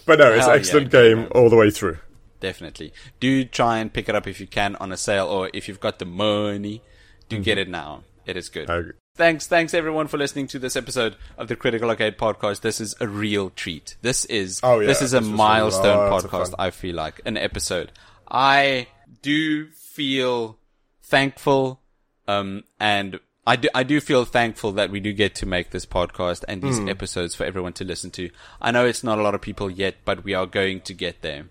but 0.07 0.19
no, 0.19 0.33
it's 0.33 0.41
Hell 0.45 0.51
an 0.51 0.55
yeah, 0.55 0.55
excellent 0.55 0.91
good 0.91 1.15
game 1.17 1.29
all 1.33 1.49
the 1.51 1.57
way 1.57 1.71
through. 1.71 1.99
Definitely. 2.40 2.93
Do 3.20 3.44
try 3.44 3.78
and 3.78 3.93
pick 3.93 4.09
it 4.09 4.15
up 4.15 4.27
if 4.27 4.40
you 4.40 4.47
can 4.47 4.77
on 4.77 4.93
a 4.93 4.97
sale 4.97 5.27
or 5.27 5.51
if 5.52 5.66
you've 5.69 5.81
got 5.81 5.98
the 5.98 6.05
money, 6.05 6.82
do 7.28 7.36
Mm-hmm. 7.36 7.43
get 7.43 7.59
it 7.59 7.69
now. 7.69 8.02
It 8.27 8.36
is 8.36 8.48
good. 8.48 8.69
Thanks, 9.16 9.47
thanks 9.48 9.74
everyone 9.74 10.06
for 10.06 10.16
listening 10.19 10.47
to 10.48 10.59
this 10.60 10.77
episode 10.77 11.16
of 11.36 11.48
the 11.48 11.56
Critical 11.56 11.89
Arcade 11.90 12.16
podcast. 12.19 12.60
This 12.60 12.81
is 12.81 12.94
a 13.01 13.09
real 13.09 13.51
treat. 13.51 13.97
This 14.02 14.24
is 14.27 14.60
Oh, 14.62 14.78
yeah, 14.78 14.86
this 14.86 15.02
is 15.02 15.12
a 15.15 15.20
this 15.20 15.28
milestone 15.28 16.12
of 16.12 16.23
podcast. 16.24 16.55
I 16.59 16.70
feel 16.70 16.94
like 16.94 17.20
an 17.24 17.36
episode. 17.36 17.90
I 18.31 18.86
do 19.23 19.66
feel 19.70 20.59
thankful, 21.02 21.81
um, 22.28 22.62
and 22.78 23.19
I 23.47 23.56
do 23.56 23.69
I 23.74 23.82
do 23.82 24.01
feel 24.01 24.24
thankful 24.24 24.73
that 24.73 24.90
we 24.90 25.01
do 25.01 25.12
get 25.12 25.35
to 25.36 25.47
make 25.47 25.70
this 25.70 25.86
podcast 25.86 26.44
and 26.47 26.62
these 26.62 26.78
Hmm. 26.78 26.89
episodes 26.89 27.35
for 27.35 27.44
everyone 27.44 27.73
to 27.74 27.85
listen 27.85 28.10
to. 28.12 28.31
I 28.60 28.70
know 28.70 28.85
it's 28.86 29.02
not 29.02 29.19
a 29.19 29.23
lot 29.23 29.35
of 29.35 29.40
people 29.40 29.70
yet, 29.70 29.97
but 30.05 30.23
we 30.23 30.35
are 30.35 30.47
going 30.47 30.82
to 30.82 30.94
get 30.94 31.23
there. 31.23 31.47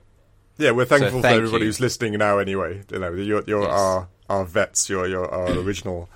Yeah, 0.58 0.72
we're 0.72 0.86
thankful 0.86 1.20
for 1.20 1.22
thank 1.22 1.38
everybody 1.38 1.64
you. 1.64 1.68
who's 1.68 1.80
listening 1.80 2.14
now. 2.18 2.40
Anyway, 2.40 2.84
you 2.92 3.00
know, 3.00 3.14
you're, 3.14 3.44
you're 3.46 3.62
Yes. 3.64 3.72
our 3.72 4.08
our 4.30 4.46
vets. 4.46 4.90
You're 4.90 5.08
your 5.08 5.30
our 5.32 5.50
original 5.60 6.10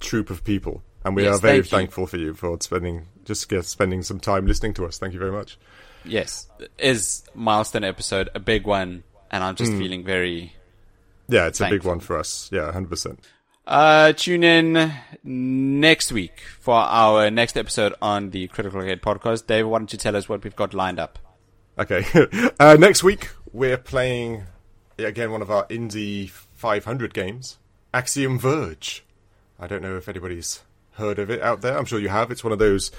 troop 0.00 0.30
of 0.30 0.44
people, 0.44 0.82
and 1.04 1.16
we 1.16 1.24
Yes, 1.24 1.36
are 1.36 1.38
very 1.40 1.54
thank 1.58 1.64
you. 1.64 1.70
thankful 1.78 2.06
for 2.06 2.16
you 2.16 2.34
for 2.34 2.56
spending 2.60 3.06
just 3.24 3.50
spending 3.68 4.02
some 4.02 4.20
time 4.20 4.46
listening 4.46 4.74
to 4.74 4.86
us. 4.86 4.98
Thank 4.98 5.12
you 5.12 5.18
very 5.18 5.32
much. 5.32 5.58
Yes, 6.04 6.48
is 6.78 7.22
milestone 7.34 7.84
episode 7.84 8.30
a 8.34 8.40
big 8.40 8.64
one, 8.66 9.02
and 9.30 9.44
I'm 9.44 9.54
just 9.56 9.72
feeling 9.72 10.04
very. 10.04 10.54
Yeah, 11.28 11.46
it's 11.46 11.60
a 11.60 11.68
big 11.68 11.84
one 11.84 12.00
for 12.00 12.16
us. 12.18 12.48
Yeah, 12.52 12.72
hundred 12.72 12.90
percent. 12.90 13.20
Uh, 13.66 14.12
tune 14.14 14.42
in 14.42 14.92
next 15.22 16.10
week 16.10 16.40
for 16.58 16.74
our 16.74 17.30
next 17.30 17.56
episode 17.56 17.94
on 18.02 18.30
the 18.30 18.48
Critical 18.48 18.80
Arcade 18.80 19.02
podcast. 19.02 19.46
Dave, 19.46 19.68
why 19.68 19.78
don't 19.78 19.92
you 19.92 19.98
tell 19.98 20.16
us 20.16 20.28
what 20.28 20.42
we've 20.42 20.56
got 20.56 20.74
lined 20.74 20.98
up? 20.98 21.18
Okay. 21.78 22.04
uh, 22.60 22.76
next 22.80 23.04
week 23.04 23.28
we're 23.52 23.78
playing 23.78 24.44
again 24.98 25.30
one 25.30 25.42
of 25.42 25.50
our 25.50 25.66
indie 25.66 26.30
500 26.30 27.14
games, 27.14 27.58
Axiom 27.92 28.38
Verge. 28.38 29.04
I 29.58 29.66
don't 29.66 29.82
know 29.82 29.96
if 29.96 30.08
anybody's 30.08 30.62
heard 30.92 31.18
of 31.18 31.30
it 31.30 31.42
out 31.42 31.60
there. 31.60 31.76
I'm 31.76 31.84
sure 31.84 31.98
you 31.98 32.08
have. 32.08 32.30
It's 32.30 32.44
one 32.44 32.52
of 32.52 32.58
those 32.58 32.90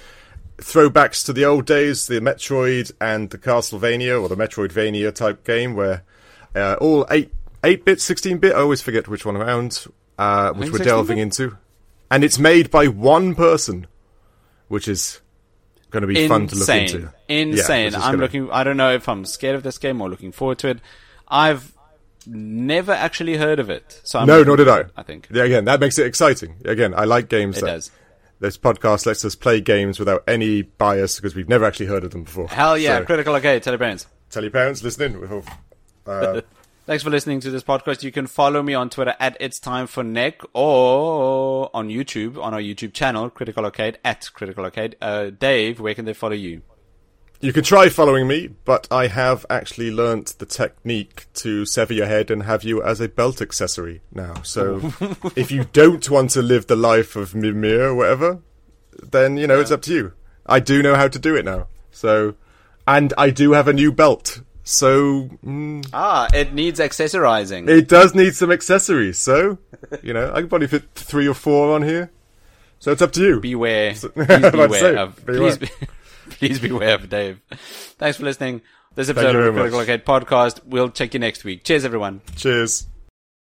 throwbacks 0.57 1.25
to 1.25 1.33
the 1.33 1.45
old 1.45 1.65
days, 1.65 2.07
the 2.07 2.19
Metroid 2.19 2.91
and 2.99 3.29
the 3.29 3.37
Castlevania 3.37 4.21
or 4.21 4.29
the 4.29 4.35
Metroidvania 4.35 5.13
type 5.13 5.43
game, 5.43 5.75
where 5.75 6.03
uh, 6.55 6.75
all 6.79 7.05
eight 7.09 7.33
eight 7.63 7.85
bit, 7.85 8.01
16 8.01 8.37
bit. 8.37 8.53
I 8.53 8.59
always 8.59 8.81
forget 8.81 9.07
which 9.07 9.25
one 9.25 9.37
around, 9.37 9.85
uh, 10.17 10.53
which 10.53 10.71
we're 10.71 10.79
delving 10.79 11.17
16-bit? 11.17 11.23
into, 11.23 11.57
and 12.09 12.23
it's 12.23 12.39
made 12.39 12.69
by 12.69 12.87
one 12.87 13.35
person, 13.35 13.87
which 14.67 14.87
is 14.87 15.21
going 15.91 16.01
to 16.01 16.07
be 16.07 16.27
fun 16.27 16.47
to 16.47 16.55
look 16.55 16.61
Insane, 16.69 16.83
into. 16.95 17.13
Insane. 17.29 17.87
is 17.87 17.95
I'm 17.95 18.01
gonna- 18.01 18.17
looking. 18.17 18.49
I 18.51 18.63
don't 18.63 18.77
know 18.77 18.91
if 18.93 19.07
I'm 19.07 19.25
scared 19.25 19.55
of 19.55 19.63
this 19.63 19.77
game 19.77 20.01
or 20.01 20.09
looking 20.09 20.31
forward 20.31 20.57
to 20.59 20.69
it. 20.69 20.79
I've 21.27 21.73
never 22.25 22.91
actually 22.91 23.37
heard 23.37 23.59
of 23.59 23.69
it, 23.69 23.99
so 24.03 24.19
I'm 24.19 24.27
No, 24.27 24.43
nor 24.43 24.55
did 24.57 24.67
I. 24.67 24.85
I 24.97 25.03
think 25.03 25.27
Yeah, 25.31 25.43
again, 25.43 25.65
that 25.65 25.79
makes 25.79 25.97
it 25.99 26.05
exciting. 26.05 26.55
Again, 26.65 26.93
I 26.95 27.03
like 27.05 27.29
games. 27.29 27.57
it 27.57 27.61
that 27.61 27.67
does. 27.67 27.91
This 28.39 28.57
podcast 28.57 29.05
lets 29.05 29.23
us 29.23 29.35
play 29.35 29.61
games 29.61 29.99
without 29.99 30.23
any 30.27 30.63
bias 30.63 31.15
because 31.17 31.35
we've 31.35 31.49
never 31.49 31.63
actually 31.65 31.85
heard 31.85 32.03
of 32.03 32.11
them 32.11 32.23
before. 32.23 32.47
Hell 32.47 32.77
yeah, 32.77 32.99
So, 32.99 33.05
Critical 33.05 33.35
okay. 33.35 33.59
tell 33.59 33.73
your 33.73 33.79
parents. 33.79 34.07
tell 34.31 34.41
your 34.43 34.51
parents, 34.51 34.83
listen 34.83 35.13
in. 35.13 35.21
We 35.21 35.27
hope- 35.27 35.45
Uh, 36.07 36.41
Thanks 36.91 37.05
for 37.05 37.09
listening 37.09 37.39
to 37.39 37.49
this 37.49 37.63
podcast. 37.63 38.03
You 38.03 38.11
can 38.11 38.27
follow 38.27 38.61
me 38.61 38.73
on 38.73 38.89
Twitter 38.89 39.15
at 39.17 39.37
It's 39.39 39.59
Time 39.59 39.87
for 39.87 40.03
Nick 40.03 40.41
or 40.51 41.73
on 41.73 41.87
YouTube, 41.87 42.37
on 42.37 42.53
our 42.53 42.59
YouTube 42.59 42.91
channel, 42.91 43.29
Critical 43.29 43.63
Arcade, 43.63 43.97
at 44.03 44.29
Critical 44.33 44.65
Arcade. 44.65 44.97
Uh, 45.01 45.29
Dave, 45.29 45.79
where 45.79 45.95
can 45.95 46.03
they 46.03 46.11
follow 46.11 46.33
you? 46.33 46.63
you 47.39 47.53
can 47.53 47.63
try 47.63 47.87
following 47.87 48.27
me, 48.27 48.49
but 48.65 48.89
I 48.91 49.07
have 49.07 49.45
actually 49.49 49.89
learnt 49.89 50.37
the 50.39 50.45
technique 50.45 51.27
to 51.35 51.65
sever 51.65 51.93
your 51.93 52.07
head 52.07 52.29
and 52.29 52.43
have 52.43 52.65
you 52.65 52.83
as 52.83 52.99
a 52.99 53.07
belt 53.07 53.41
accessory 53.41 54.01
now. 54.11 54.41
So 54.41 54.91
if 55.37 55.49
you 55.49 55.63
don't 55.71 56.09
want 56.09 56.31
to 56.31 56.41
live 56.41 56.67
the 56.67 56.75
life 56.75 57.15
of 57.15 57.33
Mimir 57.33 57.85
or 57.85 57.95
whatever, 57.95 58.41
then, 59.01 59.37
you 59.37 59.47
know, 59.47 59.61
it's 59.61 59.71
up 59.71 59.83
to 59.83 59.93
you. 59.93 60.13
I 60.45 60.59
do 60.59 60.83
know 60.83 60.95
how 60.95 61.07
to 61.07 61.17
do 61.17 61.37
it 61.37 61.45
now. 61.45 61.67
So, 61.89 62.35
and 62.85 63.13
I 63.17 63.29
do 63.29 63.53
have 63.53 63.69
a 63.69 63.73
new 63.73 63.93
belt. 63.93 64.41
So, 64.63 65.29
mm, 65.45 65.87
Ah, 65.91 66.27
it 66.33 66.53
needs 66.53 66.79
accessorizing. 66.79 67.67
It 67.67 67.87
does 67.87 68.13
need 68.13 68.35
some 68.35 68.51
accessories, 68.51 69.17
so 69.17 69.57
you 70.03 70.13
know 70.13 70.31
I 70.31 70.41
can 70.41 70.49
probably 70.49 70.67
fit 70.67 70.83
three 70.95 71.27
or 71.27 71.33
four 71.33 71.73
on 71.75 71.81
here. 71.83 72.11
So 72.79 72.91
it's 72.91 73.01
up 73.01 73.11
to 73.13 73.21
you. 73.23 73.39
beware. 73.39 73.93
Please 73.93 74.05
beware 74.51 74.69
say, 74.69 74.95
of. 74.95 75.25
beware. 75.25 75.55
Please, 75.55 75.57
be, 75.57 75.69
please 76.31 76.59
beware 76.59 76.95
of 76.95 77.09
Dave. 77.09 77.39
Thanks 77.97 78.17
for 78.17 78.23
listening. 78.23 78.61
This 78.93 79.09
episode 79.09 79.35
of 79.35 79.45
the 79.45 79.51
Critical. 79.61 79.79
Arcade 79.79 80.05
podcast. 80.05 80.59
We'll 80.65 80.89
check 80.89 81.13
you 81.13 81.19
next 81.19 81.43
week. 81.43 81.63
Cheers, 81.63 81.85
everyone. 81.85 82.21
Cheers. 82.35 82.87